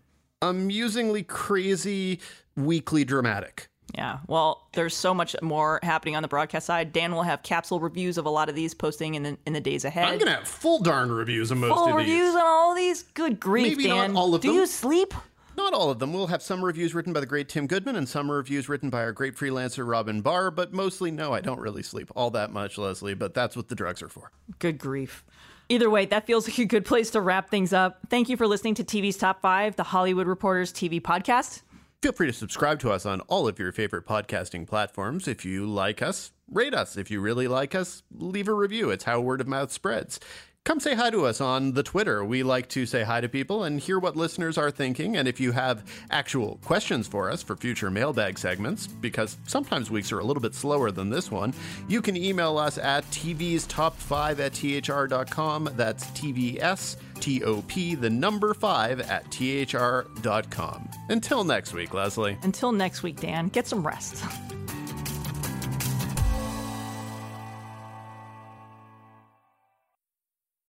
Amusingly 0.41 1.23
crazy, 1.25 2.21
weekly 2.57 3.05
dramatic. 3.05 3.69
Yeah. 3.95 4.19
Well, 4.27 4.69
there's 4.75 4.95
so 4.95 5.15
much 5.15 5.35
more 5.43 5.81
happening 5.83 6.15
on 6.15 6.23
the 6.23 6.29
broadcast 6.29 6.67
side. 6.67 6.93
Dan 6.93 7.13
will 7.15 7.23
have 7.23 7.43
capsule 7.43 7.81
reviews 7.81 8.19
of 8.19 8.27
a 8.27 8.31
lot 8.31 8.49
of 8.51 8.55
these 8.55 8.75
posting 8.75 9.15
in 9.15 9.23
the 9.23 9.39
in 9.47 9.55
the 9.55 9.61
days 9.61 9.85
ahead. 9.87 10.05
I'm 10.09 10.19
gonna 10.19 10.33
have 10.37 10.47
full 10.47 10.79
darn 10.81 11.11
reviews 11.11 11.51
of 11.51 11.57
most 11.59 11.75
Full 11.75 11.89
of 11.89 11.95
reviews 11.95 12.29
these. 12.33 12.35
on 12.37 12.43
all 12.47 12.75
these. 12.75 13.03
Good 13.15 13.41
grief, 13.41 13.79
Maybe 13.79 13.89
not 13.89 14.09
Dan. 14.09 14.17
all 14.17 14.35
of 14.35 14.43
Do 14.43 14.49
them. 14.49 14.57
you 14.59 14.67
sleep? 14.67 15.15
Not 15.59 15.75
all 15.75 15.91
of 15.91 15.99
them. 15.99 16.13
We'll 16.13 16.29
have 16.29 16.41
some 16.41 16.65
reviews 16.65 16.95
written 16.95 17.13
by 17.13 17.19
the 17.19 17.27
great 17.27 17.49
Tim 17.49 17.67
Goodman 17.67 17.97
and 17.97 18.09
some 18.09 18.31
reviews 18.31 18.69
written 18.69 18.91
by 18.91 19.03
our 19.03 19.11
great 19.11 19.35
freelancer 19.35 19.85
Robyn 19.85 20.21
Bahr, 20.21 20.53
but 20.53 20.73
mostly 20.73 21.11
no, 21.11 21.35
I 21.35 21.41
don't 21.41 21.59
really 21.59 21.83
sleep 21.83 22.13
all 22.15 22.31
that 22.31 22.53
much, 22.53 22.79
Lesley, 22.79 23.13
but 23.15 23.35
that's 23.35 23.57
what 23.57 23.67
the 23.67 23.75
drugs 23.75 24.01
are 24.01 24.09
for. 24.09 24.31
Good 24.61 24.79
grief. 24.79 25.25
Either 25.69 25.91
way, 25.91 26.07
that 26.07 26.27
feels 26.29 26.47
like 26.47 26.59
a 26.59 26.65
good 26.65 26.85
place 26.85 27.11
to 27.11 27.21
wrap 27.21 27.51
things 27.51 27.73
up. 27.73 27.99
Thank 28.09 28.29
you 28.29 28.37
for 28.37 28.47
listening 28.47 28.77
to 28.77 28.85
TV's 28.85 29.17
Top 29.17 29.43
5, 29.43 29.75
the 29.75 29.83
Hollywood 29.83 30.29
Reporters 30.29 30.73
TV 30.73 31.03
podcast. 31.03 31.63
Feel 32.03 32.13
free 32.13 32.29
to 32.29 32.33
subscribe 32.33 32.79
to 32.79 32.93
us 32.93 33.05
on 33.05 33.21
all 33.23 33.49
of 33.49 33.59
your 33.59 33.73
favorite 33.73 34.07
podcasting 34.07 34.65
platforms. 34.65 35.27
If 35.27 35.45
you 35.45 35.67
like 35.67 36.03
us, 36.03 36.31
rate 36.49 36.73
us. 36.73 36.97
If 36.97 37.11
you 37.11 37.21
really 37.21 37.49
like 37.49 37.75
us, 37.75 38.05
leave 38.13 38.47
a 38.47 38.55
review. 38.55 38.91
It's 38.91 39.03
how 39.03 39.19
word 39.19 39.41
of 39.41 39.49
mouth 39.49 39.73
spreads. 39.73 40.21
Come 40.69 40.81
say 40.81 40.95
hi 40.95 41.09
to 41.09 41.25
us 41.25 41.41
on 41.41 41.73
the 41.73 41.83
Twitter. 41.83 42.23
We 42.23 42.43
like 42.43 42.69
to 42.69 42.85
say 42.85 43.03
hi 43.03 43.23
to 43.23 43.29
people 43.31 43.65
and 43.65 43.81
hear 43.81 43.99
what 43.99 44.17
listeners 44.17 44.59
are 44.59 44.71
thinking. 44.71 45.17
And 45.17 45.27
if 45.27 45.41
you 45.41 45.51
have 45.53 45.83
actual 46.11 46.59
questions 46.63 47.09
for 47.09 47.31
us 47.31 47.43
for 47.43 47.57
future 47.57 47.91
mailbag 47.91 48.39
segments, 48.39 48.87
because 48.87 49.39
sometimes 49.47 49.91
weeks 49.91 50.13
are 50.13 50.19
a 50.19 50.25
little 50.25 50.43
bit 50.43 50.55
slower 50.55 50.91
than 50.91 51.09
this 51.09 51.31
one, 51.31 51.55
you 51.89 52.03
can 52.03 52.19
email 52.19 52.59
us 52.59 52.77
at 52.77 53.11
tv's 53.11 53.67
top 53.67 53.97
5 53.97 54.41
at 54.41 54.53
thr.com. 54.53 55.71
That's 55.73 56.05
TVS 56.09 56.97
TOP, 57.15 57.99
the 57.99 58.11
number 58.11 58.53
5 58.53 59.01
at 59.01 59.25
thr.com. 59.33 60.89
Until 61.09 61.45
next 61.45 61.73
week, 61.73 61.95
Lesley. 61.95 62.37
Until 62.43 62.73
next 62.73 63.03
week, 63.03 63.19
Dan, 63.19 63.49
get 63.49 63.67
some 63.67 63.87
rest. 63.87 64.23